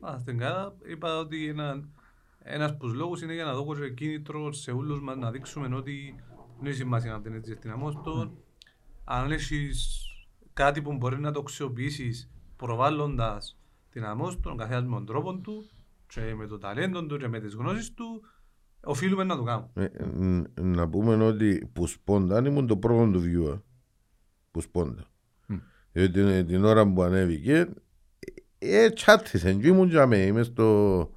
Α, 0.00 0.18
στην 0.18 0.38
κάτα 0.38 0.74
είπα 0.86 1.18
ότι 1.18 1.48
ένα, 1.48 1.88
ένας 2.42 2.70
από 2.70 2.78
τους 2.78 2.94
λόγους 2.94 3.22
είναι 3.22 3.34
για 3.34 3.44
να 3.44 3.54
δώσω 3.54 3.88
κίνητρος 3.88 4.60
σε 4.60 4.70
όλους 4.70 5.00
μας 5.00 5.16
να 5.16 5.30
δείξουμε 5.30 5.76
ότι 5.76 6.14
δεν 6.58 6.66
έχει 6.66 6.76
σημασία 6.76 7.12
να 7.12 7.20
την 7.20 7.34
έτσι 7.34 7.54
στην 7.54 7.70
αμόστο. 7.70 8.22
Mm. 8.22 8.36
Αν 9.04 9.32
έχεις 9.32 10.06
κάτι 10.52 10.82
που 10.82 10.92
μπορείς 10.92 11.18
να 11.18 11.32
το 11.32 11.40
αξιοποιήσεις 11.40 12.30
προβάλλοντας 12.56 13.58
την 13.90 14.04
αμόστο, 14.04 14.40
τον 14.40 14.56
καθένας 14.56 14.84
με 14.84 14.94
τον 14.94 15.06
τρόπο 15.06 15.34
του 15.34 15.70
και 16.06 16.34
με 16.34 16.46
το 16.46 16.58
ταλέντο 16.58 17.06
του 17.06 17.18
και 17.18 17.28
με 17.28 17.40
τις 17.40 17.54
γνώσεις 17.54 17.94
του, 17.94 18.22
οφείλουμε 18.84 19.24
να 19.24 19.36
το 19.36 19.42
κάνουμε. 19.42 19.68
Ε, 19.74 19.84
ε, 19.84 20.62
να 20.62 20.88
πούμε 20.88 21.24
ότι 21.24 21.70
που 21.72 21.86
σπόντα 21.86 22.42
ήμουν 22.46 22.66
το 22.66 22.76
πρώτο 22.76 23.10
του 23.10 23.22
viewer. 23.24 23.60
Που 24.50 24.60
σπόντα. 24.60 25.04
Mm. 25.48 25.60
Γιατί 25.92 26.12
την, 26.12 26.46
την 26.46 26.64
ώρα 26.64 26.92
που 26.92 27.02
ανέβηκε 27.02 27.68
ε, 28.58 28.90
τσάτισε 28.90 29.52
και 29.52 29.66
ήμουν 29.66 29.88
για 29.88 30.06
μέ, 30.06 30.16
είμαι 30.16 30.42
στο... 30.42 31.10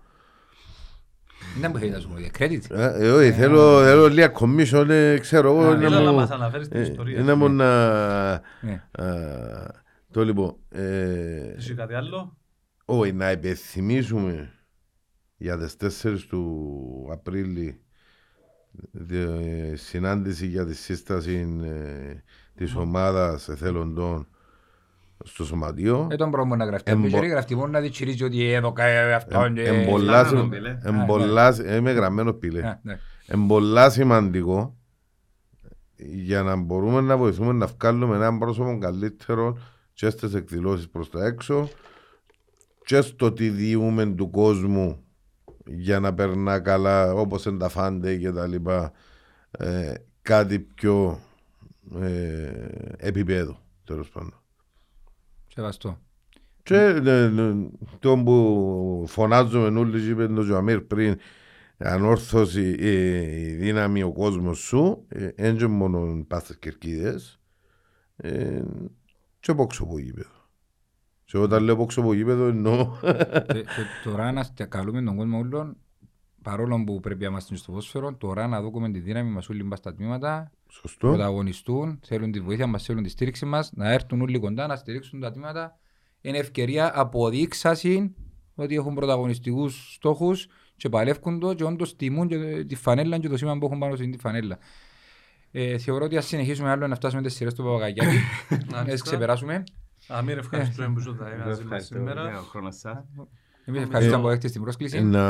Δεν 1.60 1.72
μου 1.74 1.80
θέλεις 1.80 1.94
να 1.94 2.00
σου 2.00 2.10
πω 2.10 2.20
για 2.20 2.32
credit. 2.40 2.62
Ε, 2.70 3.12
όχι, 3.12 3.32
θέλω, 3.32 3.84
θέλω 3.84 4.08
λίγα 4.08 4.32
commission, 4.40 4.90
ε, 4.90 5.18
ξέρω 5.18 5.52
εγώ. 5.52 5.74
Να 5.74 5.80
θέλω 5.80 6.00
να 6.00 6.12
μας 6.12 6.30
αναφέρεις 6.30 6.68
την 6.68 6.82
ιστορία. 6.82 7.20
Είναι 7.20 7.34
μόνο 7.34 7.54
να... 7.54 8.32
Ναι. 8.62 8.84
Το 10.12 10.24
λοιπόν... 10.24 10.56
Είσαι 11.58 11.74
κάτι 11.74 11.94
άλλο; 11.94 12.38
Όχι, 12.86 13.14
να 13.14 13.32
υπενθυμίσουμε 13.32 14.52
για 15.46 15.58
τις 15.58 16.02
4 16.04 16.18
του 16.30 17.10
Απρίλη 17.12 17.82
συνάντηση 19.74 20.48
για 20.48 20.66
τη 20.66 20.76
σύσταση 20.76 21.48
της 22.56 22.76
ομάδας 22.76 23.50
εθελοντών 23.50 24.28
στο 25.24 25.46
σωματείο. 25.46 26.08
Ε, 26.12 26.16
τον 26.16 26.32
πρόβλημα 26.32 26.56
να 26.56 26.66
γραφτεί. 26.66 26.92
Εμπο... 26.92 27.08
Και 27.08 27.18
γραφτεί 27.18 27.56
μόνο 27.56 27.68
να 27.68 27.80
διτσιρίζει 27.80 28.24
ότι 28.24 28.52
εδώ 28.52 28.72
κάνει 28.72 29.14
αυτό. 29.14 29.46
Είμαι 31.78 31.92
γραμμένο 31.92 32.34
πύλε. 32.34 32.80
Εμπολάς 33.28 33.94
σημαντικό 33.94 34.78
για 35.96 36.44
να 36.44 36.56
μπορούμε 36.56 37.02
να 37.02 37.18
βοηθούμε 37.18 37.54
να 37.54 37.66
βγάλουμε 37.66 38.16
έναν 38.16 38.40
πρόσωπο 38.40 38.78
καλύτερο 38.82 39.58
και 39.94 40.10
στις 40.10 40.34
εκδηλώσεις 40.34 40.90
προς 40.90 41.10
τα 41.10 41.26
έξω 41.26 41.70
και 42.86 43.02
στο 43.02 43.32
τι 43.34 43.50
διούμε 43.50 44.06
του 44.06 44.30
κόσμου 44.30 45.05
για 45.66 46.00
να 46.00 46.14
περνά 46.14 46.60
καλά 46.60 47.14
όπως 47.14 47.46
είναι 47.46 47.58
τα 47.58 47.70
φάντε 47.70 48.18
και 48.18 48.32
τα 48.32 48.48
λοιπά 48.48 48.92
ε, 49.52 49.94
κάτι 50.22 50.60
πιο 50.60 51.20
ε, 52.00 52.68
επίπεδο 52.98 53.60
τέλος 53.84 54.10
πάντων. 54.10 54.42
Σεβαστό. 55.48 56.00
Και 56.64 56.76
ε, 56.76 57.32
το 58.00 58.18
που 58.18 59.04
φωνάζουμε 59.08 59.80
όλοι 59.80 60.10
είπε 60.10 60.28
το 60.28 60.42
Ζωαμίρ 60.42 60.82
πριν 60.82 61.18
ανόρθωση 61.78 62.76
ε, 62.80 62.92
η 63.40 63.54
δύναμη 63.54 64.04
ο 64.04 64.12
κόσμος 64.12 64.60
σου 64.60 65.06
έντια 65.36 65.68
μόνο 65.68 66.26
πάστες 66.28 66.58
κερκίδες 66.58 67.40
ε, 68.16 68.64
και 69.40 69.54
πόξω 69.54 69.84
από 69.84 70.00
γήπεδο. 70.00 70.45
Και 71.36 71.42
όταν 71.42 71.64
λέω 71.64 71.76
πόξω 71.76 72.02
από 72.02 72.14
γήπεδο 72.14 72.48
εννοώ 72.48 72.92
Τώρα 74.04 74.32
να 74.32 74.66
καλούμε 74.68 75.02
τον 75.02 75.16
κόσμο 75.16 75.38
όλων 75.38 75.78
παρόλο 76.42 76.84
που 76.84 77.00
πρέπει 77.00 77.22
να 77.22 77.28
είμαστε 77.28 77.56
στο 77.56 77.72
πόσφαιρο, 77.72 78.14
τώρα 78.14 78.48
να 78.48 78.62
δούμε 78.62 78.92
τη 78.92 79.00
δύναμη 79.00 79.30
μας 79.30 79.50
όλοι 79.50 79.64
μπας 79.64 79.80
στα 79.80 79.94
τμήματα, 79.94 80.52
Σωστό. 80.70 81.08
πρωταγωνιστούν, 81.08 82.00
θέλουν 82.04 82.32
τη 82.32 82.40
βοήθεια 82.40 82.68
μας, 82.68 82.84
θέλουν 82.84 83.04
τη 83.04 83.10
στήριξη 83.10 83.46
μας, 83.46 83.72
να 83.74 83.92
έρθουν 83.92 84.22
όλοι 84.22 84.40
κοντά, 84.40 84.68
να 84.68 84.76
στηρίξουν 84.76 85.20
τα 85.20 85.32
τμήματα. 85.32 85.78
Είναι 86.22 86.38
ευκαιρία 86.38 87.00
αποδείξαση 87.00 88.16
ότι 88.56 88.76
έχουν 88.76 88.94
πρωταγωνιστικούς 88.94 89.94
στόχους 89.94 90.48
και 90.78 90.90
παλεύκουν 90.90 91.40
το 91.40 91.54
και 91.54 91.64
όντως 91.64 91.96
τιμούν 91.96 92.28
και 92.28 92.66
τη 92.68 92.76
φανέλα 92.76 93.20
και 93.20 93.30
το 93.30 93.38
σήμα 93.38 93.58
που 93.58 93.66
έχουν 93.66 93.80
πάνω 93.80 93.96
στην 93.96 94.12
τη 94.12 94.18
φανέλα. 94.18 94.58
Ε, 95.52 95.78
θεωρώ 95.78 96.06
ότι 96.06 96.18
ας 96.18 96.26
συνεχίσουμε 96.26 96.70
άλλο 96.70 96.88
να 96.88 96.96
φτάσουμε 96.96 97.22
τις 97.22 97.34
σειρές 97.34 97.54
του 97.54 97.64
Παπαγαγιάκη, 97.64 98.18
να 98.74 98.84
τις 98.84 99.02
ξεπεράσουμε. 99.02 99.64
Αμύρ, 100.08 100.38
ευχαριστούμε 100.38 100.94
που 100.94 101.00
ήσουν 101.00 101.18
μαζί 101.20 101.36
μας 101.38 101.60
Ευχαριστώ 101.60 101.96
σήμερα. 101.96 102.22
για 102.22 102.32
τον 102.36 102.44
χρόνος 102.46 102.76
σας. 102.76 102.98
Εμείς 103.66 103.82
ευχαριστούμε 103.82 104.22
που 104.22 104.30
έχετε 104.30 104.50
την 104.50 104.62
πρόσκληση. 104.62 104.98
Ε, 104.98 105.02
Να 105.02 105.22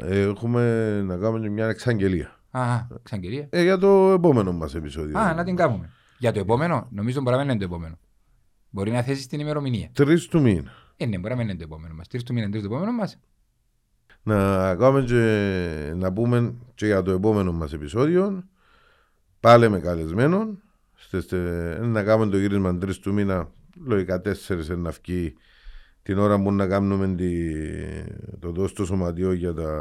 έχουμε 0.00 0.90
να 1.02 1.16
κάνουμε 1.16 1.40
και 1.40 1.50
μια 1.50 1.66
εξαγγελία. 1.68 2.40
Α, 2.50 2.86
εξαγγελία. 2.98 3.46
Ε, 3.50 3.62
για 3.62 3.78
το 3.78 4.10
επόμενο 4.12 4.52
μας 4.52 4.74
επεισόδιο. 4.74 5.18
Α, 5.18 5.34
να 5.34 5.44
την 5.44 5.56
κάνουμε. 5.56 5.90
Για 6.18 6.32
το 6.32 6.40
επόμενο, 6.40 6.88
νομίζω 6.90 7.20
μπορεί 7.20 7.36
να 7.36 7.42
μην 7.42 7.50
είναι 7.50 7.58
το 7.58 7.64
επόμενο. 7.64 7.98
Μπορεί 8.70 8.90
να 8.90 9.02
θέσει 9.02 9.28
την 9.28 9.40
ημερομηνία. 9.40 9.88
Τρεις 9.92 10.26
του 10.26 10.40
μήνα. 10.40 10.70
Ε, 10.96 11.06
ναι, 11.06 11.18
μπορεί 11.18 11.28
να 11.34 11.36
μην 11.36 11.48
είναι 11.48 11.56
το 11.58 11.64
επόμενο 11.64 11.94
μας. 11.94 12.08
Τρεις 12.08 12.22
του 12.22 12.32
μήνα, 12.32 12.50
τρεις 12.50 12.62
το 12.62 12.68
επόμενο 12.68 12.92
μας. 12.92 13.18
Να 14.22 14.74
κάνουμε 14.74 15.02
και 15.04 15.92
να 15.96 16.12
πούμε 16.12 16.54
και 16.74 16.86
για 16.86 17.02
το 17.02 17.10
επόμενο 17.10 17.52
μας 17.52 17.72
επεισόδιο 17.72 18.44
πάλι 19.40 19.68
με 19.68 19.78
καλεσμένον 19.80 20.62
Στις, 20.94 21.32
ε, 21.32 21.78
να 21.82 22.02
κάνουμε 22.02 22.30
το 22.30 22.38
γύρισμα 22.38 22.78
τρεις 22.78 22.98
του 22.98 23.12
μήνα 23.12 23.48
λογικά 23.84 24.20
τέσσερις 24.20 24.68
να 24.68 24.90
βγει 24.90 25.34
την 26.02 26.18
ώρα 26.18 26.42
που 26.42 26.52
να 26.52 26.66
κάνουμε 26.66 27.14
τη, 27.14 27.52
το 28.40 28.50
δώσει 28.50 28.74
το 28.74 28.84
σωματιό 28.84 29.32
για, 29.32 29.54
τα, 29.54 29.72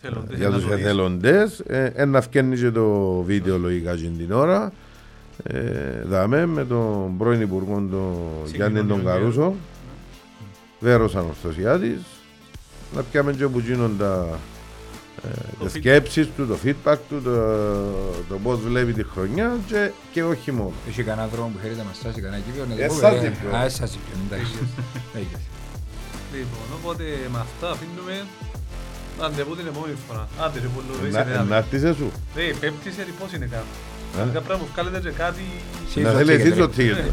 Εθελοντές, 0.00 0.38
για 0.38 0.50
τους 0.50 0.62
ανατολείς. 0.64 0.84
εθελοντές. 0.84 1.60
Ε, 1.60 1.92
ε, 1.94 2.04
να 2.04 2.20
βγαίνει 2.20 2.56
και 2.56 2.70
το 2.70 3.12
βίντεο 3.22 3.58
λογικά 3.58 3.96
και 3.96 4.08
την 4.18 4.32
ώρα. 4.32 4.72
Ε, 5.42 6.02
δάμε 6.04 6.46
με 6.46 6.64
τον 6.64 7.16
πρώην 7.18 7.40
Υπουργό 7.40 7.74
τον 7.90 8.16
Γιάννη 8.54 8.78
τον 8.78 8.86
Συγκοινωνιών. 8.86 9.04
Καρούσο. 9.04 9.54
Βέρος 10.80 11.16
Αναστασιάδης. 11.16 12.00
Να 12.94 13.02
πιάμε 13.02 13.32
και 13.32 13.44
όπου 13.44 13.58
γίνονται 13.58 14.04
ε, 14.04 14.36
Το 15.22 15.64
τις 15.64 15.72
feedback. 15.74 15.78
σκέψεις 15.78 16.28
του, 16.36 16.46
το 16.46 16.56
feedback 16.64 16.96
του, 17.08 17.22
το, 17.22 17.32
το 18.28 18.38
πώς 18.42 18.60
βλέπει 18.60 18.92
τη 18.92 19.04
χρονιά 19.04 19.56
και, 19.66 19.90
και 20.12 20.22
όχι 20.24 20.52
μόνο. 20.52 20.72
Έχει 20.88 21.02
κανένα 21.02 21.28
δρόμο 21.28 21.48
που 21.48 21.58
χαίρεται 21.62 21.82
μας 21.86 21.96
στάσει, 21.96 22.20
κανένα 22.20 22.42
κύβιο. 22.46 22.64
να 22.68 22.74
το 22.76 22.82
Εσάς 22.82 23.14
πούμε, 23.14 23.26
ε, 23.26 23.26
είπε. 23.26 23.56
Α, 23.56 23.64
εσάς 23.64 23.94
είπε, 23.94 24.10
εντάξει. 24.26 24.52
Έγινε. 25.18 25.40
Λοιπόν, 26.34 26.66
οπότε 26.78 27.04
με 27.32 27.38
αυτά 27.46 27.70
αφήνουμε 27.70 28.14
ραντεβού 29.20 29.56
την 29.56 29.66
επόμενη 29.66 29.94
φορά. 30.08 30.28
Άντε 30.44 30.58
ρε 30.60 30.68
πολύ 30.74 31.12
Να, 31.12 31.42
να 31.42 31.56
έρθεις 31.56 31.82
εσύ. 31.82 32.10
Ρε, 32.36 32.44
πέμπτη 32.60 32.90
σε 32.96 33.06
πώς 33.18 33.32
είναι 33.32 33.48
κάπου. 33.54 33.72
Ε; 34.16 34.18
Κάποια 34.24 34.40
πράγμα 34.40 34.64
που 34.64 34.70
βγάλετε 34.74 34.98
και 35.08 35.14
κάτι... 35.24 35.44
Εσύ 35.88 36.00
Να 36.00 36.10
ίσως 36.10 36.18
θέλεις 36.20 36.34
εσύ 36.44 36.50
τσίγεται, 36.50 36.60
το 36.60 36.66
ρε. 36.66 36.72
τσίγεται. 36.72 37.12